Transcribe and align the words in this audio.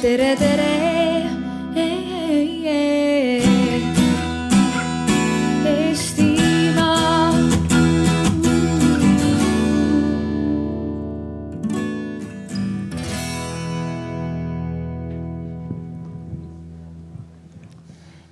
tere, 0.00 0.34
tere. 0.36 0.68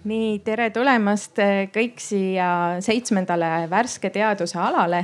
Nii, 0.08 0.38
tere 0.40 0.70
tulemast 0.72 1.36
eh, 1.42 1.66
kõik 1.68 1.98
siia 2.00 2.78
seitsmendale 2.80 3.66
värske 3.68 4.08
teaduse 4.14 4.56
alale, 4.56 5.02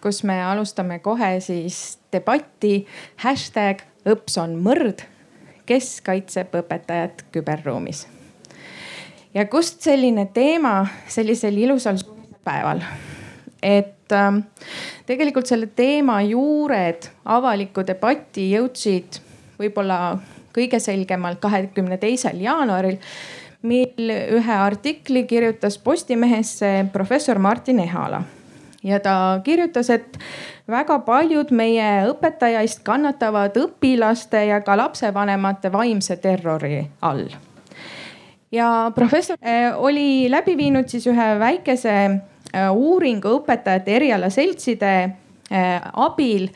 kus 0.00 0.22
me 0.24 0.38
alustame 0.40 1.02
kohe 1.04 1.34
siis 1.44 1.98
debatti. 2.14 2.78
Hashtag 3.20 3.84
õps 4.08 4.38
on 4.40 4.56
mõrd, 4.64 5.04
kes 5.66 6.00
kaitseb 6.06 6.54
õpetajat 6.54 7.26
küberruumis. 7.32 8.06
ja 9.34 9.44
kust 9.46 9.82
selline 9.82 10.26
teema 10.34 10.86
sellisel 11.08 11.56
ilusal 11.58 11.98
päeval, 12.44 12.80
et 13.62 14.12
äh, 14.12 14.40
tegelikult 15.06 15.46
selle 15.46 15.66
teema 15.66 16.20
juured 16.22 17.10
avaliku 17.24 17.84
debatti 17.86 18.50
jõudsid 18.52 19.20
võib-olla 19.58 20.18
kõige 20.56 20.80
selgemalt 20.80 21.40
kahekümne 21.40 21.98
teisel 22.00 22.40
jaanuaril 22.40 22.96
mil 23.66 24.10
ühe 24.10 24.56
artikli 24.56 25.24
kirjutas 25.28 25.78
Postimehesse 25.78 26.86
professor 26.92 27.38
Martin 27.38 27.80
Ehala 27.80 28.22
ja 28.86 29.00
ta 29.02 29.40
kirjutas, 29.44 29.90
et 29.90 30.18
väga 30.70 30.98
paljud 31.06 31.50
meie 31.54 31.88
õpetajaist 32.10 32.84
kannatavad 32.86 33.56
õpilaste 33.58 34.46
ja 34.50 34.60
ka 34.64 34.76
lapsevanemate 34.78 35.72
vaimse 35.72 36.16
terrori 36.22 36.84
all. 37.00 37.26
ja 38.52 38.92
professor 38.94 39.36
eh, 39.42 39.72
oli 39.74 40.30
läbi 40.30 40.56
viinud 40.56 40.88
siis 40.88 41.06
ühe 41.10 41.28
väikese 41.38 41.96
eh, 42.06 42.70
uuringu 42.70 43.36
õpetajate 43.40 43.96
erialaseltside 43.98 44.94
eh, 45.02 45.90
abil, 45.92 46.48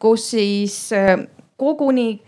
kus 0.00 0.30
siis 0.30 0.76
koguni 1.60 2.22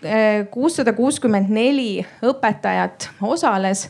kuussada 0.52 0.92
kuuskümmend 0.92 1.48
neli 1.48 2.02
õpetajat 2.28 3.08
osales 3.24 3.86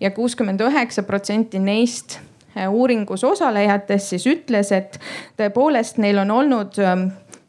ja 0.00 0.12
kuuskümmend 0.14 0.62
üheksa 0.62 1.02
protsenti 1.02 1.58
neist 1.58 2.20
uuringus 2.68 3.24
osalejatest 3.24 4.14
siis 4.14 4.26
ütles, 4.26 4.72
et 4.72 4.98
tõepoolest 5.36 5.98
neil 5.98 6.18
on 6.22 6.30
olnud 6.30 6.80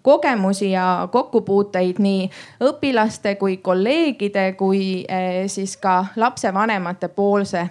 kogemusi 0.06 0.72
ja 0.72 1.08
kokkupuuteid 1.12 1.98
nii 2.00 2.28
õpilaste 2.62 3.36
kui 3.42 3.58
kolleegide 3.58 4.52
kui 4.58 5.06
siis 5.50 5.78
ka 5.82 6.06
lapsevanemate 6.16 7.08
poolse 7.08 7.70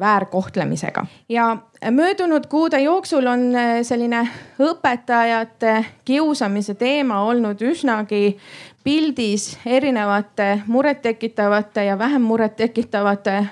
väärkohtlemisega. 0.00 1.06
ja 1.28 1.56
möödunud 1.90 2.46
kuude 2.46 2.80
jooksul 2.80 3.26
on 3.26 3.40
selline 3.82 4.28
õpetajate 4.60 5.84
kiusamise 6.04 6.74
teema 6.74 7.22
olnud 7.24 7.62
üsnagi 7.62 8.38
pildis 8.84 9.58
erinevate 9.66 10.62
murettekitavate 10.66 11.84
ja 11.84 11.98
vähem 11.98 12.22
murettekitavate 12.22 13.36
eh, 13.36 13.46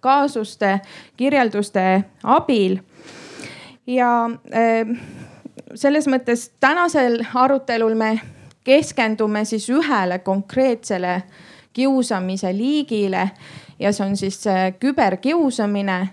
kaasuste, 0.00 0.80
kirjelduste 1.16 2.04
abil. 2.22 2.78
ja 3.86 4.30
eh, 4.50 4.86
selles 5.74 6.06
mõttes 6.08 6.50
tänasel 6.60 7.22
arutelul 7.34 7.94
me 7.94 8.20
keskendume 8.64 9.44
siis 9.44 9.70
ühele 9.70 10.18
konkreetsele 10.18 11.22
kiusamise 11.72 12.52
liigile 12.56 13.30
ja 13.78 13.92
see 13.92 14.06
on 14.06 14.16
siis 14.16 14.44
küberkiusamine, 14.78 16.08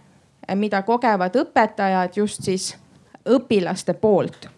mida 0.56 0.82
kogevad 0.82 1.36
õpetajad 1.36 2.16
just 2.16 2.44
siis 2.44 2.72
õpilaste 3.30 3.94
poolt 3.94 4.50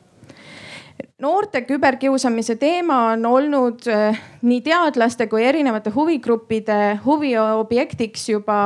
noorte 1.21 1.61
küberkiusamise 1.67 2.55
teema 2.59 2.97
on 3.11 3.25
olnud 3.25 3.85
äh, 3.89 4.17
nii 4.41 4.61
teadlaste 4.65 5.27
kui 5.29 5.45
erinevate 5.45 5.93
huvigruppide 5.93 6.97
huviobjektiks 7.05 8.29
juba 8.29 8.57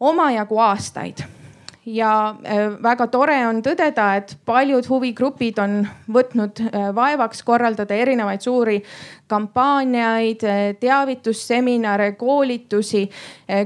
omajagu 0.00 0.58
aastaid. 0.62 1.24
Ja 1.86 2.12
äh, 2.44 2.66
väga 2.82 3.08
tore 3.10 3.38
on 3.48 3.62
tõdeda, 3.66 4.12
et 4.20 4.36
paljud 4.46 4.86
huvigrupid 4.86 5.58
on 5.62 5.80
võtnud 6.12 6.62
äh, 6.68 6.90
vaevaks 6.94 7.42
korraldada 7.42 7.98
erinevaid 7.98 8.46
suuri 8.46 8.78
kampaaniaid, 9.30 10.42
teavitusseminare, 10.80 12.12
koolitusi 12.18 13.04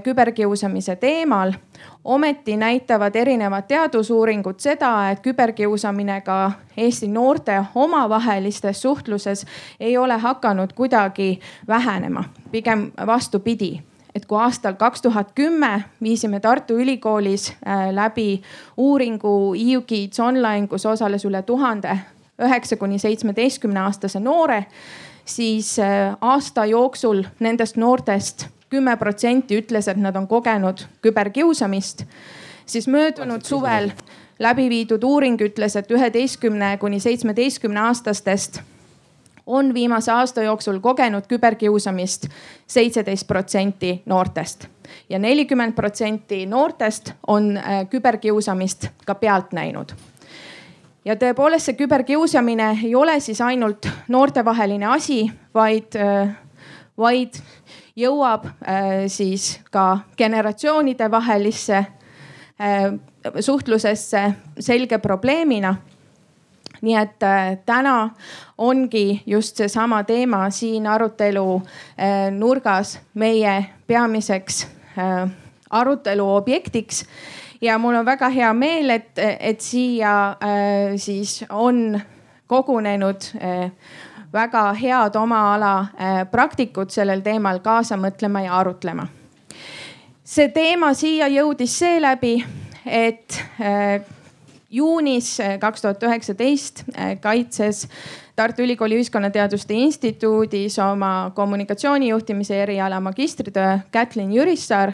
küberkiusamise 0.04 0.98
teemal 1.00 1.54
ometi 2.04 2.56
näitavad 2.56 3.16
erinevad 3.16 3.64
teadusuuringud 3.68 4.58
seda, 4.58 5.10
et 5.10 5.20
küberkiusamine 5.20 6.20
ka 6.20 6.52
Eesti 6.76 7.08
noorte 7.08 7.64
omavahelises 7.74 8.82
suhtluses 8.82 9.46
ei 9.80 9.96
ole 9.98 10.18
hakanud 10.18 10.72
kuidagi 10.72 11.40
vähenema, 11.68 12.24
pigem 12.50 12.90
vastupidi 13.06 13.80
et 14.14 14.26
kui 14.26 14.38
aastal 14.38 14.76
kaks 14.78 15.02
tuhat 15.02 15.32
kümme 15.34 15.84
viisime 16.02 16.40
Tartu 16.40 16.76
Ülikoolis 16.78 17.50
äh, 17.50 17.88
läbi 17.90 18.42
uuringu 18.76 19.54
EU 19.58 19.82
Kids 19.82 20.20
Online, 20.20 20.68
kus 20.68 20.86
osales 20.86 21.24
üle 21.24 21.42
tuhande 21.42 21.98
üheksa 22.42 22.76
kuni 22.76 22.98
seitsmeteistkümne 22.98 23.80
aastase 23.80 24.20
noore, 24.20 24.64
siis 25.24 25.78
äh, 25.78 26.16
aasta 26.20 26.64
jooksul 26.64 27.24
nendest 27.40 27.76
noortest 27.76 28.48
kümme 28.74 28.96
protsenti 28.98 29.60
ütles, 29.62 29.88
et 29.90 30.00
nad 30.00 30.16
on 30.18 30.26
kogenud 30.28 30.82
küberkiusamist, 31.04 32.04
siis 32.66 32.90
möödunud 32.90 33.46
suvel 33.46 33.92
läbi 34.42 34.68
viidud 34.68 35.02
uuring 35.06 35.40
ütles, 35.40 35.78
et 35.78 35.90
üheteistkümne 35.90 36.76
kuni 36.82 37.00
seitsmeteistkümne 37.00 37.86
aastastest 37.86 38.60
on 39.46 39.74
viimase 39.74 40.12
aasta 40.12 40.42
jooksul 40.42 40.78
kogenud 40.80 41.26
küberkiusamist 41.28 42.28
seitseteist 42.66 43.26
protsenti 43.26 44.02
noortest. 44.06 44.66
Ja 45.08 45.18
nelikümmend 45.18 45.72
protsenti 45.72 46.46
noortest 46.46 47.12
on 47.26 47.56
äh, 47.56 47.84
küberkiusamist 47.90 48.88
ka 49.06 49.14
pealt 49.14 49.52
näinud. 49.52 49.92
Ja 51.04 51.16
tõepoolest 51.20 51.68
see 51.68 51.76
küberkiusamine 51.76 52.70
ei 52.84 52.94
ole 52.96 53.18
siis 53.20 53.40
ainult 53.44 53.88
noortevaheline 54.08 54.88
asi, 54.88 55.26
vaid, 55.54 55.92
äh, 56.00 56.32
vaid 56.96 57.36
jõuab 57.96 58.46
äh, 58.46 59.06
siis 59.06 59.60
ka 59.70 59.98
generatsioonide 60.18 61.10
vahelisse 61.10 61.76
äh, 61.76 62.94
suhtlusesse 63.40 64.32
selge 64.60 64.98
probleemina. 64.98 65.74
nii 66.84 66.96
et 67.00 67.22
äh, 67.22 67.58
täna 67.66 68.10
ongi 68.58 69.22
just 69.26 69.56
seesama 69.56 70.02
teema 70.04 70.50
siin 70.50 70.86
arutelu 70.86 71.62
nurgas 72.30 72.98
meie 73.14 73.64
peamiseks 73.86 74.66
arutelu 75.70 76.26
objektiks 76.34 77.04
ja 77.60 77.78
mul 77.78 77.94
on 77.94 78.06
väga 78.06 78.28
hea 78.28 78.52
meel, 78.52 78.90
et, 78.90 79.18
et 79.40 79.60
siia 79.60 80.36
siis 80.96 81.44
on 81.48 82.00
kogunenud 82.46 83.30
väga 84.34 84.72
head 84.74 85.16
oma 85.16 85.54
ala 85.54 85.74
äh, 85.80 86.24
praktikud 86.30 86.90
sellel 86.90 87.22
teemal 87.22 87.60
kaasa 87.62 87.96
mõtlema 87.96 88.42
ja 88.44 88.58
arutlema. 88.58 89.06
see 90.24 90.48
teema 90.48 90.94
siia 90.94 91.28
jõudis 91.28 91.78
seeläbi, 91.78 92.34
et 92.86 93.38
äh, 93.60 94.00
juunis 94.70 95.38
äh, 95.40 95.58
kaks 95.60 95.82
tuhat 95.82 96.02
üheksateist 96.02 96.84
kaitses 97.20 97.88
Tartu 98.34 98.62
Ülikooli 98.62 98.96
Ühiskonnateaduste 98.98 99.74
Instituudis 99.74 100.78
oma 100.82 101.30
kommunikatsioonijuhtimise 101.34 102.62
eriala 102.62 102.98
magistritöö 103.00 103.78
Kätlin 103.92 104.32
Jürissaar, 104.32 104.92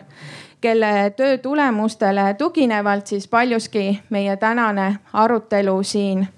kelle 0.61 1.13
töö 1.17 1.39
tulemustele 1.39 2.35
tuginevalt 2.35 3.07
siis 3.07 3.29
paljuski 3.29 4.01
meie 4.11 4.37
tänane 4.37 4.97
arutelu 5.13 5.83
siin 5.83 6.29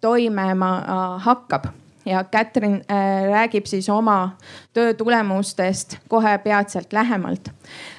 toimema 0.00 0.72
hakkab 1.18 1.70
ja 2.04 2.24
Katrin 2.24 2.74
äh, 2.90 3.30
räägib 3.30 3.66
siis 3.66 3.88
oma 3.88 4.36
töö 4.72 4.94
tulemustest 4.94 5.98
kohe 6.08 6.38
peatselt 6.38 6.92
lähemalt. 6.92 7.48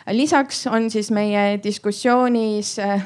lisaks 0.09 0.67
on 0.67 0.89
siis 0.91 1.11
meie 1.11 1.59
diskussioonis 1.63 2.79
äh, 2.79 3.03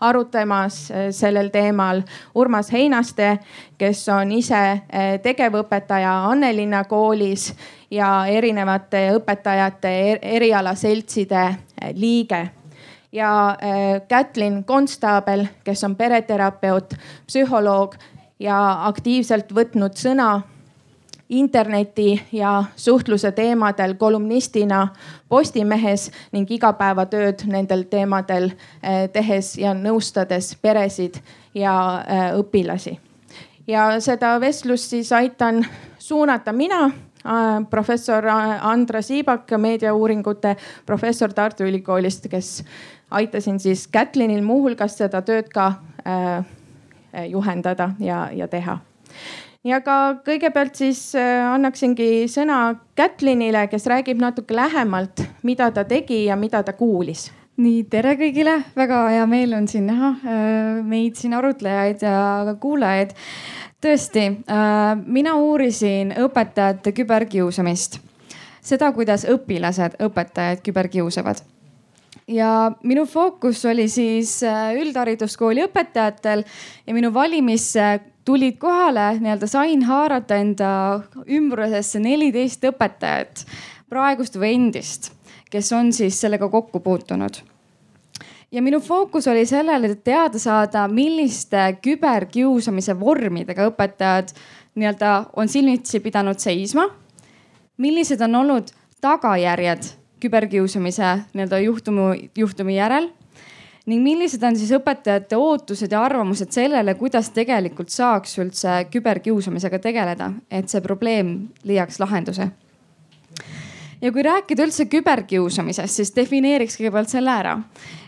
arutamas 0.00 0.90
äh, 0.90 0.96
sellel 1.10 1.48
teemal 1.48 2.02
Urmas 2.34 2.72
Heinaste, 2.72 3.38
kes 3.78 4.08
on 4.08 4.32
ise 4.32 4.80
tegevõpetaja 5.22 6.24
Annelinna 6.28 6.84
koolis 6.84 7.54
ja 7.90 8.26
erinevate 8.26 9.10
õpetajate 9.16 9.94
er-, 10.10 10.20
erialaseltside 10.22 11.54
liige 11.94 12.48
ja 13.12 13.56
Kätlin 14.08 14.64
Konstaabel, 14.64 15.46
kes 15.64 15.84
on 15.84 15.96
pereterapeut, 15.96 16.94
psühholoog 17.26 17.94
ja 18.40 18.86
aktiivselt 18.88 19.52
võtnud 19.54 19.96
sõna 19.98 20.42
interneti 21.28 22.22
ja 22.32 22.64
suhtluse 22.76 23.32
teemadel 23.32 23.94
kolumnistina 23.94 24.88
Postimehes 25.28 26.10
ning 26.32 26.50
igapäevatööd 26.50 27.46
nendel 27.48 27.86
teemadel 27.90 28.50
eh, 28.50 29.08
tehes 29.12 29.54
ja 29.58 29.72
nõustades 29.74 30.52
peresid 30.62 31.18
ja 31.54 31.74
eh, 32.06 32.28
õpilasi. 32.38 32.98
ja 33.66 34.00
seda 34.00 34.40
vestlust 34.40 34.90
siis 34.90 35.12
aitan 35.12 35.64
suunata 35.98 36.52
mina 36.52 36.84
eh, 36.84 37.64
professor 37.70 38.26
Andra 38.60 39.02
Siibak, 39.02 39.50
meediauuringute 39.58 40.56
professor 40.86 41.32
Tartu 41.32 41.64
Ülikoolist, 41.64 42.28
kes 42.28 42.64
aitasin 43.10 43.60
siis 43.60 43.86
Kätlinil 43.88 44.42
muuhulgas 44.42 44.98
seda 44.98 45.22
tööd 45.22 45.48
ka 45.48 45.72
juhendada 47.30 47.90
ja, 48.00 48.28
ja 48.32 48.48
teha. 48.48 48.78
Ja 49.64 49.78
ka 49.80 50.18
kõigepealt 50.26 50.76
siis 50.76 50.98
äh, 51.16 51.40
annaksingi 51.48 52.26
sõna 52.28 52.74
Kätlinile, 52.98 53.62
kes 53.72 53.86
räägib 53.88 54.20
natuke 54.20 54.52
lähemalt, 54.56 55.22
mida 55.42 55.70
ta 55.72 55.86
tegi 55.88 56.26
ja 56.26 56.36
mida 56.36 56.60
ta 56.62 56.74
kuulis. 56.76 57.30
Nii, 57.56 57.84
tere 57.88 58.12
kõigile, 58.18 58.58
väga 58.76 58.98
hea 59.14 59.24
meel 59.30 59.54
on 59.56 59.68
siin 59.70 59.86
näha 59.88 60.10
äh, 60.20 60.82
meid 60.84 61.16
siin 61.16 61.36
arutlejaid 61.38 62.04
ja 62.04 62.56
kuulajaid. 62.60 63.16
tõesti, 63.84 64.30
mina 65.06 65.34
uurisin 65.36 66.14
õpetajate 66.16 66.92
küberkiusamist, 66.96 67.98
seda, 68.64 68.88
kuidas 68.96 69.26
õpilased 69.28 69.98
õpetajaid 70.00 70.62
küberkiusavad 70.64 71.42
ja 72.28 72.72
minu 72.82 73.06
fookus 73.06 73.64
oli 73.64 73.88
siis 73.88 74.40
üldhariduskooli 74.78 75.64
õpetajatel 75.66 76.44
ja 76.86 76.94
minu 76.96 77.12
valimisse 77.14 78.00
tulid 78.24 78.56
kohale, 78.58 79.18
nii-öelda 79.20 79.46
sain 79.46 79.82
haarata 79.84 80.38
enda 80.40 80.68
ümbrusesse 81.28 82.00
neliteist 82.00 82.64
õpetajat, 82.64 83.44
praegust 83.92 84.38
või 84.40 84.54
endist, 84.56 85.10
kes 85.52 85.72
on 85.76 85.92
siis 85.92 86.20
sellega 86.20 86.48
kokku 86.48 86.80
puutunud. 86.80 87.36
ja 88.52 88.62
minu 88.62 88.80
fookus 88.80 89.26
oli 89.28 89.46
sellel, 89.46 89.84
et 89.84 90.04
teada 90.04 90.38
saada, 90.38 90.88
milliste 90.88 91.76
küberkiusamise 91.82 93.00
vormidega 93.00 93.68
õpetajad 93.68 94.32
nii-öelda 94.74 95.24
on 95.36 95.48
silmitsi 95.48 96.00
pidanud 96.00 96.38
seisma. 96.38 96.88
millised 97.76 98.20
on 98.20 98.34
olnud 98.34 98.70
tagajärjed 99.00 100.03
küberkiusamise 100.24 101.10
nii-öelda 101.34 101.60
juhtumi, 101.66 102.30
juhtumi 102.38 102.78
järel 102.78 103.10
ning 103.86 104.00
millised 104.00 104.42
on 104.46 104.56
siis 104.56 104.72
õpetajate 104.72 105.36
ootused 105.36 105.92
ja 105.92 106.00
arvamused 106.06 106.52
sellele, 106.56 106.94
kuidas 106.96 107.28
tegelikult 107.36 107.92
saaks 107.92 108.38
üldse 108.40 108.78
küberkiusamisega 108.92 109.80
tegeleda, 109.84 110.30
et 110.50 110.72
see 110.72 110.80
probleem 110.84 111.36
leiaks 111.68 112.00
lahenduse? 112.00 112.48
ja 114.04 114.12
kui 114.12 114.24
rääkida 114.24 114.66
üldse 114.66 114.84
küberkiusamisest, 114.90 116.00
siis 116.00 116.12
defineeriks 116.16 116.76
kõigepealt 116.80 117.12
selle 117.12 117.30
ära. 117.30 117.58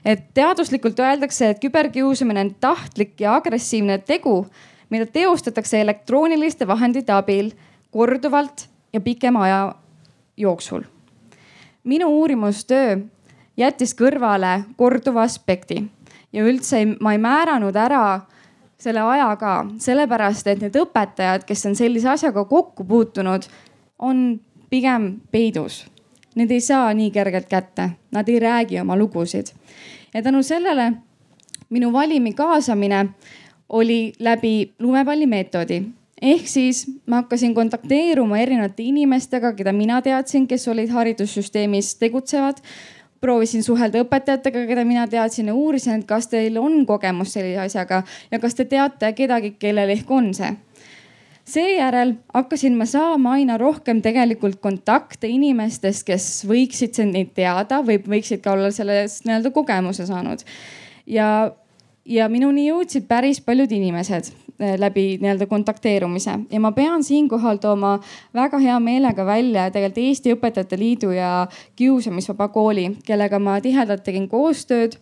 et 0.05 0.27
teaduslikult 0.35 0.99
öeldakse, 1.01 1.51
et 1.51 1.61
küberkiusamine 1.61 2.41
on 2.41 2.55
tahtlik 2.61 3.21
ja 3.21 3.37
agressiivne 3.37 3.99
tegu, 3.99 4.47
mida 4.91 5.07
teostatakse 5.07 5.81
elektrooniliste 5.81 6.67
vahendite 6.67 7.13
abil 7.13 7.53
korduvalt 7.91 8.69
ja 8.93 9.01
pikema 9.01 9.45
aja 9.45 9.75
jooksul. 10.37 10.85
Minu 11.87 12.09
uurimustöö 12.21 12.99
jättis 13.56 13.94
kõrvale 13.94 14.65
korduva 14.77 15.23
aspekti 15.23 15.85
ja 16.33 16.44
üldse 16.44 16.83
ei, 16.83 16.88
ma 17.00 17.15
ei 17.15 17.23
määranud 17.23 17.77
ära 17.77 18.21
selle 18.79 19.00
aja 19.00 19.31
ka, 19.41 19.55
sellepärast 19.81 20.50
et 20.53 20.61
need 20.61 20.77
õpetajad, 20.77 21.47
kes 21.49 21.65
on 21.71 21.77
sellise 21.79 22.11
asjaga 22.12 22.44
kokku 22.44 22.85
puutunud, 22.85 23.47
on 23.99 24.41
pigem 24.71 25.15
peidus. 25.33 25.87
Need 26.37 26.53
ei 26.53 26.61
saa 26.61 26.91
nii 26.94 27.11
kergelt 27.15 27.49
kätte, 27.49 27.91
nad 28.12 28.29
ei 28.29 28.41
räägi 28.41 28.81
oma 28.81 28.97
lugusid. 28.97 29.47
ja 30.15 30.23
tänu 30.23 30.43
sellele 30.43 30.93
minu 31.71 31.93
valimi 31.93 32.32
kaasamine 32.32 33.06
oli 33.69 34.12
läbi 34.19 34.75
lumepallimeetodi 34.79 35.82
ehk 36.23 36.49
siis 36.49 36.87
ma 37.07 37.23
hakkasin 37.23 37.55
kontakteeruma 37.55 38.39
erinevate 38.39 38.83
inimestega, 38.83 39.53
keda 39.57 39.73
mina 39.73 40.01
teadsin, 40.03 40.47
kes 40.49 40.69
olid 40.69 40.93
haridussüsteemis 40.93 41.95
tegutsevad 42.01 42.63
proovisin 43.21 43.65
suhelda 43.65 44.03
õpetajatega, 44.05 44.67
keda 44.69 44.85
mina 44.87 45.07
teadsin 45.11 45.51
ja 45.51 45.55
uurisin, 45.57 46.01
et 46.01 46.09
kas 46.09 46.29
teil 46.33 46.59
on 46.61 46.85
kogemus 46.87 47.35
sellise 47.37 47.65
asjaga 47.65 48.03
ja 48.31 48.41
kas 48.43 48.55
te 48.55 48.67
teate 48.69 49.13
kedagi, 49.17 49.57
kellel 49.61 49.93
ehk 49.97 50.11
on 50.11 50.33
see. 50.37 50.53
seejärel 51.47 52.17
hakkasin 52.35 52.75
ma 52.77 52.87
saama 52.91 53.37
aina 53.39 53.59
rohkem 53.59 54.03
tegelikult 54.03 54.61
kontakte 54.61 55.29
inimestest, 55.31 56.07
kes 56.07 56.27
võiksid 56.49 56.99
neid 57.07 57.35
teada 57.35 57.83
või 57.87 58.01
võiksid 58.03 58.43
ka 58.43 58.57
olla 58.57 58.71
sellest 58.71 59.25
nii-öelda 59.27 59.51
kogemuse 59.55 60.07
saanud. 60.07 60.43
ja, 61.07 61.53
ja 62.06 62.29
minuni 62.29 62.69
jõudsid 62.69 63.06
päris 63.08 63.41
paljud 63.41 63.73
inimesed 63.73 64.32
Eh, 64.58 64.79
läbi 64.81 65.19
nii-öelda 65.20 65.44
kontakteerumise 65.47 66.32
ja 66.50 66.61
ma 66.61 66.70
pean 66.73 67.03
siinkohal 67.05 67.58
tooma 67.61 67.99
väga 68.35 68.56
hea 68.58 68.76
meelega 68.81 69.25
välja 69.29 69.67
tegelikult 69.70 69.99
Eesti 70.00 70.31
Õpetajate 70.32 70.79
Liidu 70.81 71.11
ja 71.12 71.47
Kiusamisvaba 71.76 72.47
Kooli, 72.49 72.87
kellega 73.05 73.37
ma 73.37 73.58
tihedalt 73.61 74.00
tegin 74.06 74.25
koostööd 74.32 74.97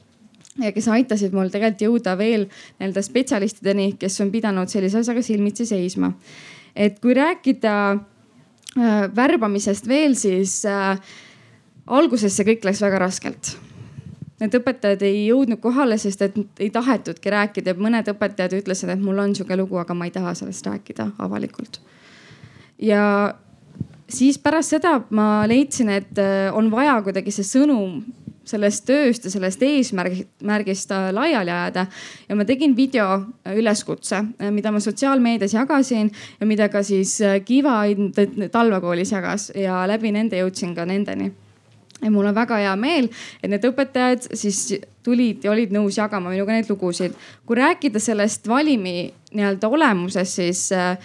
ja 0.59 0.73
kes 0.75 0.89
aitasid 0.91 1.37
mul 1.39 1.53
tegelikult 1.55 1.85
jõuda 1.87 2.17
veel 2.19 2.49
nii-öelda 2.49 3.05
spetsialistideni, 3.07 3.93
kes 4.01 4.19
on 4.25 4.33
pidanud 4.35 4.73
sellise 4.73 5.05
asjaga 5.05 5.23
silmitsi 5.23 5.69
seisma. 5.71 6.11
et 6.75 6.99
kui 6.99 7.15
rääkida 7.15 7.77
äh, 7.93 9.07
värbamisest 9.17 9.87
veel, 9.87 10.19
siis 10.19 10.65
äh, 10.67 10.99
alguses 11.87 12.35
see 12.35 12.51
kõik 12.51 12.67
läks 12.67 12.83
väga 12.83 12.99
raskelt 13.07 13.55
need 14.45 14.57
õpetajad 14.61 15.05
ei 15.07 15.25
jõudnud 15.27 15.61
kohale, 15.63 15.99
sest 16.01 16.23
et 16.27 16.37
ei 16.61 16.71
tahetudki 16.75 17.33
rääkida. 17.33 17.77
mõned 17.79 18.09
õpetajad 18.15 18.59
ütlesid, 18.61 18.93
et 18.93 19.01
mul 19.03 19.19
on 19.19 19.35
sihuke 19.35 19.57
lugu, 19.59 19.81
aga 19.81 19.95
ma 19.95 20.09
ei 20.09 20.15
taha 20.15 20.35
sellest 20.39 20.67
rääkida 20.67 21.11
avalikult. 21.19 21.81
ja 22.79 23.35
siis 24.09 24.39
pärast 24.39 24.75
seda 24.77 25.01
ma 25.11 25.47
leidsin, 25.49 25.89
et 25.89 26.19
äh, 26.19 26.51
on 26.55 26.71
vaja 26.71 27.01
kuidagi 27.03 27.33
see 27.35 27.47
sõnum 27.47 28.03
sellest 28.45 28.85
tööst 28.85 29.25
ja 29.25 29.31
sellest 29.33 29.63
eesmärgist 29.65 30.91
laiali 31.17 31.51
ajada. 31.51 31.87
ja 32.29 32.37
ma 32.37 32.45
tegin 32.45 32.77
video 32.77 33.07
üleskutse, 33.57 34.17
äh, 34.17 34.51
mida 34.51 34.73
ma 34.73 34.81
sotsiaalmeedias 34.81 35.55
jagasin 35.55 36.11
ja 36.41 36.47
mida 36.47 36.69
ka 36.69 36.83
siis 36.83 37.21
äh, 37.21 37.41
Kiva 37.45 37.83
talvekoolis 38.53 39.13
jagas 39.13 39.51
ja 39.55 39.87
läbi 39.89 40.13
nende 40.13 40.39
jõudsin 40.43 40.75
ka 40.75 40.85
nendeni 40.85 41.33
ja 42.05 42.13
mul 42.13 42.29
on 42.29 42.37
väga 42.37 42.61
hea 42.61 42.77
meel, 42.77 43.09
et 43.43 43.51
need 43.51 43.65
õpetajad 43.65 44.29
siis 44.37 44.61
tulid 45.05 45.45
ja 45.45 45.53
olid 45.55 45.73
nõus 45.75 45.99
jagama 45.99 46.33
minuga 46.33 46.55
neid 46.55 46.71
lugusid. 46.71 47.17
kui 47.47 47.59
rääkida 47.59 48.01
sellest 48.01 48.49
valimi 48.49 49.13
nii-öelda 49.33 49.69
olemusest, 49.69 50.41
siis 50.41 50.67
äh, 50.73 50.99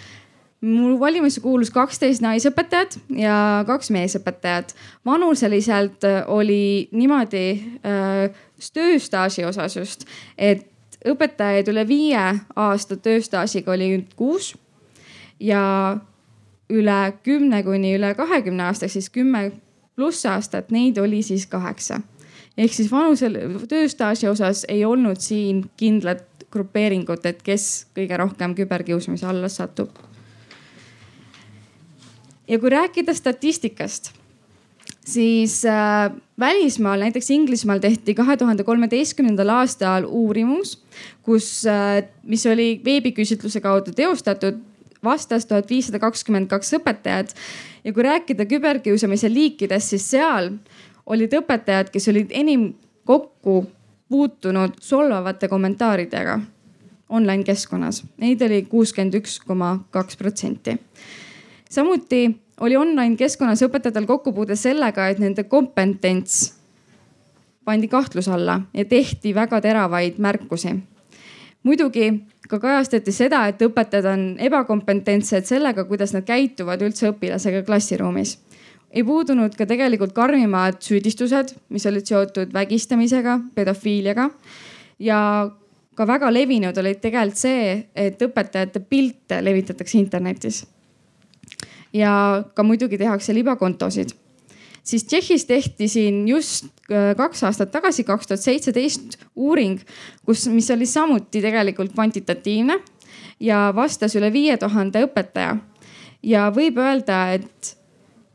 mul 0.62 1.00
valimisse 1.00 1.42
kuulus 1.42 1.72
kaksteist 1.72 2.24
naisõpetajat 2.24 3.00
ja 3.16 3.64
kaks 3.68 3.92
meesõpetajat. 3.96 4.76
vanuseliselt 5.06 6.04
äh, 6.04 6.24
oli 6.28 6.90
niimoodi 6.92 7.46
äh, 7.86 8.42
tööstaaži 8.74 9.46
osas 9.48 9.76
just, 9.76 10.06
et 10.38 10.68
õpetajaid 11.08 11.72
üle 11.72 11.88
viie 11.88 12.26
aasta 12.56 12.98
tööstaažiga 13.00 13.72
oli 13.72 14.06
kuus 14.20 14.54
ja 15.40 15.98
üle 16.70 17.00
kümne 17.24 17.64
kuni 17.64 17.96
üle 17.96 18.14
kahekümne 18.16 18.68
aastaks, 18.68 18.94
siis 18.94 19.10
kümme 19.10 19.52
pluss 20.00 20.26
aastat, 20.30 20.72
neid 20.72 20.98
oli 21.02 21.22
siis 21.26 21.46
kaheksa. 21.52 22.00
ehk 22.58 22.74
siis 22.76 22.92
vanusel 22.92 23.36
tööstaaži 23.72 24.28
osas 24.28 24.66
ei 24.68 24.86
olnud 24.86 25.20
siin 25.24 25.66
kindlat 25.80 26.26
grupeeringut, 26.52 27.26
et 27.30 27.42
kes 27.46 27.66
kõige 27.96 28.18
rohkem 28.20 28.56
küberkiusamise 28.58 29.28
alla 29.28 29.50
satub. 29.52 29.92
ja 32.48 32.60
kui 32.60 32.72
rääkida 32.74 33.14
statistikast, 33.14 34.14
siis 35.06 35.62
äh, 35.66 36.10
välismaal, 36.40 37.04
näiteks 37.06 37.30
Inglismaal 37.30 37.84
tehti 37.84 38.16
kahe 38.16 38.38
tuhande 38.38 38.64
kolmeteistkümnendal 38.64 39.52
aastal 39.60 40.08
uurimus, 40.08 40.78
kus 41.22 41.66
äh,, 41.68 42.08
mis 42.24 42.46
oli 42.48 42.72
veebiküsitluse 42.86 43.62
kaudu 43.62 43.94
teostatud 43.96 44.69
vastas 45.04 45.46
tuhat 45.46 45.70
viissada 45.70 46.00
kakskümmend 46.00 46.48
kaks 46.48 46.74
õpetajat. 46.80 47.36
ja 47.84 47.94
kui 47.94 48.04
rääkida 48.04 48.46
küberkiusamise 48.46 49.34
liikidest, 49.34 49.90
siis 49.90 50.10
seal 50.12 50.52
olid 51.06 51.34
õpetajad, 51.34 51.90
kes 51.90 52.08
olid 52.08 52.32
enim 52.32 52.74
kokku 53.06 53.66
puutunud 54.10 54.76
solvavate 54.82 55.48
kommentaaridega 55.48 56.40
online 57.10 57.44
keskkonnas. 57.44 58.04
Neid 58.18 58.42
oli 58.42 58.62
kuuskümmend 58.70 59.16
üks 59.22 59.40
koma 59.40 59.80
kaks 59.92 60.18
protsenti. 60.18 60.78
samuti 61.70 62.30
oli 62.60 62.76
online 62.76 63.16
keskkonnas 63.16 63.62
õpetajatel 63.64 64.06
kokkupuude 64.06 64.56
sellega, 64.56 65.08
et 65.08 65.20
nende 65.20 65.44
kompetents 65.44 66.54
pandi 67.66 67.88
kahtluse 67.88 68.32
alla 68.32 68.62
ja 68.74 68.86
tehti 68.86 69.36
väga 69.36 69.62
teravaid 69.62 70.18
märkusi 70.18 70.76
muidugi 71.64 72.24
ka 72.50 72.60
kajastati 72.60 73.14
seda, 73.14 73.46
et 73.48 73.62
õpetajad 73.62 74.08
on 74.10 74.22
ebakompetentsed 74.42 75.46
sellega, 75.46 75.86
kuidas 75.86 76.16
nad 76.16 76.26
käituvad 76.26 76.82
üldse 76.82 77.12
õpilasega 77.14 77.62
klassiruumis 77.68 78.38
ei 78.92 79.04
puudunud 79.06 79.54
ka 79.58 79.68
tegelikult 79.70 80.14
karmimad 80.18 80.80
süüdistused, 80.84 81.54
mis 81.74 81.86
olid 81.86 82.10
seotud 82.10 82.54
vägistamisega, 82.54 83.38
pedofiiliaga 83.56 84.30
ja 85.04 85.20
ka 85.96 86.08
väga 86.08 86.32
levinud 86.34 86.78
oli 86.82 86.96
tegelikult 87.02 87.38
see, 87.38 87.76
et 87.96 88.22
õpetajate 88.24 88.82
pilte 88.90 89.44
levitatakse 89.44 90.00
internetis. 90.00 90.66
ja 91.94 92.44
ka 92.54 92.64
muidugi 92.64 92.98
tehakse 92.98 93.34
libakontosid. 93.34 94.10
siis 94.84 95.04
Tšehhis 95.04 95.46
tehti 95.46 95.88
siin 95.88 96.28
just 96.28 96.66
kaks 97.18 97.44
aastat 97.48 97.72
tagasi, 97.72 98.04
kaks 98.04 98.28
tuhat 98.28 98.44
seitseteist 98.44 99.18
uuring, 99.36 99.80
kus, 100.26 100.48
mis 100.54 100.70
oli 100.74 100.88
samuti 100.90 101.42
tegelikult 101.42 101.94
kvantitatiivne 101.94 102.80
ja 103.40 103.70
vastas 103.76 104.16
üle 104.20 104.32
viie 104.34 104.58
tuhande 104.58 105.04
õpetaja. 105.08 105.58
ja 106.24 106.50
võib 106.56 106.78
öelda, 106.78 107.34
et 107.34 107.76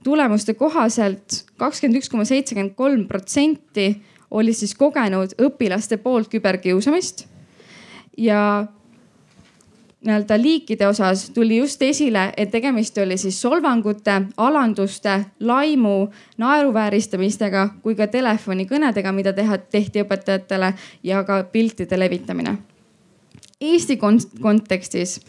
tulemuste 0.05 0.55
kohaselt 0.55 1.45
kakskümmend 1.61 2.01
üks 2.01 2.11
koma 2.13 2.25
seitsekümmend 2.29 2.75
kolm 2.77 3.07
protsenti 3.09 3.91
oli 4.35 4.55
siis 4.57 4.75
kogenud 4.75 5.37
õpilaste 5.41 5.99
poolt 6.03 6.31
küberkiusamist. 6.33 7.27
ja 8.19 8.67
nii-öelda 10.05 10.39
liikide 10.41 10.87
osas 10.87 11.31
tuli 11.35 11.57
just 11.57 11.83
esile, 11.83 12.33
et 12.37 12.51
tegemist 12.51 12.99
oli 12.99 13.17
siis 13.19 13.41
solvangute, 13.41 14.21
alanduste, 14.37 15.21
laimu, 15.41 16.09
naeruvääristamistega 16.39 17.69
kui 17.83 17.95
ka 17.95 18.07
telefonikõnedega, 18.07 19.13
mida 19.13 19.33
teha, 19.33 19.59
tehti 19.59 20.05
õpetajatele 20.05 20.75
ja 21.03 21.25
ka 21.25 21.43
piltide 21.53 21.99
levitamine. 21.99 22.59
Eesti 23.61 23.97
kontekstis 24.43 25.21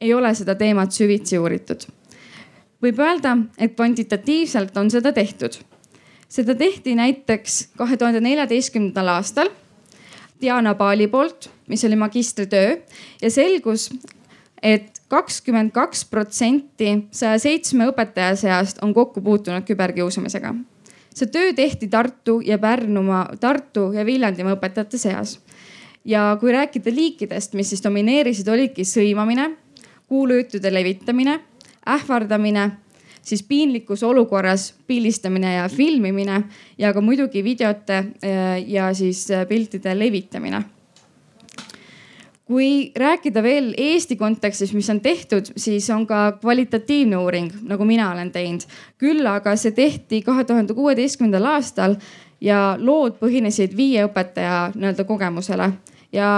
ei 0.00 0.14
ole 0.14 0.34
seda 0.34 0.54
teemat 0.54 0.92
süvitsi 0.92 1.38
uuritud 1.38 1.84
võib 2.84 3.00
öelda, 3.00 3.36
et 3.58 3.76
kvantitatiivselt 3.76 4.76
on 4.76 4.90
seda 4.92 5.12
tehtud. 5.12 5.56
seda 6.34 6.54
tehti 6.58 6.96
näiteks 6.98 7.76
kahe 7.78 7.96
tuhande 7.96 8.20
neljateistkümnendal 8.20 9.08
aastal 9.12 9.50
Diana 10.40 10.74
Paali 10.74 11.06
poolt, 11.08 11.50
mis 11.68 11.84
oli 11.84 11.96
magistritöö 11.96 12.76
ja 13.22 13.30
selgus 13.30 13.90
et, 14.62 14.84
et 14.84 15.00
kakskümmend 15.08 15.72
kaks 15.72 16.04
protsenti 16.10 16.90
saja 17.14 17.38
seitsme 17.38 17.88
õpetaja 17.90 18.36
seast 18.36 18.80
on 18.82 18.94
kokku 18.94 19.22
puutunud 19.22 19.64
küberkiusamisega. 19.68 20.54
see 21.14 21.26
töö 21.30 21.52
tehti 21.52 21.88
Tartu 21.88 22.40
ja 22.44 22.58
Pärnumaa, 22.58 23.36
Tartu 23.40 23.92
ja 23.92 24.06
Viljandimaa 24.06 24.56
õpetajate 24.56 24.98
seas. 24.98 25.40
ja 26.04 26.36
kui 26.40 26.52
rääkida 26.52 26.90
liikidest, 26.90 27.54
mis 27.54 27.68
siis 27.68 27.84
domineerisid, 27.84 28.48
olidki 28.48 28.84
sõimamine, 28.84 29.50
kuulujuttude 30.08 30.74
levitamine 30.74 31.40
ähvardamine, 31.88 32.70
siis 33.24 33.42
piinlikus 33.42 34.02
olukorras 34.02 34.74
pildistamine 34.86 35.54
ja 35.54 35.68
filmimine 35.68 36.42
ja 36.78 36.92
ka 36.92 37.00
muidugi 37.00 37.44
videote 37.44 37.96
äh, 37.96 38.62
ja 38.66 38.92
siis 38.94 39.30
äh, 39.30 39.46
piltide 39.48 39.98
levitamine 39.98 40.64
kui 42.44 42.92
rääkida 42.96 43.42
veel 43.42 43.72
Eesti 43.76 44.16
kontekstis, 44.20 44.74
mis 44.76 44.90
on 44.92 45.00
tehtud, 45.00 45.48
siis 45.56 45.88
on 45.90 46.06
ka 46.06 46.36
kvalitatiivne 46.40 47.16
uuring, 47.16 47.48
nagu 47.64 47.84
mina 47.88 48.10
olen 48.12 48.32
teinud. 48.32 48.66
küll 48.98 49.26
aga 49.26 49.56
see 49.56 49.72
tehti 49.72 50.22
kahe 50.22 50.44
tuhande 50.44 50.74
kuueteistkümnendal 50.74 51.48
aastal 51.54 51.96
ja 52.40 52.76
lood 52.78 53.16
põhinesid 53.20 53.76
viie 53.76 54.04
õpetaja 54.04 54.72
nii-öelda 54.74 55.04
kogemusele 55.08 55.70
ja 56.12 56.28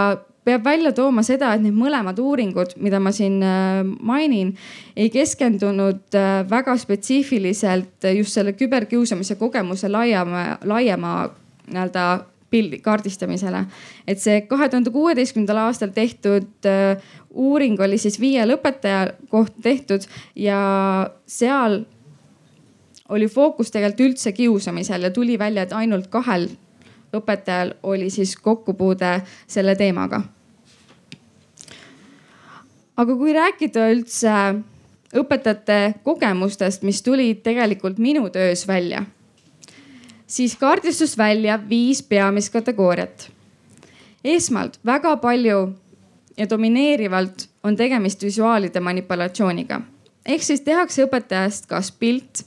peab 0.47 0.65
välja 0.65 0.93
tooma 0.95 1.25
seda, 1.27 1.51
et 1.55 1.65
need 1.65 1.75
mõlemad 1.75 2.21
uuringud, 2.23 2.77
mida 2.83 3.01
ma 3.03 3.11
siin 3.15 3.41
äh, 3.43 3.83
mainin, 3.83 4.55
ei 4.97 5.11
keskendunud 5.11 6.15
äh, 6.15 6.39
väga 6.51 6.77
spetsiifiliselt 6.79 8.07
just 8.15 8.37
selle 8.39 8.55
küberkiusamise 8.55 9.39
kogemuse 9.41 9.91
laiema, 9.91 10.47
laiema 10.65 11.19
nii-öelda 11.67 12.07
pildi 12.51 12.79
kaardistamisele. 12.79 13.65
et 14.07 14.23
see 14.23 14.41
kahe 14.47 14.69
tuhande 14.71 14.91
kuueteistkümnendal 14.95 15.65
aastal 15.65 15.91
tehtud 15.95 16.69
uh, 16.71 17.03
uuring 17.35 17.81
oli 17.81 17.99
siis 17.99 18.21
viie 18.21 18.45
lõpetaja 18.47 19.17
kohta 19.29 19.63
tehtud 19.63 20.07
ja 20.37 20.61
seal 21.27 21.81
oli 23.09 23.29
fookus 23.29 23.71
tegelikult 23.71 24.07
üldse 24.07 24.33
kiusamisel 24.33 25.03
ja 25.03 25.11
tuli 25.11 25.39
välja, 25.39 25.67
et 25.67 25.75
ainult 25.75 26.07
kahel 26.07 26.49
õpetajal 27.15 27.75
oli 27.83 28.11
siis 28.11 28.37
kokkupuude 28.37 29.21
selle 29.47 29.75
teemaga 29.75 30.23
aga 32.97 33.17
kui 33.17 33.33
rääkida 33.37 33.89
üldse 33.93 34.35
õpetajate 35.17 35.95
kogemustest, 36.05 36.83
mis 36.83 37.03
tulid 37.03 37.43
tegelikult 37.47 37.99
minu 38.03 38.29
töös 38.31 38.67
välja, 38.69 39.05
siis 40.27 40.57
kaardistus 40.57 41.17
välja 41.19 41.59
viis 41.69 42.03
peamist 42.03 42.53
kategooriat. 42.53 43.31
esmalt 44.25 44.79
väga 44.87 45.17
palju 45.17 45.75
ja 46.37 46.51
domineerivalt 46.51 47.49
on 47.63 47.77
tegemist 47.77 48.23
visuaalide 48.23 48.81
manipulatsiooniga 48.81 49.81
ehk 50.27 50.43
siis 50.43 50.61
tehakse 50.61 51.07
õpetajast 51.07 51.69
kas 51.71 51.93
pilt, 51.93 52.43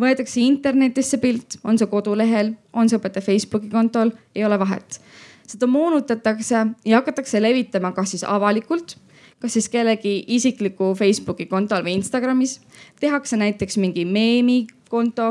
võetakse 0.00 0.40
internetisse 0.42 1.18
pilt, 1.22 1.58
on 1.64 1.78
see 1.78 1.90
kodulehel, 1.90 2.54
on 2.72 2.90
see 2.90 2.98
õpetaja 2.98 3.26
Facebooki 3.26 3.70
kontol, 3.72 4.14
ei 4.34 4.44
ole 4.44 4.58
vahet. 4.58 5.00
seda 5.46 5.66
moonutatakse 5.66 6.66
ja 6.84 6.96
hakatakse 6.96 7.42
levitama 7.42 7.92
kas 7.92 8.14
siis 8.14 8.24
avalikult 8.24 8.96
kas 9.44 9.58
siis 9.58 9.68
kellegi 9.68 10.22
isikliku 10.32 10.94
Facebooki 10.96 11.44
kontol 11.46 11.84
või 11.84 11.98
Instagramis. 11.98 12.60
tehakse 13.00 13.36
näiteks 13.36 13.76
mingi 13.76 14.06
meemikonto 14.08 15.26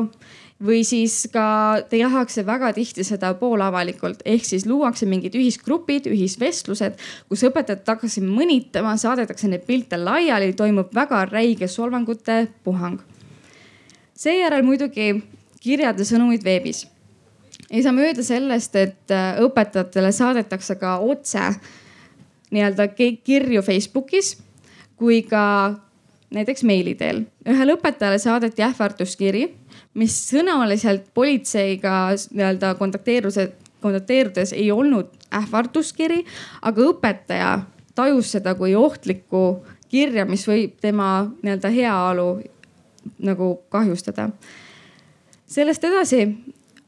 või 0.64 0.84
siis 0.86 1.16
ka 1.34 1.82
tehakse 1.90 2.46
väga 2.46 2.70
tihti 2.78 3.04
seda 3.04 3.34
poolavalikult, 3.40 4.22
ehk 4.26 4.46
siis 4.46 4.68
luuakse 4.70 5.10
mingid 5.10 5.34
ühisgrupid, 5.36 6.06
ühisvestlused, 6.14 7.02
kus 7.30 7.44
õpetajad 7.50 7.82
tagasi 7.88 8.22
mõnitama, 8.22 8.94
saadetakse 9.02 9.50
neid 9.50 9.66
pilte 9.66 9.98
laiali, 9.98 10.54
toimub 10.54 10.94
väga 10.94 11.26
räige 11.32 11.68
solvangute 11.68 12.48
puhang. 12.64 13.02
seejärel 14.14 14.62
muidugi 14.64 15.24
kirjad 15.60 16.00
ja 16.00 16.06
sõnumid 16.06 16.44
veebis. 16.44 16.88
ei 17.72 17.82
saa 17.82 17.92
mööda 17.92 18.24
sellest, 18.24 18.76
et 18.76 19.10
õpetajatele 19.42 20.12
saadetakse 20.12 20.76
ka 20.76 21.00
otse 21.00 21.50
nii-öelda 22.54 22.88
kirju 22.96 23.62
Facebookis 23.66 24.36
kui 25.00 25.22
ka 25.28 25.74
näiteks 26.34 26.64
meili 26.64 26.96
teel. 26.96 27.24
ühele 27.50 27.76
õpetajale 27.78 28.20
saadeti 28.22 28.64
ähvarduskiri, 28.66 29.44
mis 30.00 30.16
sõnaliselt 30.30 31.10
politseiga 31.14 32.14
nii-öelda 32.32 32.74
kontakteerus, 32.80 33.38
kontakteerudes 33.82 34.54
ei 34.54 34.72
olnud 34.72 35.12
ähvarduskiri, 35.34 36.24
aga 36.62 36.90
õpetaja 36.90 37.52
tajus 37.96 38.32
seda 38.38 38.56
kui 38.56 38.76
ohtlikku 38.76 39.44
kirja, 39.90 40.26
mis 40.26 40.48
võib 40.48 40.78
tema 40.82 41.28
nii-öelda 41.44 41.70
heaolu 41.70 42.28
nagu 43.20 43.56
kahjustada. 43.70 44.30
sellest 45.46 45.84
edasi 45.84 46.26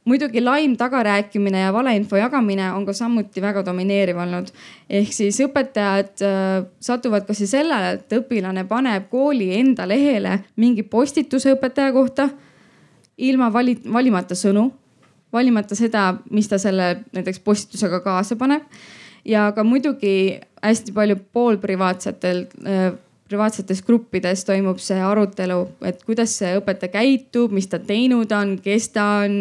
muidugi 0.06 0.42
laim 0.44 0.78
tagarääkimine 0.78 1.60
ja 1.60 1.74
valeinfo 1.74 2.18
jagamine 2.18 2.72
on 2.74 2.86
ka 2.86 2.94
samuti 2.94 3.42
väga 3.42 3.66
domineeriv 3.66 4.18
olnud. 4.18 4.48
ehk 4.90 5.14
siis 5.14 5.40
õpetajad 5.42 6.22
äh, 6.22 6.66
satuvad 6.80 7.26
kas 7.26 7.38
siis 7.38 7.52
sellele, 7.52 7.98
et 8.00 8.18
õpilane 8.20 8.68
paneb 8.68 9.10
kooli 9.10 9.52
enda 9.60 9.88
lehele 9.88 10.40
mingi 10.56 10.84
postituse 10.84 11.54
õpetaja 11.56 11.94
kohta 11.94 12.30
ilma 13.18 13.54
vali, 13.54 13.78
valimata 13.94 14.36
sõnu, 14.36 14.70
valimata 15.34 15.76
seda, 15.76 16.16
mis 16.32 16.48
ta 16.48 16.60
selle 16.62 17.06
näiteks 17.16 17.40
postitusega 17.40 18.00
kaasa 18.00 18.36
paneb. 18.36 18.64
ja 19.26 19.52
ka 19.56 19.64
muidugi 19.64 20.40
hästi 20.62 20.92
palju 20.94 21.18
poolprivaatsetel 21.34 22.46
äh, 22.68 22.94
privaatsetes 23.30 23.82
gruppides 23.86 24.46
toimub 24.46 24.80
see 24.82 24.98
arutelu, 25.02 25.62
et 25.86 26.02
kuidas 26.06 26.36
see 26.40 26.54
õpetaja 26.60 26.94
käitub, 26.94 27.54
mis 27.56 27.68
ta 27.72 27.80
teinud 27.82 28.32
on, 28.38 28.58
kes 28.62 28.90
ta 28.94 29.06
on 29.26 29.40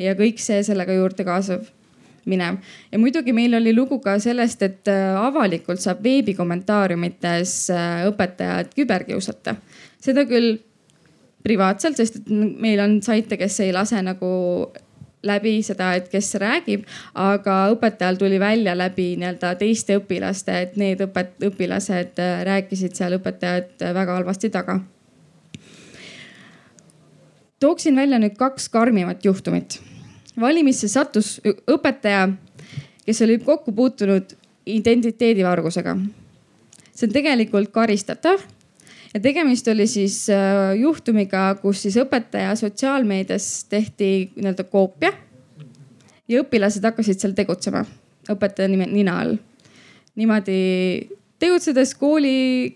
ja 0.00 0.16
kõik 0.16 0.40
see 0.42 0.62
sellega 0.64 0.96
juurde 0.96 1.26
kaasab 1.26 1.66
minev. 2.26 2.56
ja 2.92 2.98
muidugi 2.98 3.32
meil 3.36 3.54
oli 3.54 3.74
lugu 3.76 3.98
ka 4.02 4.16
sellest, 4.22 4.62
et 4.62 4.88
äh, 4.90 5.12
avalikult 5.20 5.82
saab 5.82 6.02
veebikommentaariumites 6.04 7.58
äh, 7.74 8.06
õpetajad 8.10 8.72
küberkiusata. 8.74 9.56
seda 10.02 10.24
küll 10.26 10.56
privaatselt, 11.46 12.00
sest 12.00 12.22
et 12.22 12.32
meil 12.32 12.80
on 12.82 12.98
saite, 13.04 13.38
kes 13.38 13.60
ei 13.62 13.72
lase 13.74 14.00
nagu 14.02 14.30
läbi 15.22 15.62
seda, 15.62 15.92
et 15.96 16.08
kes 16.12 16.34
räägib, 16.40 16.84
aga 17.14 17.56
õpetajal 17.74 18.18
tuli 18.20 18.40
välja 18.40 18.76
läbi 18.76 19.14
nii-öelda 19.20 19.54
teiste 19.60 19.96
õpilaste, 20.00 20.60
et 20.62 20.76
need 20.80 21.02
õpet-, 21.06 21.38
õpilased 21.48 22.20
äh, 22.22 22.42
rääkisid 22.46 22.96
seal 22.98 23.18
õpetajat 23.18 23.82
äh, 23.82 23.94
väga 23.96 24.20
halvasti 24.20 24.50
taga. 24.50 24.80
tooksin 27.60 27.96
välja 27.96 28.18
nüüd 28.18 28.36
kaks 28.36 28.68
karmimat 28.68 29.24
juhtumit. 29.24 29.80
valimisse 30.40 30.88
sattus 30.88 31.40
õpetaja, 31.44 32.28
kes 33.06 33.22
oli 33.22 33.38
kokku 33.38 33.72
puutunud 33.72 34.36
identiteedivargusega. 34.66 35.96
see 36.94 37.06
on 37.08 37.12
tegelikult 37.12 37.72
karistatav 37.72 38.44
ja 39.14 39.20
tegemist 39.20 39.68
oli 39.68 39.86
siis 39.86 40.24
äh, 40.30 40.74
juhtumiga, 40.80 41.54
kus 41.60 41.82
siis 41.86 41.98
õpetaja 42.02 42.56
sotsiaalmeedias 42.56 43.66
tehti 43.70 44.32
nii-öelda 44.36 44.64
koopia 44.70 45.12
ja 46.28 46.42
õpilased 46.42 46.84
hakkasid 46.84 47.22
seal 47.22 47.36
tegutsema 47.38 47.84
õpetaja 48.32 48.70
nime, 48.70 48.88
nina 48.90 49.20
all. 49.22 49.36
niimoodi 50.16 50.58
tegutsedes 51.38 51.94
kooli 51.94 52.74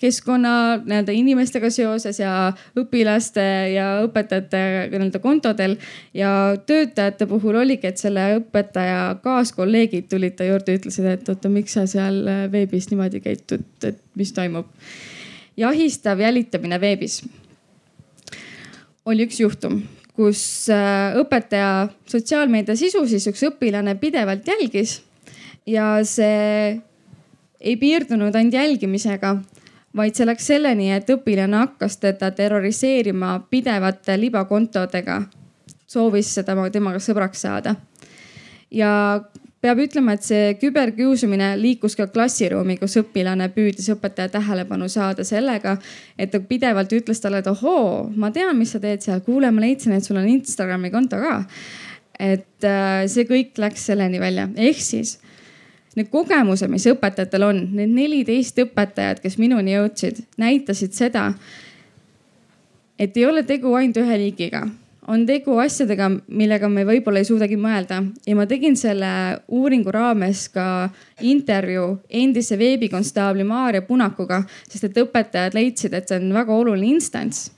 keskkonna 0.00 0.52
nii-öelda 0.80 1.12
inimestega 1.12 1.68
seoses 1.72 2.22
ja 2.22 2.32
õpilaste 2.78 3.44
ja 3.74 3.88
õpetajate 4.06 4.62
nii-öelda 4.88 5.20
kontodel. 5.20 5.76
ja 6.14 6.56
töötajate 6.66 7.28
puhul 7.28 7.60
oligi, 7.60 7.86
et 7.86 8.00
selle 8.00 8.24
õpetaja 8.38 9.20
kaaskolleegid 9.22 10.08
tulid 10.08 10.38
ta 10.38 10.48
juurde, 10.48 10.78
ütlesid, 10.80 11.08
et 11.12 11.28
oota, 11.28 11.52
miks 11.52 11.76
sa 11.76 11.86
seal 11.90 12.22
veebis 12.52 12.88
niimoodi 12.90 13.20
käitud, 13.20 13.66
et 13.84 14.00
mis 14.16 14.32
toimub. 14.32 14.72
Ja 15.56 15.68
ahistav 15.68 16.20
jälitamine 16.20 16.80
veebis 16.80 17.22
oli 19.04 19.26
üks 19.26 19.40
juhtum, 19.40 19.80
kus 20.14 20.42
äh, 20.72 21.16
õpetaja 21.20 21.88
sotsiaalmeedia 22.10 22.76
sisu 22.76 23.06
siis 23.08 23.26
üks 23.30 23.42
õpilane 23.48 23.96
pidevalt 24.00 24.46
jälgis 24.46 25.00
ja 25.66 25.98
see 26.06 26.80
ei 27.60 27.76
piirdunud 27.76 28.34
ainult 28.34 28.54
jälgimisega, 28.56 29.34
vaid 29.96 30.16
see 30.16 30.26
läks 30.28 30.46
selleni, 30.48 30.90
et 30.94 31.10
õpilane 31.12 31.58
hakkas 31.64 31.98
teda 32.00 32.30
terroriseerima 32.36 33.38
pidevate 33.50 34.16
libakontodega. 34.20 35.22
soovis 35.90 36.34
seda 36.34 36.54
temaga 36.70 36.98
sõbraks 36.98 37.40
saada. 37.40 37.74
ja 38.70 39.20
peab 39.60 39.80
ütlema, 39.84 40.14
et 40.16 40.24
see 40.24 40.54
küberkiusamine 40.60 41.52
liikus 41.60 41.96
ka 41.98 42.06
klassiruumi, 42.12 42.78
kus 42.80 42.96
õpilane 43.00 43.50
püüdis 43.52 43.90
õpetaja 43.92 44.32
tähelepanu 44.32 44.88
saada 44.92 45.24
sellega, 45.26 45.76
et 46.18 46.32
ta 46.32 46.40
pidevalt 46.40 46.92
ütles 46.96 47.20
talle, 47.20 47.42
et 47.42 47.50
ohoo, 47.50 48.08
ma 48.16 48.32
tean, 48.32 48.56
mis 48.58 48.72
sa 48.72 48.80
teed 48.80 49.04
seal, 49.04 49.20
kuule, 49.26 49.50
ma 49.52 49.64
leidsin, 49.64 49.96
et 49.96 50.06
sul 50.06 50.20
on 50.20 50.28
Instagrami 50.28 50.92
konto 50.92 51.20
ka. 51.20 51.42
et 52.20 52.64
äh, 52.68 53.06
see 53.08 53.24
kõik 53.24 53.56
läks 53.56 53.86
selleni 53.88 54.18
välja, 54.20 54.48
ehk 54.56 54.80
siis 54.84 55.14
need 55.96 56.10
kogemused, 56.12 56.68
mis 56.68 56.84
õpetajatel 56.90 57.46
on, 57.46 57.62
need 57.72 57.92
neliteist 57.96 58.60
õpetajat, 58.60 59.22
kes 59.24 59.38
minuni 59.40 59.72
jõudsid, 59.72 60.20
näitasid 60.40 60.92
seda, 60.92 61.30
et 63.00 63.16
ei 63.16 63.24
ole 63.26 63.42
tegu 63.48 63.72
ainult 63.74 64.02
ühe 64.02 64.18
liigiga 64.20 64.66
on 65.08 65.24
tegu 65.26 65.56
asjadega, 65.60 66.08
millega 66.28 66.68
me 66.68 66.84
võib-olla 66.88 67.22
ei 67.22 67.28
suudagi 67.28 67.56
mõelda 67.60 68.02
ja 68.26 68.34
ma 68.36 68.46
tegin 68.48 68.76
selle 68.76 69.08
uuringu 69.48 69.92
raames 69.94 70.46
ka 70.52 70.64
intervjuu 71.24 71.94
endise 72.20 72.58
veebikonstaabli 72.60 73.46
Maarja 73.48 73.82
Punakuga, 73.86 74.42
sest 74.68 74.90
et 74.90 75.00
õpetajad 75.00 75.56
leidsid, 75.56 75.96
et 75.96 76.08
see 76.08 76.20
on 76.20 76.30
väga 76.36 76.54
oluline 76.54 76.92
instants 76.92 77.48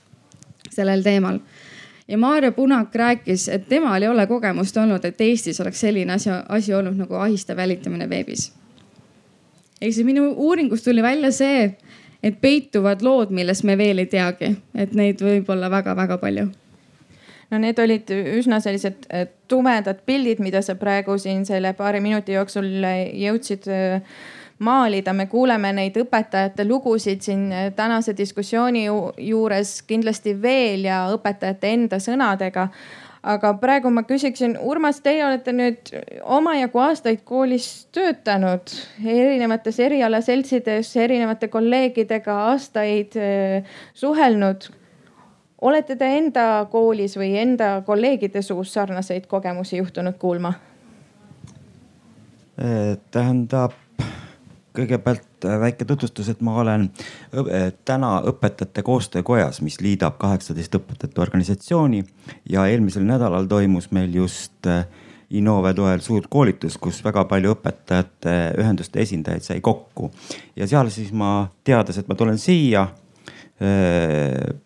sellel 0.71 1.03
teemal. 1.03 1.39
ja 2.07 2.17
Maarja 2.17 2.51
Punak 2.51 2.95
rääkis, 2.95 3.49
et 3.49 3.67
temal 3.67 4.01
ei 4.01 4.07
ole 4.07 4.27
kogemust 4.27 4.77
olnud, 4.77 5.05
et 5.05 5.21
Eestis 5.21 5.59
oleks 5.61 5.79
selline 5.83 6.13
asi, 6.13 6.29
asi 6.49 6.73
olnud 6.73 6.97
nagu 6.97 7.15
ahistav 7.15 7.59
jälitamine 7.59 8.09
veebis. 8.09 8.51
ehk 9.81 9.93
siis 9.93 10.05
minu 10.05 10.31
uuringust 10.31 10.85
tuli 10.85 11.03
välja 11.03 11.31
see, 11.31 11.75
et 12.23 12.41
peituvad 12.41 13.01
lood, 13.01 13.29
millest 13.29 13.63
me 13.63 13.77
veel 13.77 13.99
ei 13.99 14.05
teagi, 14.05 14.55
et 14.75 14.93
neid 14.95 15.21
võib 15.21 15.49
olla 15.49 15.69
väga-väga 15.69 16.17
palju 16.17 16.51
no 17.53 17.61
need 17.61 17.79
olid 17.79 18.09
üsna 18.39 18.59
sellised 18.63 19.07
äh, 19.13 19.27
tumedad 19.49 20.01
pildid, 20.07 20.41
mida 20.43 20.63
sa 20.65 20.75
praegu 20.79 21.17
siin 21.21 21.45
selle 21.45 21.75
paari 21.77 22.01
minuti 22.03 22.35
jooksul 22.37 22.69
äh, 22.81 23.05
jõudsid 23.25 23.69
äh, 23.69 24.17
maalida. 24.63 25.13
me 25.13 25.27
kuuleme 25.29 25.73
neid 25.75 25.97
õpetajate 25.99 26.65
lugusid 26.67 27.23
siin 27.25 27.47
tänase 27.75 28.17
diskussiooni 28.17 28.85
juures 29.29 29.79
kindlasti 29.87 30.35
veel 30.41 30.85
ja 30.89 31.05
õpetajate 31.13 31.73
enda 31.77 31.99
sõnadega 31.99 32.69
aga 33.23 33.53
praegu 33.55 33.91
ma 33.91 34.03
küsiksin, 34.03 34.57
Urmas, 34.59 34.99
teie 35.03 35.23
olete 35.25 35.53
nüüd 35.55 35.91
omajagu 36.23 36.81
aastaid 36.83 37.21
koolis 37.23 37.67
töötanud, 37.95 38.73
erinevates 38.99 39.79
erialaseltsides, 39.79 40.91
erinevate 40.99 41.47
kolleegidega 41.51 42.35
aastaid 42.49 43.15
suhelnud 43.95 44.67
olete 45.63 45.95
te 45.95 46.09
enda 46.17 46.65
koolis 46.71 47.15
või 47.17 47.37
enda 47.39 47.81
kolleegide 47.85 48.41
suust 48.41 48.75
sarnaseid 48.75 49.27
kogemusi 49.31 49.79
juhtunud 49.79 50.19
kuulma? 50.19 50.53
tähendab 53.11 53.73
kõigepealt 54.77 55.45
äh, 55.45 55.59
väike 55.59 55.85
tutvustus, 55.85 56.29
et 56.29 56.41
ma 56.41 56.57
olen 56.61 56.89
äh, 56.89 57.71
täna 57.85 58.15
õpetajate 58.29 58.83
koostöökojas, 58.85 59.61
mis 59.61 59.79
liidab 59.81 60.17
kaheksateist 60.21 60.75
õpetajate 60.79 61.21
organisatsiooni 61.21 62.03
ja 62.49 62.65
eelmisel 62.69 63.05
nädalal 63.07 63.49
toimus 63.49 63.91
meil 63.91 64.13
just 64.23 64.67
äh, 64.67 64.85
Innove 65.33 65.71
toel 65.73 66.01
suur 66.05 66.27
koolitus, 66.29 66.75
kus 66.77 66.99
väga 67.01 67.23
palju 67.25 67.55
õpetajate 67.55 68.33
ühenduste 68.61 69.01
esindajaid 69.01 69.41
sai 69.41 69.61
kokku 69.65 70.11
ja 70.55 70.67
seal 70.69 70.91
siis 70.93 71.09
ma 71.09 71.47
teades, 71.65 71.97
et 71.97 72.11
ma 72.11 72.17
tulen 72.19 72.37
siia 72.37 72.83
Äh, 72.85 73.02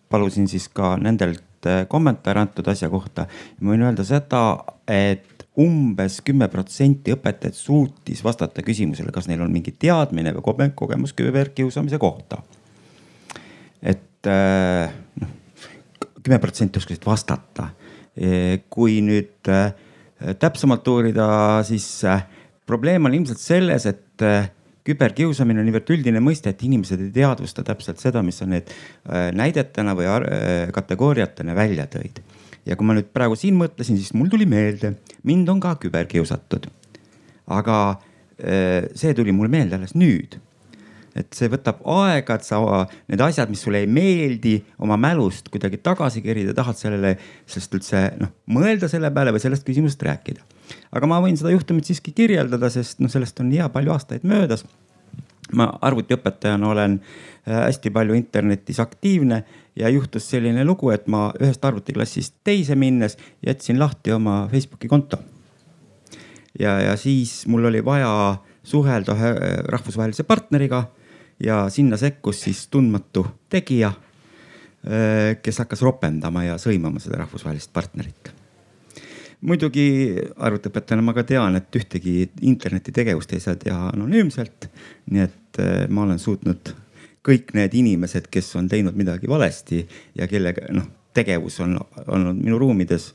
palusin 0.08 0.48
siis 0.48 0.68
ka 0.74 0.96
nendelt 1.00 1.66
äh, 1.66 1.84
kommentaare 1.88 2.42
antud 2.42 2.68
asja 2.70 2.90
kohta. 2.90 3.26
ma 3.60 3.74
võin 3.74 3.84
öelda 3.86 4.04
seda, 4.06 4.42
et 4.88 5.46
umbes 5.58 6.20
kümme 6.26 6.48
protsenti 6.50 7.14
õpetajaid 7.14 7.56
suutis 7.56 8.22
vastata 8.24 8.62
küsimusele, 8.62 9.12
kas 9.14 9.28
neil 9.30 9.42
on 9.42 9.52
mingi 9.52 9.74
teadmine 9.74 10.34
või 10.36 10.70
kogemus 10.74 11.14
küberkiusamise 11.18 11.98
kohta. 11.98 12.42
et 13.82 14.26
äh, 14.26 14.94
noh, 15.20 15.34
kümme 16.22 16.38
protsenti 16.42 16.78
oskasid 16.78 17.06
vastata. 17.06 17.70
kui 18.68 18.96
nüüd 18.98 19.46
täpsemalt 20.42 20.88
uurida, 20.90 21.26
siis 21.62 21.86
probleem 22.66 23.04
on 23.06 23.14
ilmselt 23.14 23.38
selles, 23.38 23.86
et 23.86 24.24
küberkiusamine 24.88 25.62
on 25.62 25.68
niivõrd 25.68 25.92
üldine 25.94 26.22
mõiste, 26.24 26.52
et 26.52 26.64
inimesed 26.66 27.02
ei 27.02 27.12
teadvusta 27.14 27.64
täpselt 27.66 28.00
seda, 28.02 28.22
mis 28.24 28.40
sa 28.40 28.48
need 28.48 28.70
äh, 28.70 29.28
näidetena 29.36 29.94
või 29.98 30.08
äh, 30.08 30.72
kategooriatena 30.74 31.56
välja 31.58 31.88
tõid. 31.90 32.22
ja 32.68 32.76
kui 32.76 32.86
ma 32.86 32.96
nüüd 32.96 33.12
praegu 33.14 33.36
siin 33.38 33.56
mõtlesin, 33.56 33.96
siis 34.00 34.12
mul 34.16 34.28
tuli 34.32 34.46
meelde, 34.48 34.94
mind 35.28 35.48
on 35.48 35.60
ka 35.60 35.76
küberkiusatud. 35.80 36.68
aga 37.46 37.78
äh, 37.90 38.88
see 38.94 39.14
tuli 39.14 39.32
mulle 39.32 39.52
meelde 39.52 39.80
alles 39.80 39.94
nüüd 39.94 40.40
et 41.18 41.34
see 41.34 41.48
võtab 41.50 41.80
aega, 41.88 42.36
et 42.36 42.46
sa 42.46 42.60
need 43.08 43.20
asjad, 43.24 43.50
mis 43.50 43.64
sulle 43.64 43.80
ei 43.82 43.88
meeldi, 43.90 44.60
oma 44.78 44.94
mälust 45.00 45.48
kuidagi 45.50 45.80
tagasi 45.82 46.22
kerida, 46.22 46.54
tahad 46.54 46.78
sellele, 46.78 47.16
sellest 47.48 47.74
üldse 47.74 48.02
noh, 48.20 48.30
mõelda 48.54 48.86
selle 48.92 49.10
peale 49.10 49.32
või 49.34 49.42
sellest 49.42 49.66
küsimusest 49.66 50.04
rääkida 50.06 50.44
aga 50.92 51.08
ma 51.10 51.20
võin 51.24 51.36
seda 51.38 51.52
juhtumit 51.54 51.88
siiski 51.88 52.12
kirjeldada, 52.16 52.70
sest 52.72 53.02
noh, 53.02 53.10
sellest 53.12 53.40
on 53.42 53.52
hea 53.52 53.68
palju 53.72 53.94
aastaid 53.94 54.26
möödas. 54.28 54.64
ma 55.56 55.64
arvutiõpetajana 55.80 56.68
olen 56.68 56.98
äh, 57.00 57.62
hästi 57.64 57.90
palju 57.90 58.12
internetis 58.14 58.80
aktiivne 58.80 59.44
ja 59.76 59.88
juhtus 59.88 60.26
selline 60.30 60.64
lugu, 60.64 60.90
et 60.90 61.06
ma 61.08 61.30
ühest 61.40 61.64
arvutiklassist 61.64 62.34
teise 62.44 62.76
minnes 62.76 63.16
jätsin 63.46 63.78
lahti 63.78 64.12
oma 64.12 64.48
Facebooki 64.50 64.88
konto. 64.88 65.18
ja, 66.58 66.80
ja 66.80 66.96
siis 66.96 67.46
mul 67.46 67.64
oli 67.64 67.84
vaja 67.84 68.36
suhelda 68.62 69.16
ühe 69.16 69.30
äh, 69.30 69.58
rahvusvahelise 69.64 70.24
partneriga 70.24 70.84
ja 71.40 71.68
sinna 71.70 71.96
sekkus 71.96 72.42
siis 72.42 72.66
tundmatu 72.68 73.26
tegija, 73.48 73.88
äh, 73.88 75.38
kes 75.42 75.64
hakkas 75.64 75.82
ropendama 75.82 76.44
ja 76.44 76.58
sõimama 76.58 77.00
seda 77.00 77.22
rahvusvahelist 77.24 77.72
partnerit 77.72 78.37
muidugi 79.46 79.86
arvutiõpetajana 80.36 81.04
ma 81.04 81.14
ka 81.16 81.24
tean, 81.28 81.56
et 81.58 81.78
ühtegi 81.78 82.28
internetitegevust 82.48 83.32
ei 83.36 83.42
saa 83.42 83.58
teha 83.60 83.92
anonüümselt. 83.92 84.68
nii 85.10 85.24
et 85.24 85.62
eh, 85.62 85.86
ma 85.88 86.04
olen 86.06 86.18
suutnud 86.18 86.74
kõik 87.28 87.52
need 87.56 87.74
inimesed, 87.76 88.28
kes 88.32 88.54
on 88.56 88.68
teinud 88.70 88.96
midagi 88.96 89.28
valesti 89.28 89.82
ja 90.16 90.28
kellega 90.30 90.68
noh, 90.72 90.86
tegevus 91.14 91.58
on 91.60 91.76
olnud 92.06 92.38
minu 92.38 92.58
ruumides 92.60 93.12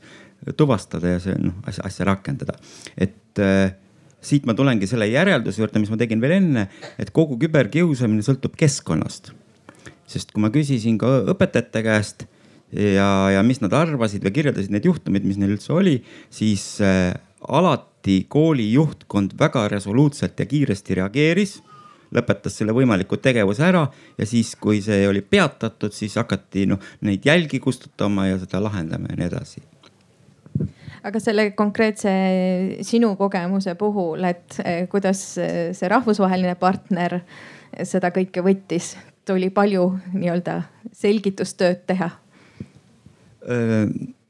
tuvastada 0.56 1.16
ja 1.16 1.22
see 1.22 1.36
noh 1.40 1.56
asja, 1.66 1.86
asja 1.88 2.06
rakendada. 2.08 2.58
et 2.98 3.40
äh, 3.40 3.72
siit 4.24 4.46
ma 4.48 4.54
tulengi 4.56 4.88
selle 4.88 5.08
järelduse 5.10 5.62
juurde, 5.62 5.80
mis 5.80 5.92
ma 5.92 5.98
tegin 6.00 6.20
veel 6.22 6.38
enne, 6.38 6.68
et 7.00 7.10
kogu 7.12 7.38
küberkiusamine 7.40 8.24
sõltub 8.24 8.56
keskkonnast. 8.60 9.32
sest 10.06 10.32
kui 10.32 10.44
ma 10.44 10.52
küsisin 10.52 10.98
ka 11.00 11.20
õpetajate 11.32 11.84
käest 11.84 12.26
ja, 12.74 13.08
ja 13.36 13.42
mis 13.46 13.60
nad 13.62 13.74
arvasid 13.76 14.24
või 14.26 14.34
kirjeldasid 14.38 14.74
neid 14.74 14.88
juhtumeid, 14.88 15.26
mis 15.26 15.38
neil 15.40 15.54
üldse 15.56 15.72
oli, 15.74 15.98
siis 16.32 16.64
äh, 16.84 17.12
alati 17.48 18.24
kooli 18.28 18.70
juhtkond 18.72 19.36
väga 19.38 19.68
resoluutselt 19.72 20.40
ja 20.40 20.48
kiiresti 20.48 21.00
reageeris 21.00 21.58
lõpetas 22.14 22.58
selle 22.58 22.74
võimaliku 22.76 23.18
tegevuse 23.18 23.64
ära 23.66 23.84
ja 24.18 24.26
siis, 24.28 24.54
kui 24.60 24.80
see 24.84 25.06
oli 25.08 25.22
peatatud, 25.22 25.94
siis 25.94 26.14
hakati 26.20 26.68
noh 26.70 26.82
neid 27.06 27.24
jälgi 27.26 27.60
kustutama 27.62 28.28
ja 28.28 28.38
seda 28.42 28.62
lahendama 28.62 29.10
ja 29.10 29.18
nii 29.18 29.30
edasi 29.30 29.64
aga 31.04 31.20
selle 31.20 31.50
konkreetse 31.56 32.12
sinu 32.86 33.12
kogemuse 33.20 33.74
puhul, 33.76 34.24
et 34.24 34.60
eh, 34.64 34.84
kuidas 34.88 35.20
see 35.36 35.90
rahvusvaheline 35.90 36.54
partner 36.60 37.18
seda 37.82 38.12
kõike 38.14 38.44
võttis, 38.44 38.94
tuli 39.26 39.50
palju 39.52 39.88
nii-öelda 40.14 40.60
selgitustööd 40.94 41.84
teha? 41.88 42.12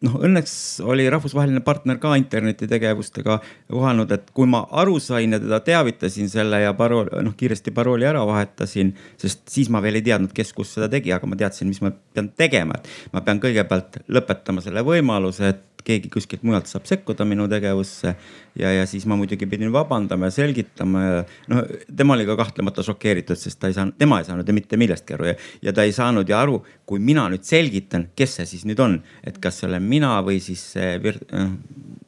Noh, 0.04 0.16
õnneks 0.26 0.54
oli 0.84 1.06
rahvusvaheline 1.12 1.62
partner 1.64 1.98
ka 2.02 2.14
internetitegevustega 2.20 3.38
kohanud, 3.72 4.12
et 4.14 4.30
kui 4.36 4.48
ma 4.50 4.64
aru 4.82 4.98
sain 5.02 5.36
ja 5.36 5.40
teda 5.42 5.60
teavitasin 5.64 6.30
selle 6.32 6.60
ja 6.64 6.74
parool, 6.78 7.10
noh 7.24 7.36
kiiresti 7.38 7.74
parooli 7.74 8.08
ära 8.08 8.24
vahetasin, 8.28 8.94
sest 9.20 9.46
siis 9.50 9.70
ma 9.72 9.82
veel 9.84 10.00
ei 10.00 10.06
teadnud, 10.06 10.34
kes 10.36 10.52
kus 10.56 10.74
seda 10.76 10.90
tegi, 10.92 11.12
aga 11.14 11.28
ma 11.30 11.38
teadsin, 11.40 11.70
mis 11.70 11.82
ma 11.84 11.92
pean 11.92 12.32
tegema, 12.36 12.78
et 12.78 13.14
ma 13.14 13.24
pean 13.24 13.42
kõigepealt 13.42 14.02
lõpetama 14.12 14.64
selle 14.64 14.84
võimaluse, 14.86 15.54
et 15.54 15.73
keegi 15.84 16.10
kuskilt 16.12 16.44
mujalt 16.46 16.68
saab 16.70 16.86
sekkuda 16.88 17.26
minu 17.28 17.46
tegevusse. 17.50 18.14
ja, 18.58 18.72
ja 18.72 18.86
siis 18.86 19.06
ma 19.10 19.16
muidugi 19.20 19.46
pidin 19.50 19.72
vabandama 19.72 20.30
ja 20.30 20.34
selgitama 20.34 21.02
ja 21.04 21.18
no 21.50 21.62
tema 21.96 22.14
oli 22.14 22.26
ka 22.26 22.36
kahtlemata 22.40 22.82
šokeeritud, 22.86 23.38
sest 23.38 23.60
ta 23.60 23.70
ei 23.70 23.76
saanud, 23.76 23.98
tema 23.98 24.20
ei 24.20 24.28
saanud 24.28 24.48
ju 24.48 24.56
mitte 24.56 24.78
millestki 24.80 25.16
aru. 25.16 25.30
Ja, 25.32 25.36
ja 25.68 25.76
ta 25.76 25.84
ei 25.84 25.92
saanud 25.92 26.28
ju 26.28 26.36
aru, 26.38 26.58
kui 26.86 27.02
mina 27.02 27.26
nüüd 27.32 27.44
selgitan, 27.46 28.08
kes 28.16 28.38
see 28.40 28.50
siis 28.54 28.66
nüüd 28.68 28.80
on, 28.80 28.98
et 29.26 29.38
kas 29.42 29.60
see 29.60 29.68
olen 29.68 29.84
mina 29.84 30.16
või 30.24 30.40
siis 30.44 30.64
see 30.74 30.96
äh, 30.98 31.48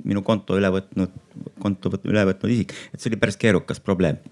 minu 0.07 0.23
konto 0.27 0.59
üle 0.59 0.71
võtnud, 0.73 1.23
konto 1.63 1.93
üle 2.05 2.27
võtnud 2.31 2.53
isik, 2.53 2.77
et 2.93 3.01
see 3.01 3.13
oli 3.13 3.21
päris 3.21 3.41
keerukas 3.41 3.83
probleem 3.83 4.23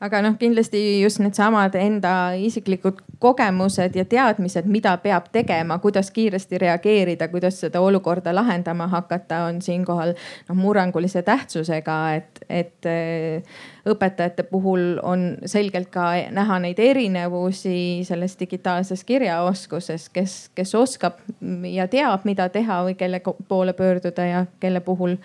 aga 0.00 0.20
noh, 0.20 0.34
kindlasti 0.38 0.80
just 1.00 1.20
needsamad 1.24 1.74
enda 1.80 2.12
isiklikud 2.36 2.98
kogemused 3.22 3.96
ja 3.96 4.04
teadmised, 4.04 4.68
mida 4.68 4.92
peab 5.00 5.30
tegema, 5.32 5.78
kuidas 5.80 6.10
kiiresti 6.12 6.58
reageerida, 6.60 7.28
kuidas 7.32 7.60
seda 7.64 7.80
olukorda 7.80 8.34
lahendama 8.36 8.90
hakata, 8.92 9.46
on 9.48 9.62
siinkohal 9.64 10.12
noh 10.50 10.58
murrangulise 10.58 11.22
tähtsusega, 11.24 11.96
et, 12.18 12.42
et 12.48 12.90
eh, 12.92 13.56
õpetajate 13.88 14.44
puhul 14.50 15.00
on 15.02 15.26
selgelt 15.48 15.88
ka 15.94 16.10
näha 16.34 16.60
neid 16.66 16.78
erinevusi 16.82 18.04
selles 18.04 18.36
digitaalses 18.40 19.04
kirjaoskuses, 19.04 20.10
kes, 20.12 20.38
kes 20.54 20.74
oskab 20.76 21.24
ja 21.72 21.88
teab, 21.88 22.28
mida 22.28 22.50
teha 22.52 22.82
või 22.84 23.00
kelle 23.00 23.22
poole 23.48 23.72
pöörduda 23.72 24.28
ja 24.28 24.46
kelle 24.60 24.84
puhul 24.84 25.16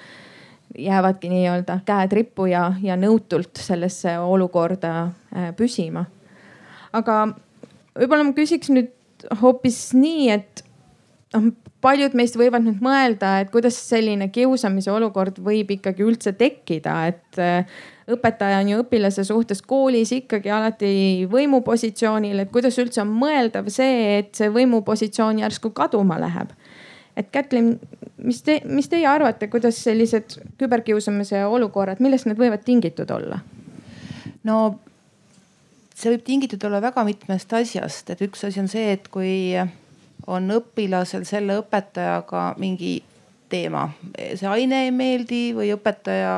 jäävadki 0.77 1.29
nii-öelda 1.31 1.79
käed 1.85 2.15
rippu 2.15 2.47
ja, 2.51 2.71
ja 2.83 2.97
nõutult 2.99 3.59
sellesse 3.59 4.17
olukorda 4.19 4.93
äh, 5.03 5.51
püsima. 5.57 6.05
aga 6.93 7.21
võib-olla 7.97 8.27
ma 8.27 8.35
küsiks 8.35 8.71
nüüd 8.73 8.91
hoopis 9.41 9.91
nii, 9.95 10.29
et 10.33 10.63
noh, 11.35 11.51
paljud 11.81 12.15
meist 12.17 12.37
võivad 12.39 12.65
nüüd 12.65 12.81
mõelda, 12.83 13.39
et 13.41 13.51
kuidas 13.53 13.77
selline 13.89 14.29
kiusamise 14.33 14.91
olukord 14.93 15.39
võib 15.43 15.71
ikkagi 15.77 16.05
üldse 16.05 16.33
tekkida, 16.37 16.95
et 17.11 17.41
äh, 17.41 17.81
õpetaja 18.11 18.61
on 18.61 18.71
ju 18.73 18.81
õpilase 18.83 19.25
suhtes 19.27 19.61
koolis 19.65 20.11
ikkagi 20.15 20.51
alati 20.51 20.91
võimupositsioonil, 21.31 22.43
et 22.43 22.51
kuidas 22.53 22.77
üldse 22.81 23.03
on 23.03 23.13
mõeldav 23.21 23.69
see, 23.73 24.19
et 24.19 24.35
see 24.37 24.51
võimupositsioon 24.53 25.41
järsku 25.43 25.73
kaduma 25.75 26.19
läheb 26.21 26.53
et 27.17 27.31
Kätlin, 27.31 27.73
mis 28.23 28.41
te, 28.45 28.59
mis 28.65 28.89
teie 28.89 29.07
arvate, 29.07 29.49
kuidas 29.51 29.79
sellised 29.83 30.37
küberkiusamise 30.61 31.43
olukorrad, 31.45 32.01
millest 32.03 32.29
need 32.29 32.39
võivad 32.39 32.63
tingitud 32.65 33.11
olla? 33.11 33.41
no 34.47 34.57
see 35.93 36.15
võib 36.15 36.25
tingitud 36.25 36.63
olla 36.65 36.81
väga 36.81 37.03
mitmest 37.05 37.53
asjast, 37.53 38.09
et 38.09 38.23
üks 38.25 38.45
asi 38.47 38.61
on 38.61 38.69
see, 38.71 38.95
et 38.95 39.07
kui 39.13 39.53
on 40.31 40.49
õpilasel 40.53 41.25
selle 41.29 41.59
õpetajaga 41.61 42.51
mingi 42.61 42.99
teema, 43.51 43.89
see 44.15 44.47
aine 44.47 44.85
ei 44.85 44.91
meeldi 44.95 45.43
või 45.57 45.71
õpetaja 45.75 46.33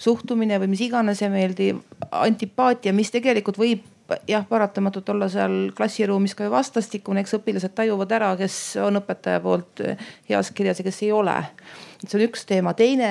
suhtumine 0.00 0.60
või 0.62 0.70
mis 0.72 0.84
iganes 0.86 1.20
ei 1.24 1.32
meeldi, 1.32 1.70
antipaatia, 2.10 2.94
mis 2.96 3.12
tegelikult 3.12 3.58
võib 3.60 3.84
jah, 4.28 4.46
paratamatult 4.48 5.08
olla 5.08 5.28
seal 5.28 5.70
klassiruumis 5.76 6.34
ka 6.34 6.46
ju 6.46 6.54
vastastikune, 6.54 7.22
eks 7.24 7.38
õpilased 7.38 7.74
tajuvad 7.76 8.12
ära, 8.16 8.34
kes 8.40 8.56
on 8.84 9.00
õpetaja 9.02 9.40
poolt 9.44 9.84
heas 10.28 10.50
kirjas 10.56 10.80
ja 10.80 10.86
kes 10.88 11.02
ei 11.06 11.12
ole 11.12 11.36
see 12.08 12.16
on 12.16 12.24
üks 12.24 12.46
teema, 12.48 12.72
teine 12.76 13.08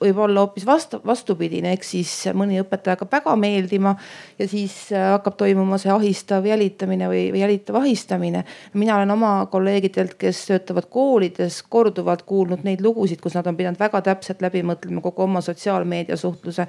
võib 0.00 0.18
olla 0.24 0.42
hoopis 0.42 0.64
vastu, 0.66 0.98
vastupidine, 1.06 1.74
ehk 1.76 1.86
siis 1.86 2.10
mõni 2.34 2.58
õpetaja 2.62 2.96
hakkab 2.96 3.12
väga 3.14 3.34
meeldima 3.38 3.92
ja 4.40 4.48
siis 4.50 4.74
äh, 4.92 5.12
hakkab 5.12 5.36
toimuma 5.38 5.78
see 5.78 5.92
ahistav 5.94 6.46
jälitamine 6.48 7.08
või, 7.10 7.28
või 7.34 7.44
jälitav 7.44 7.78
ahistamine. 7.78 8.44
mina 8.74 8.96
olen 8.96 9.14
oma 9.14 9.32
kolleegidelt, 9.50 10.16
kes 10.18 10.44
töötavad 10.48 10.88
koolides, 10.90 11.60
korduvalt 11.68 12.24
kuulnud 12.26 12.64
neid 12.66 12.82
lugusid, 12.82 13.20
kus 13.22 13.36
nad 13.38 13.46
on 13.46 13.56
pidanud 13.56 13.78
väga 13.78 14.02
täpselt 14.10 14.42
läbi 14.42 14.64
mõtlema 14.66 15.04
kogu 15.04 15.22
oma 15.28 15.40
sotsiaalmeediasuhtluse. 15.44 16.66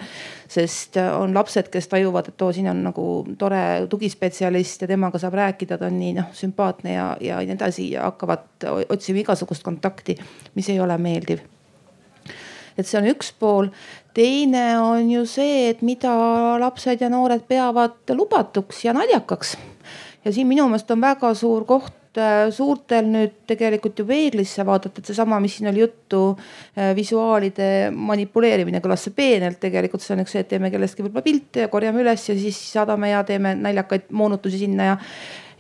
sest 0.48 1.02
äh, 1.02 1.10
on 1.18 1.34
lapsed, 1.34 1.72
kes 1.74 1.90
tajuvad, 1.90 2.30
et 2.30 2.42
oo, 2.46 2.52
siin 2.54 2.70
on 2.70 2.84
nagu 2.92 3.08
tore 3.42 3.88
tugispetsialist 3.90 4.86
ja 4.86 4.92
temaga 4.94 5.20
saab 5.22 5.34
rääkida, 5.42 5.80
ta 5.82 5.90
on 5.90 5.98
nii 6.00 6.14
noh 6.20 6.30
sümpaatne 6.34 6.94
ja, 6.94 7.10
ja 7.22 7.42
nii 7.42 7.58
edasi 7.58 7.90
ja 7.96 8.06
hakkavad 8.12 8.70
otsima 8.90 9.26
igasugust 9.26 9.66
kontakti, 9.66 10.18
mis 10.56 10.70
ei 10.70 10.80
ole 10.80 10.98
meeldiv 11.02 11.55
et 12.78 12.88
see 12.88 13.00
on 13.00 13.10
üks 13.12 13.34
pool. 13.40 13.70
teine 14.16 14.80
on 14.80 15.10
ju 15.12 15.26
see, 15.28 15.70
et 15.70 15.82
mida 15.84 16.14
lapsed 16.62 17.02
ja 17.04 17.12
noored 17.12 17.44
peavad 17.50 18.16
lubatuks 18.16 18.86
ja 18.86 18.94
naljakaks. 18.96 19.58
ja 20.26 20.34
siin 20.34 20.48
minu 20.48 20.68
meelest 20.70 20.92
on 20.92 21.04
väga 21.04 21.34
suur 21.36 21.66
koht 21.68 22.20
äh, 22.20 22.48
suurtel 22.52 23.08
nüüd 23.12 23.38
tegelikult 23.48 24.00
ju 24.00 24.08
peeglisse 24.10 24.66
vaadata, 24.66 25.02
et 25.02 25.12
seesama, 25.12 25.40
mis 25.44 25.58
siin 25.58 25.72
oli 25.72 25.84
juttu, 25.84 26.24
äh, 26.78 26.94
visuaalide 26.98 27.92
manipuleerimine 27.92 28.82
kõlas 28.84 29.08
see 29.08 29.16
peenelt, 29.16 29.60
tegelikult 29.64 30.04
see 30.04 30.16
on 30.18 30.26
üks 30.26 30.36
see, 30.36 30.46
et 30.46 30.52
teeme 30.54 30.72
kellestki 30.74 31.06
võib-olla 31.06 31.26
pilte 31.26 31.66
ja 31.66 31.72
korjame 31.72 32.04
üles 32.06 32.30
ja 32.30 32.38
siis 32.40 32.60
saadame 32.74 33.12
ja 33.12 33.24
teeme 33.28 33.56
naljakaid 33.60 34.12
moonutusi 34.12 34.64
sinna 34.66 34.94
ja 34.94 35.02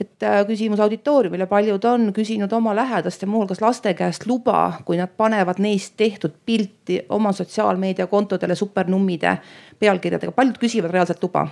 et 0.01 0.23
äh, 0.23 0.41
küsimus 0.47 0.79
auditooriumile, 0.79 1.45
paljud 1.45 1.83
on 1.85 2.09
küsinud 2.13 2.53
oma 2.53 2.75
lähedaste, 2.75 3.25
muuhulgas 3.25 3.61
laste 3.61 3.93
käest 3.93 4.27
luba, 4.27 4.81
kui 4.85 4.97
nad 4.97 5.11
panevad 5.17 5.61
neist 5.63 5.93
tehtud 5.97 6.35
pilti 6.45 7.01
oma 7.09 7.31
sotsiaalmeediakontodele 7.31 8.55
supernummide 8.55 9.37
pealkirjadega, 9.79 10.31
paljud 10.35 10.59
küsivad 10.59 10.91
reaalselt 10.91 11.23
luba. 11.23 11.47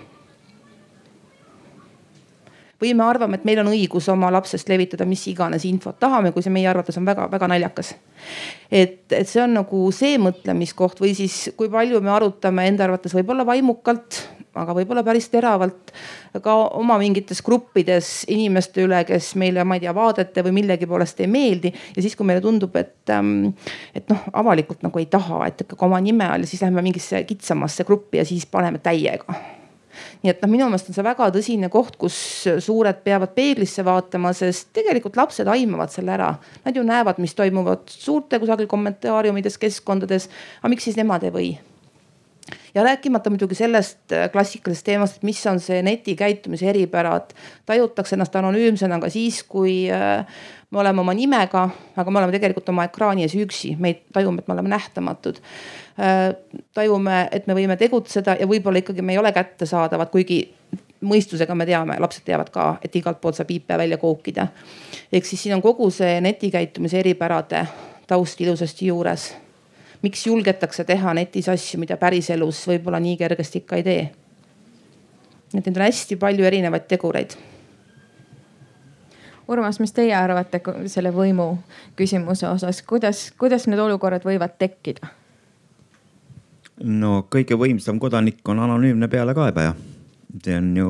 Või 2.84 2.92
me 3.00 3.06
arvame, 3.06 3.38
et 3.40 3.46
meil 3.48 3.62
on 3.62 3.70
õigus 3.72 4.10
oma 4.12 4.28
lapsest 4.34 4.68
levitada 4.68 5.06
mis 5.08 5.22
iganes 5.32 5.64
infot. 5.64 5.96
Tahame, 6.00 6.34
kui 6.36 6.44
see 6.44 6.52
meie 6.52 6.68
arvates 6.68 6.98
on 7.00 7.06
väga-väga 7.08 7.48
naljakas. 7.48 7.94
et, 8.72 9.12
et 9.12 9.28
see 9.28 9.44
on 9.44 9.54
nagu 9.56 9.86
see 9.92 10.18
mõtlemiskoht 10.20 11.00
või 11.00 11.14
siis 11.16 11.54
kui 11.56 11.70
palju 11.72 12.02
me 12.04 12.12
arutame 12.12 12.68
enda 12.68 12.84
arvates 12.84 13.16
võib-olla 13.16 13.46
vaimukalt, 13.48 14.20
aga 14.54 14.76
võib-olla 14.78 15.04
päris 15.06 15.30
teravalt 15.34 15.94
ka 16.44 16.56
oma 16.78 16.98
mingites 17.02 17.42
gruppides 17.46 18.12
inimeste 18.32 18.84
üle, 18.86 19.04
kes 19.08 19.34
meile, 19.42 19.66
ma 19.66 19.78
ei 19.78 19.86
tea, 19.86 19.96
vaadete 19.96 20.46
või 20.46 20.58
millegi 20.60 20.90
poolest 20.90 21.24
ei 21.24 21.32
meeldi. 21.32 21.74
ja 21.96 22.06
siis, 22.06 22.16
kui 22.16 22.28
meile 22.28 22.44
tundub, 22.44 22.76
et, 22.80 23.02
ähm, 23.14 23.54
et 23.96 24.08
noh, 24.12 24.30
avalikult 24.34 24.86
nagu 24.86 25.02
ei 25.02 25.10
taha, 25.10 25.46
et 25.48 25.66
ikkagi 25.66 25.90
oma 25.90 26.02
nime 26.04 26.30
all 26.30 26.46
siis 26.50 26.62
lähme 26.66 26.86
mingisse 26.86 27.24
kitsamasse 27.30 27.86
gruppi 27.88 28.22
ja 28.22 28.26
siis 28.30 28.46
paneme 28.46 28.82
täiega 28.84 29.38
nii 30.24 30.32
et 30.32 30.40
noh, 30.42 30.52
minu 30.52 30.68
meelest 30.70 30.90
on 30.90 30.98
see 30.98 31.06
väga 31.06 31.28
tõsine 31.36 31.70
koht, 31.74 31.98
kus 32.02 32.16
suured 32.66 33.04
peavad 33.06 33.34
peeglisse 33.36 33.86
vaatama, 33.86 34.34
sest 34.38 34.72
tegelikult 34.76 35.20
lapsed 35.20 35.50
aimavad 35.52 35.94
selle 35.94 36.16
ära. 36.16 36.32
Nad 36.66 36.80
ju 36.80 36.86
näevad, 36.88 37.20
mis 37.24 37.36
toimuvad 37.38 37.86
suurte 37.92 38.40
kusagil 38.42 38.70
kommentaariumides, 38.72 39.60
keskkondades. 39.62 40.30
aga 40.62 40.74
miks 40.74 40.90
siis 40.90 41.00
nemad 41.00 41.28
ei 41.28 41.36
või? 41.36 41.54
Ja 42.76 42.84
rääkimata 42.84 43.30
muidugi 43.30 43.56
sellest 43.56 44.12
äh, 44.12 44.30
klassikalisest 44.32 44.86
teemast, 44.86 45.18
et 45.18 45.24
mis 45.24 45.46
on 45.48 45.60
see 45.60 45.82
netikäitumise 45.86 46.70
eripära, 46.70 47.16
et 47.22 47.36
tajutakse 47.70 48.16
ennast 48.16 48.36
anonüümsena 48.36 49.00
ka 49.00 49.10
siis, 49.14 49.44
kui 49.44 49.76
äh, 49.92 50.26
me 50.72 50.80
oleme 50.82 51.02
oma 51.02 51.14
nimega, 51.14 51.68
aga 51.96 52.12
me 52.12 52.22
oleme 52.22 52.34
tegelikult 52.34 52.70
oma 52.74 52.88
ekraani 52.90 53.28
ees 53.28 53.36
üksi, 53.38 53.76
me 53.80 53.94
tajume, 54.14 54.42
et 54.42 54.50
me 54.50 54.58
oleme 54.58 54.74
nähtamatud. 54.74 55.40
Äh, 56.00 56.34
tajume, 56.74 57.28
et 57.32 57.48
me 57.48 57.58
võime 57.58 57.78
tegutseda 57.78 58.38
ja 58.40 58.50
võib-olla 58.50 58.82
ikkagi 58.82 59.06
me 59.06 59.14
ei 59.14 59.22
ole 59.22 59.34
kättesaadavad, 59.36 60.10
kuigi 60.14 60.42
mõistusega 61.04 61.56
me 61.56 61.68
teame, 61.68 61.98
lapsed 62.00 62.26
teavad 62.26 62.50
ka, 62.54 62.68
et 62.84 62.96
igalt 62.96 63.20
poolt 63.22 63.38
saab 63.38 63.52
IP 63.52 63.76
välja 63.78 63.98
kookida. 64.02 64.48
ehk 65.12 65.26
siis 65.26 65.44
siin 65.44 65.56
on 65.56 65.62
kogu 65.62 65.90
see 65.92 66.22
netikäitumise 66.22 67.00
eripärade 67.00 67.68
taust 68.08 68.42
ilusasti 68.42 68.88
juures. 68.88 69.34
Miks 70.04 70.28
julgetakse 70.28 70.84
teha 70.84 71.14
netis 71.14 71.50
asju, 71.50 71.80
mida 71.80 71.98
päriselus 71.98 72.66
võib-olla 72.68 73.00
nii 73.04 73.18
kergesti 73.18 73.64
ikka 73.64 73.80
ei 73.80 73.88
tee? 73.88 74.04
et 75.54 75.66
neid 75.66 75.76
on 75.78 75.86
hästi 75.86 76.20
palju 76.22 76.46
erinevaid 76.50 76.88
tegureid 76.92 77.38
Urmas, 79.48 79.76
mis 79.84 79.92
teie 79.92 80.14
arvate 80.16 80.62
selle 80.88 81.12
võimu 81.12 81.50
küsimuse 82.00 82.48
osas, 82.48 82.80
kuidas, 82.88 83.26
kuidas 83.38 83.68
need 83.68 83.80
olukorrad 83.80 84.24
võivad 84.28 84.56
tekkida? 84.60 85.12
no 86.84 87.26
kõige 87.32 87.58
võimsam 87.60 88.00
kodanik 88.00 88.40
on 88.50 88.64
anonüümne 88.64 89.08
pealekaebaja 89.08 89.76
see 90.44 90.56
on 90.58 90.70
ju, 90.78 90.90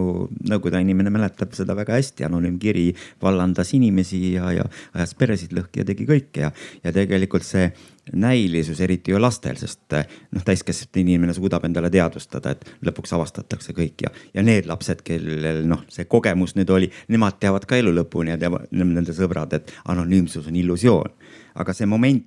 Nõukogude 0.49 0.79
inimene 0.83 1.11
mäletab 1.13 1.53
seda 1.55 1.75
väga 1.75 1.97
hästi, 1.97 2.25
anonüümkiri 2.27 2.85
vallandas 3.21 3.73
inimesi 3.75 4.19
ja, 4.35 4.51
ja 4.55 4.67
ajas 4.93 5.15
peresid 5.19 5.55
lõhki 5.55 5.81
ja 5.81 5.87
tegi 5.87 6.07
kõike 6.07 6.45
ja, 6.45 6.51
ja 6.83 6.93
tegelikult 6.95 7.45
see 7.47 7.69
näilisus, 8.13 8.81
eriti 8.83 9.13
ju 9.13 9.19
lastel, 9.21 9.55
sest 9.59 9.95
noh, 9.95 10.43
täiskasvanud 10.43 10.99
inimene 11.03 11.35
suudab 11.35 11.63
endale 11.67 11.91
teadvustada, 11.93 12.51
et 12.51 12.65
lõpuks 12.83 13.15
avastatakse 13.15 13.75
kõik 13.75 14.05
ja, 14.05 14.11
ja 14.35 14.43
need 14.43 14.67
lapsed, 14.69 15.03
kellel 15.07 15.63
noh, 15.67 15.85
see 15.91 16.07
kogemus 16.11 16.57
nüüd 16.59 16.71
oli, 16.75 16.91
nemad 17.13 17.39
teavad 17.39 17.67
ka 17.69 17.79
elu 17.79 17.95
lõpuni 18.01 18.35
ja 18.35 18.39
teavad 18.41 18.67
nende 18.75 19.15
sõbrad, 19.15 19.55
et 19.55 19.71
anonüümsus 19.91 20.47
on 20.51 20.59
illusioon. 20.59 21.15
aga 21.55 21.73
see 21.73 21.85
moment 21.85 22.25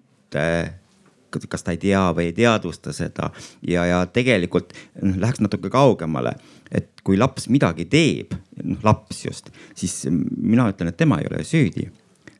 kas 1.48 1.66
ta 1.66 1.74
ei 1.74 1.80
tea 1.82 2.02
või 2.16 2.30
ei 2.30 2.36
teadvusta 2.36 2.94
seda. 2.96 3.30
Ja, 3.66 3.84
ja 3.86 4.00
tegelikult 4.06 4.74
noh, 5.02 5.18
läheks 5.22 5.42
natuke 5.44 5.70
kaugemale, 5.72 6.36
et 6.70 6.90
kui 7.06 7.18
laps 7.18 7.48
midagi 7.52 7.88
teeb, 7.90 8.34
noh 8.64 8.82
laps 8.86 9.24
just, 9.26 9.52
siis 9.74 10.04
mina 10.10 10.68
ütlen, 10.72 10.92
et 10.92 10.98
tema 10.98 11.20
ei 11.20 11.30
ole 11.30 11.44
süüdi. 11.44 11.90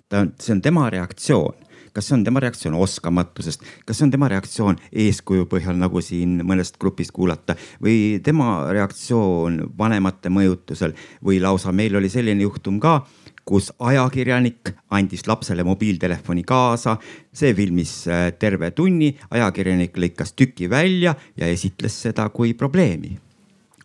ta 0.09 0.22
on, 0.22 0.35
see 0.40 0.55
on 0.55 0.62
tema 0.62 0.90
reaktsioon. 0.90 1.66
Kas 1.96 2.11
see 2.11 2.14
on 2.18 2.25
tema 2.27 2.40
reaktsioon 2.44 2.75
oskamatusest, 2.77 3.62
kas 3.88 3.96
see 3.96 4.05
on 4.05 4.11
tema 4.12 4.29
reaktsioon 4.29 4.77
eeskuju 4.92 5.46
põhjal, 5.49 5.79
nagu 5.81 6.03
siin 6.05 6.42
mõnest 6.44 6.77
grupist 6.77 7.14
kuulata? 7.16 7.57
Või 7.81 8.20
tema 8.25 8.66
reaktsioon 8.68 9.62
vanemate 9.79 10.29
mõjutusel? 10.29 10.92
Või 11.25 11.40
lausa 11.40 11.72
meil 11.72 11.96
oli 11.96 12.11
selline 12.12 12.44
juhtum 12.44 12.77
ka 12.85 12.99
kus 13.46 13.70
ajakirjanik 13.78 14.72
andis 14.90 15.26
lapsele 15.26 15.64
mobiiltelefoni 15.64 16.42
kaasa. 16.42 16.96
see 17.32 17.54
filmis 17.54 18.09
äh, 18.09 18.32
terve 18.38 18.70
tunni, 18.70 19.12
ajakirjanik 19.30 19.96
lõikas 19.96 20.35
tüki 20.37 20.70
välja 20.70 21.14
ja 21.37 21.46
esitles 21.46 22.02
seda 22.02 22.28
kui 22.28 22.54
probleemi 22.54 23.16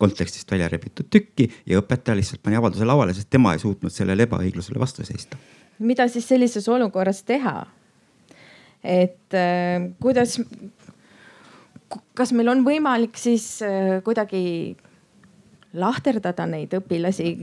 kontekstist 0.02 0.50
välja 0.50 0.68
rebitud 0.68 1.06
tükki 1.10 1.46
ja 1.66 1.78
õpetaja 1.78 2.16
lihtsalt 2.18 2.42
pani 2.42 2.58
avalduse 2.58 2.86
lauale, 2.88 3.14
sest 3.14 3.30
tema 3.30 3.52
ei 3.54 3.60
suutnud 3.62 3.92
sellele 3.94 4.26
ebaõiglusele 4.26 4.80
vastu 4.82 5.06
seista. 5.06 5.38
mida 5.78 6.08
siis 6.08 6.26
sellises 6.28 6.68
olukorras 6.68 7.22
teha? 7.22 7.66
et 8.82 9.36
äh, 9.38 9.90
kuidas, 10.02 10.40
kas 12.18 12.32
meil 12.32 12.50
on 12.50 12.64
võimalik 12.66 13.18
siis 13.20 13.46
äh, 13.62 14.00
kuidagi 14.02 14.42
lahterdada 15.72 16.46
neid 16.50 16.74
õpilasi, 16.76 17.36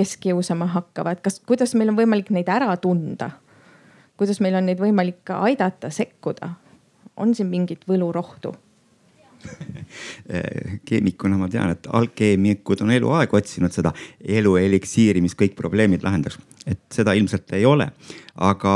kes 0.00 0.16
kiusama 0.16 0.70
hakkavad, 0.72 1.20
kas, 1.20 1.38
kuidas 1.44 1.76
meil 1.76 1.92
on 1.92 2.00
võimalik 2.00 2.32
neid 2.32 2.48
ära 2.48 2.72
tunda? 2.80 3.34
kuidas 4.20 4.40
meil 4.44 4.56
on 4.56 4.66
neid 4.68 4.80
võimalik 4.80 5.32
aidata, 5.36 5.92
sekkuda? 5.92 6.54
on 7.20 7.34
siin 7.36 7.48
mingit 7.52 7.84
võlurohtu 7.88 8.54
keemikuna 10.88 11.38
ma 11.40 11.48
tean, 11.52 11.72
et 11.72 11.88
alkeemikud 11.96 12.82
on 12.84 12.92
eluaeg 12.92 13.32
otsinud 13.36 13.72
seda 13.72 13.92
elu 14.20 14.52
eliksiiri, 14.60 15.22
mis 15.24 15.36
kõik 15.38 15.56
probleemid 15.56 16.04
lahendaks. 16.04 16.38
et 16.66 16.80
seda 16.92 17.14
ilmselt 17.16 17.52
ei 17.56 17.64
ole. 17.64 17.90
aga 18.36 18.74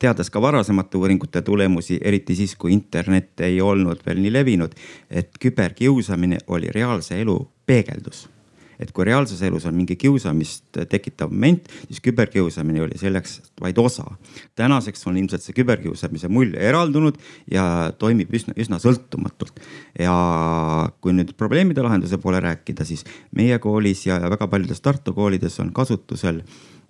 teades 0.00 0.30
ka 0.32 0.42
varasemate 0.42 0.96
uuringute 1.00 1.42
tulemusi, 1.44 2.00
eriti 2.00 2.36
siis, 2.36 2.56
kui 2.56 2.72
internet 2.72 3.44
ei 3.44 3.60
olnud 3.60 4.04
veel 4.06 4.20
nii 4.24 4.32
levinud, 4.32 4.76
et 5.10 5.36
küberkiusamine 5.40 6.44
oli 6.48 6.72
reaalse 6.72 7.20
elu 7.20 7.38
peegeldus 7.66 8.28
et 8.80 8.92
kui 8.96 9.04
reaalses 9.06 9.42
elus 9.46 9.66
on 9.68 9.76
mingi 9.76 9.96
kiusamist 10.00 10.80
tekitav 10.90 11.32
moment, 11.32 11.68
siis 11.86 12.00
küberkiusamine 12.04 12.82
oli 12.86 12.98
selleks 13.00 13.38
vaid 13.60 13.78
osa. 13.78 14.06
tänaseks 14.56 15.06
on 15.06 15.16
ilmselt 15.20 15.44
see 15.44 15.56
küberkiusamise 15.56 16.28
mull 16.28 16.56
eraldunud 16.56 17.20
ja 17.50 17.92
toimib 17.98 18.32
üsna, 18.34 18.56
üsna 18.56 18.80
sõltumatult. 18.82 19.60
ja 19.98 20.14
kui 21.00 21.14
nüüd 21.16 21.34
probleemide 21.36 21.82
lahenduse 21.82 22.18
poole 22.18 22.40
rääkida, 22.40 22.84
siis 22.84 23.04
meie 23.36 23.58
koolis 23.58 24.06
ja, 24.06 24.20
ja 24.20 24.30
väga 24.30 24.48
paljudes 24.48 24.80
Tartu 24.80 25.14
koolides 25.14 25.60
on 25.60 25.72
kasutusel 25.76 26.42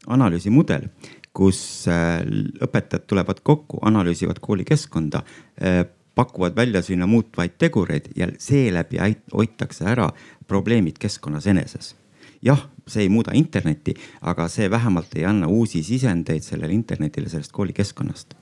analüüsimudel 0.07 0.88
kus 1.37 1.87
äh, 1.90 2.20
õpetajad 2.64 3.07
tulevad 3.07 3.42
kokku, 3.46 3.79
analüüsivad 3.87 4.40
koolikeskkonda 4.42 5.22
äh, 5.62 5.85
pakuvad 6.14 6.57
välja 6.57 6.83
sinna 6.83 7.07
muutvaid 7.07 7.57
tegureid 7.59 8.11
ja 8.16 8.29
seeläbi 8.38 8.99
hoitakse 9.35 9.85
ära 9.85 10.11
probleemid 10.46 10.99
keskkonnas 10.99 11.46
eneses. 11.46 11.94
jah, 12.42 12.68
see 12.88 13.03
ei 13.03 13.09
muuda 13.09 13.33
internetti, 13.35 13.94
aga 14.23 14.49
see 14.49 14.70
vähemalt 14.70 15.16
ei 15.16 15.25
anna 15.25 15.46
uusi 15.46 15.83
sisendeid 15.83 16.42
sellele 16.42 16.73
internetile 16.73 17.29
sellest 17.29 17.53
koolikeskkonnast 17.53 18.35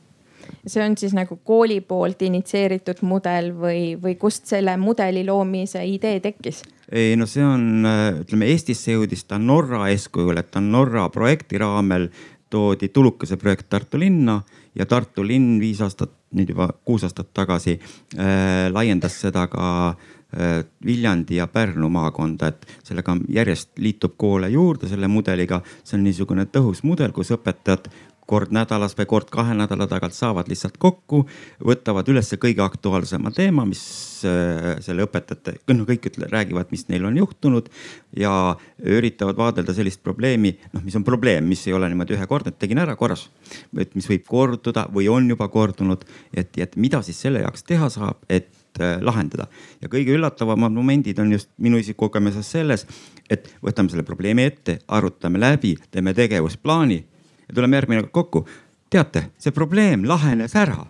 see 0.67 0.85
on 0.85 0.97
siis 0.99 1.13
nagu 1.17 1.37
kooli 1.45 1.81
poolt 1.81 2.23
initsieeritud 2.23 3.03
mudel 3.07 3.53
või, 3.57 3.83
või 4.01 4.17
kust 4.21 4.49
selle 4.51 4.77
mudeli 4.81 5.25
loomise 5.27 5.85
idee 5.87 6.21
tekkis? 6.25 6.63
ei 6.93 7.17
no 7.21 7.27
see 7.29 7.45
on, 7.45 7.85
ütleme 8.23 8.49
Eestisse 8.53 8.95
jõudis 8.95 9.27
ta 9.29 9.39
Norra 9.39 9.89
eeskujul, 9.93 10.41
et 10.41 10.51
ta 10.51 10.63
on 10.63 10.71
Norra 10.73 11.09
projekti 11.13 11.61
raamel 11.61 12.09
toodi 12.51 12.89
tulukese 12.89 13.37
projekt 13.37 13.69
Tartu 13.69 14.01
linna 14.01 14.41
ja 14.79 14.87
Tartu 14.87 15.27
linn 15.27 15.59
viis 15.61 15.81
aastat, 15.85 16.13
nüüd 16.37 16.53
juba 16.55 16.71
kuus 16.85 17.05
aastat 17.07 17.33
tagasi 17.35 17.79
äh, 17.79 18.69
laiendas 18.73 19.19
seda 19.21 19.47
ka 19.51 19.69
äh, 19.89 20.63
Viljandi 20.85 21.41
ja 21.41 21.49
Pärnu 21.51 21.91
maakonda, 21.93 22.53
et 22.53 22.67
sellega 22.87 23.17
järjest 23.33 23.73
liitub 23.83 24.17
koole 24.17 24.51
juurde 24.53 24.89
selle 24.89 25.09
mudeliga. 25.09 25.63
see 25.85 25.99
on 25.99 26.05
niisugune 26.05 26.47
tõhus 26.47 26.85
mudel, 26.85 27.13
kus 27.13 27.33
õpetajad 27.35 27.91
kord 28.29 28.53
nädalas 28.53 28.93
või 28.99 29.07
kord 29.09 29.31
kahe 29.33 29.55
nädala 29.57 29.87
tagant 29.89 30.13
saavad 30.17 30.51
lihtsalt 30.51 30.77
kokku, 30.81 31.23
võtavad 31.65 32.09
üles 32.13 32.29
kõige 32.41 32.61
aktuaalsema 32.65 33.33
teema, 33.35 33.65
mis 33.69 33.81
äh, 34.29 34.77
selle 34.85 35.07
õpetajate, 35.07 35.57
no 35.73 35.87
kõik 35.89 36.11
ütle, 36.11 36.29
räägivad, 36.33 36.69
mis 36.75 36.85
neil 36.93 37.07
on 37.09 37.17
juhtunud 37.17 37.71
ja 38.21 38.33
üritavad 38.85 39.41
vaadelda 39.41 39.73
sellist 39.77 40.03
probleemi, 40.05 40.53
noh, 40.75 40.85
mis 40.85 40.99
on 41.01 41.09
probleem, 41.09 41.49
mis 41.49 41.65
ei 41.71 41.77
ole 41.79 41.89
niimoodi 41.89 42.19
ühekordne, 42.19 42.53
et 42.53 42.61
tegin 42.61 42.85
ära 42.85 42.99
korras. 43.01 43.29
et 43.79 43.97
mis 43.97 44.09
võib 44.13 44.29
korduda 44.29 44.89
või 44.93 45.09
on 45.09 45.29
juba 45.33 45.49
kordunud, 45.49 46.05
et, 46.35 46.53
et 46.59 46.77
mida 46.77 47.01
siis 47.03 47.21
selle 47.25 47.41
jaoks 47.47 47.65
teha 47.65 47.89
saab, 47.89 48.21
et 48.29 48.53
äh, 48.81 48.99
lahendada. 49.01 49.49
ja 49.81 49.89
kõige 49.89 50.13
üllatavamad 50.13 50.77
momendid 50.77 51.19
on 51.19 51.33
just 51.33 51.49
minu 51.57 51.81
isikliku 51.81 52.11
kogemuses 52.11 52.51
selles, 52.51 52.85
et 53.31 53.49
võtame 53.65 53.89
selle 53.89 54.05
probleemi 54.05 54.45
ette, 54.45 54.83
arutame 54.89 55.41
läbi, 55.41 55.79
teeme 55.91 56.13
tegevusplaani 56.15 57.07
ja 57.49 57.55
tuleme 57.55 57.81
järgmine 57.81 58.03
kord 58.03 58.13
kokku. 58.13 58.49
teate, 58.91 59.23
see 59.37 59.53
probleem 59.53 60.07
lahenes 60.09 60.55
ära. 60.57 60.87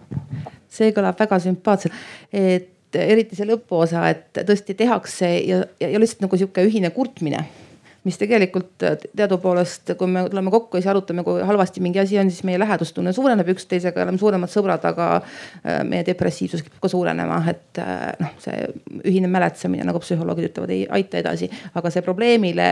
see 0.68 0.92
kõlab 0.94 1.18
väga 1.18 1.38
sümpaatselt, 1.42 1.94
et 2.33 2.94
eriti 2.94 3.37
see 3.37 3.49
lõpuosa, 3.49 4.09
et 4.11 4.44
tõesti 4.47 4.77
tehakse 4.79 5.31
ja, 5.38 5.64
ja, 5.81 5.88
ja 5.88 6.01
lihtsalt 6.01 6.27
nagu 6.27 6.37
sihuke 6.37 6.64
ühine 6.68 6.90
kurtmine 6.94 7.47
mis 8.09 8.18
tegelikult 8.18 8.85
teadupoolest, 9.16 9.92
kui 9.99 10.09
me 10.11 10.25
tuleme 10.31 10.53
kokku 10.53 10.79
ja 10.79 10.83
siis 10.83 10.92
arutame, 10.92 11.25
kui 11.27 11.42
halvasti 11.44 11.83
mingi 11.85 12.01
asi 12.01 12.18
on, 12.21 12.31
siis 12.33 12.44
meie 12.47 12.61
lähedustunne 12.61 13.12
suureneb 13.12 13.51
üksteisega, 13.53 14.05
oleme 14.05 14.21
suuremad 14.21 14.53
sõbrad, 14.53 14.85
aga 14.88 15.09
äh, 15.18 15.83
meie 15.88 16.07
depressiivsus 16.07 16.62
kipub 16.64 16.81
ka 16.85 16.92
suurenema, 16.92 17.40
et 17.51 17.83
äh, 17.83 18.05
noh, 18.23 18.37
see 18.42 18.68
ühine 19.03 19.31
mäletsemine, 19.33 19.87
nagu 19.88 20.01
psühholoogid 20.05 20.51
ütlevad, 20.53 20.73
ei 20.75 20.87
aita 21.01 21.21
edasi, 21.21 21.51
aga 21.79 21.92
see 21.92 22.07
probleemile 22.07 22.68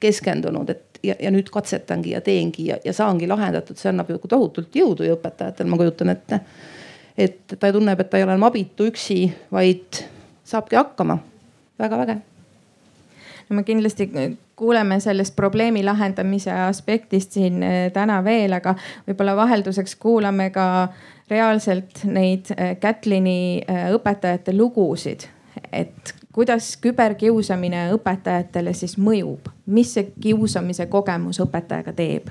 keskendunud, 0.00 0.70
et 0.70 1.00
ja, 1.02 1.14
ja 1.20 1.30
nüüd 1.30 1.50
katsetangi 1.52 2.14
ja 2.14 2.20
teengi 2.20 2.66
ja, 2.70 2.78
ja 2.84 2.92
saangi 2.92 3.28
lahendatud, 3.28 3.78
see 3.78 3.90
annab 3.92 4.10
ju 4.10 4.20
tohutult 4.28 4.76
jõudu 4.76 5.06
ju 5.06 5.16
õpetajatel, 5.16 5.68
ma 5.70 5.78
kujutan 5.80 6.14
ette. 6.14 6.40
et 7.18 7.56
ta 7.58 7.72
tunneb, 7.72 8.00
et 8.00 8.10
ta 8.10 8.18
ei 8.18 8.24
ole 8.24 8.36
enam 8.36 8.48
abitu 8.48 8.88
üksi, 8.90 9.22
vaid 9.52 10.02
saabki 10.44 10.76
hakkama. 10.76 11.18
väga 11.78 11.98
väge. 11.98 12.16
no 13.48 13.56
me 13.56 13.64
kindlasti 13.64 14.10
kuuleme 14.60 15.00
sellest 15.00 15.36
probleemi 15.36 15.84
lahendamise 15.84 16.52
aspektist 16.52 17.32
siin 17.32 17.62
eh, 17.62 17.92
täna 17.92 18.24
veel, 18.24 18.52
aga 18.52 18.74
võib-olla 19.08 19.36
vahelduseks 19.36 19.96
kuulame 19.96 20.50
ka 20.50 20.66
reaalselt 21.30 22.04
neid 22.04 22.52
eh, 22.56 22.76
Kätlini 22.80 23.62
eh, 23.64 23.86
õpetajate 23.96 24.52
lugusid, 24.56 25.24
et 25.72 26.14
kuidas 26.32 26.76
küberkiusamine 26.82 27.88
õpetajatele 27.94 28.74
siis 28.76 28.96
mõjub, 28.98 29.50
mis 29.66 29.94
see 29.96 30.12
kiusamise 30.20 30.86
kogemus 30.90 31.40
õpetajaga 31.42 31.94
teeb? 31.96 32.30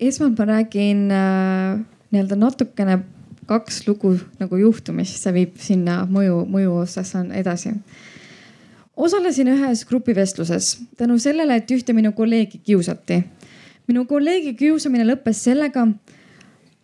esmalt 0.00 0.36
ma 0.38 0.44
räägin 0.44 1.06
äh, 1.14 1.78
nii-öelda 2.12 2.36
natukene 2.36 2.98
kaks 3.46 3.86
lugu 3.86 4.16
nagu 4.40 4.58
juhtumist, 4.60 5.16
see 5.22 5.32
viib 5.32 5.54
sinna 5.62 6.02
mõju, 6.10 6.42
mõju 6.50 6.74
osas 6.82 7.14
on 7.16 7.30
edasi. 7.32 7.72
osalesin 8.96 9.48
ühes 9.48 9.86
grupivestluses 9.86 10.76
tänu 10.96 11.18
sellele, 11.18 11.56
et 11.56 11.70
ühte 11.70 11.92
minu 11.92 12.12
kolleegi 12.12 12.58
kiusati. 12.58 13.22
minu 13.88 14.04
kolleegi 14.04 14.54
kiusamine 14.54 15.06
lõppes 15.06 15.44
sellega, 15.48 15.86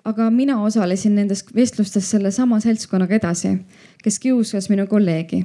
aga 0.05 0.31
mina 0.31 0.62
osalesin 0.62 1.14
nendes 1.14 1.45
vestlustes 1.55 2.11
sellesama 2.11 2.61
seltskonnaga 2.61 3.14
edasi, 3.14 3.59
kes 4.03 4.18
kiusas 4.18 4.71
minu 4.71 4.87
kolleegi 4.87 5.45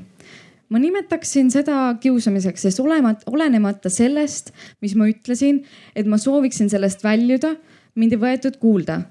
ma 0.70 0.80
nimetaksin 0.82 1.52
seda 1.52 1.96
kiusamiseks, 2.02 2.68
sest 2.68 2.82
olemat, 2.84 3.24
olenemata 3.32 3.92
sellest, 3.94 4.52
mis 4.84 4.96
ma 5.00 5.08
ütlesin, 5.10 5.62
et 5.96 6.08
ma 6.10 6.20
sooviksin 6.20 6.72
sellest 6.72 7.06
väljuda, 7.06 7.56
mind 7.96 8.18
ei 8.18 8.24
võetud 8.24 8.60
kuulda. 8.62 9.02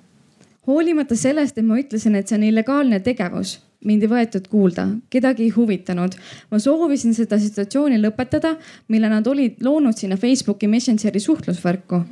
hoolimata 0.67 1.15
sellest, 1.15 1.59
et 1.59 1.65
ma 1.65 1.79
ütlesin, 1.79 2.17
et 2.19 2.29
see 2.29 2.37
on 2.37 2.43
illegaalne 2.43 2.99
tegevus, 3.01 3.61
mind 3.87 4.03
ei 4.03 4.11
võetud 4.11 4.49
kuulda, 4.51 4.89
kedagi 5.11 5.47
ei 5.47 5.55
huvitanud. 5.55 6.17
ma 6.51 6.59
soovisin 6.59 7.15
seda 7.15 7.39
situatsiooni 7.39 8.01
lõpetada, 8.03 8.57
mille 8.89 9.09
nad 9.09 9.27
olid 9.27 9.63
loonud 9.63 9.97
sinna 9.97 10.17
Facebooki 10.17 10.69
Messengeri 10.69 11.21
suhtlusvärku. 11.21 12.03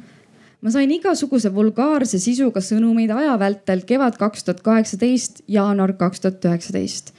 ma 0.62 0.70
sain 0.70 0.90
igasuguse 0.90 1.52
vulgaarse 1.54 2.18
sisuga 2.18 2.60
sõnumeid 2.60 3.10
aja 3.10 3.38
vältel 3.38 3.84
kevad 3.84 4.16
kaks 4.16 4.44
tuhat 4.44 4.60
kaheksateist, 4.60 5.42
jaanuar 5.48 5.92
kaks 5.92 6.20
tuhat 6.20 6.44
üheksateist 6.44 7.12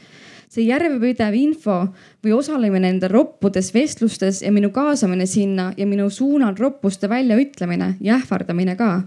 see 0.55 0.69
järjepidev 0.69 1.35
info 1.35 1.81
või 2.23 2.33
osalemine 2.37 2.87
nende 2.87 3.09
roppudes 3.11 3.73
vestlustes 3.75 4.41
ja 4.45 4.51
minu 4.55 4.71
kaasamine 4.75 5.27
sinna 5.27 5.71
ja 5.77 5.87
minu 5.87 6.07
suunal 6.09 6.55
roppuste 6.59 7.09
väljaütlemine 7.11 7.95
ja 8.01 8.15
ähvardamine 8.19 8.75
ka. 8.79 9.03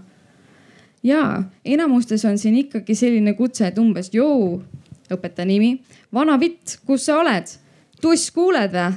ja 1.03 1.43
enamustes 1.65 2.25
on 2.25 2.37
siin 2.37 2.55
ikkagi 2.55 2.95
selline 2.95 3.33
kutse, 3.33 3.67
et 3.67 3.77
umbes 3.77 4.11
joo, 4.13 4.61
õpetaja 5.09 5.47
nimi, 5.47 5.79
vana 6.13 6.39
vitt, 6.39 6.79
kus 6.85 7.05
sa 7.05 7.19
oled? 7.19 7.47
tuss, 8.01 8.31
kuuled 8.31 8.73
vä? 8.73 8.91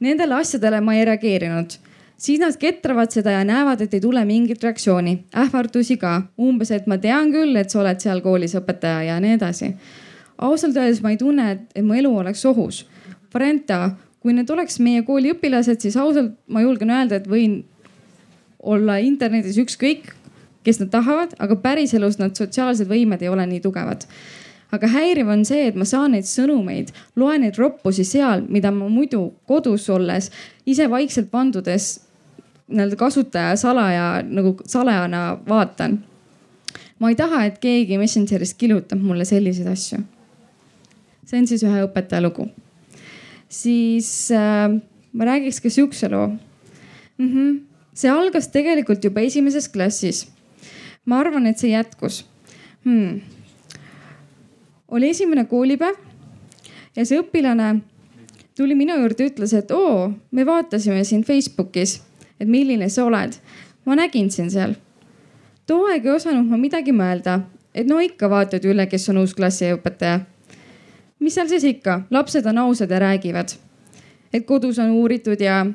Nendele 0.00 0.34
asjadele 0.34 0.80
ma 0.80 0.94
ei 0.96 1.04
reageerinud 1.04 1.76
siis 2.20 2.40
nad 2.40 2.56
ketravad 2.60 3.10
seda 3.12 3.32
ja 3.32 3.44
näevad, 3.44 3.80
et 3.80 3.94
ei 3.96 4.00
tule 4.00 4.22
mingit 4.28 4.62
reaktsiooni, 4.62 5.16
ähvardusi 5.40 5.96
ka, 6.00 6.22
umbes, 6.38 6.70
et 6.70 6.86
ma 6.86 6.98
tean 7.00 7.32
küll, 7.32 7.56
et 7.56 7.72
sa 7.72 7.80
oled 7.80 8.00
seal 8.02 8.20
koolis 8.24 8.54
õpetaja 8.60 9.06
ja 9.08 9.20
nii 9.20 9.38
edasi. 9.38 9.70
Ausalt 10.40 10.76
öeldes 10.76 11.02
ma 11.04 11.12
ei 11.14 11.18
tunne, 11.20 11.50
et 11.74 11.84
mu 11.84 11.96
elu 11.98 12.10
oleks 12.22 12.44
ohus. 12.48 12.84
Parenta, 13.32 13.92
kui 14.20 14.34
need 14.36 14.50
oleks 14.50 14.80
meie 14.82 15.04
kooli 15.06 15.34
õpilased, 15.34 15.80
siis 15.82 15.96
ausalt 16.00 16.34
ma 16.48 16.64
julgen 16.64 16.90
öelda, 16.90 17.20
et 17.20 17.28
võin 17.30 17.60
olla 18.60 18.98
internetis 19.00 19.58
ükskõik, 19.60 20.12
kes 20.64 20.80
nad 20.82 20.90
tahavad, 20.92 21.32
aga 21.40 21.56
päriselus 21.56 22.18
nad 22.20 22.36
sotsiaalsed 22.36 22.88
võimed 22.88 23.22
ei 23.22 23.32
ole 23.32 23.46
nii 23.48 23.62
tugevad 23.64 24.04
aga 24.74 24.90
häiriv 24.90 25.30
on 25.32 25.42
see, 25.46 25.66
et 25.70 25.78
ma 25.78 25.86
saan 25.88 26.14
neid 26.14 26.28
sõnumeid, 26.28 26.92
loen 27.18 27.44
neid 27.44 27.58
roppusi 27.58 28.04
seal, 28.06 28.44
mida 28.48 28.70
ma 28.74 28.88
muidu 28.90 29.24
kodus 29.50 29.88
olles 29.90 30.30
ise 30.68 30.86
vaikselt 30.90 31.32
vandudes 31.32 31.96
nii-öelda 32.70 32.98
kasutaja 32.98 33.56
salaja 33.58 34.06
nagu 34.26 34.54
salajana 34.66 35.40
vaatan. 35.48 35.98
ma 37.00 37.08
ei 37.08 37.16
taha, 37.16 37.44
et 37.48 37.58
keegi 37.58 37.98
Messengerist 37.98 38.58
killutab 38.60 39.00
mulle 39.02 39.24
selliseid 39.24 39.66
asju. 39.66 39.98
See 41.30 41.38
on 41.38 41.46
siis 41.46 41.64
ühe 41.66 41.82
õpetaja 41.86 42.22
lugu. 42.26 42.48
siis 43.48 44.30
äh, 44.34 44.68
ma 45.12 45.32
räägiks 45.32 45.60
ka 45.62 45.70
sihukese 45.70 46.10
loo 46.10 46.26
mm. 46.26 47.28
-hmm. 47.28 47.60
see 47.94 48.10
algas 48.10 48.48
tegelikult 48.48 49.04
juba 49.04 49.20
esimeses 49.20 49.68
klassis. 49.68 50.26
ma 51.04 51.20
arvan, 51.20 51.46
et 51.46 51.58
see 51.58 51.70
jätkus 51.70 52.24
hmm 52.84 53.20
oli 54.90 55.08
esimene 55.08 55.44
koolipäev 55.44 55.94
ja 56.96 57.06
see 57.06 57.20
õpilane 57.20 57.80
tuli 58.58 58.74
minu 58.76 58.96
juurde, 58.98 59.30
ütles, 59.30 59.54
et 59.56 59.70
oo, 59.72 60.10
me 60.30 60.46
vaatasime 60.46 61.04
sind 61.04 61.24
Facebookis, 61.24 62.00
et 62.40 62.48
milline 62.48 62.88
sa 62.88 63.06
oled. 63.06 63.38
ma 63.86 63.96
nägin 63.96 64.30
sind 64.30 64.50
seal. 64.50 64.74
too 65.66 65.86
aeg 65.86 66.04
ei 66.04 66.12
osanud 66.12 66.46
ma 66.50 66.58
midagi 66.60 66.92
mõelda, 66.92 67.40
et 67.74 67.86
no 67.86 68.00
ikka 68.00 68.28
vaatad 68.30 68.64
üle, 68.64 68.86
kes 68.86 69.08
on 69.08 69.22
uus 69.22 69.34
klassiõpetaja. 69.34 70.20
Mis 71.20 71.34
seal 71.34 71.48
siis 71.48 71.64
ikka, 71.64 72.02
lapsed 72.10 72.46
on 72.46 72.58
ausad 72.58 72.90
ja 72.90 72.98
räägivad. 72.98 73.56
et 74.32 74.46
kodus 74.46 74.78
on 74.78 74.90
uuritud 74.90 75.40
ja 75.40 75.66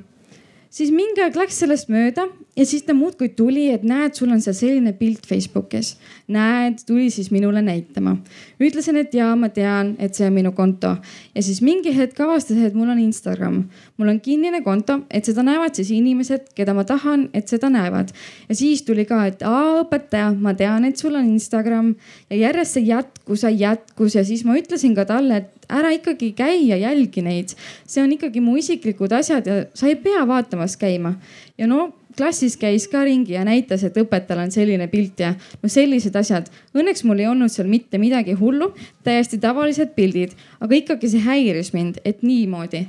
siis 0.70 0.92
mingi 0.92 1.22
aeg 1.22 1.36
läks 1.36 1.60
sellest 1.60 1.90
mööda 1.90 2.28
ja 2.56 2.66
siis 2.66 2.84
ta 2.84 2.94
muudkui 2.94 3.30
tuli, 3.30 3.68
et 3.74 3.84
näed, 3.84 4.16
sul 4.16 4.32
on 4.32 4.42
seal 4.42 4.56
selline 4.56 4.94
pilt 4.94 5.28
Facebookis. 5.28 5.96
näed, 6.28 6.80
tuli 6.88 7.10
siis 7.10 7.32
minule 7.32 7.62
näitama. 7.62 8.18
ütlesin, 8.60 8.98
et 8.98 9.14
jaa, 9.14 9.36
ma 9.36 9.50
tean, 9.50 9.96
et 10.00 10.16
see 10.16 10.28
on 10.28 10.34
minu 10.34 10.52
konto 10.52 10.96
ja 11.36 11.44
siis 11.44 11.62
mingi 11.62 11.96
hetk 11.98 12.20
avastas, 12.20 12.58
et 12.58 12.74
mul 12.74 12.90
on 12.90 13.00
Instagram. 13.00 13.64
mul 13.98 14.08
on 14.08 14.20
kinnine 14.20 14.62
konto, 14.62 15.00
et 15.12 15.26
seda 15.26 15.44
näevad 15.44 15.76
siis 15.76 15.92
inimesed, 15.92 16.52
keda 16.56 16.74
ma 16.74 16.84
tahan, 16.84 17.30
et 17.34 17.48
seda 17.48 17.70
näevad. 17.70 18.14
ja 18.50 18.56
siis 18.56 18.84
tuli 18.84 19.06
ka, 19.06 19.26
et 19.26 19.44
aa 19.44 19.82
õpetaja, 19.84 20.34
ma 20.40 20.54
tean, 20.54 20.86
et 20.86 20.98
sul 20.98 21.16
on 21.16 21.26
Instagram 21.26 21.96
ja 22.30 22.38
järjest 22.38 22.80
see 22.80 22.88
jätkus 22.88 23.44
ja 23.44 23.50
jätkus 23.50 24.16
ja 24.16 24.24
siis 24.26 24.46
ma 24.46 24.56
ütlesin 24.58 24.96
ka 24.96 25.06
talle, 25.06 25.38
et 25.38 25.52
ära 25.70 25.92
ikkagi 25.96 26.32
käi 26.38 26.68
ja 26.70 26.78
jälgi 26.78 27.22
neid. 27.22 27.54
see 27.88 28.04
on 28.04 28.12
ikkagi 28.12 28.42
mu 28.42 28.56
isiklikud 28.58 29.12
asjad 29.12 29.48
ja 29.48 29.66
sa 29.74 29.88
ei 29.88 29.96
pea 29.96 30.28
vaatamas 30.28 30.78
käima. 30.78 31.16
ja 31.58 31.68
no 31.68 31.94
klassis 32.18 32.58
käis 32.58 32.88
ka 32.92 33.04
ringi 33.06 33.36
ja 33.36 33.46
näitas, 33.48 33.84
et 33.84 33.98
õpetajal 33.98 34.46
on 34.46 34.52
selline 34.52 34.88
pilt 34.92 35.20
ja 35.20 35.34
no 35.62 35.70
sellised 35.72 36.16
asjad. 36.16 36.50
Õnneks 36.76 37.04
mul 37.08 37.24
ei 37.24 37.30
olnud 37.32 37.52
seal 37.52 37.70
mitte 37.72 38.00
midagi 38.02 38.36
hullu, 38.40 38.72
täiesti 39.04 39.40
tavalised 39.42 39.96
pildid, 39.96 40.36
aga 40.60 40.80
ikkagi 40.82 41.12
see 41.12 41.26
häiris 41.26 41.74
mind, 41.74 42.00
et 42.06 42.24
niimoodi. 42.24 42.86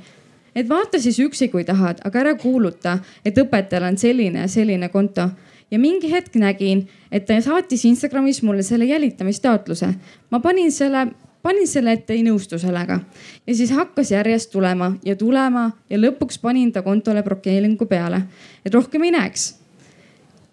et 0.57 0.69
vaata 0.69 0.99
siis 0.99 1.19
üksi, 1.21 1.51
kui 1.53 1.63
tahad, 1.63 1.99
aga 2.05 2.19
ära 2.19 2.33
kuuluta, 2.35 2.97
et 3.25 3.37
õpetajal 3.37 3.91
on 3.91 3.97
selline 3.97 4.39
ja 4.39 4.47
selline 4.47 4.89
konto 4.89 5.29
ja 5.71 5.79
mingi 5.79 6.11
hetk 6.11 6.35
nägin, 6.35 6.87
et 7.11 7.25
ta 7.27 7.37
saatis 7.41 7.85
Instagramis 7.85 8.41
mulle 8.43 8.63
selle 8.63 8.85
jälitamistaotluse. 8.85 9.93
ma 10.29 10.39
panin 10.39 10.71
selle 10.71 11.07
panin 11.47 11.67
selle 11.69 11.93
ette, 11.95 12.11
ei 12.15 12.25
nõustu 12.25 12.59
sellega 12.59 12.99
ja 13.47 13.55
siis 13.55 13.71
hakkas 13.75 14.11
järjest 14.11 14.51
tulema 14.51 14.91
ja 15.07 15.15
tulema 15.15 15.69
ja 15.89 15.99
lõpuks 15.99 16.41
panin 16.43 16.73
ta 16.75 16.83
kontole 16.83 17.23
blokeeringu 17.23 17.87
peale, 17.87 18.25
et 18.65 18.75
rohkem 18.75 19.05
ei 19.07 19.13
näeks. 19.15 19.45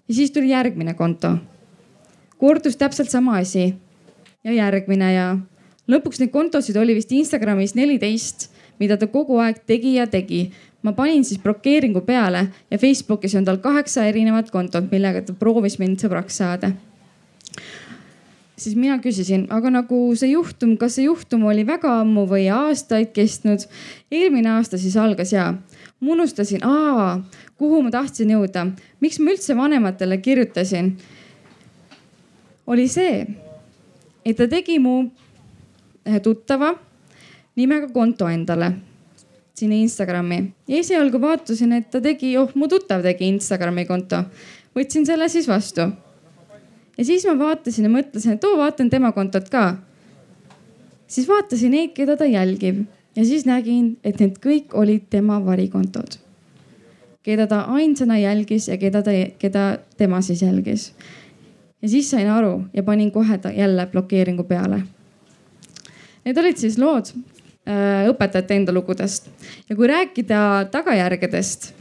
ja 0.09 0.15
siis 0.15 0.31
tuli 0.31 0.53
järgmine 0.53 0.95
konto. 0.95 1.37
kordus 2.39 2.77
täpselt 2.77 3.11
sama 3.11 3.39
asi 3.39 3.75
ja 4.45 4.53
järgmine 4.53 5.13
ja 5.15 5.27
lõpuks 5.91 6.23
neid 6.23 6.31
kontosid 6.31 6.77
oli 6.77 6.95
vist 6.95 7.13
Instagramis 7.13 7.75
neliteist, 7.75 8.51
mida 8.79 8.97
ta 8.97 9.07
kogu 9.11 9.39
aeg 9.43 9.65
tegi 9.67 9.97
ja 9.99 10.07
tegi. 10.07 10.53
ma 10.83 10.93
panin 10.93 11.25
siis 11.25 11.43
blokeeringu 11.43 12.01
peale 12.07 12.49
ja 12.71 12.79
Facebookis 12.79 13.35
on 13.35 13.45
tal 13.45 13.59
kaheksa 13.59 14.07
erinevat 14.07 14.51
kontot, 14.51 14.91
millega 14.91 15.23
ta 15.23 15.33
proovis 15.33 15.79
mind 15.79 15.99
sõbraks 15.99 16.39
saada 16.39 16.71
siis 18.57 18.77
mina 18.79 18.99
küsisin, 19.03 19.47
aga 19.53 19.71
nagu 19.73 19.99
see 20.19 20.31
juhtum, 20.33 20.77
kas 20.79 20.99
see 20.99 21.09
juhtum 21.09 21.45
oli 21.51 21.65
väga 21.67 21.91
ammu 22.03 22.27
või 22.31 22.47
aastaid 22.53 23.13
kestnud? 23.17 23.67
eelmine 24.13 24.53
aasta 24.55 24.79
siis 24.79 24.97
algas 25.01 25.33
ja 25.35 25.51
ma 26.01 26.13
unustasin, 26.15 26.63
kuhu 27.59 27.83
ma 27.83 27.91
tahtsin 27.91 28.31
jõuda, 28.31 28.69
miks 29.01 29.19
ma 29.19 29.35
üldse 29.35 29.57
vanematele 29.57 30.19
kirjutasin. 30.23 30.95
oli 32.67 32.89
see, 32.89 33.27
et 34.25 34.37
ta 34.37 34.49
tegi 34.49 34.79
mu 34.79 35.11
ühe 36.05 36.21
tuttava 36.21 36.75
nimega 37.57 37.89
konto 37.93 38.29
endale 38.29 38.73
sinna 39.55 39.75
Instagrami 39.75 40.39
ja 40.69 40.79
esialgu 40.79 41.21
vaatasin, 41.21 41.73
et 41.73 41.91
ta 41.91 42.01
tegi, 42.01 42.37
oh 42.39 42.51
mu 42.55 42.69
tuttav 42.69 43.03
tegi 43.03 43.29
Instagrami 43.29 43.87
konto. 43.87 44.25
võtsin 44.75 45.07
selle 45.07 45.29
siis 45.29 45.49
vastu 45.49 45.91
ja 46.99 47.05
siis 47.05 47.27
ma 47.27 47.39
vaatasin 47.39 47.89
ja 47.89 47.93
mõtlesin, 47.93 48.37
et 48.37 48.45
oo, 48.45 48.57
vaatan 48.59 48.91
tema 48.91 49.13
kontot 49.13 49.49
ka. 49.51 49.77
siis 51.07 51.29
vaatasin 51.29 51.71
neid, 51.71 51.93
keda 51.95 52.17
ta 52.17 52.25
jälgib 52.25 52.85
ja 53.17 53.25
siis 53.25 53.47
nägin, 53.47 53.97
et 54.05 54.21
need 54.21 54.39
kõik 54.43 54.75
olid 54.75 55.09
tema 55.11 55.41
varikontod. 55.45 56.19
keda 57.23 57.47
ta 57.47 57.61
ainsana 57.73 58.19
jälgis 58.19 58.69
ja 58.69 58.77
keda 58.79 59.03
ta, 59.03 59.11
keda 59.39 59.79
tema 59.97 60.21
siis 60.23 60.43
jälgis. 60.43 60.93
ja 61.83 61.89
siis 61.89 62.11
sain 62.11 62.31
aru 62.31 62.65
ja 62.73 62.83
panin 62.83 63.13
kohe 63.13 63.39
ta 63.39 63.51
jälle 63.51 63.87
blokeeringu 63.87 64.45
peale. 64.45 64.83
Need 66.25 66.39
olid 66.39 66.57
siis 66.57 66.79
lood 66.79 67.11
äh, 67.69 68.09
õpetajate 68.09 68.55
enda 68.55 68.73
lugudest 68.73 69.29
ja 69.69 69.77
kui 69.77 69.87
rääkida 69.87 70.69
tagajärgedest 70.71 71.75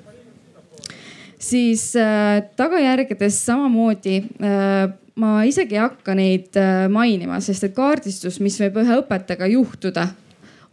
siis 1.44 1.96
äh, 1.96 2.44
tagajärgedest 2.56 3.46
samamoodi 3.46 4.18
äh, 4.18 4.94
ma 5.16 5.44
isegi 5.46 5.78
ei 5.78 5.84
hakka 5.84 6.16
neid 6.18 6.58
äh, 6.58 6.88
mainima, 6.90 7.40
sest 7.44 7.68
et 7.68 7.76
kaardistus, 7.76 8.40
mis 8.42 8.58
võib 8.62 8.80
ühe 8.82 9.00
õpetajaga 9.04 9.50
juhtuda, 9.52 10.08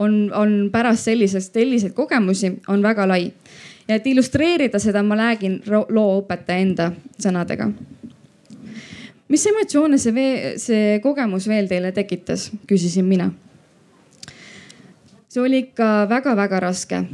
on, 0.00 0.16
on 0.36 0.54
pärast 0.72 1.10
sellisest, 1.10 1.52
selliseid 1.52 1.94
kogemusi, 1.96 2.54
on 2.68 2.82
väga 2.82 3.06
lai. 3.08 3.32
ja 3.88 3.98
et 3.98 4.06
illustreerida 4.06 4.78
seda, 4.78 5.02
ma 5.02 5.18
räägin 5.18 5.60
loo 5.66 6.20
õpetaja 6.22 6.64
enda 6.64 6.92
sõnadega. 7.18 7.70
mis 9.28 9.46
emotsioone 9.46 9.98
see, 9.98 10.56
see 10.56 10.98
kogemus 11.02 11.48
veel 11.48 11.68
teile 11.68 11.92
tekitas, 11.92 12.50
küsisin 12.66 13.04
mina. 13.04 13.30
see 15.28 15.42
oli 15.42 15.66
ikka 15.66 16.08
väga-väga 16.08 16.60
raske 16.60 17.04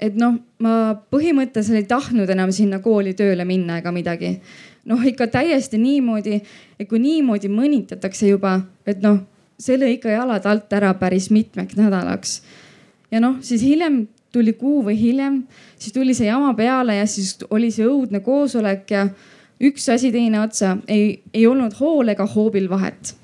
et 0.00 0.16
noh, 0.18 0.36
ma 0.58 0.94
põhimõtteliselt 1.10 1.78
ei 1.78 1.88
tahtnud 1.88 2.30
enam 2.30 2.52
sinna 2.52 2.80
kooli 2.82 3.14
tööle 3.14 3.44
minna 3.48 3.78
ega 3.80 3.92
midagi 3.94 4.34
noh, 4.84 5.04
ikka 5.06 5.26
täiesti 5.32 5.78
niimoodi, 5.80 6.40
et 6.78 6.88
kui 6.88 7.00
niimoodi 7.02 7.48
mõnitatakse 7.52 8.28
juba, 8.28 8.58
et 8.86 9.02
noh, 9.04 9.22
see 9.60 9.78
lõi 9.80 9.96
ikka 9.96 10.12
jalad 10.12 10.46
alt 10.50 10.72
ära 10.76 10.92
päris 10.98 11.30
mitmeks 11.30 11.78
nädalaks. 11.78 12.42
ja 13.10 13.20
noh, 13.20 13.38
siis 13.40 13.62
hiljem 13.62 14.06
tuli 14.34 14.52
kuu 14.58 14.82
või 14.84 14.96
hiljem, 14.98 15.44
siis 15.78 15.94
tuli 15.94 16.14
see 16.14 16.26
jama 16.26 16.54
peale 16.58 16.98
ja 16.98 17.06
siis 17.06 17.36
oli 17.50 17.70
see 17.70 17.86
õudne 17.86 18.20
koosolek 18.24 18.90
ja 18.90 19.06
üks 19.62 19.86
asi 19.92 20.10
teine 20.12 20.40
otsa, 20.42 20.76
ei, 20.88 21.22
ei 21.34 21.46
olnud 21.46 21.76
hool 21.78 22.10
ega 22.10 22.26
hoobil 22.26 22.68
vahet. 22.70 23.14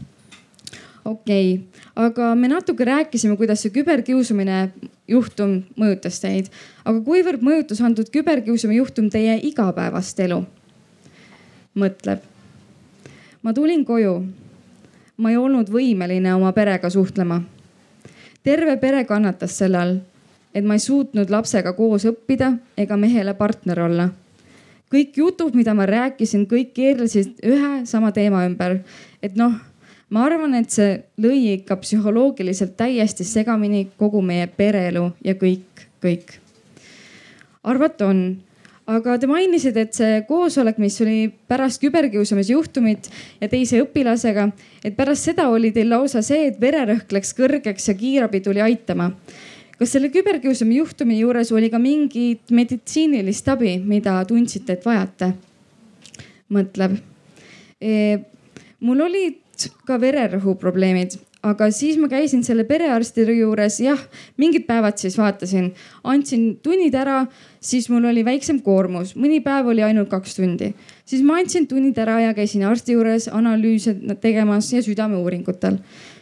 okei 1.05 1.55
okay., 1.55 1.83
aga 2.01 2.35
me 2.39 2.49
natuke 2.49 2.85
rääkisime, 2.87 3.37
kuidas 3.37 3.65
see 3.65 3.75
küberkiusamine 3.75 4.71
juhtum 5.09 5.61
mõjutas 5.81 6.21
teid. 6.23 6.49
aga 6.85 7.03
kuivõrd 7.03 7.43
mõjutas 7.43 7.83
antud 7.83 8.13
küberkiusamise 8.15 8.79
juhtum 8.79 9.11
teie 9.11 9.37
igapäevast 9.51 10.21
elu? 10.21 10.45
Mõtleb. 11.75 12.21
ma 13.43 13.53
tulin 13.53 13.85
koju. 13.85 14.25
ma 15.17 15.31
ei 15.31 15.37
olnud 15.37 15.69
võimeline 15.71 16.35
oma 16.35 16.53
perega 16.53 16.91
suhtlema. 16.91 17.43
terve 18.43 18.77
pere 18.77 19.05
kannatas 19.05 19.59
selle 19.59 19.79
all, 19.79 20.01
et 20.55 20.65
ma 20.65 20.75
ei 20.75 20.79
suutnud 20.79 21.31
lapsega 21.31 21.73
koos 21.73 22.05
õppida 22.05 22.59
ega 22.77 22.97
mehele 22.97 23.35
partner 23.35 23.81
olla 23.81 24.11
kõik 24.91 25.17
jutud, 25.23 25.55
mida 25.55 25.75
ma 25.75 25.87
rääkisin, 25.87 26.47
kõik 26.51 26.73
keerlesid 26.75 27.39
ühe 27.47 27.85
sama 27.87 28.13
teema 28.13 28.45
ümber. 28.47 28.81
et 29.23 29.37
noh, 29.37 29.55
ma 30.11 30.25
arvan, 30.27 30.55
et 30.55 30.71
see 30.71 31.03
lõi 31.19 31.55
ikka 31.61 31.77
psühholoogiliselt 31.77 32.77
täiesti 32.77 33.25
segamini 33.25 33.89
kogu 33.97 34.23
meie 34.23 34.47
pereelu 34.47 35.13
ja 35.25 35.35
kõik, 35.35 35.87
kõik. 36.03 36.39
arvata 37.63 38.07
on, 38.07 38.43
aga 38.91 39.17
te 39.21 39.29
mainisite, 39.31 39.87
et 39.87 39.95
see 39.95 40.23
koosolek, 40.29 40.81
mis 40.83 40.97
oli 41.05 41.29
pärast 41.51 41.83
küberkiusamise 41.83 42.55
juhtumit 42.57 43.11
ja 43.41 43.49
teise 43.51 43.83
õpilasega, 43.85 44.49
et 44.85 44.97
pärast 44.99 45.31
seda 45.31 45.49
oli 45.53 45.71
teil 45.75 45.93
lausa 45.93 46.25
see, 46.27 46.49
et 46.51 46.59
vererõhk 46.61 47.13
läks 47.15 47.33
kõrgeks 47.39 47.91
ja 47.91 47.97
kiirabi 47.99 48.43
tuli 48.45 48.65
aitama 48.65 49.13
kas 49.81 49.95
selle 49.95 50.11
küberkiusamise 50.13 50.77
juhtumi 50.83 51.17
juures 51.23 51.49
oli 51.57 51.71
ka 51.73 51.79
mingit 51.81 52.53
meditsiinilist 52.53 53.47
abi, 53.49 53.79
mida 53.81 54.19
tundsite, 54.29 54.77
et 54.77 54.85
vajate? 54.85 55.33
mõtleb 56.51 56.99
e,. 57.81 58.19
mul 58.85 59.01
olid 59.07 59.69
ka 59.89 59.97
vererõhuprobleemid, 60.03 61.15
aga 61.47 61.71
siis 61.73 61.97
ma 62.01 62.11
käisin 62.13 62.43
selle 62.45 62.67
perearsti 62.69 63.25
juures, 63.39 63.79
jah, 63.81 64.01
mingid 64.41 64.67
päevad 64.69 65.01
siis 65.01 65.17
vaatasin, 65.21 65.71
andsin 66.05 66.59
tunnid 66.65 66.97
ära, 66.99 67.23
siis 67.61 67.89
mul 67.93 68.05
oli 68.09 68.25
väiksem 68.25 68.61
koormus, 68.65 69.15
mõni 69.17 69.43
päev 69.45 69.69
oli 69.73 69.83
ainult 69.85 70.09
kaks 70.09 70.37
tundi. 70.37 70.75
siis 71.05 71.23
ma 71.23 71.39
andsin 71.39 71.67
tunnid 71.67 71.99
ära 71.99 72.21
ja 72.21 72.35
käisin 72.35 72.65
arsti 72.65 72.93
juures 72.93 73.29
analüüse 73.29 73.97
tegemas 74.21 74.73
ja 74.73 74.83
südameuuringutel. 74.83 75.79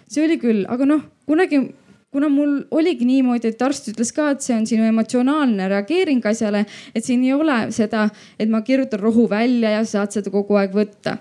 see 0.08 0.24
oli 0.24 0.38
küll, 0.38 0.64
aga 0.68 0.86
noh, 0.86 1.04
kunagi 1.26 1.68
kuna 2.10 2.28
mul 2.28 2.62
oligi 2.70 3.04
niimoodi, 3.04 3.52
et 3.52 3.62
arst 3.62 3.90
ütles 3.92 4.12
ka, 4.16 4.30
et 4.32 4.44
see 4.44 4.56
on 4.56 4.66
sinu 4.68 4.86
emotsionaalne 4.88 5.68
reageering 5.68 6.24
asjale, 6.26 6.64
et 6.94 7.04
siin 7.04 7.24
ei 7.26 7.34
ole 7.36 7.58
seda, 7.74 8.08
et 8.40 8.48
ma 8.48 8.62
kirjutan 8.64 9.02
rohu 9.02 9.28
välja 9.30 9.74
ja 9.76 9.82
saad 9.84 10.16
seda 10.16 10.32
kogu 10.32 10.56
aeg 10.60 10.76
võtta. 10.76 11.18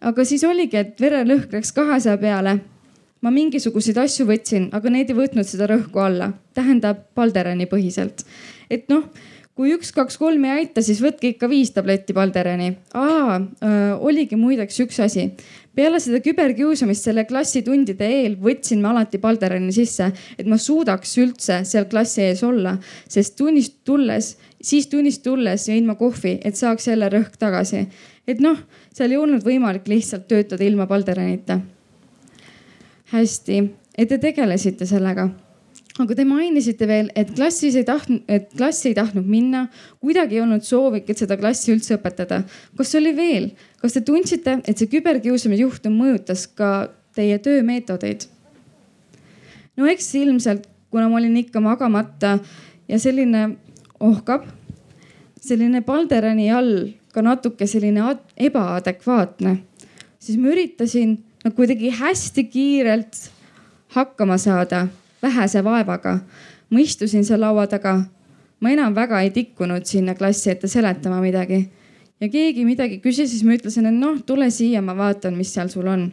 aga 0.00 0.24
siis 0.24 0.44
oligi, 0.44 0.76
et 0.76 1.00
vererõhk 1.00 1.56
läks 1.56 1.72
kahesaja 1.72 2.18
peale. 2.18 2.60
ma 3.20 3.30
mingisuguseid 3.30 3.98
asju 4.00 4.24
võtsin, 4.26 4.70
aga 4.72 4.90
need 4.90 5.10
ei 5.10 5.16
võtnud 5.16 5.44
seda 5.44 5.66
rõhku 5.68 6.00
alla, 6.00 6.32
tähendab 6.54 7.04
Balderani 7.14 7.66
põhiselt. 7.66 8.24
Et 8.70 8.88
noh 8.92 9.10
kui 9.60 9.74
üks, 9.74 9.90
kaks, 9.92 10.16
kolm 10.16 10.44
ei 10.46 10.62
aita, 10.62 10.80
siis 10.80 11.02
võtke 11.04 11.34
ikka 11.34 11.48
viis 11.50 11.68
tabletti 11.74 12.14
Balderani. 12.16 12.70
aa, 12.96 13.40
oligi 14.00 14.38
muideks 14.40 14.78
üks 14.86 15.00
asi 15.04 15.26
peale 15.76 16.00
seda 16.02 16.18
küberkiusamist 16.24 17.06
selle 17.06 17.24
klassitundide 17.28 18.06
eel 18.20 18.36
võtsin 18.40 18.80
ma 18.82 18.92
alati 18.94 19.20
Balderani 19.22 19.72
sisse, 19.74 20.10
et 20.38 20.48
ma 20.50 20.58
suudaks 20.58 21.12
üldse 21.22 21.60
seal 21.68 21.86
klassi 21.90 22.24
ees 22.26 22.42
olla, 22.46 22.76
sest 23.08 23.36
tunnist 23.38 23.78
tulles, 23.86 24.32
siis 24.60 24.88
tunnist 24.90 25.22
tulles 25.24 25.68
jõin 25.70 25.86
ma 25.88 25.96
kohvi, 26.00 26.38
et 26.44 26.58
saaks 26.58 26.90
jälle 26.90 27.10
rõhk 27.12 27.38
tagasi. 27.38 27.86
et 28.26 28.40
noh, 28.40 28.58
seal 28.94 29.12
ei 29.12 29.20
olnud 29.20 29.44
võimalik 29.44 29.88
lihtsalt 29.88 30.26
töötada 30.28 30.64
ilma 30.64 30.86
Balderanita. 30.86 31.60
hästi, 33.12 33.62
et 33.98 34.08
te 34.08 34.18
tegelesite 34.18 34.86
sellega 34.86 35.30
aga 36.04 36.16
te 36.16 36.24
mainisite 36.28 36.86
veel, 36.88 37.10
et 37.18 37.30
klassis 37.36 37.76
ei 37.78 37.84
tahtnud, 37.86 38.22
et 38.30 38.50
klassi 38.56 38.90
ei 38.90 38.96
tahtnud 38.96 39.26
minna, 39.28 39.66
kuidagi 40.02 40.38
ei 40.38 40.42
olnud 40.44 40.64
soovi, 40.66 41.02
et 41.06 41.18
seda 41.20 41.36
klassi 41.40 41.72
üldse 41.74 41.96
õpetada. 41.98 42.42
kas 42.76 42.94
oli 42.98 43.12
veel, 43.16 43.50
kas 43.82 43.96
te 43.96 44.02
tundsite, 44.06 44.60
et 44.64 44.78
see 44.78 44.90
küberkiusamise 44.90 45.62
juhtum 45.62 45.96
mõjutas 46.00 46.46
ka 46.46 46.90
teie 47.16 47.38
töömeetodeid? 47.38 48.28
no 49.76 49.88
eks 49.88 50.12
ilmselt, 50.20 50.66
kuna 50.90 51.08
ma 51.08 51.20
olin 51.20 51.36
ikka 51.40 51.60
magamata 51.64 52.38
ja 52.88 52.98
selline 52.98 53.56
ohkab, 54.00 54.46
selline 55.40 55.80
Balderani 55.86 56.50
all 56.52 56.90
ka 57.14 57.22
natuke 57.24 57.66
selline 57.66 58.04
ebaadekvaatne, 58.36 59.56
siis 60.20 60.38
ma 60.38 60.52
üritasin 60.52 61.18
no 61.44 61.52
kuidagi 61.56 61.92
hästi 61.96 62.44
kiirelt 62.52 63.30
hakkama 63.96 64.38
saada 64.38 64.86
vähese 65.22 65.64
vaevaga. 65.64 66.18
ma 66.70 66.78
istusin 66.80 67.24
seal 67.24 67.40
laua 67.40 67.66
taga. 67.66 68.02
ma 68.60 68.70
enam 68.70 68.94
väga 68.94 69.20
ei 69.20 69.30
tikkunud 69.30 69.84
sinna 69.84 70.14
klassi 70.14 70.50
ette 70.50 70.68
seletama 70.68 71.20
midagi. 71.20 71.68
ja 72.20 72.28
keegi 72.28 72.64
midagi 72.64 73.00
küsis, 73.00 73.30
siis 73.30 73.44
ma 73.44 73.54
ütlesin, 73.56 73.86
et 73.86 73.94
noh, 73.94 74.20
tule 74.26 74.50
siia, 74.50 74.82
ma 74.82 74.96
vaatan, 74.96 75.36
mis 75.36 75.54
seal 75.54 75.68
sul 75.68 75.86
on. 75.86 76.12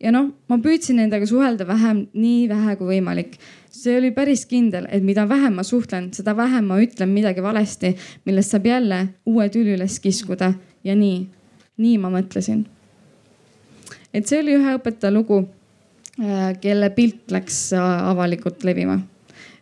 ja 0.00 0.12
noh, 0.12 0.30
ma 0.48 0.58
püüdsin 0.58 0.96
nendega 0.96 1.26
suhelda 1.26 1.66
vähem, 1.66 2.06
nii 2.12 2.48
vähe 2.48 2.76
kui 2.76 2.94
võimalik. 2.94 3.38
see 3.70 3.98
oli 3.98 4.10
päris 4.10 4.46
kindel, 4.46 4.86
et 4.90 5.02
mida 5.02 5.28
vähem 5.28 5.54
ma 5.54 5.62
suhtlen, 5.62 6.12
seda 6.12 6.36
vähem 6.36 6.64
ma 6.64 6.80
ütlen 6.82 7.08
midagi 7.08 7.42
valesti, 7.42 7.96
millest 8.24 8.50
saab 8.50 8.66
jälle 8.66 9.06
uue 9.26 9.48
tüli 9.48 9.76
üles 9.76 10.00
kiskuda 10.00 10.54
ja 10.84 10.94
nii, 10.94 11.28
nii 11.76 11.98
ma 11.98 12.10
mõtlesin. 12.10 12.66
et 14.14 14.26
see 14.26 14.40
oli 14.40 14.56
ühe 14.56 14.74
õpetaja 14.78 15.14
lugu 15.14 15.46
kelle 16.60 16.90
pilt 16.90 17.30
läks 17.30 17.68
äh, 17.76 18.10
avalikult 18.10 18.64
levima. 18.66 18.98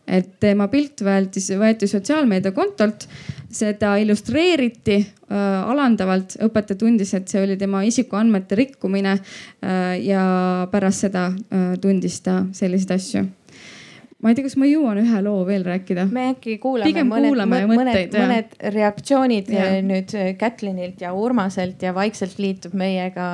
et 0.07 0.37
tema 0.39 0.69
pilt 0.71 1.03
võeti, 1.03 1.41
võeti 1.59 1.89
sotsiaalmeediakontolt, 1.91 3.09
seda 3.51 3.97
illustreeriti 3.99 5.01
äh, 5.01 5.41
alandavalt, 5.67 6.37
õpetaja 6.47 6.79
tundis, 6.79 7.11
et 7.19 7.27
see 7.29 7.43
oli 7.43 7.57
tema 7.59 7.83
isikuandmete 7.83 8.55
rikkumine 8.55 9.17
äh,. 9.17 9.97
ja 10.07 10.23
pärast 10.71 11.09
seda 11.09 11.27
äh, 11.33 11.75
tundis 11.83 12.21
ta 12.23 12.45
selliseid 12.53 12.95
asju 12.97 13.27
ma 14.23 14.31
ei 14.31 14.39
tea, 14.39 14.47
kas 14.47 14.57
ma 14.57 14.69
jõuan 14.71 15.03
ühe 15.03 15.25
loo 15.27 15.43
veel 15.49 15.67
rääkida? 15.67 16.07
me 16.15 16.31
äkki 16.31 16.57
kuulame 16.63 16.89
Pigem 16.89 17.11
mõned, 17.11 17.37
mõned, 17.43 17.67
mõned, 17.75 18.17
mõned 18.17 18.57
reaktsioonid 18.79 19.51
ja. 19.53 19.67
nüüd 19.85 20.15
Kätlinilt 20.39 21.03
ja 21.05 21.13
Urmaselt 21.13 21.83
ja 21.83 21.93
vaikselt 21.95 22.39
liitub 22.41 22.79
meiega 22.79 23.27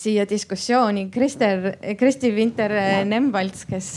siia 0.00 0.24
diskussiooni 0.28 1.08
Krister, 1.12 1.76
Kristi 1.98 2.30
Vinter-Nemvalts, 2.34 3.66
kes, 3.68 3.88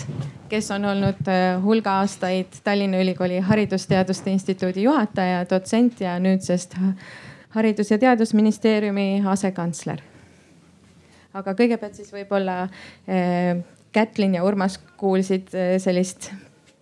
kes 0.51 0.71
on 0.75 0.85
olnud 0.91 1.29
äh, 1.31 1.55
hulga 1.63 1.99
aastaid 2.01 2.59
Tallinna 2.63 2.99
Ülikooli 2.99 3.39
Haridusteaduste 3.39 4.31
Instituudi 4.31 4.83
juhataja, 4.83 5.45
dotsent 5.49 6.01
ja 6.03 6.17
nüüdsest 6.19 6.75
Haridus- 7.55 7.91
ja 7.91 7.97
Teadusministeeriumi 7.97 9.23
asekantsler. 9.25 10.01
aga 11.33 11.53
kõigepealt 11.57 11.95
siis 11.95 12.11
võib-olla 12.13 12.63
äh, 12.63 13.63
Kätlin 13.93 14.35
ja 14.35 14.43
Urmas 14.43 14.79
kuulsid 14.97 15.53
sellist 15.77 16.31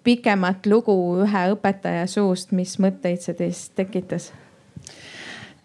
pikemat 0.03 0.65
lugu 0.65 0.95
ühe 1.21 1.45
õpetaja 1.53 2.07
suust, 2.07 2.51
mis 2.55 2.77
mõtteid 2.79 3.21
see 3.21 3.37
teis 3.37 3.69
tekitas? 3.75 4.31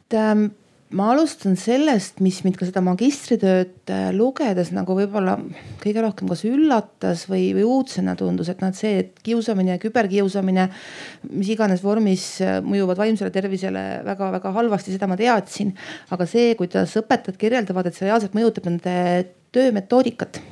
et 0.07 0.15
ähm, 0.15 0.49
ma 0.95 1.09
alustan 1.11 1.57
sellest, 1.59 2.21
mis 2.23 2.39
mind 2.45 2.59
ka 2.61 2.67
seda 2.69 2.83
magistritööd 2.85 3.91
äh, 3.91 4.09
lugedes 4.15 4.71
nagu 4.75 4.95
võib-olla 4.95 5.35
kõige 5.83 6.05
rohkem 6.05 6.31
kas 6.31 6.45
üllatas 6.47 7.25
või, 7.31 7.49
või 7.57 7.65
uudsena 7.67 8.15
tundus, 8.19 8.51
et 8.53 8.63
noh, 8.63 8.71
et 8.71 8.79
see, 8.79 8.93
et 9.03 9.23
kiusamine 9.27 9.75
ja 9.75 9.83
küberkiusamine, 9.83 10.69
mis 11.33 11.51
iganes 11.55 11.83
vormis 11.83 12.27
äh, 12.45 12.61
mõjuvad 12.63 13.03
vaimsele 13.03 13.35
tervisele 13.35 13.87
väga-väga 14.07 14.55
halvasti, 14.55 14.95
seda 14.95 15.11
ma 15.11 15.19
teadsin. 15.19 15.75
aga 16.15 16.29
see, 16.31 16.55
kuidas 16.59 16.95
õpetajad 17.03 17.41
kirjeldavad, 17.41 17.91
et 17.91 17.99
see 17.99 18.07
reaalselt 18.07 18.39
mõjutab 18.39 18.71
nende 18.71 18.95
töömetoodikat 19.57 20.43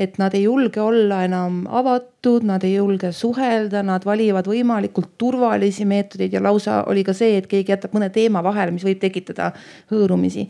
et 0.00 0.16
nad 0.20 0.34
ei 0.34 0.46
julge 0.46 0.80
olla 0.80 1.20
enam 1.26 1.60
avatud, 1.68 2.44
nad 2.48 2.64
ei 2.64 2.74
julge 2.78 3.10
suhelda, 3.12 3.82
nad 3.84 4.04
valivad 4.08 4.48
võimalikult 4.48 5.12
turvalisi 5.20 5.84
meetodeid 5.88 6.32
ja 6.32 6.40
lausa 6.42 6.80
oli 6.88 7.04
ka 7.04 7.12
see, 7.16 7.36
et 7.40 7.48
keegi 7.50 7.74
jätab 7.74 7.92
mõne 7.96 8.08
teema 8.14 8.40
vahele, 8.44 8.72
mis 8.72 8.86
võib 8.86 9.02
tekitada 9.02 9.50
hõõrumisi. 9.92 10.46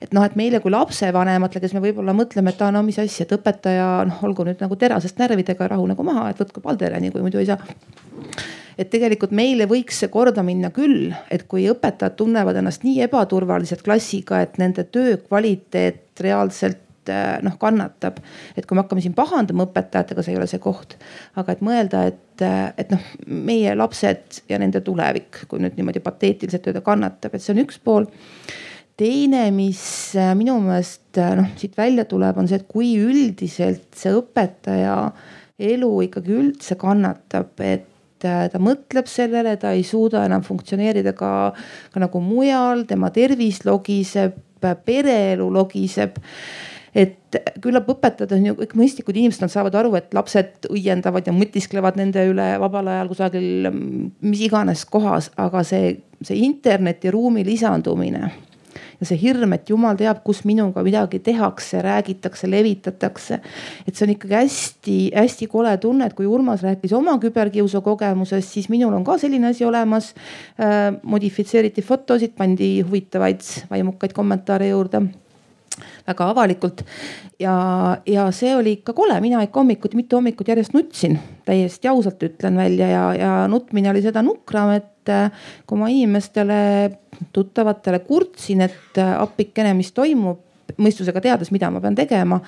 et 0.00 0.16
noh, 0.16 0.24
et 0.24 0.36
meile 0.40 0.60
kui 0.64 0.72
lapsevanematele, 0.72 1.60
kes 1.64 1.76
me 1.76 1.84
võib-olla 1.84 2.16
mõtleme, 2.16 2.54
et 2.54 2.62
aa 2.64 2.72
no 2.72 2.82
mis 2.86 2.98
asja, 3.02 3.26
et 3.26 3.36
õpetaja 3.36 3.88
noh, 4.08 4.22
olgu 4.24 4.48
nüüd 4.48 4.64
nagu 4.64 4.76
terasest 4.80 5.20
närvidega 5.20 5.68
rahu 5.74 5.86
nagu 5.92 6.06
maha, 6.06 6.30
et 6.30 6.40
võtku 6.40 6.64
Palderani, 6.64 7.12
kui 7.12 7.24
muidu 7.24 7.42
ei 7.42 7.52
saa 7.52 7.60
et 8.78 8.88
tegelikult 8.90 9.34
meile 9.36 9.68
võiks 9.70 10.00
see 10.02 10.10
korda 10.12 10.42
minna 10.46 10.70
küll, 10.74 11.12
et 11.30 11.46
kui 11.50 11.66
õpetajad 11.70 12.16
tunnevad 12.18 12.56
ennast 12.58 12.86
nii 12.86 13.04
ebaturvaliselt 13.06 13.84
klassiga, 13.86 14.40
et 14.42 14.58
nende 14.58 14.86
töö 14.90 15.18
kvaliteet 15.20 16.24
reaalselt 16.24 16.83
noh 17.44 17.56
kannatab. 17.60 18.20
et 18.56 18.66
kui 18.66 18.76
me 18.76 18.84
hakkame 18.84 19.02
siin 19.04 19.14
pahandama 19.16 19.66
õpetajatega, 19.68 20.24
see 20.24 20.34
ei 20.34 20.40
ole 20.40 20.48
see 20.50 20.62
koht. 20.62 20.96
aga 21.36 21.52
et 21.52 21.64
mõelda, 21.64 22.04
et, 22.12 22.42
äh, 22.42 22.72
et 22.78 22.92
noh, 22.94 23.08
meie 23.26 23.74
lapsed 23.76 24.42
ja 24.48 24.58
nende 24.58 24.80
tulevik, 24.84 25.44
kui 25.48 25.62
nüüd 25.62 25.78
niimoodi 25.78 26.02
pateetiliselt 26.04 26.70
öelda, 26.70 26.84
kannatab, 26.84 27.34
et 27.34 27.42
see 27.42 27.54
on 27.54 27.64
üks 27.64 27.80
pool 27.82 28.08
teine, 28.96 29.48
mis 29.54 30.14
minu 30.38 30.58
meelest 30.62 31.18
noh, 31.38 31.48
siit 31.58 31.74
välja 31.78 32.04
tuleb, 32.06 32.38
on 32.38 32.50
see, 32.50 32.60
et 32.62 32.68
kui 32.70 32.94
üldiselt 33.00 33.88
see 33.98 34.14
õpetaja 34.14 34.98
elu 35.58 35.90
ikkagi 36.06 36.34
üldse 36.34 36.78
kannatab, 36.78 37.58
et 37.62 37.90
ta 38.24 38.60
mõtleb 38.62 39.08
sellele, 39.10 39.56
ta 39.60 39.74
ei 39.76 39.84
suuda 39.86 40.24
enam 40.24 40.44
funktsioneerida 40.46 41.12
ka, 41.16 41.30
ka 41.92 42.02
nagu 42.02 42.22
mujal, 42.24 42.86
tema 42.88 43.10
tervis 43.14 43.62
logiseb, 43.66 44.38
pereelu 44.64 45.50
logiseb 45.52 46.16
et 46.94 47.38
küllap 47.62 47.88
õpetajad 47.90 48.36
on 48.36 48.48
ju 48.48 48.56
kõik 48.60 48.74
mõistlikud 48.78 49.18
inimesed, 49.18 49.42
nad 49.42 49.52
saavad 49.52 49.74
aru, 49.80 49.94
et 49.98 50.14
lapsed 50.14 50.68
õiendavad 50.70 51.26
ja 51.26 51.34
mõtisklevad 51.34 51.98
nende 51.98 52.22
üle 52.30 52.48
vabal 52.62 52.90
ajal 52.92 53.10
kusagil 53.10 53.70
mis 53.72 54.44
iganes 54.46 54.86
kohas, 54.86 55.32
aga 55.40 55.64
see, 55.66 55.96
see 56.22 56.42
internetiruumi 56.46 57.44
lisandumine 57.46 58.30
ja 59.00 59.08
see 59.08 59.18
hirm, 59.18 59.56
et 59.56 59.70
jumal 59.70 59.98
teab, 59.98 60.20
kus 60.26 60.44
minuga 60.46 60.84
midagi 60.86 61.18
tehakse, 61.24 61.80
räägitakse, 61.84 62.48
levitatakse. 62.50 63.40
et 63.86 63.94
see 63.94 64.06
on 64.06 64.14
ikkagi 64.14 64.38
hästi-hästi 64.38 65.48
kole 65.50 65.74
tunne, 65.82 66.06
et 66.06 66.14
kui 66.14 66.26
Urmas 66.30 66.62
rääkis 66.62 66.94
oma 66.94 67.16
küberkiusu 67.22 67.82
kogemusest, 67.82 68.54
siis 68.54 68.70
minul 68.72 68.94
on 68.94 69.04
ka 69.04 69.18
selline 69.18 69.50
asi 69.50 69.66
olemas 69.66 70.14
äh,. 70.58 70.94
modifitseeriti 71.02 71.82
fotosid, 71.82 72.36
pandi 72.38 72.80
huvitavaid 72.86 73.42
vaimukaid 73.70 74.14
kommentaare 74.14 74.70
juurde 74.70 75.02
väga 76.06 76.28
avalikult. 76.30 76.84
ja, 77.40 77.54
ja 78.06 78.28
see 78.32 78.54
oli 78.56 78.78
ikka 78.78 78.94
kole, 78.96 79.18
mina 79.24 79.42
ikka 79.44 79.60
hommikuti, 79.60 79.98
mitu 79.98 80.18
hommikut 80.20 80.48
järjest 80.48 80.74
nutsin, 80.76 81.18
täiesti 81.44 81.88
ausalt 81.90 82.22
ütlen 82.22 82.56
välja 82.60 82.88
ja, 82.88 83.04
ja 83.18 83.32
nutmine 83.48 83.90
oli 83.90 84.02
seda 84.04 84.22
nukram, 84.22 84.74
et 84.78 85.12
äh, 85.12 85.30
kui 85.66 85.80
ma 85.80 85.90
inimestele, 85.92 86.58
tuttavatele 87.34 88.02
kurtsin, 88.06 88.64
et 88.68 89.00
äh, 89.02 89.14
appikene, 89.20 89.74
mis 89.78 89.92
toimub, 89.96 90.42
mõistusega 90.80 91.20
teades, 91.22 91.52
mida 91.54 91.68
ma 91.70 91.82
pean 91.82 91.96
tegema 91.98 92.40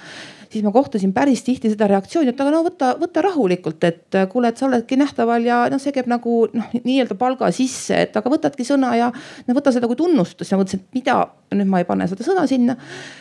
siis 0.50 0.64
ma 0.64 0.72
kohtasin 0.72 1.12
päris 1.16 1.42
tihti 1.46 1.70
seda 1.72 1.88
reaktsiooni, 1.90 2.32
et 2.32 2.40
aga 2.40 2.52
no 2.52 2.62
võta, 2.66 2.92
võta 3.00 3.22
rahulikult, 3.24 3.82
et 3.88 4.18
äh, 4.18 4.28
kuule, 4.30 4.50
et 4.50 4.60
sa 4.60 4.68
oledki 4.68 4.98
nähtaval 5.00 5.46
ja 5.46 5.58
noh, 5.72 5.82
see 5.82 5.94
käib 5.96 6.08
nagu 6.10 6.38
noh, 6.52 6.70
nii-öelda 6.76 7.16
palga 7.18 7.50
sisse, 7.54 7.98
et 8.06 8.16
aga 8.18 8.32
võtadki 8.32 8.66
sõna 8.66 8.92
ja 8.98 9.10
no 9.46 9.56
võta 9.56 9.74
seda 9.74 9.90
kui 9.90 9.98
tunnustust. 9.98 10.50
ja 10.50 10.60
mõtlesin, 10.60 10.84
et 10.84 11.00
mida, 11.00 11.18
nüüd 11.54 11.70
ma 11.72 11.82
ei 11.82 11.88
pane 11.88 12.08
seda 12.10 12.26
sõna 12.26 12.46
sinna. 12.50 12.78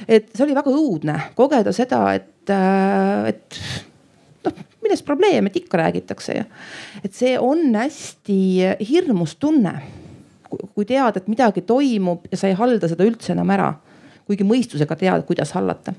et 0.07 0.31
see 0.33 0.45
oli 0.45 0.57
väga 0.57 0.73
õudne 0.73 1.19
kogeda 1.37 1.73
seda, 1.75 2.05
et, 2.17 2.53
äh, 2.53 3.33
et 3.33 3.59
noh, 4.45 4.63
milles 4.85 5.05
probleem, 5.05 5.49
et 5.49 5.61
ikka 5.63 5.81
räägitakse 5.81 6.39
ja 6.39 6.47
et 7.03 7.13
see 7.13 7.35
on 7.41 7.67
hästi 7.75 8.39
hirmus 8.85 9.37
tunne 9.41 9.79
kui 10.55 10.85
tead, 10.87 11.17
et 11.17 11.27
midagi 11.27 11.65
toimub 11.67 12.27
ja 12.31 12.37
sa 12.39 12.47
ei 12.47 12.55
halda 12.55 12.87
seda 12.87 13.03
üldse 13.03 13.33
enam 13.33 13.49
ära, 13.51 13.71
kuigi 14.29 14.45
mõistusega 14.47 14.95
tead, 14.99 15.25
kuidas 15.27 15.51
hallata 15.57 15.93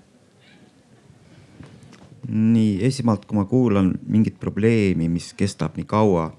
nii 2.29 2.79
esmalt, 2.87 3.27
kui 3.27 3.39
ma 3.39 3.45
kuulan 3.49 3.93
mingit 4.11 4.39
probleemi, 4.41 5.09
mis 5.13 5.33
kestab 5.39 5.77
nii 5.79 5.87
kaua, 5.89 6.31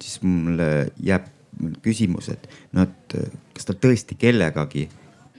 siis 0.00 0.20
mulle 0.24 0.92
jääb 1.02 1.32
küsimus, 1.84 2.30
et 2.32 2.48
no, 2.76 2.84
et 2.84 3.16
kas 3.56 3.68
tal 3.68 3.78
tõesti 3.80 4.16
kellegagi 4.20 4.86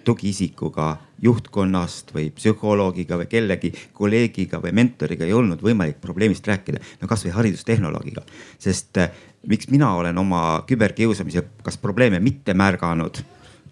tugiisikuga 0.07 0.95
juhtkonnast 1.21 2.13
või 2.15 2.29
psühholoogiga 2.35 3.17
või 3.19 3.27
kellegi 3.29 3.71
kolleegiga 3.93 4.61
või 4.63 4.71
mentoriga 4.77 5.25
ei 5.27 5.33
olnud 5.35 5.61
võimalik 5.63 5.99
probleemist 6.01 6.47
rääkida. 6.47 6.79
no 7.01 7.07
kasvõi 7.07 7.33
haridustehnoloogiga, 7.35 8.23
sest 8.59 8.97
eh, 9.03 9.11
miks 9.47 9.67
mina 9.73 9.93
olen 9.95 10.17
oma 10.17 10.63
küberkiusamise, 10.67 11.43
kas 11.63 11.77
probleeme 11.81 12.21
mitte 12.23 12.53
märganud 12.53 13.19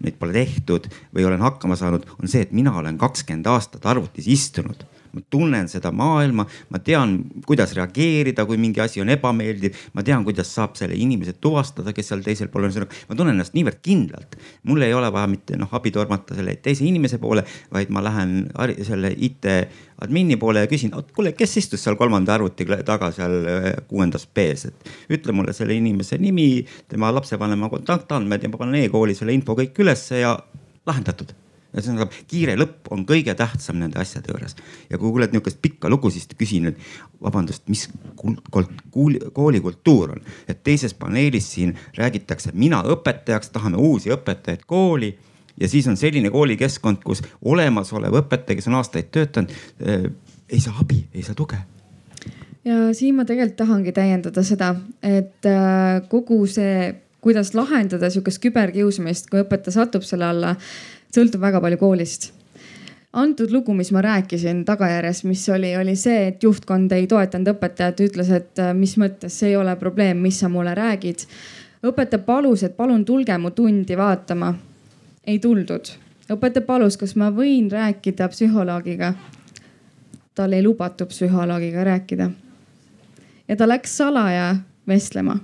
neid 0.04 0.18
pole 0.20 0.36
tehtud 0.36 0.90
või 1.14 1.24
olen 1.24 1.40
hakkama 1.40 1.76
saanud, 1.76 2.04
on 2.20 2.28
see, 2.28 2.44
et 2.44 2.52
mina 2.52 2.74
olen 2.76 2.98
kakskümmend 3.00 3.48
aastat 3.48 3.86
arvutis 3.88 4.28
istunud 4.28 4.84
ma 5.16 5.24
tunnen 5.30 5.68
seda 5.72 5.92
maailma, 5.96 6.46
ma 6.70 6.80
tean, 6.84 7.16
kuidas 7.46 7.72
reageerida, 7.76 8.44
kui 8.48 8.58
mingi 8.60 8.82
asi 8.84 9.02
on 9.02 9.10
ebameeldiv. 9.12 9.76
ma 9.96 10.04
tean, 10.06 10.24
kuidas 10.26 10.52
saab 10.52 10.76
selle 10.78 10.96
inimese 10.98 11.36
tuvastada, 11.40 11.94
kes 11.96 12.12
seal 12.12 12.24
teisel 12.26 12.50
pool 12.52 12.68
on. 12.68 12.86
ma 13.08 13.16
tunnen 13.16 13.34
ennast 13.34 13.56
niivõrd 13.56 13.80
kindlalt, 13.82 14.36
mul 14.68 14.84
ei 14.84 14.94
ole 14.94 15.10
vaja 15.12 15.30
mitte 15.30 15.56
noh 15.56 15.72
abi 15.72 15.92
tormata 15.94 16.36
selle 16.36 16.56
teise 16.62 16.84
inimese 16.86 17.18
poole, 17.22 17.44
vaid 17.72 17.92
ma 17.94 18.04
lähen 18.04 18.36
selle 18.86 19.12
IT 19.16 19.48
admini 20.04 20.36
poole 20.36 20.64
ja 20.64 20.70
küsin, 20.70 20.92
kuule, 21.16 21.32
kes 21.36 21.56
istus 21.62 21.84
seal 21.84 21.96
kolmanda 21.96 22.34
arvuti 22.36 22.66
taga 22.84 23.10
seal 23.14 23.38
äh, 23.48 23.70
kuuendas 23.88 24.26
B-s, 24.26 24.68
et 24.68 25.16
ütle 25.16 25.32
mulle 25.32 25.56
selle 25.56 25.76
inimese 25.76 26.20
nimi, 26.20 26.66
tema 26.88 27.12
lapsevanema 27.14 27.70
kontaktandmed 27.72 28.44
ja 28.44 28.52
ma 28.52 28.60
panen 28.60 28.84
e-kooli 28.84 29.16
selle 29.16 29.36
info 29.36 29.56
kõik 29.56 29.80
ülesse 29.84 30.20
ja 30.20 30.36
lahendatud 30.86 31.32
ühesõnaga 31.76 32.08
kiire 32.28 32.56
lõpp 32.56 32.90
on 32.94 33.04
kõige 33.08 33.34
tähtsam 33.36 33.78
nende 33.80 34.00
asjade 34.00 34.32
juures. 34.32 34.56
ja 34.90 34.98
kui 34.98 35.10
kuuled 35.10 35.32
niisugust 35.32 35.60
pikka 35.62 35.90
lugu, 35.92 36.10
siis 36.10 36.28
küsin, 36.38 36.72
et 36.72 36.78
vabandust, 37.22 37.68
mis 37.68 37.88
koolikultuur 39.34 40.16
on, 40.16 40.20
et 40.48 40.62
teises 40.64 40.94
paneelis 40.94 41.52
siin 41.52 41.76
räägitakse, 41.96 42.52
mina 42.54 42.82
õpetajaks, 42.82 43.52
tahame 43.52 43.76
uusi 43.76 44.12
õpetajaid 44.14 44.66
kooli. 44.66 45.16
Ja 45.56 45.68
siis 45.68 45.86
on 45.88 45.96
selline 45.96 46.28
koolikeskkond, 46.30 47.00
kus 47.04 47.22
olemasolev 47.40 48.12
õpetaja, 48.20 48.58
kes 48.58 48.68
on 48.68 48.76
aastaid 48.76 49.08
töötanud 49.08 49.54
äh,, 49.80 50.10
ei 50.52 50.60
saa 50.60 50.76
abi, 50.80 51.06
ei 51.14 51.24
saa 51.24 51.34
tuge. 51.34 51.56
Ja 52.66 52.90
siin 52.98 53.14
ma 53.16 53.24
tegelikult 53.24 53.56
tahangi 53.60 53.92
täiendada 53.94 54.42
seda, 54.44 54.72
et 55.02 55.46
äh, 55.46 56.02
kogu 56.10 56.42
see, 56.50 56.90
kuidas 57.22 57.52
lahendada 57.54 58.10
sihukest 58.10 58.42
küberkiusamist, 58.42 59.30
kui 59.30 59.40
õpetaja 59.44 59.78
satub 59.78 60.04
selle 60.06 60.26
alla 60.28 60.56
sõltub 61.14 61.40
väga 61.40 61.60
palju 61.60 61.78
koolist 61.80 62.32
antud 63.16 63.50
lugu, 63.50 63.74
mis 63.74 63.92
ma 63.92 64.02
rääkisin 64.02 64.64
tagajärjest, 64.64 65.24
mis 65.24 65.48
oli, 65.48 65.76
oli 65.76 65.96
see, 65.96 66.26
et 66.28 66.42
juhtkond 66.42 66.92
ei 66.92 67.06
toetanud 67.06 67.54
õpetajat, 67.54 68.02
ütles, 68.04 68.30
et 68.30 68.60
äh, 68.60 68.74
mis 68.76 68.96
mõttes, 69.00 69.38
see 69.40 69.54
ei 69.54 69.56
ole 69.56 69.76
probleem, 69.80 70.20
mis 70.20 70.40
sa 70.40 70.50
mulle 70.52 70.74
räägid. 70.76 71.24
õpetaja 71.86 72.22
palus, 72.24 72.62
et 72.62 72.76
palun 72.76 73.04
tulge 73.04 73.38
mu 73.38 73.50
tundi 73.50 73.96
vaatama. 73.96 74.54
ei 75.26 75.38
tuldud. 75.38 75.88
õpetaja 76.30 76.66
palus, 76.66 76.96
kas 76.96 77.16
ma 77.16 77.30
võin 77.30 77.70
rääkida 77.70 78.28
psühholoogiga. 78.28 79.14
tal 80.34 80.52
ei 80.52 80.62
lubatud 80.62 81.08
psühholoogiga 81.08 81.84
rääkida. 81.84 82.30
ja 83.48 83.56
ta 83.56 83.68
läks 83.68 83.96
salaja 83.96 84.56
vestlema 84.88 85.38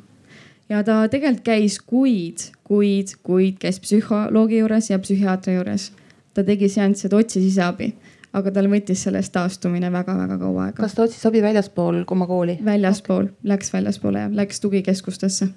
ja 0.72 0.80
ta 0.86 1.02
tegelikult 1.12 1.44
käis 1.46 1.78
kuid, 1.84 2.46
kuid, 2.64 3.16
kuid 3.26 3.58
käis 3.62 3.80
psühholoogi 3.82 4.62
juures 4.62 4.90
ja 4.90 4.98
psühhiaatri 5.02 5.58
juures. 5.58 5.90
ta 6.34 6.44
tegi 6.44 6.68
seansse, 6.72 7.08
ta 7.12 7.18
otsis 7.20 7.44
ise 7.44 7.60
abi, 7.64 7.90
aga 8.32 8.52
tal 8.56 8.70
võttis 8.72 9.02
sellest 9.04 9.34
taastumine 9.34 9.90
väga-väga 9.92 10.38
kaua 10.40 10.68
aega. 10.68 10.78
kas 10.80 10.96
ta 10.96 11.04
otsis 11.04 11.26
abi 11.28 11.42
väljaspool 11.44 12.04
oma 12.16 12.26
kooli? 12.30 12.58
väljaspool 12.64 13.28
okay., 13.28 13.52
läks 13.54 13.72
väljaspoole 13.72 14.24
ja 14.24 14.32
läks 14.32 14.60
tugikeskustesse. 14.64 15.48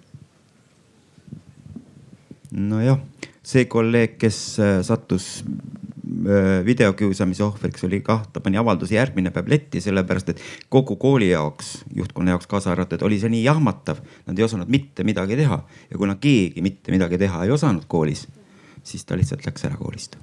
nojah, 2.51 2.99
see 3.43 3.65
kolleeg, 3.71 4.19
kes 4.19 4.41
äh, 4.59 4.81
sattus 4.83 5.43
videokiusamise 6.65 7.43
ohvriks 7.43 7.83
oli 7.87 8.01
kah, 8.05 8.25
ta 8.33 8.41
pani 8.43 8.59
avalduse 8.61 8.95
järgmine 8.95 9.31
päev 9.33 9.49
letti, 9.49 9.81
sellepärast 9.81 10.33
et 10.33 10.43
kogu 10.69 10.95
kooli 11.01 11.29
jaoks, 11.29 11.85
juhtkonna 11.95 12.35
jaoks 12.35 12.47
kaasa 12.51 12.71
arvatud, 12.73 13.01
oli 13.07 13.19
see 13.21 13.31
nii 13.33 13.43
jahmatav. 13.45 14.03
Nad 14.27 14.39
ei 14.39 14.45
osanud 14.45 14.69
mitte 14.71 15.03
midagi 15.07 15.37
teha 15.39 15.59
ja 15.89 15.97
kuna 15.97 16.17
keegi 16.21 16.61
mitte 16.65 16.93
midagi 16.93 17.17
teha 17.21 17.43
ei 17.45 17.55
osanud 17.55 17.87
koolis, 17.87 18.27
siis 18.83 19.05
ta 19.05 19.17
lihtsalt 19.17 19.45
läks 19.47 19.65
ära 19.69 19.79
koolist 19.81 20.19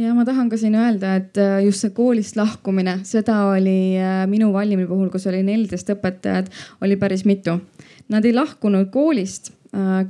ja 0.00 0.14
ma 0.16 0.24
tahan 0.24 0.48
ka 0.48 0.56
siin 0.56 0.74
öelda, 0.78 1.14
et 1.20 1.38
äh, 1.40 1.58
just 1.64 1.84
see 1.84 1.92
koolist 1.94 2.38
lahkumine, 2.38 3.00
seda 3.04 3.42
oli 3.50 3.98
äh, 4.00 4.24
minu 4.30 4.52
valimi 4.54 4.86
puhul, 4.88 5.10
kus 5.12 5.26
oli 5.28 5.42
neliteist 5.44 5.92
õpetajat, 5.92 6.50
oli 6.80 6.96
päris 7.00 7.26
mitu. 7.28 7.58
Nad 8.10 8.24
ei 8.26 8.32
lahkunud 8.34 8.88
koolist 8.94 9.52
Äh, 9.52 9.59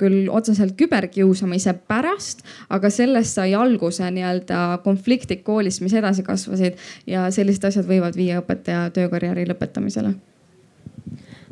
küll 0.01 0.29
otseselt 0.33 0.73
küberkiusamise 0.79 1.75
pärast, 1.89 2.41
aga 2.73 2.91
sellest 2.91 3.37
sai 3.37 3.53
alguse 3.55 4.07
nii-öelda 4.09 4.81
konfliktid 4.85 5.43
koolis, 5.45 5.83
mis 5.85 5.93
edasi 6.01 6.25
kasvasid 6.25 6.79
ja 7.07 7.27
sellised 7.35 7.67
asjad 7.69 7.89
võivad 7.89 8.17
viia 8.17 8.41
õpetaja 8.41 8.89
töökarjääri 8.97 9.45
lõpetamisele. 9.51 10.15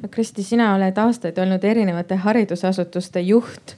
no 0.03 0.09
Kristi, 0.11 0.43
sina 0.43 0.75
oled 0.75 0.99
aastaid 0.99 1.39
olnud 1.39 1.65
erinevate 1.65 2.17
haridusasutuste 2.17 3.21
juht. 3.21 3.77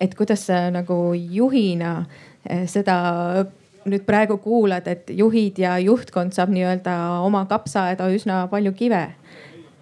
et 0.00 0.14
kuidas 0.14 0.46
sa 0.46 0.70
nagu 0.70 1.14
juhina 1.14 2.06
eh, 2.50 2.66
seda 2.66 3.46
nüüd 3.84 4.02
praegu 4.06 4.38
kuulad, 4.38 4.86
et 4.86 5.10
juhid 5.10 5.58
ja 5.58 5.78
juhtkond 5.78 6.34
saab 6.34 6.50
nii-öelda 6.50 6.96
oma 7.22 7.44
kapsaaeda 7.46 8.08
üsna 8.10 8.48
palju 8.50 8.72
kive. 8.72 9.14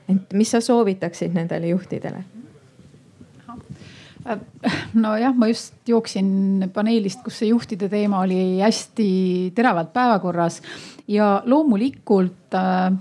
et 0.09 0.33
mis 0.33 0.51
sa 0.51 0.61
soovitaksid 0.61 1.33
nendele 1.33 1.73
juhtidele? 1.73 2.40
Nojah, 4.95 5.35
ma 5.37 5.49
just 5.51 5.75
jooksin 5.89 6.71
paneelist, 6.75 7.23
kus 7.25 7.41
see 7.43 7.51
juhtide 7.53 7.89
teema 7.93 8.23
oli 8.25 8.61
hästi 8.61 9.09
teravalt 9.55 9.93
päevakorras. 9.93 10.61
Ja 11.11 11.41
loomulikult 11.45 12.55
äh, 12.55 12.93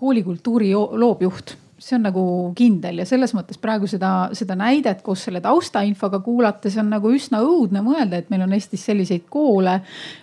koolikultuuri 0.00 0.72
loob 0.74 1.22
juht 1.22 1.56
see 1.80 1.96
on 1.96 2.04
nagu 2.04 2.22
kindel 2.56 3.00
ja 3.00 3.06
selles 3.08 3.32
mõttes 3.32 3.58
praegu 3.60 3.88
seda, 3.88 4.28
seda 4.36 4.56
näidet 4.58 5.00
koos 5.04 5.22
selle 5.24 5.40
taustainfoga 5.44 6.20
kuulates 6.24 6.76
on 6.80 6.90
nagu 6.92 7.12
üsna 7.14 7.40
õudne 7.44 7.80
mõelda, 7.84 8.20
et 8.20 8.28
meil 8.32 8.44
on 8.44 8.52
Eestis 8.52 8.84
selliseid 8.84 9.24
koole. 9.32 9.78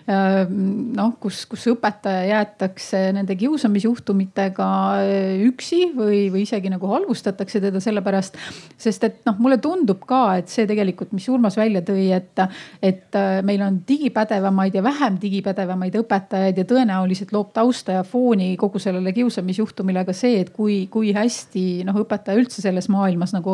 Äh, 0.08 0.36
noh, 0.48 1.16
kus, 1.20 1.42
kus 1.50 1.66
õpetaja 1.72 2.28
jäetakse 2.28 3.00
nende 3.16 3.34
kiusamisjuhtumitega 3.40 4.68
äh, 5.02 5.42
üksi 5.48 5.88
või, 5.96 6.28
või 6.34 6.44
isegi 6.46 6.70
nagu 6.70 6.90
halvustatakse 6.92 7.62
teda 7.64 7.82
sellepärast. 7.82 8.38
sest 8.78 9.08
et 9.08 9.18
noh, 9.26 9.38
mulle 9.42 9.58
tundub 9.62 10.06
ka, 10.06 10.22
et 10.38 10.52
see 10.52 10.68
tegelikult, 10.70 11.12
mis 11.16 11.26
Urmas 11.28 11.58
välja 11.58 11.82
tõi, 11.82 12.06
et, 12.14 12.44
et 12.82 13.18
äh, 13.18 13.40
meil 13.46 13.66
on 13.66 13.82
digipädevamaid 13.88 14.78
ja 14.78 14.84
vähem 14.86 15.18
digipädevamaid 15.20 15.98
õpetajaid 16.04 16.62
ja 16.62 16.68
tõenäoliselt 16.68 17.34
loob 17.34 17.50
tausta 17.56 17.98
ja 17.98 18.06
fooni 18.06 18.52
kogu 18.60 18.78
sellele 18.82 19.12
kiusamisjuhtumile 19.16 20.06
ka 20.06 20.14
see, 20.14 20.38
et 20.44 20.54
kui, 20.54 20.84
kui 20.92 21.10
hästi 21.16 21.47
noh, 21.86 21.96
õpetaja 22.02 22.38
üldse 22.40 22.62
selles 22.62 22.88
maailmas 22.92 23.32
nagu 23.34 23.52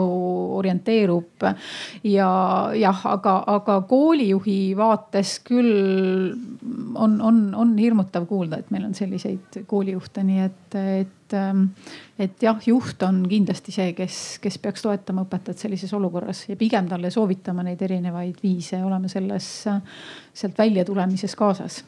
orienteerub. 0.58 1.46
ja 2.04 2.28
jah, 2.78 3.04
aga, 3.10 3.36
aga 3.54 3.80
koolijuhi 3.88 4.74
vaates 4.78 5.38
küll 5.46 6.34
on, 6.94 7.20
on, 7.20 7.40
on 7.54 7.76
hirmutav 7.78 8.26
kuulda, 8.30 8.58
et 8.60 8.70
meil 8.74 8.88
on 8.88 8.94
selliseid 8.94 9.62
koolijuhte, 9.70 10.24
nii 10.26 10.44
et, 10.44 10.76
et, 10.98 11.38
et 12.18 12.46
jah, 12.48 12.60
juht 12.66 13.02
on 13.06 13.22
kindlasti 13.30 13.74
see, 13.74 13.92
kes, 13.96 14.20
kes 14.42 14.60
peaks 14.62 14.84
toetama 14.84 15.26
õpetajat 15.26 15.66
sellises 15.66 15.94
olukorras 15.96 16.44
ja 16.48 16.58
pigem 16.60 16.88
talle 16.90 17.10
soovitama 17.14 17.66
neid 17.66 17.82
erinevaid 17.82 18.42
viise 18.42 18.82
olema 18.84 19.10
selles, 19.12 19.50
sealt 20.34 20.58
välja 20.58 20.84
tulemises 20.88 21.36
kaasas 21.38 21.82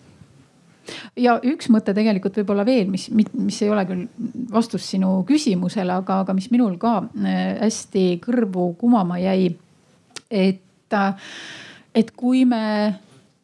ja 1.20 1.36
üks 1.44 1.70
mõte 1.72 1.94
tegelikult 1.96 2.36
võib-olla 2.40 2.66
veel, 2.66 2.88
mis, 2.90 3.08
mis 3.10 3.60
ei 3.64 3.70
ole 3.72 3.84
küll 3.88 4.06
vastus 4.52 4.86
sinu 4.92 5.20
küsimusele, 5.28 6.00
aga, 6.02 6.20
aga 6.24 6.36
mis 6.36 6.50
minul 6.54 6.76
ka 6.80 6.98
äh, 7.04 7.56
hästi 7.62 8.08
kõrvu 8.24 8.72
kumama 8.80 9.20
jäi. 9.22 9.54
et, 10.30 10.92
äh, 10.92 11.32
et 11.94 12.12
kui 12.16 12.44
me 12.44 12.94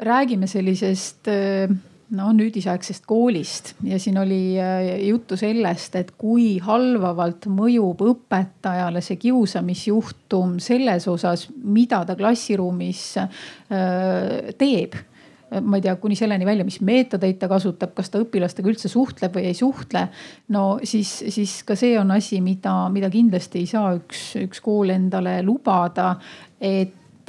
räägime 0.03 0.49
sellisest 0.51 1.29
äh, 1.31 1.73
no 2.13 2.33
nüüdisaegsest 2.37 3.07
koolist 3.09 3.73
ja 3.89 3.99
siin 3.99 4.19
oli 4.21 4.59
juttu 5.07 5.37
sellest, 5.41 5.95
et 5.97 6.11
kui 6.21 6.59
halvavalt 6.61 7.47
mõjub 7.49 8.03
õpetajale 8.05 9.01
see 9.01 9.17
kiusamisjuhtum 9.23 10.59
selles 10.61 11.09
osas, 11.09 11.47
mida 11.65 12.03
ta 12.05 12.17
klassiruumis 12.19 13.07
teeb 14.61 14.99
ma 15.61 15.79
ei 15.79 15.85
tea, 15.85 15.95
kuni 16.01 16.17
selleni 16.17 16.47
välja, 16.49 16.65
mis 16.65 16.81
meetodeid 16.85 17.39
ta 17.41 17.49
kasutab, 17.51 17.93
kas 17.97 18.11
ta 18.13 18.21
õpilastega 18.23 18.71
üldse 18.73 18.89
suhtleb 18.93 19.35
või 19.37 19.49
ei 19.51 19.57
suhtle. 19.59 20.07
no 20.55 20.65
siis, 20.89 21.11
siis 21.35 21.59
ka 21.69 21.77
see 21.79 21.97
on 22.01 22.15
asi, 22.17 22.41
mida, 22.45 22.75
mida 22.93 23.11
kindlasti 23.13 23.63
ei 23.63 23.71
saa 23.71 23.95
üks, 23.99 24.25
üks 24.43 24.63
kool 24.65 24.95
endale 24.95 25.41
lubada. 25.47 26.15
et, 26.61 27.29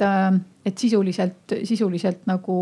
et 0.64 0.78
sisuliselt, 0.78 1.58
sisuliselt 1.64 2.24
nagu 2.30 2.56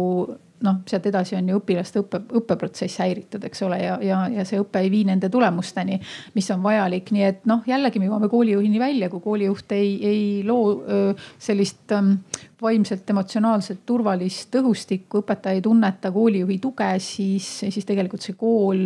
noh, 0.62 0.80
sealt 0.88 1.06
edasi 1.10 1.36
on 1.38 1.48
ju 1.48 1.58
õpilaste 1.60 2.02
õppe, 2.02 2.22
õppeprotsess 2.40 3.02
häiritud, 3.02 3.44
eks 3.48 3.62
ole, 3.66 3.78
ja, 3.82 3.96
ja, 4.04 4.22
ja 4.32 4.46
see 4.48 4.60
õpe 4.62 4.82
ei 4.84 4.90
vii 4.92 5.04
nende 5.10 5.30
tulemusteni, 5.32 5.98
mis 6.36 6.50
on 6.54 6.62
vajalik, 6.64 7.12
nii 7.14 7.26
et 7.26 7.44
noh, 7.50 7.62
jällegi 7.68 8.00
me 8.00 8.08
jõuame 8.08 8.30
koolijuhini 8.32 8.80
välja, 8.82 9.10
kui 9.12 9.22
koolijuht 9.24 9.74
ei, 9.76 9.92
ei 10.06 10.24
loo 10.46 10.78
öö, 10.82 11.12
sellist 11.42 11.92
öö, 11.92 12.16
vaimselt, 12.62 13.10
emotsionaalselt 13.10 13.82
turvalist 13.86 14.54
õhustikku, 14.60 15.22
õpetaja 15.22 15.58
ei 15.58 15.64
tunneta 15.64 16.12
koolijuhi 16.14 16.58
tuge, 16.62 16.90
siis, 17.02 17.48
siis 17.64 17.86
tegelikult 17.88 18.22
see 18.22 18.36
kool 18.38 18.84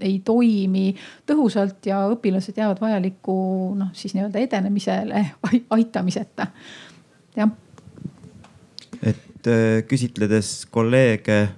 ei 0.00 0.20
toimi 0.24 0.88
tõhusalt 1.28 1.90
ja 1.90 2.02
õpilased 2.14 2.56
jäävad 2.56 2.80
vajaliku 2.80 3.40
noh, 3.78 3.92
siis 3.96 4.16
nii-öelda 4.16 4.40
edenemisele 4.46 5.26
aitamiseta. 5.76 6.46
jah 7.36 7.58
et 9.40 9.48
äh, 9.48 9.82
küsitledes 9.88 10.66
kolleege 10.70 11.40
äh, 11.48 11.50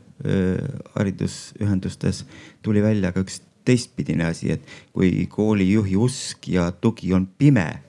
haridusühendustes 0.95 2.25
tuli 2.63 2.83
välja 2.83 3.13
ka 3.13 3.25
üks 3.25 3.41
teistpidine 3.67 4.27
asi, 4.27 4.53
et 4.55 4.63
kui 4.95 5.27
koolijuhi 5.31 5.97
usk 5.97 6.49
ja 6.51 6.71
tugi 6.73 7.13
on 7.15 7.27
pime, 7.27 7.83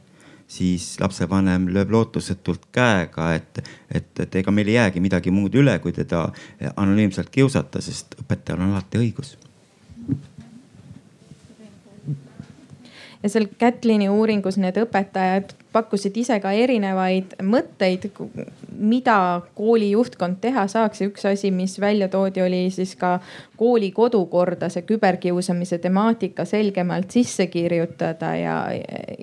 siis 0.47 0.99
lapsevanem 1.01 1.67
lööb 1.73 1.93
lootusetult 1.93 2.67
käega, 2.73 3.31
et, 3.37 3.63
et, 3.89 4.11
et 4.19 4.35
ega 4.41 4.53
meil 4.53 4.69
ei 4.69 4.77
jäägi 4.77 5.01
midagi 5.01 5.33
muud 5.33 5.55
üle, 5.57 5.77
kui 5.81 5.93
teda 5.93 6.27
anonüümselt 6.75 7.33
kiusata, 7.33 7.81
sest 7.81 8.17
õpetajal 8.21 8.61
on 8.61 8.75
alati 8.75 9.01
õigus. 9.01 9.37
Ja 13.23 13.29
seal 13.31 13.47
Kätlini 13.57 14.09
uuringus 14.11 14.57
need 14.59 14.77
õpetajad 14.81 15.53
pakkusid 15.73 16.17
ise 16.19 16.37
ka 16.43 16.51
erinevaid 16.51 17.37
mõtteid, 17.41 18.09
mida 18.83 19.41
kooli 19.55 19.91
juhtkond 19.91 20.37
teha 20.41 20.65
saaks 20.67 21.01
ja 21.01 21.07
üks 21.07 21.25
asi, 21.29 21.51
mis 21.51 21.79
välja 21.79 22.07
toodi, 22.11 22.41
oli 22.43 22.67
siis 22.71 22.95
ka 22.99 23.15
kooli 23.57 23.91
kodukorda 23.95 24.69
see 24.73 24.83
küberkiusamise 24.87 25.79
temaatika 25.83 26.45
selgemalt 26.45 27.11
sisse 27.15 27.47
kirjutada 27.47 28.33
ja, 28.35 28.57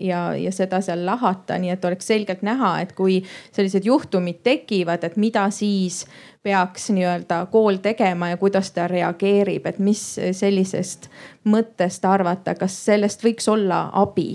ja, 0.00 0.22
ja 0.36 0.52
seda 0.52 0.80
seal 0.84 1.04
lahata, 1.06 1.58
nii 1.61 1.74
et 1.74 1.84
oleks 1.84 2.08
selgelt 2.08 2.44
näha, 2.46 2.74
et 2.80 2.94
kui 2.96 3.20
sellised 3.52 3.84
juhtumid 3.84 4.40
tekivad, 4.46 5.04
et 5.04 5.16
mida 5.20 5.46
siis 5.54 6.06
peaks 6.42 6.88
nii-öelda 6.96 7.44
kool 7.52 7.82
tegema 7.84 8.32
ja 8.32 8.40
kuidas 8.40 8.72
ta 8.72 8.88
reageerib, 8.88 9.66
et 9.66 9.78
mis 9.78 10.02
sellisest 10.32 11.11
mõttest 11.44 12.06
arvata, 12.08 12.56
kas 12.56 12.78
sellest 12.86 13.24
võiks 13.24 13.48
olla 13.52 13.88
abi? 13.92 14.32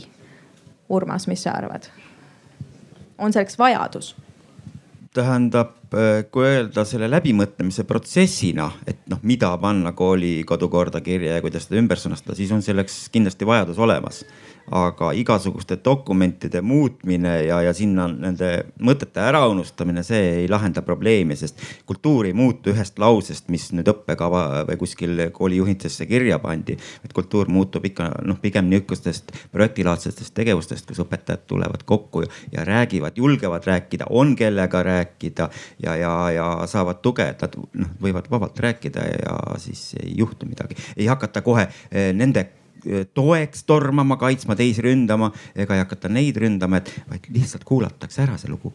Urmas, 0.89 1.25
mis 1.27 1.41
sa 1.43 1.57
arvad? 1.57 1.89
on 3.17 3.33
selleks 3.33 3.57
vajadus? 3.57 4.15
Tähendab, 5.15 5.75
kui 6.31 6.43
öelda 6.43 6.83
selle 6.87 7.07
läbimõtlemise 7.11 7.85
protsessina, 7.87 8.67
et 8.87 9.05
noh, 9.11 9.21
mida 9.23 9.53
panna 9.61 9.93
kooli 9.95 10.41
kodukorda 10.47 10.99
kirja 11.05 11.37
ja 11.37 11.43
kuidas 11.45 11.67
seda 11.67 11.79
ümber 11.79 12.01
sõnastada, 12.01 12.35
siis 12.35 12.51
on 12.51 12.63
selleks 12.65 13.05
kindlasti 13.13 13.47
vajadus 13.47 13.79
olemas 13.79 14.23
aga 14.71 15.11
igasuguste 15.13 15.77
dokumentide 15.85 16.61
muutmine 16.61 17.35
ja, 17.45 17.59
ja 17.61 17.73
sinna 17.73 18.07
nende 18.09 18.49
mõtete 18.81 19.21
äraunustamine, 19.21 20.03
see 20.03 20.21
ei 20.41 20.47
lahenda 20.49 20.81
probleemi, 20.85 21.37
sest 21.37 21.61
kultuur 21.85 22.25
ei 22.25 22.33
muutu 22.33 22.73
ühest 22.73 22.99
lausest, 23.01 23.49
mis 23.53 23.67
nüüd 23.77 23.89
õppekava 23.91 24.65
või 24.69 24.79
kuskil 24.81 25.27
koolijuhitesse 25.35 26.07
kirja 26.09 26.39
pandi. 26.39 26.77
et 27.05 27.13
kultuur 27.13 27.49
muutub 27.49 27.85
ikka 27.85 28.09
noh, 28.25 28.39
pigem 28.41 28.69
nihukestest 28.71 29.31
projektilaadsetest 29.53 30.33
tegevustest, 30.33 30.87
kus 30.89 31.03
õpetajad 31.05 31.45
tulevad 31.47 31.85
kokku 31.85 32.25
ja, 32.25 32.33
ja 32.51 32.65
räägivad, 32.65 33.17
julgevad 33.17 33.65
rääkida, 33.65 34.09
on 34.09 34.35
kellega 34.35 34.83
rääkida 34.83 35.49
ja, 35.83 35.95
ja, 35.95 36.13
ja 36.31 36.49
saavad 36.67 37.01
tuge, 37.05 37.29
et 37.29 37.41
nad 37.45 37.55
noh, 37.55 37.95
võivad 38.01 38.29
vabalt 38.31 38.59
rääkida 38.59 39.07
ja 39.13 39.39
siis 39.61 39.93
ei 40.01 40.17
juhtu 40.17 40.49
midagi. 40.49 40.75
ei 40.97 41.05
hakata 41.05 41.41
kohe 41.41 41.67
eh, 41.91 42.13
nende 42.13 42.49
toeks 43.13 43.63
tormama, 43.67 44.17
kaitsma, 44.21 44.55
teisi 44.55 44.83
ründama. 44.85 45.31
Ega 45.55 45.77
ei 45.77 45.83
hakata 45.83 46.11
neid 46.11 46.37
ründama, 46.41 46.81
et 46.81 46.91
vaid 47.09 47.29
lihtsalt 47.33 47.65
kuulatakse 47.67 48.23
ära 48.25 48.37
see 48.41 48.51
lugu. 48.51 48.73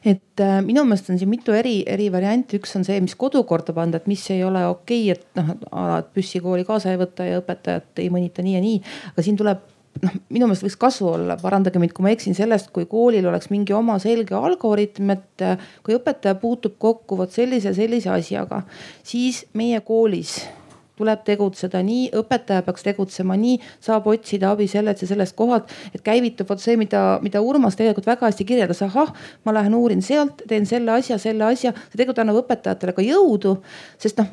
Et 0.00 0.40
äh, 0.40 0.60
minu 0.64 0.86
meelest 0.88 1.10
on 1.12 1.18
siin 1.20 1.28
mitu 1.28 1.52
eri, 1.52 1.82
eri 1.84 2.06
varianti, 2.12 2.56
üks 2.56 2.72
on 2.78 2.86
see, 2.88 2.96
mis 3.04 3.12
kodukorda 3.20 3.74
panda, 3.76 3.98
et 4.00 4.06
mis 4.08 4.22
ei 4.32 4.40
ole 4.46 4.62
okei 4.70 5.10
okay,, 5.12 5.18
et 5.18 5.36
noh, 5.36 5.50
et 5.98 6.08
püssikooli 6.16 6.64
kaasa 6.68 6.94
ei 6.94 7.00
võta 7.02 7.26
ja 7.28 7.42
õpetajat 7.42 8.00
ei 8.00 8.08
mõnita 8.12 8.44
nii 8.46 8.54
ja 8.56 8.62
nii. 8.64 8.78
aga 9.12 9.26
siin 9.26 9.36
tuleb 9.36 9.66
noh, 10.04 10.14
minu 10.32 10.48
meelest 10.48 10.64
võiks 10.66 10.78
kasu 10.80 11.08
olla, 11.12 11.36
parandage 11.40 11.80
mind, 11.82 11.94
kui 11.96 12.06
ma 12.06 12.14
eksin 12.14 12.36
sellest, 12.36 12.70
kui 12.74 12.86
koolil 12.90 13.26
oleks 13.30 13.50
mingi 13.52 13.74
oma 13.76 13.98
selge 14.02 14.36
algoritm, 14.36 15.12
et 15.16 15.44
äh, 15.46 15.68
kui 15.86 15.96
õpetaja 15.98 16.38
puutub 16.40 16.78
kokku 16.80 17.18
vot 17.20 17.34
sellise, 17.34 17.74
sellise 17.76 18.12
asjaga, 18.14 18.64
siis 19.06 19.44
meie 19.58 19.82
koolis 19.84 20.40
tuleb 21.00 21.22
tegutseda 21.24 21.80
nii, 21.84 22.10
õpetaja 22.20 22.60
peaks 22.66 22.84
tegutsema 22.84 23.36
nii, 23.40 23.54
saab 23.80 24.08
otsida 24.12 24.50
abi 24.52 24.66
sellelt 24.68 25.00
ja 25.00 25.08
sellest 25.08 25.32
kohalt, 25.38 25.72
et 25.94 26.02
käivitub 26.04 26.50
vot 26.50 26.60
see, 26.60 26.76
mida, 26.80 27.02
mida 27.24 27.40
Urmas 27.40 27.78
tegelikult 27.78 28.10
väga 28.10 28.28
hästi 28.28 28.44
kirjeldas, 28.48 28.82
ahah, 28.84 29.14
ma 29.48 29.54
lähen 29.56 29.76
uurin 29.78 30.04
sealt, 30.04 30.44
teen 30.50 30.68
selle 30.68 30.92
asja, 30.98 31.16
selle 31.22 31.46
asja, 31.48 31.72
see 31.86 31.96
tegelikult 31.96 32.20
annab 32.20 32.42
õpetajatele 32.42 32.96
ka 32.98 33.06
jõudu. 33.06 33.56
sest 34.00 34.20
noh, 34.20 34.28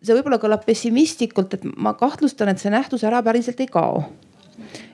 see 0.00 0.16
võib-olla 0.16 0.40
kõlab 0.40 0.64
pessimistlikult, 0.64 1.58
et 1.58 1.68
ma 1.76 1.92
kahtlustan, 2.00 2.48
et 2.48 2.64
see 2.64 2.72
nähtus 2.72 3.04
ära 3.04 3.20
päriselt 3.26 3.60
ei 3.60 3.68
kao 3.68 4.06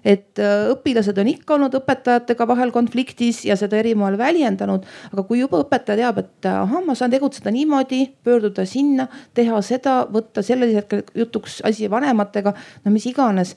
et 0.07 0.39
äh, 0.39 0.69
õpilased 0.71 1.19
on 1.19 1.31
ikka 1.33 1.57
olnud 1.57 1.75
õpetajatega 1.81 2.47
vahel 2.47 2.71
konfliktis 2.75 3.43
ja 3.49 3.57
seda 3.59 3.81
eri 3.81 3.97
moel 3.99 4.19
väljendanud. 4.21 4.87
aga 5.13 5.27
kui 5.27 5.41
juba 5.41 5.61
õpetaja 5.65 5.99
teab, 6.03 6.23
et 6.23 6.49
äh, 6.49 6.61
ahah, 6.63 6.85
ma 6.87 6.95
saan 6.95 7.11
tegutseda 7.11 7.51
niimoodi, 7.55 8.05
pöörduda 8.25 8.67
sinna, 8.69 9.09
teha 9.35 9.61
seda, 9.67 9.99
võtta 10.13 10.45
sellisel 10.47 10.83
hetkel 10.83 11.03
jutuks 11.15 11.61
asi 11.67 11.91
vanematega, 11.91 12.55
no 12.85 12.95
mis 12.95 13.09
iganes 13.11 13.57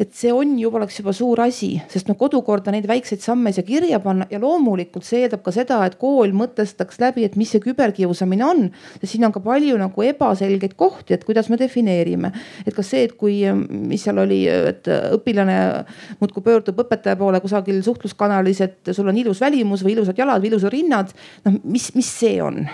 et 0.00 0.12
see 0.16 0.32
on 0.32 0.54
juba, 0.58 0.80
oleks 0.80 0.98
juba 1.00 1.14
suur 1.16 1.40
asi, 1.44 1.74
sest 1.92 2.08
no 2.08 2.16
kodukorda 2.18 2.72
neid 2.74 2.86
väikseid 2.90 3.22
samme 3.24 3.50
ei 3.50 3.56
saa 3.56 3.66
kirja 3.66 4.00
panna 4.02 4.26
ja 4.30 4.40
loomulikult 4.42 5.06
see 5.06 5.22
eeldab 5.24 5.42
ka 5.44 5.54
seda, 5.54 5.80
et 5.86 5.98
kool 6.00 6.34
mõtestaks 6.36 7.00
läbi, 7.02 7.26
et 7.26 7.36
mis 7.40 7.50
see 7.52 7.62
küberkiusamine 7.62 8.46
on. 8.46 8.62
sest 9.00 9.14
siin 9.14 9.26
on 9.28 9.34
ka 9.34 9.42
palju 9.44 9.78
nagu 9.80 10.06
ebaselgeid 10.06 10.76
kohti, 10.80 11.16
et 11.16 11.26
kuidas 11.28 11.50
me 11.52 11.58
defineerime, 11.60 12.32
et 12.66 12.74
kas 12.76 12.92
see, 12.94 13.06
et 13.08 13.16
kui, 13.18 13.40
mis 13.72 14.02
seal 14.02 14.20
oli, 14.22 14.44
et 14.48 14.88
õpilane 14.88 15.58
muudkui 16.20 16.44
pöördub 16.44 16.80
õpetaja 16.84 17.18
poole 17.20 17.42
kusagil 17.44 17.82
suhtluskanalis, 17.84 18.62
et 18.64 18.94
sul 18.94 19.10
on 19.12 19.18
ilus 19.18 19.42
välimus 19.42 19.84
või 19.84 19.96
ilusad 19.96 20.18
jalad 20.18 20.42
või 20.42 20.52
ilusad 20.52 20.72
rinnad. 20.72 21.12
noh, 21.44 21.60
mis, 21.64 21.92
mis 21.96 22.08
see 22.22 22.40
on? 22.42 22.64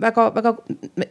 Väga-väga 0.00 0.54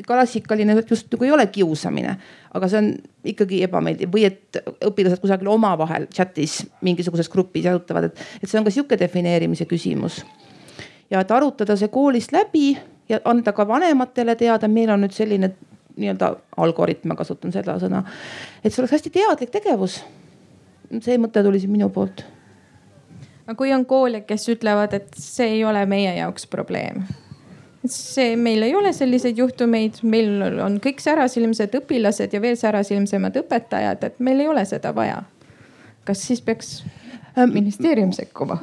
klassikaline 0.08 0.76
just 0.90 1.12
nagu 1.12 1.26
ei 1.26 1.32
ole 1.32 1.48
kiusamine, 1.48 2.18
aga 2.54 2.70
see 2.70 2.82
on 2.82 2.92
ikkagi 3.34 3.62
ebameeldiv 3.68 4.12
või 4.14 4.26
et 4.28 4.60
õpilased 4.86 5.22
kusagil 5.24 5.50
omavahel 5.52 6.08
chat'is 6.14 6.60
mingisuguses 6.86 7.30
grupis 7.30 7.66
jalutavad, 7.68 8.10
et, 8.10 8.22
et 8.42 8.50
see 8.50 8.60
on 8.60 8.68
ka 8.68 8.74
sihuke 8.74 9.00
defineerimise 9.00 9.66
küsimus. 9.70 10.24
ja 11.10 11.22
et 11.24 11.32
arutada 11.32 11.78
see 11.78 11.88
koolist 11.88 12.32
läbi 12.36 12.78
ja 13.10 13.20
anda 13.26 13.54
ka 13.54 13.68
vanematele 13.68 14.36
teada, 14.36 14.68
meil 14.68 14.90
on 14.90 15.06
nüüd 15.06 15.16
selline 15.16 15.54
nii-öelda 15.98 16.36
algoritm, 16.58 17.10
ma 17.10 17.16
kasutan 17.18 17.52
seda 17.52 17.78
sõna, 17.82 18.04
et 18.64 18.74
see 18.74 18.82
oleks 18.82 18.98
hästi 18.98 19.14
teadlik 19.14 19.54
tegevus. 19.54 20.04
see 21.02 21.18
mõte 21.18 21.44
tuli 21.44 21.60
siin 21.60 21.72
minu 21.72 21.90
poolt. 21.90 22.26
aga 23.46 23.56
kui 23.56 23.74
on 23.74 23.86
koole, 23.86 24.22
kes 24.22 24.50
ütlevad, 24.50 24.94
et 24.94 25.14
see 25.18 25.58
ei 25.58 25.64
ole 25.66 25.86
meie 25.86 26.18
jaoks 26.20 26.48
probleem 26.48 27.06
see, 27.92 28.36
meil 28.40 28.64
ei 28.66 28.76
ole 28.76 28.94
selliseid 28.96 29.40
juhtumeid, 29.40 30.02
meil 30.08 30.62
on 30.64 30.78
kõik 30.84 31.02
särasilmsed 31.04 31.76
õpilased 31.82 32.34
ja 32.34 32.42
veel 32.44 32.58
särasilmsemad 32.60 33.42
õpetajad, 33.44 34.08
et 34.08 34.22
meil 34.24 34.44
ei 34.44 34.52
ole 34.52 34.66
seda 34.70 34.94
vaja. 34.96 35.24
kas 36.08 36.22
siis 36.24 36.40
peaks 36.42 36.70
ähm, 37.38 37.52
ministeerium 37.52 38.14
sekkuma? 38.16 38.62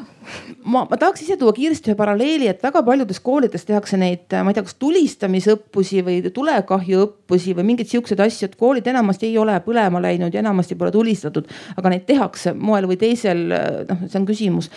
ma, 0.65 0.85
ma 0.91 0.97
tahaks 0.97 1.23
ise 1.25 1.37
tuua 1.41 1.53
kiiresti 1.53 1.93
ühe 1.93 1.99
paralleeli, 1.99 2.49
et 2.49 2.63
väga 2.65 2.83
paljudes 2.87 3.21
koolides 3.25 3.67
tehakse 3.69 3.99
neid, 4.01 4.25
ma 4.33 4.53
ei 4.53 4.57
tea, 4.57 4.65
kas 4.67 4.79
tulistamisõppusi 4.81 6.05
või 6.07 6.21
tulekahjuõppusi 6.35 7.57
või 7.59 7.69
mingeid 7.73 7.91
siukseid 7.93 8.23
asju, 8.25 8.49
et 8.49 8.57
koolid 8.61 8.89
enamasti 8.91 9.29
ei 9.29 9.39
ole 9.41 9.57
põlema 9.67 10.01
läinud 10.05 10.35
ja 10.35 10.43
enamasti 10.45 10.79
pole 10.81 10.95
tulistatud, 10.95 11.51
aga 11.77 11.93
neid 11.93 12.07
tehakse 12.09 12.55
moel 12.57 12.89
või 12.91 13.01
teisel. 13.01 13.45
noh, 13.91 14.07
see 14.07 14.21
on 14.21 14.29
küsimus, 14.29 14.71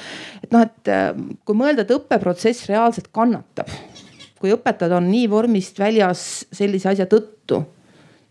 et 0.44 0.52
noh, 0.52 0.68
et 0.68 0.94
kui 1.48 1.58
mõelda, 1.58 1.86
et 1.86 1.96
õppeprotsess 1.96 2.68
reaalselt 2.72 3.12
kannatab 3.16 3.72
kui 4.42 4.54
õpetajad 4.54 4.98
on 4.98 5.10
nii 5.12 5.28
vormist 5.32 5.80
väljas 5.80 6.22
sellise 6.56 6.92
asja 6.92 7.08
tõttu, 7.10 7.64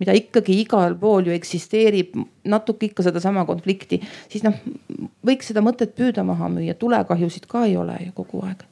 mida 0.00 0.14
ikkagi 0.16 0.58
igal 0.62 0.96
pool 1.00 1.30
ju 1.30 1.34
eksisteerib, 1.36 2.16
natuke 2.48 2.90
ikka 2.90 3.06
sedasama 3.06 3.46
konflikti, 3.48 4.00
siis 4.32 4.44
noh, 4.46 4.56
võiks 5.26 5.50
seda 5.50 5.64
mõtet 5.64 5.96
püüda 5.96 6.24
maha 6.26 6.50
müüa, 6.52 6.76
tulekahjusid 6.78 7.48
ka 7.50 7.66
ei 7.68 7.78
ole 7.80 7.98
ju 8.04 8.16
kogu 8.16 8.44
aeg. 8.46 8.66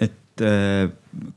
et 0.00 0.46
äh, 0.46 0.88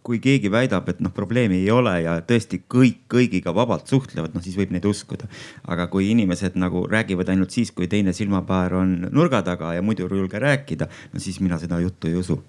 kui 0.05 0.19
keegi 0.21 0.51
väidab, 0.53 0.87
et 0.89 1.01
noh, 1.01 1.11
probleemi 1.11 1.57
ei 1.63 1.71
ole 1.73 1.95
ja 2.05 2.13
tõesti 2.23 2.61
kõik 2.69 3.01
kõigiga 3.11 3.51
vabalt 3.55 3.89
suhtlevad, 3.89 4.35
noh 4.35 4.43
siis 4.45 4.55
võib 4.55 4.71
neid 4.71 4.85
uskuda. 4.85 5.27
aga 5.67 5.87
kui 5.87 6.11
inimesed 6.11 6.55
nagu 6.55 6.85
räägivad 6.87 7.29
ainult 7.33 7.51
siis, 7.51 7.71
kui 7.71 7.87
teine 7.87 8.13
silmapaar 8.13 8.77
on 8.77 8.95
nurga 9.11 9.41
taga 9.41 9.73
ja 9.73 9.81
muidu 9.81 10.05
ei 10.05 10.21
julge 10.21 10.39
rääkida, 10.39 10.87
no 11.13 11.19
siis 11.19 11.41
mina 11.41 11.59
seda 11.59 11.79
juttu 11.81 12.07
ei 12.07 12.15
usu 12.15 12.39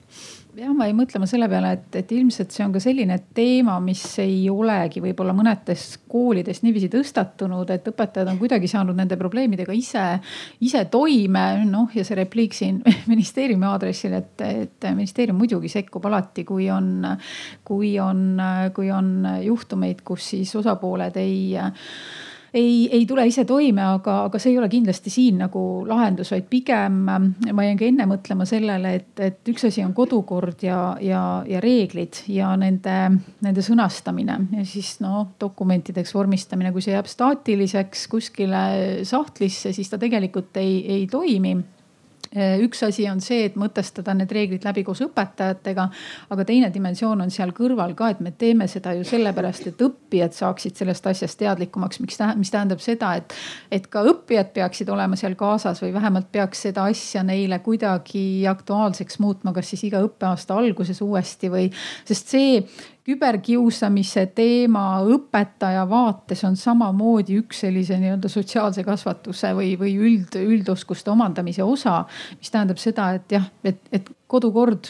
jäin 0.56 0.96
mõtlema 0.96 1.26
selle 1.28 1.48
peale, 1.50 1.72
et, 1.76 1.96
et 1.98 2.12
ilmselt 2.14 2.54
see 2.54 2.64
on 2.64 2.72
ka 2.74 2.80
selline 2.82 3.16
teema, 3.36 3.76
mis 3.82 4.02
ei 4.22 4.44
olegi 4.50 5.02
võib-olla 5.02 5.34
mõnedes 5.36 5.86
koolides 6.10 6.62
niiviisi 6.64 6.90
tõstatunud, 6.92 7.70
et 7.74 7.88
õpetajad 7.90 8.30
on 8.30 8.38
kuidagi 8.40 8.70
saanud 8.70 8.96
nende 8.98 9.18
probleemidega 9.20 9.74
ise, 9.74 10.04
ise 10.64 10.84
toime. 10.92 11.44
noh, 11.68 11.90
ja 11.94 12.04
see 12.06 12.18
repliik 12.18 12.54
siin 12.56 12.80
ministeeriumi 13.12 13.66
aadressil, 13.68 14.14
et, 14.20 14.44
et 14.46 14.88
ministeerium 14.94 15.38
muidugi 15.40 15.72
sekkub 15.72 16.06
alati, 16.10 16.44
kui 16.46 16.68
on, 16.70 17.08
kui 17.64 17.96
on, 18.02 18.24
kui 18.76 18.90
on 18.94 19.14
juhtumeid, 19.42 20.04
kus 20.06 20.30
siis 20.34 20.54
osapooled 20.60 21.18
ei 21.20 21.54
ei, 22.54 22.88
ei 22.92 23.06
tule 23.06 23.26
ise 23.26 23.44
toime, 23.44 23.82
aga, 23.96 24.16
aga 24.28 24.38
see 24.38 24.52
ei 24.52 24.58
ole 24.60 24.68
kindlasti 24.70 25.10
siin 25.10 25.40
nagu 25.42 25.60
lahendus, 25.88 26.30
vaid 26.34 26.46
pigem 26.50 27.00
ma 27.04 27.66
jäin 27.66 27.80
ka 27.80 27.88
enne 27.88 28.06
mõtlema 28.08 28.46
sellele, 28.48 28.94
et, 29.00 29.12
et 29.24 29.52
üks 29.52 29.66
asi 29.68 29.82
on 29.84 29.94
kodukord 29.96 30.62
ja, 30.64 30.78
ja, 31.02 31.22
ja 31.50 31.62
reeglid 31.64 32.22
ja 32.30 32.52
nende, 32.60 32.96
nende 33.44 33.64
sõnastamine. 33.64 34.38
Ja 34.54 34.66
siis 34.68 34.96
noh, 35.02 35.34
dokumentideks 35.40 36.14
vormistamine, 36.14 36.72
kui 36.72 36.84
see 36.84 36.94
jääb 36.94 37.10
staatiliseks 37.10 38.06
kuskile 38.12 38.64
sahtlisse, 39.08 39.74
siis 39.74 39.90
ta 39.90 39.98
tegelikult 40.00 40.62
ei, 40.62 40.78
ei 40.98 41.06
toimi 41.10 41.56
üks 42.34 42.82
asi 42.86 43.06
on 43.10 43.20
see, 43.24 43.44
et 43.48 43.58
mõtestada 43.60 44.14
need 44.16 44.32
reeglid 44.34 44.64
läbi 44.66 44.84
koos 44.86 45.02
õpetajatega, 45.06 45.86
aga 46.34 46.46
teine 46.48 46.70
dimensioon 46.74 47.24
on 47.24 47.32
seal 47.34 47.54
kõrval 47.54 47.94
ka, 47.98 48.10
et 48.14 48.22
me 48.24 48.32
teeme 48.38 48.66
seda 48.70 48.94
ju 48.98 49.04
sellepärast, 49.06 49.68
et 49.70 49.84
õppijad 49.86 50.34
saaksid 50.34 50.78
sellest 50.80 51.06
asjast 51.10 51.38
teadlikumaks, 51.40 52.00
miks 52.02 52.18
mis 52.40 52.52
tähendab 52.52 52.82
seda, 52.82 53.14
et, 53.20 53.34
et 53.70 53.86
ka 53.90 54.02
õppijad 54.10 54.52
peaksid 54.56 54.90
olema 54.90 55.18
seal 55.20 55.36
kaasas 55.38 55.82
või 55.84 55.92
vähemalt 55.94 56.30
peaks 56.32 56.66
seda 56.66 56.88
asja 56.90 57.22
neile 57.26 57.60
kuidagi 57.64 58.44
aktuaalseks 58.50 59.20
muutma, 59.22 59.54
kas 59.54 59.70
siis 59.72 59.86
iga 59.90 60.02
õppeaasta 60.04 60.58
alguses 60.58 61.00
uuesti 61.04 61.52
või, 61.52 61.70
sest 62.08 62.34
see 62.34 62.58
küberkiusamise 63.04 64.26
teema 64.32 64.84
õpetaja 65.04 65.82
vaates 65.88 66.40
on 66.48 66.56
samamoodi 66.56 67.36
üks 67.42 67.60
sellise 67.66 67.98
nii-öelda 68.00 68.30
sotsiaalse 68.32 68.84
kasvatuse 68.84 69.50
või, 69.56 69.74
või 69.80 69.92
üld, 70.00 70.38
üldoskuste 70.40 71.12
omandamise 71.12 71.62
osa. 71.64 72.04
mis 72.38 72.50
tähendab 72.50 72.80
seda, 72.80 73.10
et 73.18 73.36
jah, 73.36 73.44
et, 73.64 73.82
et 73.92 74.08
kodukord 74.26 74.88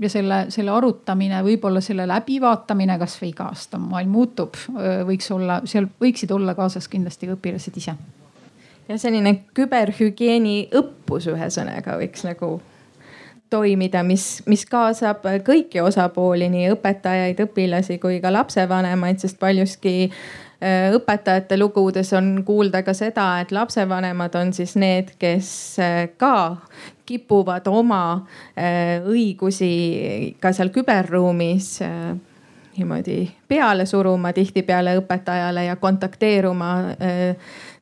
ja 0.00 0.10
selle, 0.10 0.44
selle 0.50 0.74
arutamine, 0.74 1.44
võib-olla 1.46 1.80
selle 1.84 2.08
läbivaatamine, 2.10 2.98
kasvõi 2.98 3.30
iga 3.30 3.48
aasta 3.52 3.78
maailm 3.78 4.18
muutub, 4.18 4.58
võiks 5.06 5.30
olla, 5.30 5.60
seal 5.70 5.86
võiksid 6.02 6.34
olla 6.34 6.56
kaasas 6.58 6.90
kindlasti 6.90 7.30
õpilased 7.36 7.78
ise 7.78 7.94
ja 8.88 8.98
selline 9.00 9.38
küberhügieeni 9.56 10.68
õppus 10.76 11.30
ühesõnaga 11.32 11.96
võiks 12.02 12.26
nagu 12.26 12.58
toimida, 13.54 14.02
mis, 14.02 14.42
mis 14.50 14.64
kaasab 14.66 15.22
kõiki 15.46 15.82
osapooli, 15.84 16.48
nii 16.50 16.72
õpetajaid, 16.74 17.44
õpilasi 17.46 18.00
kui 18.02 18.18
ka 18.22 18.32
lapsevanemaid, 18.34 19.20
sest 19.22 19.38
paljuski 19.38 20.08
äh, 20.08 20.90
õpetajate 20.96 21.58
lugudes 21.60 22.10
on 22.18 22.40
kuulda 22.46 22.82
ka 22.86 22.96
seda, 22.96 23.28
et 23.44 23.54
lapsevanemad 23.54 24.34
on 24.40 24.52
siis 24.56 24.74
need, 24.80 25.14
kes 25.22 25.48
äh, 25.82 26.00
ka 26.18 26.56
kipuvad 27.06 27.68
oma 27.70 28.02
äh, 28.58 28.98
õigusi 29.06 30.34
ka 30.42 30.54
seal 30.56 30.74
küberruumis 30.74 31.76
niimoodi 32.74 33.20
peale 33.46 33.86
suruma 33.86 34.32
tihtipeale 34.34 34.96
õpetajale 34.98 35.68
ja 35.68 35.76
kontakteeruma 35.78 36.70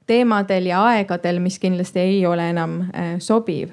teemadel 0.07 0.67
ja 0.69 0.83
aegadel, 0.91 1.39
mis 1.41 1.57
kindlasti 1.63 2.03
ei 2.03 2.25
ole 2.29 2.51
enam 2.53 2.83
sobiv 3.25 3.73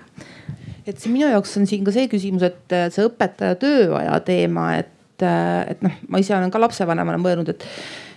et 0.89 1.01
see 1.01 1.13
minu 1.13 1.29
jaoks 1.29 1.57
on 1.59 1.67
siin 1.69 1.85
ka 1.87 1.93
see 1.95 2.09
küsimus, 2.11 2.45
et 2.47 2.77
see 2.93 3.07
õpetaja 3.07 3.57
tööaja 3.61 4.19
teema, 4.25 4.71
et, 4.81 5.23
et 5.23 5.81
noh, 5.85 5.97
ma 6.09 6.21
ise 6.21 6.35
olen 6.35 6.53
ka 6.53 6.61
lapsevanemana 6.61 7.21
mõelnud, 7.21 7.53
et 7.53 7.65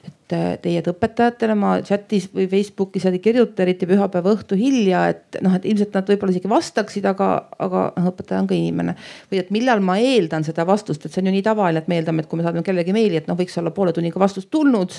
et 0.02 0.60
teie 0.62 0.82
õpetajatele 0.88 1.54
ma 1.58 1.74
chat'is 1.84 2.28
või 2.32 2.46
Facebookis 2.50 3.04
ei 3.08 3.20
kirjuta 3.22 3.64
eriti 3.64 3.86
pühapäeva 3.88 4.32
õhtu 4.32 4.56
hilja, 4.58 5.04
et 5.12 5.38
noh, 5.44 5.54
et 5.56 5.66
ilmselt 5.68 5.94
nad 5.96 6.08
võib-olla 6.08 6.32
isegi 6.32 6.50
vastaksid, 6.50 7.06
aga, 7.08 7.28
aga 7.62 7.84
noh, 7.96 8.08
õpetaja 8.12 8.40
on 8.42 8.48
ka 8.48 8.56
inimene. 8.56 8.94
või 9.30 9.42
et 9.42 9.50
millal 9.54 9.82
ma 9.84 9.98
eeldan 10.00 10.44
seda 10.44 10.64
vastust, 10.68 11.04
et 11.04 11.12
see 11.12 11.22
on 11.22 11.30
ju 11.30 11.34
nii 11.36 11.44
tavaline, 11.46 11.82
et 11.82 11.90
me 11.90 11.98
eeldame, 12.00 12.24
et 12.24 12.30
kui 12.30 12.40
me 12.40 12.46
saadame 12.46 12.64
kellelegi 12.66 12.94
meili, 12.96 13.18
et 13.20 13.28
noh, 13.28 13.36
võiks 13.38 13.58
olla 13.60 13.70
poole 13.70 13.92
tunniga 13.92 14.20
vastus 14.20 14.46
tulnud. 14.46 14.92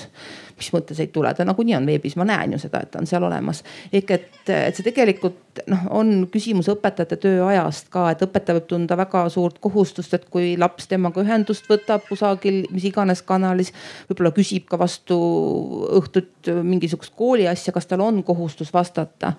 mis 0.56 0.70
mõttes 0.70 1.00
ei 1.02 1.08
tule, 1.10 1.34
ta 1.34 1.44
nagunii 1.44 1.74
on 1.74 1.86
veebis, 1.86 2.14
ma 2.16 2.24
näen 2.28 2.52
ju 2.54 2.58
seda, 2.62 2.84
et 2.84 2.90
ta 2.90 3.00
on 3.02 3.06
seal 3.10 3.24
olemas. 3.24 3.64
ehk 3.92 4.10
et, 4.10 4.30
et 4.48 4.76
see 4.76 4.86
tegelikult 4.86 5.64
noh, 5.70 5.86
on 5.90 6.28
küsimus 6.30 6.68
õpetajate 6.70 7.18
tööajast 7.22 7.90
ka, 7.90 8.08
et 8.12 8.22
õpetaja 8.22 8.58
võib 8.58 8.68
tunda 8.70 8.96
väga 8.96 9.26
suurt 9.32 9.58
kohustust, 9.62 10.14
et 10.14 10.28
kui 10.30 10.54
laps 10.58 10.86
temaga 10.90 11.22
ühendust 11.22 11.66
võtab 11.70 12.06
kusagil 12.08 12.64
mis 12.70 12.86
iganes 12.86 13.22
kanalis, 13.26 13.72
võib-olla 14.08 14.34
küsib 14.34 14.68
ka 14.70 14.78
vastu 14.78 14.93
õhtut 15.10 16.50
mingisugust 16.62 17.14
kooliasja, 17.16 17.72
kas 17.72 17.86
tal 17.86 18.02
on 18.04 18.22
kohustus 18.24 18.72
vastata? 18.72 19.32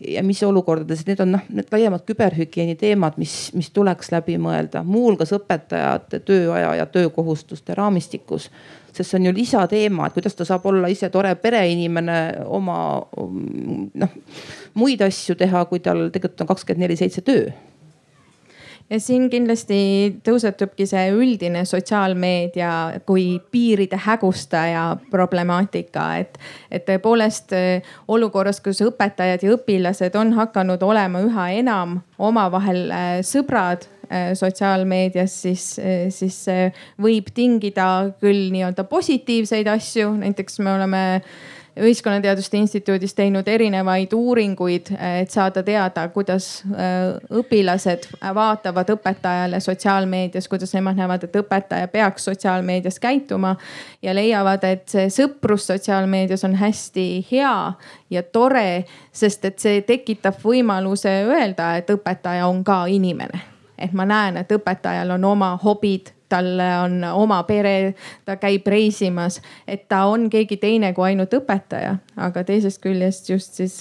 Ja 0.00 0.22
mis 0.26 0.42
olukordades, 0.42 1.04
need 1.06 1.20
on 1.24 1.32
noh, 1.36 1.46
need 1.52 1.70
laiemad 1.72 2.04
küberhügieeni 2.08 2.76
teemad, 2.78 3.18
mis, 3.20 3.36
mis 3.58 3.70
tuleks 3.74 4.12
läbi 4.14 4.38
mõelda, 4.42 4.82
muuhulgas 4.84 5.32
õpetajate 5.36 6.20
tööaja 6.26 6.74
ja 6.80 6.86
töökohustuste 6.86 7.76
raamistikus. 7.78 8.50
Sest 8.92 9.12
see 9.12 9.20
on 9.20 9.28
ju 9.28 9.34
lisateema, 9.36 10.08
et 10.08 10.16
kuidas 10.16 10.34
ta 10.34 10.46
saab 10.48 10.66
olla 10.66 10.88
ise 10.90 11.10
tore 11.14 11.34
pereinimene, 11.38 12.18
oma 12.46 12.78
noh 13.18 14.14
muid 14.78 15.02
asju 15.04 15.36
teha, 15.38 15.64
kui 15.70 15.82
tal 15.84 16.08
tegelikult 16.12 16.44
on 16.44 16.52
kakskümmend 16.52 16.86
neli 16.86 16.96
seitse 16.98 17.22
töö 17.26 17.50
ja 18.90 19.00
siin 19.00 19.28
kindlasti 19.30 19.78
tõusetubki 20.24 20.86
see 20.88 21.10
üldine 21.12 21.64
sotsiaalmeedia 21.68 22.70
kui 23.08 23.26
piiride 23.52 23.98
hägustaja 24.04 24.84
problemaatika, 25.10 26.08
et, 26.22 26.38
et 26.70 26.86
tõepoolest 26.88 27.54
eh, 27.56 27.92
olukorras, 28.08 28.62
kus 28.64 28.80
õpetajad 28.86 29.44
ja 29.44 29.54
õpilased 29.58 30.16
on 30.18 30.32
hakanud 30.38 30.82
olema 30.82 31.22
üha 31.26 31.50
enam 31.60 32.00
omavahel 32.18 32.82
eh, 32.88 33.12
sõbrad 33.26 33.84
eh, 34.08 34.32
sotsiaalmeedias, 34.38 35.36
siis, 35.44 35.68
siis 36.14 36.40
see 36.48 36.72
võib 37.02 37.30
tingida 37.34 38.08
küll 38.22 38.48
nii-öelda 38.54 38.88
positiivseid 38.88 39.68
asju, 39.76 40.14
näiteks 40.24 40.60
me 40.64 40.74
oleme 40.78 41.04
Ühiskonnateaduste 41.80 42.56
Instituudis 42.56 43.14
teinud 43.14 43.48
erinevaid 43.48 44.12
uuringuid, 44.12 44.90
et 45.20 45.30
saada 45.30 45.62
teada, 45.62 46.08
kuidas 46.14 46.64
äh, 46.72 47.14
õpilased 47.40 48.08
vaatavad 48.34 48.90
õpetajale 48.94 49.60
sotsiaalmeedias, 49.60 50.48
kuidas 50.48 50.74
nemad 50.74 50.98
näevad, 50.98 51.24
et 51.28 51.36
õpetaja 51.36 51.88
peaks 51.88 52.24
sotsiaalmeedias 52.30 52.98
käituma. 53.00 53.56
ja 54.02 54.14
leiavad, 54.14 54.64
et 54.64 54.88
see 54.88 55.08
sõprus 55.10 55.66
sotsiaalmeedias 55.66 56.44
on 56.44 56.54
hästi 56.54 57.26
hea 57.30 57.72
ja 58.10 58.22
tore, 58.22 58.84
sest 59.12 59.44
et 59.44 59.58
see 59.58 59.80
tekitab 59.82 60.34
võimaluse 60.44 61.22
öelda, 61.26 61.76
et 61.76 61.90
õpetaja 61.90 62.46
on 62.46 62.64
ka 62.64 62.86
inimene 62.86 63.40
et 63.78 63.92
ma 63.92 64.04
näen, 64.04 64.36
et 64.36 64.52
õpetajal 64.52 65.14
on 65.14 65.24
oma 65.24 65.52
hobid 65.62 66.10
tal 66.28 66.50
on 66.60 67.00
oma 67.10 67.42
pere, 67.48 67.94
ta 68.24 68.36
käib 68.40 68.66
reisimas, 68.68 69.40
et 69.66 69.88
ta 69.88 70.04
on 70.10 70.28
keegi 70.30 70.58
teine 70.60 70.92
kui 70.96 71.10
ainult 71.10 71.34
õpetaja, 71.40 71.96
aga 72.16 72.44
teisest 72.44 72.82
küljest 72.84 73.30
just 73.30 73.58
siis, 73.60 73.80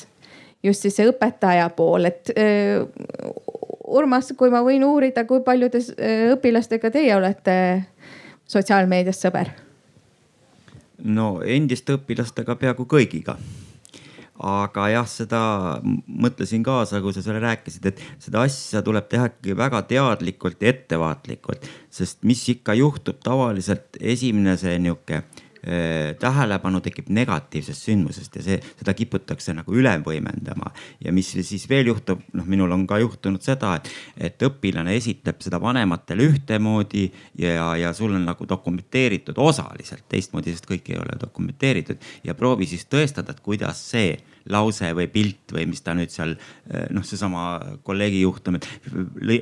just 0.64 0.86
siis 0.86 0.98
see 1.00 1.10
õpetaja 1.12 1.70
pool, 1.76 2.10
et 2.12 2.34
öö, 2.38 2.86
Urmas, 3.88 4.34
kui 4.36 4.52
ma 4.52 4.60
võin 4.66 4.84
uurida, 4.84 5.24
kui 5.24 5.40
paljude 5.46 5.80
õpilastega 6.34 6.90
teie 6.92 7.14
olete 7.16 7.54
sotsiaalmeedias 8.48 9.22
sõber? 9.24 9.54
no 10.98 11.38
endiste 11.46 11.94
õpilastega 11.96 12.56
peaaegu 12.58 12.88
kõigiga 12.90 13.38
aga 14.44 14.88
jah, 14.92 15.08
seda 15.10 15.42
mõtlesin 16.06 16.66
kaasa, 16.66 17.02
kui 17.02 17.16
sa 17.16 17.24
selle 17.26 17.42
rääkisid, 17.44 17.90
et 17.90 18.02
seda 18.22 18.44
asja 18.46 18.84
tuleb 18.86 19.10
teha 19.10 19.32
ikkagi 19.32 19.58
väga 19.58 19.82
teadlikult 19.90 20.62
ja 20.62 20.74
ettevaatlikult, 20.74 21.66
sest 21.90 22.22
mis 22.28 22.44
ikka 22.54 22.78
juhtub 22.78 23.22
tavaliselt 23.26 23.98
esimene 23.98 24.58
see 24.62 24.78
nihuke 24.84 25.24
tähelepanu 26.20 26.80
tekib 26.84 27.10
negatiivsest 27.12 27.88
sündmusest 27.90 28.38
ja 28.40 28.44
see, 28.46 28.60
seda 28.80 28.94
kiputakse 28.96 29.56
nagu 29.58 29.74
üle 29.76 29.92
võimendama. 30.06 30.72
ja 31.04 31.12
mis 31.12 31.32
siis 31.36 31.68
veel 31.70 31.92
juhtub, 31.92 32.22
noh, 32.38 32.46
minul 32.48 32.72
on 32.72 32.86
ka 32.88 33.00
juhtunud 33.02 33.44
seda, 33.44 33.76
et, 33.76 33.92
et 34.30 34.48
õpilane 34.48 34.96
esitab 34.96 35.42
seda 35.44 35.60
vanematele 35.62 36.30
ühtemoodi 36.32 37.08
ja, 37.42 37.74
ja 37.76 37.94
sul 37.94 38.16
on 38.16 38.26
nagu 38.30 38.48
dokumenteeritud 38.50 39.38
osaliselt 39.38 40.08
teistmoodi, 40.10 40.56
sest 40.56 40.70
kõik 40.70 40.94
ei 40.94 41.02
ole 41.02 41.20
dokumenteeritud 41.20 42.02
ja 42.24 42.36
proovi 42.38 42.70
siis 42.70 42.88
tõestada, 42.88 43.36
et 43.36 43.44
kuidas 43.44 43.84
see 43.92 44.16
lause 44.54 44.92
või 44.98 45.08
pilt 45.12 45.54
või 45.56 45.68
mis 45.70 45.84
ta 45.86 45.96
nüüd 45.98 46.14
seal 46.14 46.34
eh, 46.36 46.88
noh, 46.96 47.06
seesama 47.06 47.46
kolleegi 47.88 48.22
juhtum, 48.24 48.60
et 48.60 48.68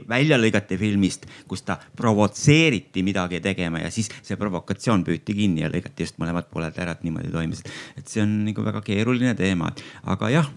välja 0.10 0.40
lõigati 0.40 0.80
filmist, 0.82 1.28
kus 1.50 1.66
ta 1.68 1.78
provotseeriti 1.98 3.04
midagi 3.06 3.42
tegema 3.44 3.84
ja 3.84 3.92
siis 3.94 4.12
see 4.22 4.40
provokatsioon 4.40 5.06
püüti 5.08 5.38
kinni 5.38 5.66
ja 5.66 5.72
lõigati 5.72 6.08
just 6.08 6.22
mõlemad 6.22 6.50
pooled 6.52 6.78
ära, 6.82 6.96
et 6.96 7.04
niimoodi 7.08 7.34
toimis. 7.34 7.66
et 7.98 8.08
see 8.08 8.24
on 8.24 8.38
nagu 8.46 8.66
väga 8.66 8.84
keeruline 8.86 9.36
teema, 9.38 9.72
aga 10.04 10.32
jah 10.34 10.54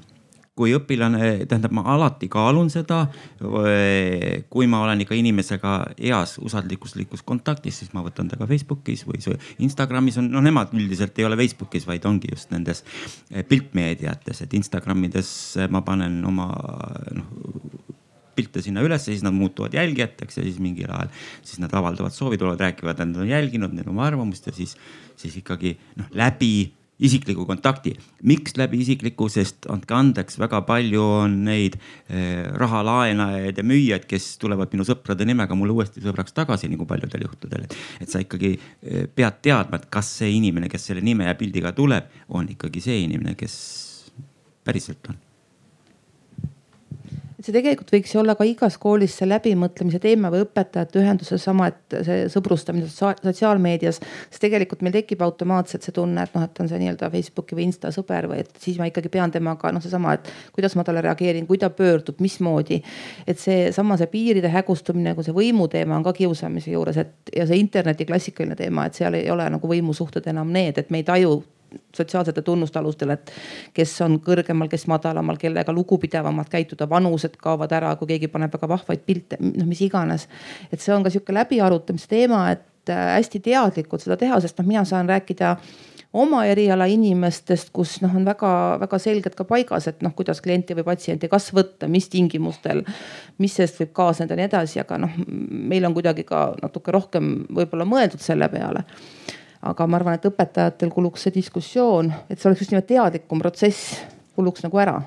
kui 0.58 0.74
õpilane, 0.76 1.46
tähendab, 1.48 1.74
ma 1.78 1.84
alati 1.94 2.28
kaalun 2.32 2.70
seda. 2.72 3.04
kui 4.50 4.66
ma 4.70 4.82
olen 4.82 5.04
ikka 5.04 5.16
inimesega 5.18 5.74
heas 5.94 6.36
usalduslikus 6.42 7.22
kontaktis, 7.26 7.78
siis 7.82 7.94
ma 7.94 8.02
võtan 8.06 8.30
ta 8.30 8.38
ka 8.40 8.48
Facebookis 8.50 9.06
või 9.06 9.22
Instagramis 9.64 10.18
on, 10.18 10.30
no 10.32 10.42
nemad 10.44 10.74
üldiselt 10.74 11.18
ei 11.18 11.28
ole 11.28 11.38
Facebookis, 11.38 11.86
vaid 11.88 12.06
ongi 12.08 12.32
just 12.32 12.50
nendes 12.54 12.84
eh, 13.30 13.44
piltmeediates, 13.46 14.42
et 14.44 14.58
Instagramides 14.58 15.30
ma 15.70 15.82
panen 15.86 16.20
oma 16.26 16.50
noh 17.14 17.76
pilte 18.38 18.62
sinna 18.62 18.84
ülesse, 18.86 19.10
siis 19.10 19.24
nad 19.26 19.34
muutuvad 19.34 19.74
jälgijateks 19.74 20.38
ja 20.38 20.44
siis 20.46 20.60
mingil 20.62 20.90
ajal 20.94 21.10
siis 21.42 21.58
nad 21.62 21.72
avaldavad 21.74 22.14
soovi, 22.14 22.38
tulevad, 22.38 22.60
räägivad, 22.62 22.94
et 22.94 23.10
nad 23.10 23.22
on 23.24 23.30
jälginud, 23.32 23.74
neil 23.74 23.88
on 23.88 23.96
oma 23.96 24.06
arvamust 24.06 24.46
ja 24.46 24.54
siis, 24.54 24.76
siis 25.18 25.34
ikkagi 25.40 25.74
noh 25.98 26.12
läbi 26.14 26.52
isikliku 26.98 27.46
kontakti. 27.46 27.94
miks 28.22 28.56
läbi 28.56 28.80
isikliku, 28.82 29.28
sest 29.28 29.68
andke 29.70 29.94
andeks, 29.94 30.38
väga 30.38 30.60
palju 30.66 31.02
on 31.02 31.36
neid 31.46 31.78
eh, 32.08 32.48
rahalaenajaid 32.58 33.58
ja 33.58 33.64
müüjaid, 33.64 34.08
kes 34.10 34.30
tulevad 34.42 34.74
minu 34.74 34.86
sõprade 34.88 35.26
nimega 35.28 35.54
mulle 35.58 35.76
uuesti 35.76 36.02
sõbraks 36.04 36.34
tagasi, 36.34 36.70
nagu 36.72 36.86
paljudel 36.86 37.28
juhtudel. 37.28 37.68
et 38.00 38.08
sa 38.10 38.22
ikkagi 38.24 38.56
eh, 38.56 39.06
pead 39.06 39.40
teadma, 39.42 39.78
et 39.78 39.88
kas 39.90 40.10
see 40.22 40.34
inimene, 40.40 40.68
kes 40.68 40.90
selle 40.90 41.04
nime 41.04 41.28
ja 41.28 41.38
pildiga 41.38 41.72
tuleb, 41.72 42.10
on 42.28 42.50
ikkagi 42.50 42.82
see 42.82 43.00
inimene, 43.06 43.38
kes 43.38 43.56
päriselt 44.66 45.06
on 45.08 45.27
see 47.38 47.54
tegelikult 47.54 47.92
võiks 47.94 48.12
olla 48.18 48.34
ka 48.34 48.46
igas 48.48 48.76
koolis 48.82 49.14
see 49.20 49.28
läbimõtlemise 49.28 50.00
teema 50.02 50.30
või 50.32 50.42
õpetajate 50.42 50.98
ühenduses 50.98 51.44
sama, 51.44 51.68
et 51.70 51.96
see 52.06 52.24
sõbrustamine 52.32 52.88
sotsiaalmeedias. 52.90 54.00
sest 54.02 54.42
tegelikult 54.42 54.82
meil 54.82 54.96
tekib 54.96 55.22
automaatselt 55.22 55.86
see 55.86 55.94
tunne, 55.94 56.24
et 56.26 56.34
noh, 56.34 56.46
et 56.48 56.60
on 56.60 56.70
see 56.70 56.80
nii-öelda 56.82 57.10
Facebooki 57.12 57.58
või 57.58 57.68
Insta 57.68 57.92
sõber 57.94 58.26
või 58.30 58.40
et 58.42 58.50
siis 58.58 58.80
ma 58.80 58.88
ikkagi 58.90 59.12
pean 59.12 59.30
temaga 59.34 59.70
noh, 59.74 59.84
seesama, 59.84 60.16
et 60.18 60.32
kuidas 60.56 60.74
ma 60.78 60.86
talle 60.86 61.04
reageerin, 61.06 61.46
kui 61.46 61.60
ta 61.62 61.70
pöördub, 61.70 62.18
mismoodi. 62.24 62.80
et 63.26 63.38
seesama, 63.38 63.96
see 64.00 64.10
piiride 64.10 64.50
hägustumine, 64.50 65.14
kui 65.14 65.26
see 65.26 65.36
võimu 65.36 65.68
teema 65.70 65.96
on 65.96 66.06
ka 66.06 66.16
kiusamise 66.18 66.74
juures, 66.74 66.98
et 66.98 67.36
ja 67.36 67.46
see 67.46 67.60
interneti 67.62 68.08
klassikaline 68.08 68.58
teema, 68.58 68.88
et 68.88 68.98
seal 68.98 69.14
ei 69.14 69.30
ole 69.30 69.46
nagu 69.50 69.70
võimusuhted 69.70 70.26
enam 70.26 70.50
need, 70.50 70.78
et 70.78 70.90
me 70.90 71.04
ei 71.04 71.06
taju 71.06 71.38
sotsiaalsete 71.96 72.42
tunnuste 72.42 72.78
alustel, 72.78 73.12
et 73.14 73.32
kes 73.76 73.92
on 74.04 74.18
kõrgemal, 74.24 74.70
kes 74.70 74.86
madalamal, 74.90 75.38
kellega 75.40 75.72
lugupidavamalt 75.74 76.48
käituda, 76.52 76.88
vanused 76.90 77.36
kaovad 77.40 77.72
ära, 77.76 77.94
kui 77.96 78.12
keegi 78.14 78.30
paneb 78.32 78.54
väga 78.54 78.70
vahvaid 78.70 79.04
pilte, 79.06 79.38
noh, 79.42 79.66
mis 79.68 79.82
iganes. 79.84 80.28
et 80.72 80.80
see 80.80 80.94
on 80.94 81.04
ka 81.04 81.12
sihuke 81.12 81.34
läbiarutamise 81.34 82.08
teema, 82.08 82.48
et 82.56 82.92
äh, 82.92 83.14
hästi 83.18 83.40
teadlikult 83.44 84.04
seda 84.04 84.16
teha, 84.20 84.40
sest 84.40 84.58
noh, 84.58 84.68
mina 84.68 84.84
saan 84.88 85.08
rääkida 85.08 85.56
oma 86.12 86.44
eriala 86.48 86.86
inimestest, 86.88 87.70
kus 87.72 87.98
noh, 88.00 88.14
on 88.16 88.24
väga-väga 88.24 88.98
selgelt 89.02 89.36
ka 89.36 89.44
paigas, 89.48 89.90
et 89.90 90.00
noh, 90.04 90.14
kuidas 90.16 90.40
klienti 90.44 90.76
või 90.78 90.86
patsienti 90.88 91.28
kas 91.28 91.50
võtta, 91.56 91.88
mis 91.90 92.08
tingimustel, 92.08 92.82
mis 93.38 93.56
sellest 93.58 93.82
võib 93.82 93.92
kaasneda 93.96 94.34
ja 94.34 94.40
nii 94.40 94.48
edasi, 94.48 94.80
aga 94.80 95.02
noh, 95.04 95.20
meil 95.28 95.84
on 95.84 95.96
kuidagi 95.96 96.24
ka 96.28 96.50
natuke 96.62 96.94
rohkem 96.96 97.34
võib-olla 97.52 97.88
mõeldud 97.88 98.24
selle 98.24 98.48
peale 98.52 98.86
aga 99.62 99.86
ma 99.86 99.98
arvan, 99.98 100.18
et 100.18 100.26
õpetajatel 100.28 100.90
kuluks 100.94 101.26
see 101.26 101.34
diskussioon, 101.34 102.12
et 102.28 102.38
see 102.38 102.50
oleks 102.50 102.64
just 102.64 102.74
nimelt 102.74 102.88
teadlikum 102.90 103.42
protsess, 103.42 103.98
kuluks 104.38 104.62
nagu 104.66 104.78
ära 104.78 104.98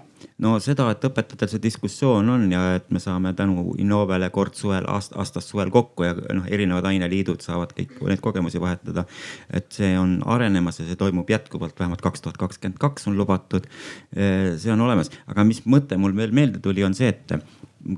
no 0.42 0.56
seda, 0.64 0.88
et 0.94 1.06
õpetajatel 1.08 1.50
see 1.52 1.62
diskussioon 1.64 2.30
on 2.34 2.46
ja 2.52 2.62
et 2.78 2.90
me 2.94 3.02
saame 3.04 3.34
tänu 3.38 3.76
Innovele 3.82 4.30
kord 4.34 4.58
suvel 4.58 4.88
aast,, 4.90 5.16
aastas 5.20 5.48
suvel 5.50 5.72
kokku 5.74 6.06
ja 6.08 6.16
noh, 6.16 6.48
erinevad 6.50 6.88
aineliidud 6.90 7.44
saavad 7.46 7.74
kõik 7.78 7.98
neid 8.10 8.24
kogemusi 8.24 8.62
vahetada. 8.62 9.06
et 9.50 9.72
see 9.74 9.94
on 10.00 10.20
arenemas 10.26 10.82
ja 10.82 10.88
see 10.88 11.00
toimub 11.00 11.30
jätkuvalt, 11.30 11.78
vähemalt 11.80 12.02
kaks 12.02 12.26
tuhat 12.26 12.40
kakskümmend 12.42 12.80
kaks 12.82 13.08
on 13.08 13.18
lubatud. 13.18 13.68
see 14.12 14.72
on 14.74 14.82
olemas, 14.82 15.12
aga 15.28 15.46
mis 15.48 15.64
mõte 15.66 15.98
mul 15.98 16.16
veel 16.18 16.34
meelde 16.36 16.60
tuli, 16.60 16.84
on 16.84 16.98
see, 16.98 17.10
et 17.10 17.38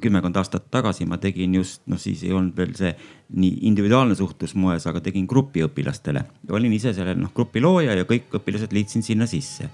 kümmekond 0.01 0.37
aastat 0.39 0.69
tagasi 0.71 1.05
ma 1.09 1.17
tegin 1.21 1.55
just, 1.59 1.81
noh 1.91 1.99
siis 1.99 2.23
ei 2.23 2.33
olnud 2.35 2.55
veel 2.57 2.73
see 2.77 2.93
nii 3.33 3.63
individuaalne 3.69 4.15
suhtlus 4.15 4.53
moes, 4.59 4.85
aga 4.87 5.01
tegin 5.03 5.25
grupiõpilastele. 5.29 6.23
olin 6.51 6.73
ise 6.73 6.93
selle 6.93 7.15
noh 7.19 7.33
grupi 7.35 7.61
looja 7.63 7.95
ja 7.97 8.05
kõik 8.09 8.37
õpilased 8.39 8.73
liitsin 8.75 9.03
sinna 9.03 9.27
sisse. 9.27 9.69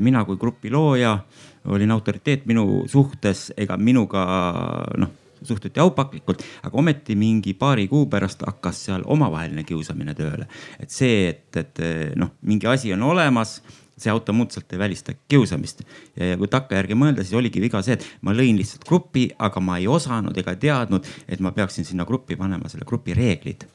mina 0.00 0.24
kui 0.24 0.36
grupi 0.36 0.70
looja 0.70 1.18
olin 1.64 1.90
autoriteet 1.90 2.46
minu 2.46 2.84
suhtes, 2.90 3.50
ega 3.56 3.76
minuga 3.76 4.26
noh 4.98 5.18
suhtuti 5.42 5.80
aupaklikult, 5.80 6.42
aga 6.62 6.78
ometi 6.78 7.16
mingi 7.18 7.54
paari 7.58 7.88
kuu 7.90 8.06
pärast 8.06 8.44
hakkas 8.46 8.84
seal 8.86 9.02
omavaheline 9.10 9.64
kiusamine 9.66 10.14
tööle. 10.14 10.46
et 10.80 10.90
see, 10.90 11.28
et, 11.28 11.56
et 11.56 11.82
noh, 12.16 12.36
mingi 12.42 12.66
asi 12.70 12.92
on 12.94 13.02
olemas 13.02 13.60
see 14.02 14.12
automaatselt 14.12 14.72
ei 14.72 14.80
välista 14.80 15.14
kiusamist. 15.28 15.84
ja, 16.16 16.36
kui 16.40 16.50
takkajärgi 16.50 16.98
mõelda, 16.98 17.26
siis 17.26 17.38
oligi 17.38 17.62
viga 17.62 17.82
see, 17.82 17.98
et 17.98 18.08
ma 18.22 18.34
lõin 18.36 18.58
lihtsalt 18.60 18.86
grupi, 18.88 19.28
aga 19.38 19.62
ma 19.62 19.78
ei 19.82 19.88
osanud 19.90 20.38
ega 20.38 20.56
teadnud, 20.56 21.06
et 21.28 21.40
ma 21.40 21.54
peaksin 21.56 21.88
sinna 21.88 22.08
gruppi 22.08 22.36
panema 22.36 22.70
selle 22.72 22.88
grupi 22.88 23.16
reeglid 23.16 23.68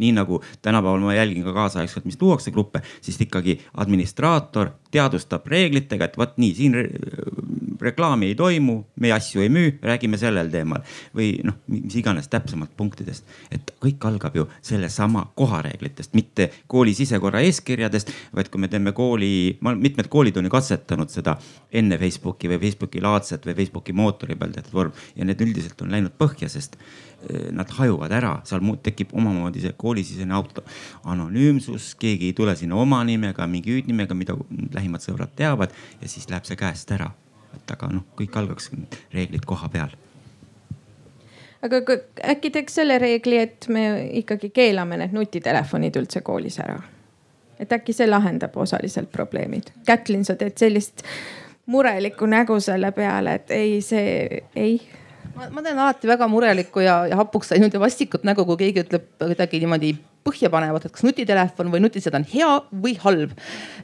nii 0.00 0.12
nagu 0.16 0.40
tänapäeval 0.62 1.04
ma 1.04 1.16
jälgin 1.16 1.46
ka 1.46 1.54
kaasaegselt, 1.56 2.08
mis 2.08 2.18
luuakse 2.20 2.50
gruppe, 2.54 2.82
siis 3.00 3.20
ikkagi 3.20 3.58
administraator 3.82 4.74
teadvustab 4.90 5.46
reeglitega, 5.46 6.08
et 6.08 6.18
vot 6.18 6.36
nii 6.40 6.54
siin 6.56 6.76
reklaami 7.80 8.26
ei 8.26 8.34
toimu, 8.34 8.76
me 9.00 9.12
asju 9.12 9.42
ei 9.44 9.48
müü, 9.48 9.72
räägime 9.82 10.18
sellel 10.20 10.50
teemal. 10.52 10.82
Või 11.16 11.30
noh, 11.46 11.56
mis 11.70 11.96
iganes 11.96 12.28
täpsemalt 12.28 12.72
punktidest. 12.76 13.24
et 13.50 13.72
kõik 13.82 14.04
algab 14.06 14.36
ju 14.36 14.46
sellesama 14.62 15.24
kohareeglitest, 15.34 16.14
mitte 16.14 16.50
kooli 16.66 16.94
sisekorra 16.94 17.40
eeskirjadest, 17.40 18.12
vaid 18.36 18.50
kui 18.50 18.60
me 18.60 18.68
teeme 18.68 18.92
kooli, 18.92 19.58
mitmed 19.60 20.08
koolid 20.08 20.36
on 20.36 20.44
ju 20.44 20.50
katsetanud 20.50 21.10
seda 21.10 21.36
enne 21.72 21.98
Facebooki 21.98 22.48
või 22.48 22.60
Facebooki 22.60 23.00
laadset 23.00 23.46
või 23.46 23.56
Facebooki 23.62 23.92
mootori 23.92 24.36
peal 24.36 24.52
tehtud 24.54 24.74
vorm. 24.74 24.92
Ja 25.16 25.24
need 25.24 25.40
üldiselt 25.40 25.80
on 25.82 25.90
läinud 25.90 26.16
põhja, 26.18 26.48
sest 26.48 26.76
nad 27.52 27.70
hajuvad 27.76 28.12
ära, 28.16 28.34
seal 28.48 28.62
tekib 28.82 29.14
omamoodi 29.16 29.60
see 29.60 29.74
koolisisene 29.76 30.34
auto 30.34 30.64
anonüümsus, 31.04 31.94
keegi 32.00 32.30
ei 32.30 32.36
tule 32.36 32.56
sinna 32.56 32.78
oma 32.80 33.02
nimega, 33.04 33.46
mingi 33.46 33.74
hüüdnimega, 33.74 34.16
mida 34.16 34.36
lähimad 34.74 35.04
sõbrad 35.04 35.34
teavad 35.36 35.74
ja 36.00 36.08
siis 36.08 36.30
läheb 36.30 36.48
see 36.48 36.56
käest 36.56 36.92
ära. 36.96 37.10
et 37.54 37.70
aga 37.70 37.88
noh, 37.90 38.06
kõik 38.16 38.36
algaks 38.38 38.70
reeglid 39.12 39.44
koha 39.44 39.68
peal 39.68 39.90
aga 41.62 41.80
äkki 42.32 42.50
teeks 42.50 42.78
selle 42.80 42.98
reegli, 42.98 43.36
et 43.36 43.68
me 43.68 43.84
ikkagi 44.22 44.50
keelame 44.54 44.96
need 45.00 45.12
nutitelefonid 45.16 45.96
üldse 46.00 46.22
koolis 46.24 46.58
ära? 46.62 46.80
et 47.60 47.72
äkki 47.76 47.92
see 47.92 48.06
lahendab 48.08 48.54
osaliselt 48.56 49.10
probleemid. 49.12 49.66
Kätlin, 49.84 50.24
sa 50.24 50.32
teed 50.40 50.56
sellist 50.56 51.02
murelikku 51.68 52.24
nägu 52.26 52.56
selle 52.60 52.88
peale, 52.96 53.34
et 53.36 53.50
ei, 53.52 53.74
see 53.84 54.40
ei 54.56 54.78
ma, 55.48 55.62
teen 55.64 55.78
alati 55.78 56.10
väga 56.10 56.28
murelikku 56.30 56.84
ja, 56.84 57.00
ja 57.10 57.18
hapuks 57.20 57.52
läinud 57.54 57.74
ja 57.74 57.80
vastikut 57.80 58.24
nägu, 58.28 58.44
kui 58.48 58.58
keegi 58.60 58.84
ütleb 58.84 59.06
kuidagi 59.20 59.60
niimoodi 59.62 59.94
põhjapanevat, 60.26 60.84
et 60.84 60.92
kas 60.92 61.04
nutitelefon 61.06 61.70
või 61.72 61.80
nutiseade 61.80 62.18
on 62.20 62.26
hea 62.28 62.48
või 62.82 62.92
halb. 63.00 63.32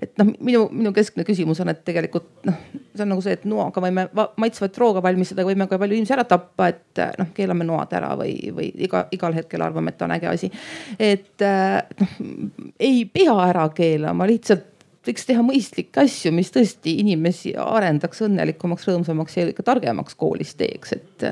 et 0.05 0.13
noh, 0.21 0.35
minu, 0.45 0.67
minu 0.69 0.93
keskne 0.97 1.25
küsimus 1.25 1.63
on, 1.65 1.73
et 1.73 1.81
tegelikult 1.87 2.29
noh, 2.49 2.59
see 2.93 3.05
on 3.07 3.13
nagu 3.15 3.25
see, 3.25 3.39
et 3.39 3.47
noaga 3.49 3.81
võime 3.81 4.07
maitsvat 4.13 4.77
rooga 4.83 5.03
valmistada, 5.05 5.47
võime 5.49 5.69
ka 5.71 5.81
palju 5.81 5.97
inimesi 5.97 6.17
ära 6.17 6.27
tappa, 6.29 6.69
et 6.75 7.03
noh, 7.21 7.33
keelame 7.37 7.65
noad 7.69 7.97
ära 7.97 8.13
või, 8.21 8.37
või 8.57 8.69
iga, 8.85 9.07
igal 9.17 9.37
hetkel 9.37 9.65
arvame, 9.65 9.95
et 9.95 10.05
on 10.05 10.17
äge 10.19 10.31
asi. 10.33 10.53
et 11.01 11.47
noh, 12.03 12.17
ei 12.81 13.05
pea 13.13 13.37
ära 13.49 13.69
keelama, 13.77 14.29
lihtsalt 14.29 14.76
võiks 15.07 15.27
teha 15.29 15.45
mõistlikke 15.47 16.03
asju, 16.05 16.33
mis 16.35 16.51
tõesti 16.55 16.97
inimesi 17.03 17.55
arendaks 17.61 18.25
õnnelikumaks, 18.27 18.89
rõõmsamaks 18.91 19.39
ja 19.39 19.47
ikka 19.51 19.65
targemaks 19.67 20.19
koolis 20.19 20.55
teeks, 20.59 20.97
et. 20.97 21.27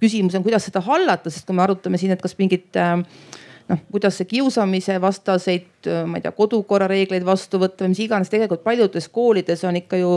küsimus 0.00 0.36
on, 0.36 0.44
kuidas 0.46 0.68
seda 0.68 0.82
hallata, 0.84 1.32
sest 1.32 1.46
kui 1.48 1.56
me 1.56 1.64
arutame 1.64 2.00
siin, 2.00 2.14
et 2.14 2.22
kas 2.22 2.36
mingit 2.40 2.74
noh, 2.74 3.80
kuidas 3.90 4.18
see 4.18 4.28
kiusamise 4.28 4.98
vastaseid, 5.02 5.88
ma 6.08 6.18
ei 6.18 6.24
tea, 6.24 6.34
kodukorra 6.36 6.88
reegleid 6.90 7.24
vastu 7.26 7.60
võtta 7.62 7.84
või 7.84 7.94
mis 7.94 8.02
iganes, 8.04 8.32
tegelikult 8.32 8.64
paljudes 8.66 9.08
koolides 9.12 9.64
on 9.68 9.80
ikka 9.80 10.00
ju 10.00 10.12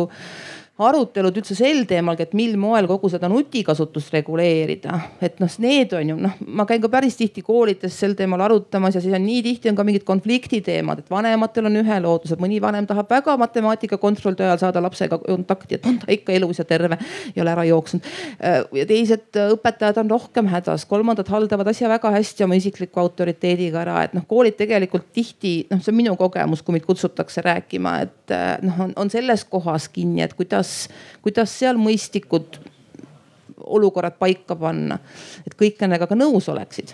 arutelud 0.77 1.37
üldse 1.39 1.55
sel 1.57 1.85
teemalgi, 1.89 2.27
et 2.27 2.33
mil 2.37 2.53
moel 2.61 2.85
kogu 2.89 3.09
seda 3.09 3.29
nutikasutust 3.31 4.11
reguleerida. 4.13 4.99
et 5.21 5.39
noh, 5.41 5.49
need 5.63 5.93
on 5.97 6.11
ju 6.11 6.17
noh, 6.21 6.35
ma 6.45 6.67
käin 6.69 6.81
ka 6.83 6.89
päris 6.93 7.17
tihti 7.17 7.41
koolides 7.45 7.95
sel 7.97 8.13
teemal 8.17 8.43
arutamas 8.45 8.95
ja 8.95 9.01
siis 9.01 9.15
on 9.17 9.25
nii 9.25 9.41
tihti 9.45 9.71
on 9.71 9.77
ka 9.79 9.85
mingid 9.87 10.05
konfliktiteemad, 10.05 11.01
et 11.01 11.09
vanematel 11.09 11.69
on 11.69 11.79
ühe 11.81 11.97
loodused, 12.03 12.37
mõni 12.41 12.59
vanem 12.61 12.85
tahab 12.89 13.09
väga 13.09 13.37
matemaatika 13.41 13.97
kontrolltöö 13.97 14.45
ajal 14.45 14.61
saada 14.67 14.83
lapsega 14.85 15.17
kontakti, 15.23 15.79
et 15.79 15.89
on 15.89 15.97
ta 16.03 16.11
ikka 16.13 16.35
elus 16.37 16.61
ja 16.61 16.67
terve, 16.69 16.99
ei 17.33 17.41
ole 17.41 17.53
ära 17.55 17.65
jooksnud. 17.65 18.05
ja 18.77 18.85
teised 18.85 19.41
õpetajad 19.57 20.03
on 20.03 20.13
rohkem 20.13 20.51
hädas, 20.53 20.85
kolmandad 20.85 21.29
haldavad 21.33 21.73
asja 21.73 21.89
väga 21.89 22.13
hästi 22.19 22.45
oma 22.45 22.59
isikliku 22.61 23.01
autoriteediga 23.01 23.81
ära, 23.81 23.97
et 24.05 24.13
noh, 24.13 24.27
koolid 24.29 24.59
tegelikult 24.61 25.09
tihti 25.13 25.57
noh, 25.71 25.81
see 25.81 25.95
on 25.95 25.99
minu 26.03 26.15
kogemus, 26.19 26.61
kui 26.61 26.77
mind 26.77 26.85
kutsutakse 26.85 27.41
rääkima, 27.41 27.97
et 28.05 28.37
noh, 28.61 28.85
on 28.93 29.09
selles 29.09 29.41
kohas 29.49 29.89
kinni, 29.89 30.21
et 30.21 30.37
kuidas 30.37 30.66
kuidas, 30.67 30.87
kuidas 31.23 31.57
seal 31.59 31.79
mõistlikud 31.79 32.59
olukorrad 33.67 34.17
paika 34.19 34.55
panna, 34.55 34.99
et 35.45 35.55
kõik 35.57 35.79
nendega 35.81 36.07
ka 36.07 36.15
nõus 36.15 36.47
oleksid. 36.49 36.93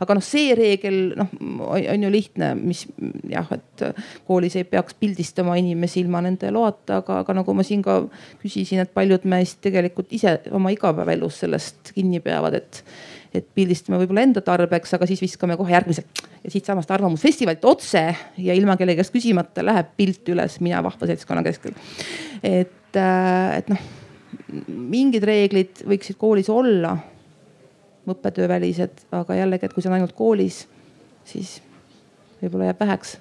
Aga 0.00 0.14
noh, 0.16 0.22
see 0.24 0.54
reegel 0.56 1.12
noh, 1.18 1.28
on 1.68 2.04
ju 2.04 2.10
lihtne, 2.10 2.54
mis 2.56 2.86
jah, 3.28 3.48
et 3.52 3.82
koolis 4.24 4.54
ei 4.56 4.64
peaks 4.64 4.94
pildistama 4.96 5.58
inimesi 5.60 6.00
ilma 6.00 6.22
nende 6.24 6.48
loata, 6.54 7.02
aga, 7.02 7.18
aga 7.24 7.34
nagu 7.36 7.54
ma 7.54 7.66
siin 7.66 7.82
ka 7.84 7.98
küsisin, 8.40 8.80
et 8.80 8.94
paljud 8.94 9.26
meist 9.28 9.60
tegelikult 9.66 10.14
ise 10.16 10.38
oma 10.56 10.72
igapäevaelus 10.72 11.42
sellest 11.42 11.92
kinni 11.94 12.22
peavad, 12.24 12.56
et 12.62 12.80
et 13.34 13.46
pildistame 13.54 14.00
võib-olla 14.00 14.24
enda 14.26 14.42
tarbeks, 14.44 14.94
aga 14.96 15.06
siis 15.06 15.22
viskame 15.22 15.56
kohe 15.58 15.72
järgmiselt 15.72 16.22
ja 16.42 16.50
siitsamast 16.50 16.90
Arvamusfestivalilt 16.90 17.64
otse 17.68 18.02
ja 18.42 18.56
ilma 18.56 18.76
kellegi 18.80 19.00
käest 19.02 19.14
küsimata 19.14 19.64
läheb 19.64 19.94
pilt 19.98 20.28
üles 20.32 20.58
Mina 20.64 20.82
vahva 20.82 21.08
seltskonna 21.10 21.44
keskel. 21.46 21.76
et, 22.42 22.96
äh, 22.96 23.56
et 23.58 23.70
noh, 23.70 23.88
mingid 24.66 25.24
reeglid 25.26 25.84
võiksid 25.86 26.18
koolis 26.18 26.50
olla, 26.50 26.96
õppetöövälised, 28.10 29.06
aga 29.14 29.36
jällegi, 29.38 29.66
et 29.66 29.74
kui 29.74 29.84
see 29.84 29.90
on 29.90 29.98
ainult 30.00 30.16
koolis, 30.18 30.64
siis 31.28 31.60
võib-olla 32.40 32.70
jääb 32.70 32.80
väheks. 32.80 33.18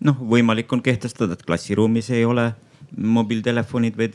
noh, 0.00 0.16
võimalik 0.20 0.72
on 0.72 0.82
kehtestada, 0.82 1.34
et 1.34 1.42
klassiruumis 1.46 2.10
ei 2.14 2.24
ole 2.24 2.52
mobiiltelefonid 2.96 3.96
või 3.96 4.08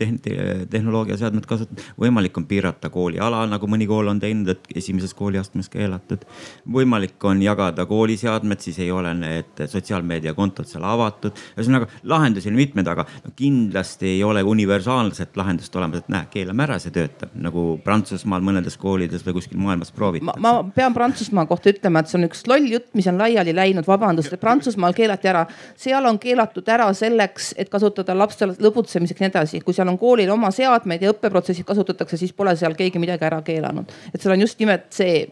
tehnoloogiaseadmed 0.70 1.46
kasutada. 1.46 1.82
võimalik 2.00 2.38
on 2.38 2.46
piirata 2.46 2.90
kooliala, 2.90 3.46
nagu 3.48 3.68
mõni 3.68 3.88
kool 3.88 4.08
on 4.08 4.20
teinud, 4.20 4.50
et 4.50 4.68
esimeses 4.76 5.14
kooliastmes 5.14 5.70
keelatud. 5.70 6.26
võimalik 6.72 7.24
on 7.24 7.42
jagada 7.42 7.86
kooliseadmed, 7.86 8.60
siis 8.60 8.80
ei 8.80 8.92
ole 8.92 9.14
need 9.14 9.66
sotsiaalmeediakontod 9.68 10.68
seal 10.68 10.84
avatud. 10.84 11.32
ühesõnaga 11.58 11.88
lahendusi 12.04 12.50
on 12.50 12.56
mitmeid, 12.56 12.88
aga 12.88 13.06
kindlasti 13.36 14.08
ei 14.08 14.24
ole 14.24 14.44
universaalset 14.44 15.38
lahendust 15.38 15.76
olemas, 15.76 16.04
et 16.04 16.10
näe, 16.10 16.28
keelame 16.32 16.64
ära, 16.64 16.80
see 16.80 16.92
töötab 16.92 17.36
nagu 17.36 17.80
Prantsusmaal 17.84 18.42
mõnedes 18.42 18.78
koolides 18.78 19.26
või 19.26 19.40
kuskil 19.40 19.58
maailmas 19.60 19.92
proovitakse. 19.92 20.40
ma 20.40 20.64
pean 20.76 20.94
Prantsusmaa 20.94 21.46
kohta 21.46 21.70
ütlema, 21.70 22.00
et 22.00 22.08
see 22.12 22.20
on 22.20 22.28
üks 22.30 22.46
loll 22.48 22.68
jutt, 22.72 22.94
mis 22.94 23.08
on 23.08 23.18
laiali 23.18 23.56
läinud, 23.56 23.88
vabandust, 23.88 24.36
Prantsusmaal 24.40 24.94
keelati 24.94 25.28
ära, 25.32 25.46
seal 25.76 26.06
on 26.06 26.20
keelatud 26.20 26.68
ära 26.70 26.92
selleks, 26.94 27.54
et 27.58 27.70
kasutada 27.70 28.18
lastele 28.18 28.56
lõbutsemiseks 28.66 29.22
ja 29.22 29.26
nii 29.26 29.34
edasi. 29.34 29.62
kui 29.66 29.74
seal 29.74 29.90
on 29.92 30.00
koolil 30.02 30.32
oma 30.34 30.52
seadmeid 30.56 31.04
ja 31.06 31.14
õppeprotsessid 31.14 31.68
kasutatakse, 31.68 32.18
siis 32.18 32.34
pole 32.34 32.56
seal 32.60 32.76
keegi 32.78 33.02
midagi 33.02 33.28
ära 33.28 33.42
keelanud. 33.46 33.92
et 34.14 34.22
seal 34.22 34.36
on 34.36 34.46
just 34.46 34.60
nimelt 34.60 34.90
see 34.96 35.26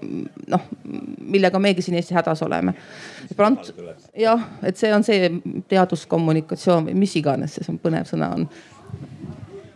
noh, 0.47 0.67
millega 1.19 1.59
meiegi 1.59 1.85
siin 1.85 1.97
Eesti 1.99 2.15
hädas 2.17 2.43
oleme. 2.45 2.75
Prant-, 3.37 3.73
jah, 4.19 4.47
et 4.63 4.77
see 4.77 4.93
on 4.93 5.03
see 5.03 5.31
teaduskommunikatsioon 5.71 6.89
või 6.89 7.01
mis 7.05 7.15
iganes 7.19 7.59
see 7.59 7.81
põnev 7.83 8.07
sõna 8.09 8.33
on 8.37 8.47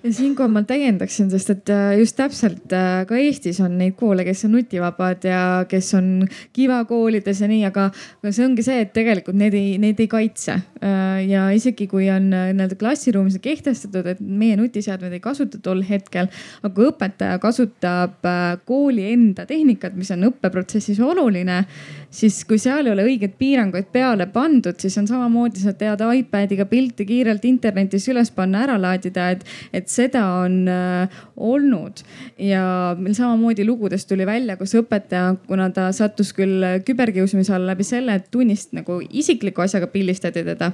ja 0.03 0.11
siinkohal 0.13 0.51
ma 0.53 0.61
täiendaksin, 0.67 1.29
sest 1.31 1.51
et 1.53 1.71
äh, 1.73 1.91
just 1.99 2.17
täpselt 2.19 2.73
äh, 2.75 3.01
ka 3.09 3.17
Eestis 3.19 3.59
on 3.63 3.77
neid 3.79 3.95
koole, 3.99 4.23
kes 4.27 4.45
on 4.47 4.53
nutivabad 4.57 5.25
ja 5.27 5.41
kes 5.69 5.89
on 5.97 6.09
kivakoolides 6.55 7.41
ja 7.41 7.49
nii, 7.49 7.63
aga 7.69 7.87
see 8.29 8.45
ongi 8.45 8.65
see, 8.65 8.83
et 8.85 8.93
tegelikult 8.95 9.37
need 9.39 9.57
ei, 9.57 9.75
neid 9.81 9.99
ei 10.03 10.09
kaitse. 10.11 10.59
Äh, 10.81 11.21
ja 11.27 11.47
isegi 11.55 11.89
kui 11.89 12.09
on 12.13 12.29
nii-öelda 12.31 12.77
klassiruumis 12.79 13.39
kehtestatud, 13.43 14.11
et 14.13 14.21
meie 14.21 14.57
nutiseadmeid 14.59 15.17
ei 15.17 15.23
kasuta 15.23 15.61
tol 15.63 15.81
hetkel, 15.87 16.29
aga 16.61 16.73
kui 16.75 16.89
õpetaja 16.91 17.41
kasutab 17.43 18.27
kooli 18.67 19.09
enda 19.13 19.47
tehnikat, 19.49 19.97
mis 19.97 20.11
on 20.13 20.29
õppeprotsessis 20.29 21.01
oluline, 21.03 21.63
siis 22.17 22.39
kui 22.49 22.59
seal 22.61 22.87
ei 22.87 22.93
ole 22.93 23.05
õigeid 23.07 23.35
piiranguid 23.39 23.89
peale 23.93 24.27
pandud, 24.33 24.77
siis 24.81 24.97
on 25.01 25.07
samamoodi, 25.09 25.61
sa 25.61 25.73
tead 25.77 26.01
iPad'iga 26.01 26.65
pilti 26.69 27.05
kiirelt 27.07 27.45
internetis 27.49 28.07
üles 28.11 28.31
panna, 28.33 28.63
ära 28.65 28.77
laadida, 28.81 29.29
et, 29.35 29.45
et 29.75 29.89
seda 29.91 30.23
on 30.41 30.59
äh, 30.71 31.21
olnud. 31.37 32.03
ja 32.41 32.95
meil 32.99 33.15
samamoodi 33.17 33.65
lugudest 33.67 34.09
tuli 34.09 34.25
välja, 34.27 34.57
kus 34.57 34.75
õpetaja, 34.79 35.35
kuna 35.47 35.69
ta 35.73 35.89
sattus 35.95 36.33
küll 36.35 36.65
küberkiusamise 36.87 37.55
alla 37.55 37.73
läbi 37.73 37.87
selle, 37.87 38.17
et 38.17 38.31
tunnist 38.33 38.73
nagu 38.77 38.99
isikliku 39.09 39.65
asjaga 39.65 39.89
pildistati 39.91 40.45
teda 40.47 40.71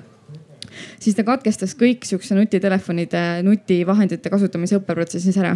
siis 1.02 1.18
ta 1.18 1.26
katkestas 1.28 1.76
kõik 1.80 2.08
siukse 2.08 2.36
nutitelefonide, 2.38 3.44
nutivahendite 3.46 4.32
kasutamise 4.34 4.80
õppeprotsessis 4.80 5.38
ära. 5.42 5.56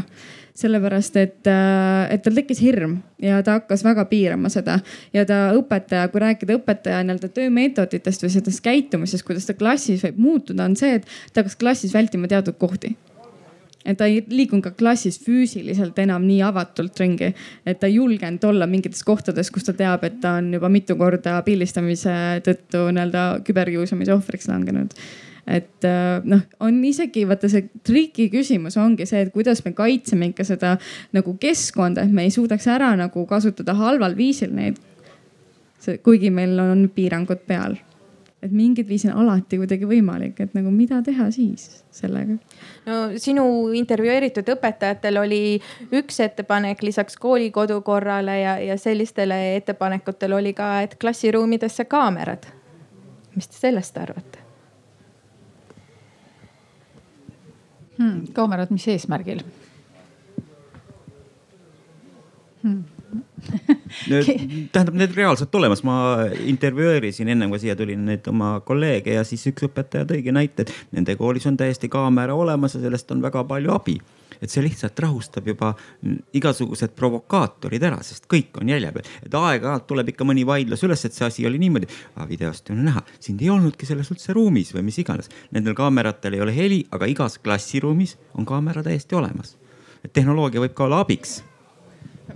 Sellepärast 0.58 1.18
et, 1.22 1.48
äh, 1.48 2.14
et 2.14 2.24
tal 2.26 2.38
tekkis 2.38 2.62
hirm 2.64 2.98
ja 3.22 3.42
ta 3.46 3.60
hakkas 3.60 3.84
väga 3.86 4.08
piirama 4.10 4.50
seda. 4.50 4.80
Ja 5.14 5.26
ta 5.30 5.52
õpetaja, 5.58 6.08
kui 6.14 6.24
rääkida 6.24 6.58
õpetaja 6.58 7.04
nii-öelda 7.06 7.30
töömeetoditest 7.34 8.26
või 8.26 8.34
sellest 8.34 8.64
käitumisest, 8.66 9.26
kuidas 9.28 9.46
ta 9.46 9.58
klassis 9.58 10.06
võib 10.08 10.18
muutuda, 10.18 10.66
on 10.66 10.80
see, 10.80 10.98
et 10.98 11.06
ta 11.34 11.44
hakkas 11.44 11.60
klassis 11.62 11.94
vältima 11.94 12.30
teatud 12.32 12.58
kohti 12.58 12.96
et 13.88 13.98
ta 13.98 14.08
ei 14.10 14.20
liikunud 14.28 14.66
ka 14.66 14.74
klassis 14.78 15.20
füüsiliselt 15.24 15.98
enam 16.04 16.26
nii 16.28 16.42
avatult 16.46 17.00
ringi, 17.00 17.32
et 17.66 17.80
ta 17.80 17.88
ei 17.88 17.96
julgenud 17.98 18.44
olla 18.50 18.68
mingites 18.70 19.04
kohtades, 19.08 19.52
kus 19.54 19.68
ta 19.68 19.76
teab, 19.78 20.04
et 20.04 20.20
ta 20.24 20.38
on 20.42 20.52
juba 20.58 20.70
mitu 20.72 20.98
korda 21.00 21.40
pildistamise 21.48 22.18
tõttu 22.46 22.90
nii-öelda 22.92 23.30
küberkiusamise 23.48 24.14
ohvriks 24.18 24.52
langenud 24.52 24.94
et 25.48 25.86
äh, 25.88 26.20
noh, 26.28 26.42
on 26.60 26.82
isegi 26.84 27.24
vaata 27.28 27.48
see 27.52 27.70
triki 27.88 28.28
küsimus 28.34 28.76
ongi 28.82 29.08
see, 29.08 29.24
et 29.24 29.32
kuidas 29.32 29.64
me 29.64 29.72
kaitseme 29.78 30.34
ikka 30.34 30.44
seda 30.48 30.74
nagu 31.16 31.38
keskkonda, 31.40 32.04
et 32.04 32.12
me 32.12 32.28
ei 32.28 32.34
suudaks 32.36 32.68
ära 32.72 32.92
nagu 33.00 33.24
kasutada 33.30 33.78
halval 33.80 34.18
viisil 34.18 34.52
neid. 34.56 34.84
kuigi 36.04 36.30
meil 36.34 36.60
on 36.60 36.90
piirangud 36.92 37.46
peal 37.48 37.78
et 38.42 38.52
mingit 38.52 38.88
viisi 38.88 39.10
on 39.10 39.18
alati 39.24 39.58
kuidagi 39.58 39.88
võimalik, 39.90 40.40
et 40.44 40.54
nagu 40.54 40.72
mida 40.72 41.00
teha 41.06 41.30
siis 41.34 41.84
sellega? 41.94 42.38
no 42.86 42.98
sinu 43.18 43.46
intervjueeritud 43.78 44.50
õpetajatel 44.54 45.22
oli 45.24 45.42
üks 45.98 46.20
ettepanek 46.26 46.84
lisaks 46.86 47.18
kooli 47.22 47.50
kodukorrale 47.52 48.40
ja, 48.40 48.58
ja 48.62 48.78
sellistele 48.78 49.56
ettepanekutele 49.56 50.38
oli 50.38 50.54
ka, 50.58 50.82
et 50.86 50.98
klassiruumidesse 51.02 51.88
kaamerad. 51.90 52.46
mis 53.36 53.48
te 53.48 53.58
sellest 53.58 53.98
arvate 53.98 54.46
hmm,? 57.98 58.28
kaamerad, 58.38 58.70
mis 58.74 58.88
eesmärgil 58.94 59.42
hmm.? 62.62 62.97
Tähendab, 64.74 64.94
need 65.00 65.16
reaalselt 65.16 65.56
olemas, 65.56 65.84
ma 65.88 65.98
intervjueerisin 66.52 67.32
ennem 67.34 67.54
kui 67.54 67.62
siia 67.64 67.76
tulin 67.80 68.04
neid 68.10 68.28
oma 68.28 68.58
kolleege 68.68 69.16
ja 69.16 69.24
siis 69.28 69.46
üks 69.52 69.68
õpetaja 69.70 70.08
tõigi 70.10 70.34
näite, 70.36 70.68
et 70.68 70.96
nende 70.98 71.16
koolis 71.20 71.48
on 71.48 71.58
täiesti 71.60 71.90
kaamera 71.92 72.36
olemas 72.36 72.76
ja 72.76 72.84
sellest 72.84 73.12
on 73.16 73.24
väga 73.24 73.46
palju 73.48 73.76
abi 73.76 73.98
et 74.42 74.52
see 74.52 74.62
lihtsalt 74.62 75.00
rahustab 75.02 75.48
juba 75.50 75.72
igasugused 76.38 76.94
provokaatorid 76.98 77.84
ära, 77.90 78.00
sest 78.06 78.28
kõik 78.30 78.60
on 78.62 78.70
jälje 78.70 78.92
peal. 78.94 79.10
et 79.26 79.34
aeg-ajalt 79.40 79.88
tuleb 79.90 80.14
ikka 80.14 80.28
mõni 80.28 80.46
vaidlus 80.48 80.84
üles, 80.86 81.06
et 81.06 81.14
see 81.14 81.26
asi 81.26 81.48
oli 81.48 81.58
niimoodi. 81.62 81.88
videost 82.30 82.70
on 82.70 82.84
näha, 82.86 83.02
sind 83.20 83.42
ei 83.42 83.50
olnudki 83.50 83.86
selles 83.86 84.12
üldse 84.12 84.34
ruumis 84.34 84.74
või 84.76 84.84
mis 84.90 84.98
iganes. 85.00 85.30
Nendel 85.52 85.74
kaameratel 85.74 86.34
ei 86.34 86.42
ole 86.42 86.56
heli, 86.56 86.86
aga 86.92 87.06
igas 87.06 87.38
klassiruumis 87.40 88.18
on 88.36 88.46
kaamera 88.46 88.84
täiesti 88.84 89.16
olemas. 89.16 89.58
et 90.04 90.14
tehnoloogia 90.14 90.62
võib 90.62 90.74
ka 90.74 90.86
olla 90.86 91.00
abiks 91.02 91.42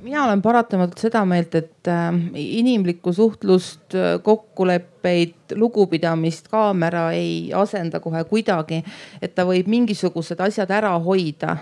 mina 0.02 0.24
olen 0.26 0.42
paratamatult 0.42 1.02
seda 1.02 1.24
meelt, 1.26 1.56
et 1.56 1.90
äh, 1.90 2.10
inimlikku 2.36 3.14
suhtlust, 3.14 3.96
äh, 3.96 4.18
kokkuleppeid, 4.24 5.56
lugupidamist 5.56 6.48
kaamera 6.52 7.10
ei 7.18 7.52
asenda 7.56 8.00
kohe 8.00 8.24
kuidagi. 8.30 8.84
et 9.22 9.36
ta 9.36 9.46
võib 9.46 9.68
mingisugused 9.68 10.40
asjad 10.40 10.72
ära 10.72 10.98
hoida 11.00 11.58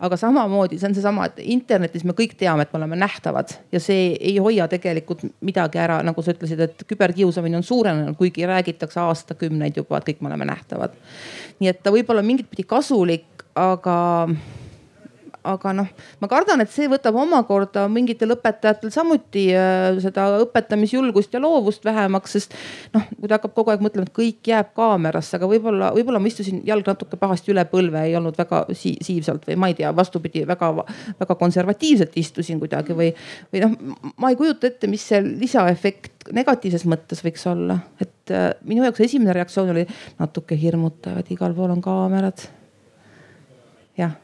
aga 0.00 0.16
samamoodi 0.16 0.78
see 0.80 0.88
on 0.88 0.94
seesama, 0.96 1.26
et 1.28 1.40
internetis 1.52 2.04
me 2.08 2.14
kõik 2.16 2.32
teame, 2.40 2.64
et 2.64 2.72
me 2.72 2.80
oleme 2.80 2.96
nähtavad 3.00 3.52
ja 3.72 3.80
see 3.82 4.14
ei 4.16 4.38
hoia 4.40 4.66
tegelikult 4.72 5.26
midagi 5.44 5.80
ära, 5.82 6.00
nagu 6.06 6.24
sa 6.24 6.32
ütlesid, 6.34 6.62
et 6.64 6.86
küberkiusamine 6.88 7.60
on 7.60 7.66
suurenenud, 7.66 8.16
kuigi 8.18 8.48
räägitakse 8.48 9.00
aastakümneid 9.02 9.76
juba, 9.76 10.00
et 10.00 10.08
kõik 10.08 10.24
me 10.24 10.32
oleme 10.32 10.48
nähtavad. 10.48 10.96
nii 11.60 11.72
et 11.72 11.82
ta 11.84 11.92
võib 11.92 12.08
olla 12.12 12.24
mingit 12.24 12.48
pidi 12.50 12.64
kasulik, 12.68 13.44
aga 13.58 13.98
aga 15.46 15.72
noh, 15.72 15.88
ma 16.20 16.28
kardan, 16.30 16.60
et 16.60 16.72
see 16.72 16.88
võtab 16.90 17.16
omakorda 17.20 17.86
mingitel 17.92 18.34
õpetajatel 18.34 18.92
samuti 18.92 19.46
äh, 19.56 19.96
seda 20.02 20.26
õpetamisjulgust 20.44 21.34
ja 21.34 21.40
loovust 21.42 21.84
vähemaks, 21.86 22.36
sest 22.36 22.56
noh, 22.94 23.06
kui 23.16 23.28
ta 23.30 23.38
hakkab 23.38 23.54
kogu 23.56 23.72
aeg 23.72 23.84
mõtlema, 23.84 24.08
et 24.08 24.14
kõik 24.16 24.50
jääb 24.52 24.72
kaamerasse, 24.76 25.38
aga 25.38 25.48
võib-olla, 25.50 25.90
võib-olla 25.96 26.20
ma 26.20 26.30
istusin 26.30 26.60
jalg 26.68 26.88
natuke 26.90 27.18
pahasti 27.20 27.54
üle 27.54 27.64
põlve, 27.70 28.04
ei 28.04 28.16
olnud 28.20 28.36
väga 28.40 28.66
si 28.76 28.94
siivsalt 29.04 29.48
või 29.48 29.58
ma 29.60 29.72
ei 29.72 29.78
tea, 29.80 29.92
vastupidi, 29.96 30.44
väga-väga 30.48 31.38
konservatiivselt 31.40 32.16
istusin 32.20 32.60
kuidagi 32.60 32.96
või, 32.96 33.10
või 33.52 33.64
noh, 33.64 33.76
ma 34.20 34.32
ei 34.32 34.38
kujuta 34.40 34.68
ette, 34.68 34.90
mis 34.92 35.06
see 35.08 35.22
lisaefekt 35.24 36.32
negatiivses 36.36 36.84
mõttes 36.90 37.24
võiks 37.24 37.46
olla, 37.48 37.80
et 38.02 38.34
äh, 38.34 38.50
minu 38.68 38.84
jaoks 38.84 39.08
esimene 39.08 39.36
reaktsioon 39.40 39.72
oli 39.72 39.86
natuke 40.20 40.58
hirmutav, 40.58 41.22
et 41.22 41.32
igal 41.32 41.56
pool 41.56 41.72
on 41.72 41.84
kaamerad. 41.84 42.50
jah 43.96 44.18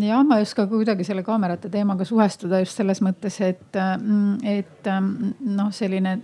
jah, 0.00 0.22
ma 0.26 0.38
ei 0.38 0.44
oska 0.44 0.64
kuidagi 0.70 1.04
selle 1.06 1.22
kaamerate 1.26 1.68
teemaga 1.72 2.04
suhestuda 2.08 2.60
just 2.62 2.78
selles 2.80 3.00
mõttes, 3.04 3.36
et, 3.44 3.76
mm, 3.76 4.40
et 4.48 4.88
mm, 4.90 5.34
noh, 5.56 5.70
selline 5.74 6.14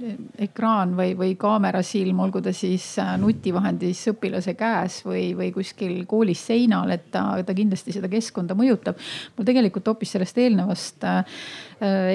ekraan 0.46 0.96
või, 0.98 1.12
või 1.18 1.34
kaamerasilm, 1.40 2.20
olgu 2.24 2.42
ta 2.44 2.54
siis 2.56 2.88
äh, 3.02 3.14
nutivahendis 3.20 4.02
õpilase 4.12 4.56
käes 4.58 5.00
või, 5.06 5.28
või 5.38 5.52
kuskil 5.54 5.98
koolis 6.08 6.46
seinal, 6.48 6.90
et 6.94 7.10
ta, 7.14 7.28
ta 7.46 7.56
kindlasti 7.56 7.94
seda 7.96 8.10
keskkonda 8.12 8.56
mõjutab. 8.58 8.98
mul 9.36 9.48
tegelikult 9.48 9.92
hoopis 9.92 10.16
sellest 10.16 10.38
eelnevast, 10.42 11.06
äh, 11.06 11.40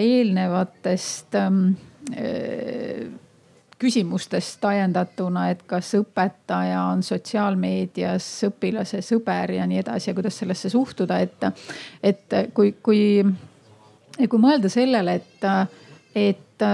eelnevatest 0.01 1.39
äh, 1.39 1.49
küsimustest 3.81 4.65
ajendatuna, 4.65 5.47
et 5.49 5.63
kas 5.69 5.95
õpetaja 5.97 6.83
on 6.91 7.01
sotsiaalmeedias 7.03 8.27
õpilase 8.51 9.01
sõber 9.05 9.55
ja 9.57 9.65
nii 9.69 9.81
edasi 9.81 10.11
ja 10.11 10.17
kuidas 10.17 10.37
sellesse 10.41 10.69
suhtuda, 10.69 11.17
et, 11.23 11.47
et 12.03 12.37
kui, 12.53 12.75
kui, 12.83 13.01
kui 14.21 14.41
mõelda 14.41 14.69
sellele, 14.69 15.17
et, 15.21 15.47
et 16.15 16.67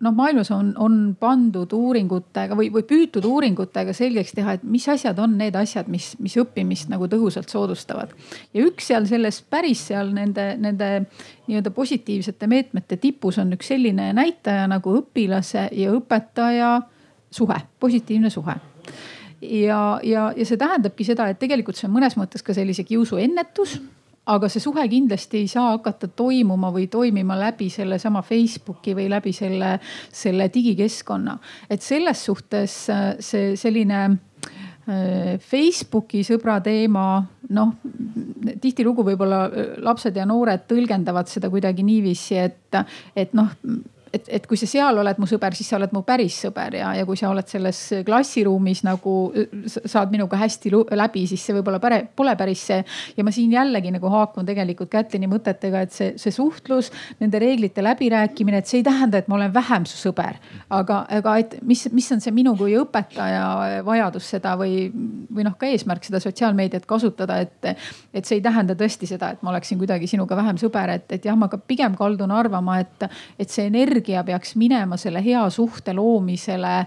noh, 0.00 0.14
maailmas 0.14 0.50
on, 0.54 0.70
on 0.78 0.96
pandud 1.20 1.72
uuringutega 1.74 2.56
või, 2.58 2.70
või 2.74 2.84
püütud 2.86 3.24
uuringutega 3.26 3.92
selgeks 3.96 4.34
teha, 4.36 4.56
et 4.58 4.64
mis 4.66 4.86
asjad 4.90 5.18
on 5.22 5.36
need 5.40 5.56
asjad, 5.58 5.90
mis, 5.90 6.12
mis 6.22 6.36
õppimist 6.38 6.90
nagu 6.92 7.08
tõhusalt 7.10 7.50
soodustavad. 7.50 8.14
ja 8.54 8.66
üks 8.66 8.90
seal 8.92 9.08
selles 9.10 9.40
päris 9.42 9.88
seal 9.90 10.12
nende, 10.14 10.52
nende 10.60 10.90
nii-öelda 11.48 11.72
positiivsete 11.74 12.46
meetmete 12.50 12.96
tipus 12.96 13.38
on 13.42 13.52
üks 13.56 13.72
selline 13.74 14.12
näitaja 14.16 14.66
nagu 14.70 14.98
õpilase 15.00 15.68
ja 15.72 15.92
õpetaja 15.96 16.72
suhe, 17.30 17.60
positiivne 17.80 18.30
suhe 18.30 18.54
ja, 19.42 20.00
ja, 20.02 20.32
ja 20.36 20.46
see 20.46 20.58
tähendabki 20.60 21.06
seda, 21.06 21.28
et 21.30 21.38
tegelikult 21.42 21.78
see 21.78 21.88
on 21.88 21.96
mõnes 21.98 22.16
mõttes 22.18 22.44
ka 22.44 22.54
sellise 22.56 22.86
kiusu 22.86 23.18
ennetus 23.22 23.78
aga 24.28 24.48
see 24.52 24.62
suhe 24.62 24.84
kindlasti 24.90 25.42
ei 25.42 25.48
saa 25.50 25.72
hakata 25.74 26.10
toimuma 26.16 26.70
või 26.74 26.86
toimima 26.92 27.36
läbi 27.38 27.70
sellesama 27.72 28.22
Facebooki 28.26 28.94
või 28.96 29.08
läbi 29.10 29.32
selle, 29.32 29.76
selle 30.12 30.50
digikeskkonna. 30.54 31.38
et 31.70 31.82
selles 31.82 32.24
suhtes 32.24 32.78
äh, 32.92 33.04
see 33.20 33.56
selline 33.56 34.00
äh, 34.08 35.38
Facebooki 35.40 36.24
sõbra 36.26 36.58
teema, 36.64 37.22
noh 37.48 37.74
tihtilugu 38.60 39.04
võib-olla 39.06 39.44
äh, 39.48 39.70
lapsed 39.84 40.16
ja 40.16 40.26
noored 40.28 40.66
tõlgendavad 40.68 41.30
seda 41.30 41.50
kuidagi 41.50 41.86
niiviisi, 41.86 42.40
et, 42.42 42.82
et 43.16 43.32
noh 43.36 43.54
et, 44.12 44.28
et 44.38 44.46
kui 44.48 44.58
sa 44.60 44.68
seal 44.68 44.98
oled 45.00 45.20
mu 45.20 45.28
sõber, 45.28 45.54
siis 45.56 45.68
sa 45.70 45.76
oled 45.78 45.92
mu 45.94 46.02
päris 46.06 46.36
sõber 46.46 46.78
ja, 46.78 46.92
ja 46.96 47.06
kui 47.08 47.18
sa 47.18 47.30
oled 47.32 47.48
selles 47.48 47.80
klassiruumis 48.06 48.82
nagu 48.86 49.14
saad 49.68 50.12
minuga 50.12 50.38
hästi 50.40 50.72
läbi, 50.96 51.24
siis 51.30 51.44
see 51.44 51.56
võib-olla 51.56 51.80
päre, 51.82 52.00
pole 52.16 52.34
päris 52.38 52.64
see. 52.70 52.80
ja 53.16 53.24
ma 53.26 53.32
siin 53.34 53.52
jällegi 53.52 53.92
nagu 53.94 54.10
haakun 54.12 54.48
tegelikult 54.48 54.90
Kätlini 54.92 55.28
mõtetega, 55.30 55.82
et 55.84 55.94
see, 55.94 56.14
see 56.20 56.32
suhtlus, 56.34 56.90
nende 57.20 57.40
reeglite 57.42 57.84
läbirääkimine, 57.84 58.62
et 58.62 58.70
see 58.70 58.80
ei 58.80 58.86
tähenda, 58.86 59.20
et 59.20 59.28
ma 59.28 59.36
olen 59.38 59.54
vähem 59.54 59.86
su 59.88 59.98
sõber. 60.00 60.38
aga, 60.70 61.02
aga 61.18 61.36
et 61.42 61.58
mis, 61.66 61.86
mis 61.92 62.10
on 62.14 62.22
see 62.24 62.34
minu 62.34 62.54
kui 62.58 62.76
õpetaja 62.78 63.82
vajadus 63.86 64.30
seda 64.34 64.54
või, 64.60 64.88
või 65.34 65.46
noh, 65.46 65.56
ka 65.58 65.68
eesmärk 65.68 66.08
seda 66.08 66.20
sotsiaalmeediat 66.22 66.86
kasutada, 66.88 67.40
et, 67.44 67.72
et 68.14 68.24
see 68.24 68.38
ei 68.38 68.44
tähenda 68.44 68.76
tõesti 68.78 69.08
seda, 69.10 69.32
et 69.34 69.44
ma 69.44 69.52
oleksin 69.52 69.78
kuidagi 69.80 70.08
sinuga 70.10 70.36
vähem 70.38 70.60
sõber, 70.60 70.96
et, 70.98 71.06
et 71.12 71.28
jah, 71.28 71.36
ma 71.38 71.50
ka 71.52 71.60
pigem 71.60 71.96
kaldun 71.98 72.32
arvama, 72.34 72.78
et, 72.84 73.08
et 73.38 73.52
see 73.52 73.68
energia 73.68 73.97
energia 73.98 74.22
peaks 74.24 74.54
minema 74.56 74.96
selle 74.96 75.20
hea 75.24 75.50
suhte 75.50 75.92
loomisele 75.92 76.86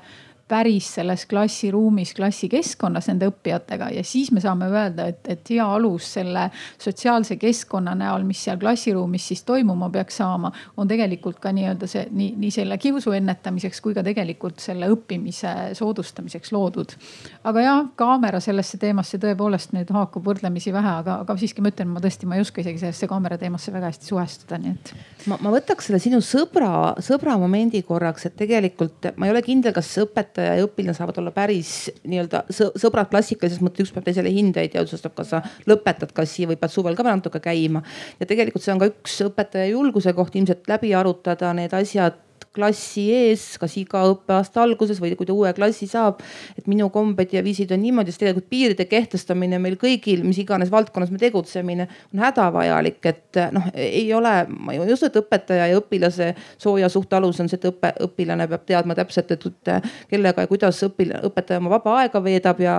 päris 0.52 0.90
selles 0.98 1.24
klassiruumis, 1.32 2.12
klassikeskkonnas 2.18 3.08
nende 3.08 3.30
õppijatega 3.32 3.88
ja 3.96 4.04
siis 4.04 4.32
me 4.36 4.42
saame 4.44 4.68
öelda, 4.68 5.08
et, 5.14 5.24
et 5.32 5.52
hea 5.54 5.64
alus 5.64 6.10
selle 6.18 6.50
sotsiaalse 6.82 7.38
keskkonna 7.40 7.94
näol, 7.96 8.26
mis 8.28 8.42
seal 8.44 8.60
klassiruumis 8.60 9.30
siis 9.32 9.46
toimuma 9.48 9.88
peaks 9.94 10.20
saama, 10.20 10.52
on 10.78 10.90
tegelikult 10.92 11.40
ka 11.40 11.54
nii-öelda 11.56 11.88
see 11.88 12.04
nii, 12.12 12.34
nii 12.42 12.52
selle 12.52 12.78
kiusu 12.82 13.16
ennetamiseks 13.16 13.80
kui 13.84 13.96
ka 13.96 14.04
tegelikult 14.04 14.60
selle 14.64 14.90
õppimise 14.92 15.54
soodustamiseks 15.78 16.52
loodud. 16.52 16.98
aga 17.48 17.64
jah, 17.64 17.82
kaamera 17.96 18.44
sellesse 18.44 18.80
teemasse 18.82 19.22
tõepoolest 19.24 19.72
nüüd 19.78 19.92
haakub 19.96 20.28
võrdlemisi 20.28 20.76
vähe, 20.76 20.98
aga, 21.04 21.22
aga 21.24 21.38
siiski 21.40 21.64
ma 21.64 21.72
ütlen, 21.72 21.94
ma 21.96 22.04
tõesti, 22.04 22.28
ma 22.28 22.36
ei 22.36 22.44
oska 22.44 22.64
isegi 22.64 22.84
sellesse 22.84 23.08
kaamera 23.08 23.40
teemasse 23.40 23.72
väga 23.72 23.94
hästi 23.94 24.12
suhestuda, 24.12 24.60
nii 24.60 24.76
et. 24.76 24.94
ma, 25.32 25.40
ma 25.40 25.56
võtaks 25.56 25.88
selle 25.88 26.04
sinu 26.04 26.20
sõbra, 26.26 26.98
sõbra 27.00 27.40
momendi 27.40 27.86
korraks, 27.88 28.28
et 28.28 28.38
tegelikult 28.44 29.14
ma 29.16 29.30
ei 29.30 29.36
ole 29.36 29.46
kindel, 29.46 29.74
kas 29.76 29.96
õpetaja 30.04 30.41
õpetaja 30.42 30.58
ja 30.58 30.66
õpilane 30.66 30.96
saavad 30.98 31.20
olla 31.22 31.32
päris 31.36 31.92
nii-öelda 32.08 32.44
sõbrad 32.52 33.10
klassikalises 33.12 33.62
mõttes, 33.62 33.86
üks 33.86 33.94
peab 33.96 34.08
teisele 34.08 34.32
hindeid 34.34 34.76
ja 34.76 34.82
otsustab, 34.82 35.14
kas 35.16 35.32
sa 35.34 35.42
lõpetad 35.70 36.14
klassi 36.16 36.48
või 36.50 36.58
pead 36.60 36.74
suvel 36.74 36.96
ka 36.96 37.04
veel 37.04 37.20
natuke 37.20 37.42
käima. 37.44 37.84
ja 38.20 38.26
tegelikult 38.26 38.64
see 38.64 38.74
on 38.74 38.82
ka 38.82 38.90
üks 38.92 39.22
õpetaja 39.28 39.72
julguse 39.72 40.14
koht 40.14 40.36
ilmselt 40.36 40.68
läbi 40.68 40.94
arutada 40.94 41.54
need 41.54 41.74
asjad 41.74 42.18
klassi 42.56 43.06
ees, 43.16 43.44
kas 43.62 43.78
iga 43.80 44.02
õppeaasta 44.12 44.66
alguses 44.66 45.00
või 45.00 45.14
kui 45.16 45.28
ta 45.28 45.34
uue 45.34 45.54
klassi 45.56 45.88
saab. 45.88 46.20
et 46.58 46.68
minu 46.68 46.90
kombed 46.92 47.32
ja 47.32 47.44
viisid 47.44 47.72
on 47.72 47.80
niimoodi, 47.82 48.12
sest 48.12 48.22
tegelikult 48.24 48.50
piiride 48.52 48.86
kehtestamine 48.86 49.60
meil 49.60 49.78
kõigil, 49.80 50.24
mis 50.28 50.38
iganes 50.42 50.72
valdkonnas 50.72 51.12
me 51.12 51.20
tegutsemine, 51.22 51.88
on 52.14 52.24
hädavajalik, 52.26 53.00
et 53.08 53.40
noh, 53.56 53.70
ei 53.76 54.10
ole, 54.14 54.34
ma 54.52 54.76
ei 54.76 54.82
usu, 54.84 55.08
et 55.08 55.20
õpetaja 55.22 55.70
ja 55.72 55.80
õpilase 55.80 56.34
sooja 56.60 56.90
suhte 56.92 57.16
alus 57.16 57.40
on 57.40 57.50
see, 57.50 57.60
et 57.62 57.70
õpe, 57.72 57.94
õpilane 58.08 58.48
peab 58.52 58.66
teadma 58.68 58.98
täpselt, 59.00 59.32
et 59.32 59.72
kellega 60.12 60.44
ja 60.44 60.52
kuidas 60.52 60.82
õpilane, 60.88 61.24
õpetaja 61.32 61.62
oma 61.64 61.72
vaba 61.78 61.96
aega 62.02 62.24
veedab 62.24 62.60
ja, 62.64 62.76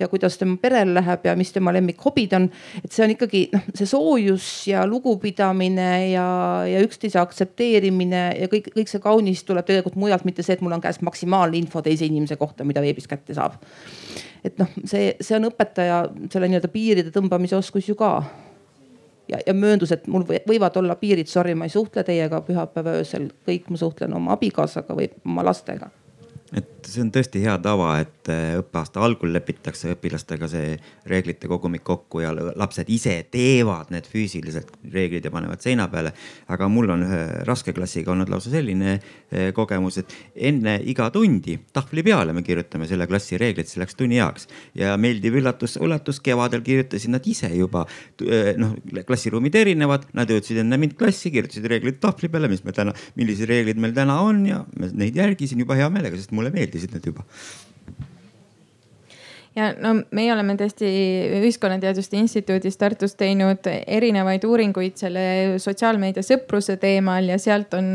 ja 0.00 0.10
kuidas 0.10 0.38
tema 0.40 0.58
perel 0.60 0.96
läheb 0.98 1.30
ja 1.30 1.36
mis 1.38 1.54
tema 1.54 1.72
lemmikhobid 1.74 2.34
on. 2.38 2.50
et 2.82 2.90
see 2.90 3.06
on 3.06 3.14
ikkagi 3.14 3.44
noh, 3.54 3.70
see 3.78 3.86
soojus 3.86 4.48
ja 4.66 4.82
lugupidamine 4.88 5.90
ja, 6.10 6.26
ja 6.66 6.82
üksteise 6.82 7.22
aktsepteerimine 7.22 8.24
ja 8.40 8.50
kõik, 8.50 8.72
kõik 8.74 8.90
see 8.90 9.02
kaunis 9.12 9.44
tuleb 9.48 9.68
tegelikult 9.68 9.98
mujalt, 10.00 10.26
mitte 10.28 10.42
see, 10.42 10.56
et 10.56 10.64
mul 10.64 10.74
on 10.74 10.82
käes 10.82 11.02
maksimaalne 11.04 11.60
info 11.60 11.84
teise 11.84 12.08
inimese 12.08 12.36
kohta, 12.40 12.66
mida 12.68 12.82
veebis 12.84 13.08
kätte 13.10 13.36
saab. 13.38 13.60
et 14.44 14.58
noh, 14.58 14.70
see, 14.84 15.12
see 15.20 15.38
on 15.38 15.52
õpetaja 15.52 16.02
selle 16.32 16.50
nii-öelda 16.50 16.72
piiride 16.72 17.14
tõmbamise 17.14 17.60
oskus 17.60 17.88
ju 17.88 17.94
ka 17.98 18.12
ja, 19.30 19.38
ja 19.46 19.54
mööndus, 19.54 19.94
et 19.94 20.08
mul 20.10 20.26
võivad 20.26 20.76
olla 20.82 20.98
piirid, 20.98 21.30
sorry, 21.30 21.54
ma 21.54 21.68
ei 21.68 21.74
suhtle 21.74 22.04
teiega 22.06 22.42
pühapäeva 22.46 22.98
öösel, 23.00 23.30
kõik 23.46 23.70
ma 23.70 23.80
suhtlen 23.80 24.18
oma 24.18 24.34
abikaasaga 24.34 24.98
või 24.98 25.12
oma 25.22 25.46
lastega 25.46 25.92
et 26.56 26.81
see 26.90 27.02
on 27.02 27.10
tõesti 27.14 27.40
hea 27.42 27.54
tava, 27.62 27.94
et 28.02 28.28
äh, 28.30 28.58
õppeaasta 28.60 29.00
algul 29.02 29.32
lepitakse 29.34 29.94
õpilastega 29.94 30.48
see 30.50 30.74
reeglite 31.08 31.48
kogumik 31.50 31.84
kokku 31.86 32.20
ja 32.20 32.32
lapsed 32.34 32.90
ise 32.92 33.14
teevad 33.32 33.88
need 33.94 34.06
füüsiliselt 34.10 34.74
reeglid 34.92 35.24
ja 35.24 35.32
panevad 35.32 35.62
seina 35.64 35.88
peale. 35.88 36.12
aga 36.52 36.68
mul 36.68 36.90
on 36.92 37.06
ühe 37.06 37.22
raske 37.48 37.72
klassiga 37.72 38.12
olnud 38.12 38.28
lausa 38.28 38.52
selline 38.52 38.98
äh, 38.98 39.48
kogemus, 39.56 39.98
et 40.02 40.12
enne 40.36 40.76
iga 40.84 41.08
tundi 41.14 41.56
tahvli 41.72 42.04
peale 42.04 42.36
me 42.36 42.44
kirjutame 42.46 42.88
selle 42.90 43.08
klassi 43.08 43.40
reeglid 43.40 43.70
selleks 43.70 43.96
tunni 43.96 44.20
ajaks 44.20 44.48
ja 44.78 44.96
meeldiv 45.00 45.40
üllatus, 45.40 45.78
üllatus 45.80 46.20
kevadel 46.20 46.62
kirjutasid 46.66 47.14
nad 47.14 47.26
ise 47.26 47.48
juba 47.56 47.86
äh, 47.86 48.52
noh, 48.60 48.76
klassiruumid 49.08 49.56
erinevad, 49.56 50.06
nad 50.12 50.28
jõudsid 50.28 50.60
enne 50.66 50.76
mind 50.76 50.98
klassi, 51.00 51.32
kirjutasid 51.32 51.66
reeglid 51.72 52.00
tahvli 52.02 52.28
peale, 52.28 52.52
mis 52.52 52.64
me 52.66 52.76
täna, 52.76 52.92
millised 53.16 53.48
reeglid 53.48 53.80
meil 53.80 53.96
täna 53.96 54.20
on 54.20 54.44
ja 54.46 54.62
neid 54.92 55.16
järgisin 55.16 55.64
juba 55.64 55.78
hea 55.78 55.88
meelega, 55.92 56.18
sest 56.20 56.32
mul 56.34 56.42
mulle 56.42 56.54
meeldisid 56.72 56.94
need 56.96 57.06
juba 57.06 57.24
ja 59.56 59.72
no 59.76 59.92
meie 60.16 60.32
oleme 60.32 60.54
tõesti 60.56 60.88
Ühiskonnateaduste 61.42 62.16
Instituudis 62.16 62.78
Tartus 62.80 63.14
teinud 63.20 63.66
erinevaid 63.68 64.44
uuringuid 64.48 64.96
selle 64.96 65.24
sotsiaalmeedia 65.60 66.24
sõpruse 66.24 66.78
teemal 66.80 67.28
ja 67.28 67.36
sealt 67.42 67.74
on 67.76 67.90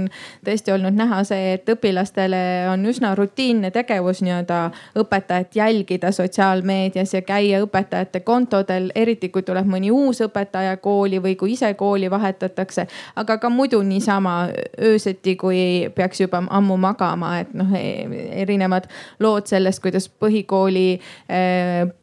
tõesti 0.46 0.74
olnud 0.76 0.94
näha 0.98 1.24
see, 1.28 1.56
et 1.58 1.70
õpilastele 1.74 2.42
on 2.72 2.86
üsna 2.90 3.16
rutiinne 3.18 3.72
tegevus 3.74 4.22
nii-öelda 4.26 4.60
õpetajat 5.02 5.58
jälgida 5.58 6.12
sotsiaalmeedias 6.14 7.16
ja 7.18 7.24
käia 7.26 7.64
õpetajate 7.66 8.22
kontodel, 8.28 8.92
eriti 8.96 9.32
kui 9.34 9.46
tuleb 9.48 9.66
mõni 9.70 9.90
uus 9.94 10.22
õpetaja 10.28 10.78
kooli 10.84 11.22
või 11.24 11.36
kui 11.40 11.56
ise 11.58 11.74
kooli 11.74 12.12
vahetatakse. 12.12 12.88
aga 13.16 13.38
ka 13.38 13.50
muidu 13.50 13.82
niisama 13.82 14.50
öösiti, 14.82 15.36
kui 15.36 15.90
peaks 15.96 16.22
juba 16.22 16.44
ammu 16.50 16.78
magama, 16.78 17.40
et 17.40 17.54
noh, 17.58 17.74
erinevad 17.74 18.86
lood 19.20 19.50
sellest, 19.50 19.82
kuidas 19.82 20.10
põhikooli 20.10 20.88
eh, 20.94 21.47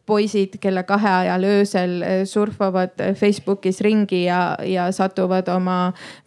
poisid 0.07 0.59
kella 0.61 0.83
kahe 0.83 1.11
ajal 1.11 1.47
öösel 1.49 2.03
eh, 2.03 2.25
surfavad 2.29 3.01
Facebookis 3.15 3.81
ringi 3.81 4.25
ja, 4.25 4.57
ja 4.69 4.91
satuvad 4.93 5.49
oma 5.49 5.79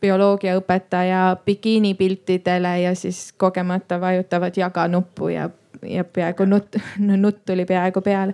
bioloogiaõpetaja 0.02 1.38
bikiinipiltidele 1.46 2.74
ja 2.82 2.96
siis 2.96 3.32
kogemata 3.38 4.02
vajutavad 4.02 4.58
jaga 4.58 4.88
nuppu 4.88 5.30
ja 5.36 5.50
ja 5.86 6.04
peaaegu 6.04 6.46
nutt, 6.46 6.76
nutt 7.24 7.44
tuli 7.46 7.66
peaaegu 7.66 8.02
peale. 8.02 8.34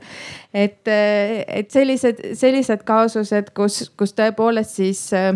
et, 0.53 0.87
eh, 0.87 1.43
et 1.47 1.71
sellised, 1.71 2.21
sellised 2.39 2.85
kaasused, 2.87 3.51
kus, 3.55 3.91
kus 3.97 4.15
tõepoolest 4.15 4.79
siis 4.79 5.01
äh, 5.17 5.33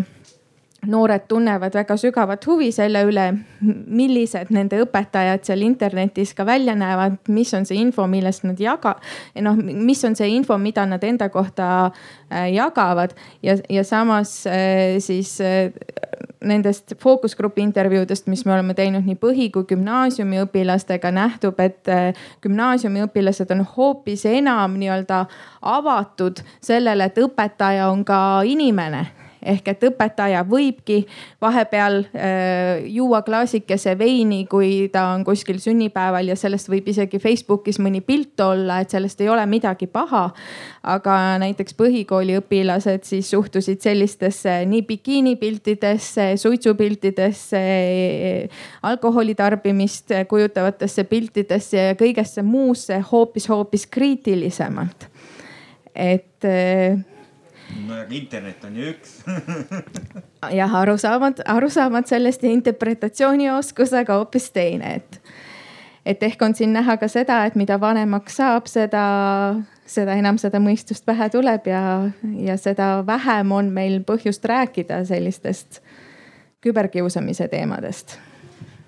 noored 0.86 1.24
tunnevad 1.28 1.74
väga 1.74 1.96
sügavat 1.98 2.46
huvi 2.46 2.68
selle 2.72 3.02
üle, 3.08 3.24
millised 3.60 4.52
nende 4.54 4.78
õpetajad 4.84 5.42
seal 5.48 5.64
internetis 5.66 6.34
ka 6.38 6.46
välja 6.46 6.76
näevad, 6.78 7.18
mis 7.34 7.50
on 7.58 7.66
see 7.66 7.80
info, 7.82 8.06
millest 8.06 8.46
nad 8.46 8.60
jaga-, 8.62 8.94
noh, 9.42 9.58
mis 9.58 10.04
on 10.06 10.14
see 10.18 10.30
info, 10.36 10.58
mida 10.62 10.86
nad 10.86 11.02
enda 11.04 11.28
kohta 11.34 11.68
äh, 11.88 12.46
jagavad. 12.54 13.16
Ja, 13.42 13.58
ja 13.68 13.84
samas 13.84 14.44
äh, 14.46 15.00
siis 15.02 15.34
nendest 16.44 16.94
fookusgrupi 17.02 17.62
intervjuudest, 17.66 18.28
mis 18.30 18.44
me 18.46 18.54
oleme 18.54 18.74
teinud 18.78 19.02
nii 19.02 19.18
põhi 19.18 19.50
kui 19.50 19.66
gümnaasiumi 19.66 20.38
õpilastega, 20.44 21.10
nähtub, 21.10 21.58
et 21.58 21.90
gümnaasiumi 22.46 23.02
õpilased 23.08 23.50
on 23.54 23.66
hoopis 23.74 24.22
enam 24.30 24.78
nii-öelda 24.78 25.24
avatud 25.74 26.44
sellele, 26.62 27.10
et 27.10 27.18
õpetaja 27.26 27.90
on 27.90 28.06
ka 28.06 28.20
inimene 28.46 29.08
ehk 29.42 29.68
et 29.70 29.84
õpetaja 29.88 30.42
võibki 30.48 31.02
vahepeal 31.42 32.00
äh, 32.04 32.86
juua 32.90 33.22
klaasikese 33.26 33.94
veini, 33.98 34.44
kui 34.50 34.88
ta 34.92 35.08
on 35.14 35.24
kuskil 35.26 35.60
sünnipäeval 35.62 36.32
ja 36.32 36.36
sellest 36.38 36.70
võib 36.70 36.88
isegi 36.90 37.20
Facebookis 37.22 37.78
mõni 37.82 38.00
pilt 38.04 38.40
olla, 38.42 38.80
et 38.82 38.90
sellest 38.94 39.20
ei 39.22 39.30
ole 39.30 39.44
midagi 39.46 39.86
paha. 39.86 40.28
aga 40.88 41.14
näiteks 41.42 41.74
põhikooli 41.76 42.38
õpilased 42.38 43.04
siis 43.04 43.30
suhtusid 43.30 43.82
sellistesse 43.84 44.62
nii 44.66 44.82
bikiinipiltidesse, 44.88 46.30
suitsupiltidesse, 46.40 47.60
alkoholi 48.82 49.34
tarbimist 49.34 50.14
kujutavatesse 50.28 51.04
piltidesse 51.04 51.76
ja 51.90 51.98
kõigesse 51.98 52.42
muusse 52.42 53.02
hoopis-hoopis 53.12 53.86
kriitilisemalt. 53.86 55.08
et 55.94 56.44
äh, 56.44 56.98
no 57.86 57.98
aga 58.02 58.14
internet 58.16 58.64
on 58.64 58.76
ju 58.76 58.92
üks. 58.92 59.18
Jah, 60.58 60.74
arusaamad, 60.80 61.42
arusaamad 61.46 62.08
sellest 62.10 62.42
ja 62.42 62.52
interpretatsioonioskus 62.54 63.94
aga 64.00 64.18
hoopis 64.20 64.50
teine, 64.54 64.94
et, 65.00 65.20
et 66.06 66.22
ehk 66.22 66.42
on 66.42 66.54
siin 66.58 66.72
näha 66.76 66.98
ka 67.00 67.08
seda, 67.12 67.42
et 67.46 67.58
mida 67.58 67.80
vanemaks 67.80 68.38
saab, 68.40 68.70
seda, 68.70 69.02
seda 69.86 70.16
enam 70.18 70.38
seda 70.40 70.62
mõistust 70.62 71.06
pähe 71.08 71.30
tuleb 71.34 71.68
ja, 71.70 71.82
ja 72.44 72.56
seda 72.60 72.98
vähem 73.06 73.52
on 73.52 73.72
meil 73.74 74.00
põhjust 74.06 74.44
rääkida 74.48 75.04
sellistest 75.08 75.82
küberkiusamise 76.64 77.48
teemadest 77.48 78.18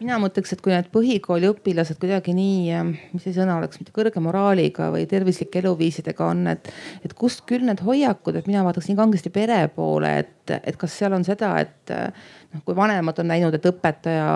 mina 0.01 0.17
mõtleks, 0.21 0.55
et 0.55 0.63
kui 0.65 0.73
need 0.73 0.89
põhikooli 0.95 1.51
õpilased 1.51 2.01
kuidagi 2.01 2.35
nii, 2.37 2.61
ähm, 2.77 2.95
mis 3.15 3.27
see 3.27 3.37
sõna 3.37 3.59
oleks, 3.61 3.81
mitte 3.81 3.95
kõrge 3.97 4.23
moraaliga 4.25 4.89
või 4.95 5.07
tervislike 5.11 5.61
eluviisidega 5.63 6.29
on, 6.33 6.47
et, 6.55 6.71
et 7.05 7.15
kust 7.17 7.45
küll 7.49 7.67
need 7.69 7.83
hoiakud, 7.85 8.41
et 8.41 8.49
mina 8.51 8.65
vaataks 8.67 8.89
nii 8.91 8.99
kangesti 8.99 9.33
pere 9.35 9.63
poole, 9.75 10.15
et, 10.25 10.35
et 10.65 10.77
kas 10.81 10.99
seal 10.99 11.15
on 11.17 11.25
seda, 11.27 11.53
et 11.63 11.93
noh, 11.93 12.63
kui 12.67 12.77
vanemad 12.77 13.19
on 13.23 13.29
näinud, 13.31 13.55
et 13.55 13.67
õpetaja 13.71 14.27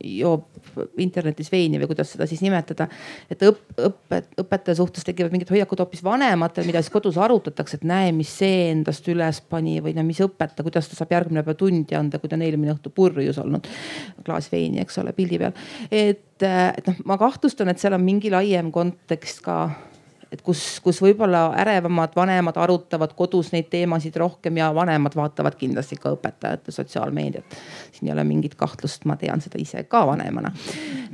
joob 0.00 0.46
internetis 1.02 1.50
veini 1.52 1.80
või 1.80 1.90
kuidas 1.90 2.12
seda 2.14 2.26
siis 2.28 2.42
nimetada. 2.44 2.86
et 3.30 3.42
õp, 3.46 3.60
õpet, 3.88 4.30
õpetaja 4.40 4.78
suhtes 4.78 5.04
tekivad 5.06 5.32
mingid 5.34 5.50
hoiakud 5.52 5.82
hoopis 5.82 6.02
vanematel, 6.04 6.66
mida 6.68 6.82
siis 6.82 6.92
kodus 6.92 7.18
arutatakse, 7.20 7.80
et 7.80 7.86
näe, 7.88 8.12
mis 8.16 8.30
see 8.42 8.70
endast 8.70 9.06
üles 9.12 9.40
pani 9.40 9.78
või 9.84 9.94
no 9.96 10.04
mis 10.06 10.20
õpetaja, 10.24 10.66
kuidas 10.66 10.90
ta 10.90 10.98
saab 10.98 11.14
järgmine 11.16 11.44
päev 11.46 11.58
tundi 11.60 11.98
anda, 11.98 12.20
kui 12.20 12.30
ta 12.30 12.38
on 12.38 12.46
eelmine 12.46 12.74
õhtu 12.74 12.92
purjus 12.94 13.38
olnud. 13.42 13.68
klaas 14.24 14.50
veini, 14.52 14.80
eks 14.82 14.98
ole, 15.02 15.14
pildi 15.16 15.38
peal. 15.42 15.54
et, 15.90 16.42
et 16.42 16.90
noh, 16.90 17.04
ma 17.12 17.18
kahtlustan, 17.20 17.70
et 17.70 17.82
seal 17.82 17.96
on 17.96 18.04
mingi 18.04 18.32
laiem 18.32 18.72
kontekst 18.74 19.44
ka 19.44 19.62
et 20.32 20.42
kus, 20.46 20.62
kus 20.84 21.00
võib-olla 21.02 21.50
ärevamad 21.62 22.14
vanemad 22.16 22.58
arutavad 22.62 23.12
kodus 23.18 23.52
neid 23.54 23.70
teemasid 23.70 24.16
rohkem 24.20 24.60
ja 24.60 24.70
vanemad 24.74 25.16
vaatavad 25.18 25.58
kindlasti 25.58 25.98
ka 26.00 26.14
õpetajate 26.16 26.74
sotsiaalmeediat. 26.74 27.58
siin 27.92 28.08
ei 28.08 28.12
ole 28.12 28.24
mingit 28.24 28.54
kahtlust, 28.54 29.04
ma 29.04 29.16
tean 29.16 29.40
seda 29.40 29.58
ise 29.58 29.84
ka 29.88 30.04
vanemana. 30.06 30.52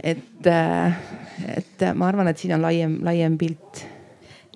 et, 0.03 0.49
et 1.57 1.87
ma 1.95 2.09
arvan, 2.09 2.29
et 2.29 2.39
siin 2.39 2.55
on 2.59 2.63
laiem, 2.69 2.99
laiem 3.05 3.39
pilt 3.39 3.87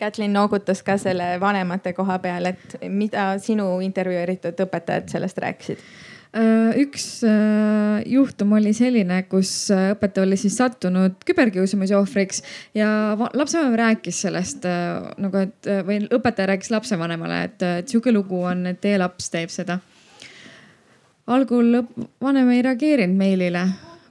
Kätlin 0.01 0.32
noogutas 0.32 0.81
ka 0.82 0.95
selle 0.97 1.35
vanemate 1.41 1.93
koha 1.93 2.15
peal, 2.19 2.47
et 2.49 2.78
mida 2.89 3.35
sinu 3.39 3.82
intervjueeritud 3.85 4.62
õpetajad 4.65 5.12
sellest 5.12 5.39
rääkisid 5.45 5.82
Äh, 5.85 6.10
üks 6.31 7.24
äh, 7.27 8.02
juhtum 8.07 8.52
oli 8.55 8.70
selline, 8.77 9.24
kus 9.27 9.51
äh, 9.74 9.90
õpetaja 9.97 10.28
oli 10.28 10.36
siis 10.39 10.55
sattunud 10.61 11.16
küberkiusamise 11.27 11.97
ohvriks 11.98 12.43
ja 12.74 13.16
lapsevanem 13.35 13.74
rääkis 13.81 14.20
sellest 14.27 14.66
nagu, 15.19 15.43
et 15.43 15.70
või 15.86 16.05
õpetaja 16.07 16.52
rääkis 16.52 16.70
lapsevanemale, 16.70 17.43
et, 17.48 17.65
et 17.82 17.90
sihuke 17.90 18.15
lugu 18.15 18.44
on, 18.47 18.62
et 18.70 18.78
teie 18.81 18.98
laps 19.02 19.31
teeb 19.32 19.51
seda. 19.51 19.81
algul 21.27 21.82
vanem 22.23 22.51
ei 22.55 22.62
reageerinud 22.62 23.19
meilile, 23.19 23.65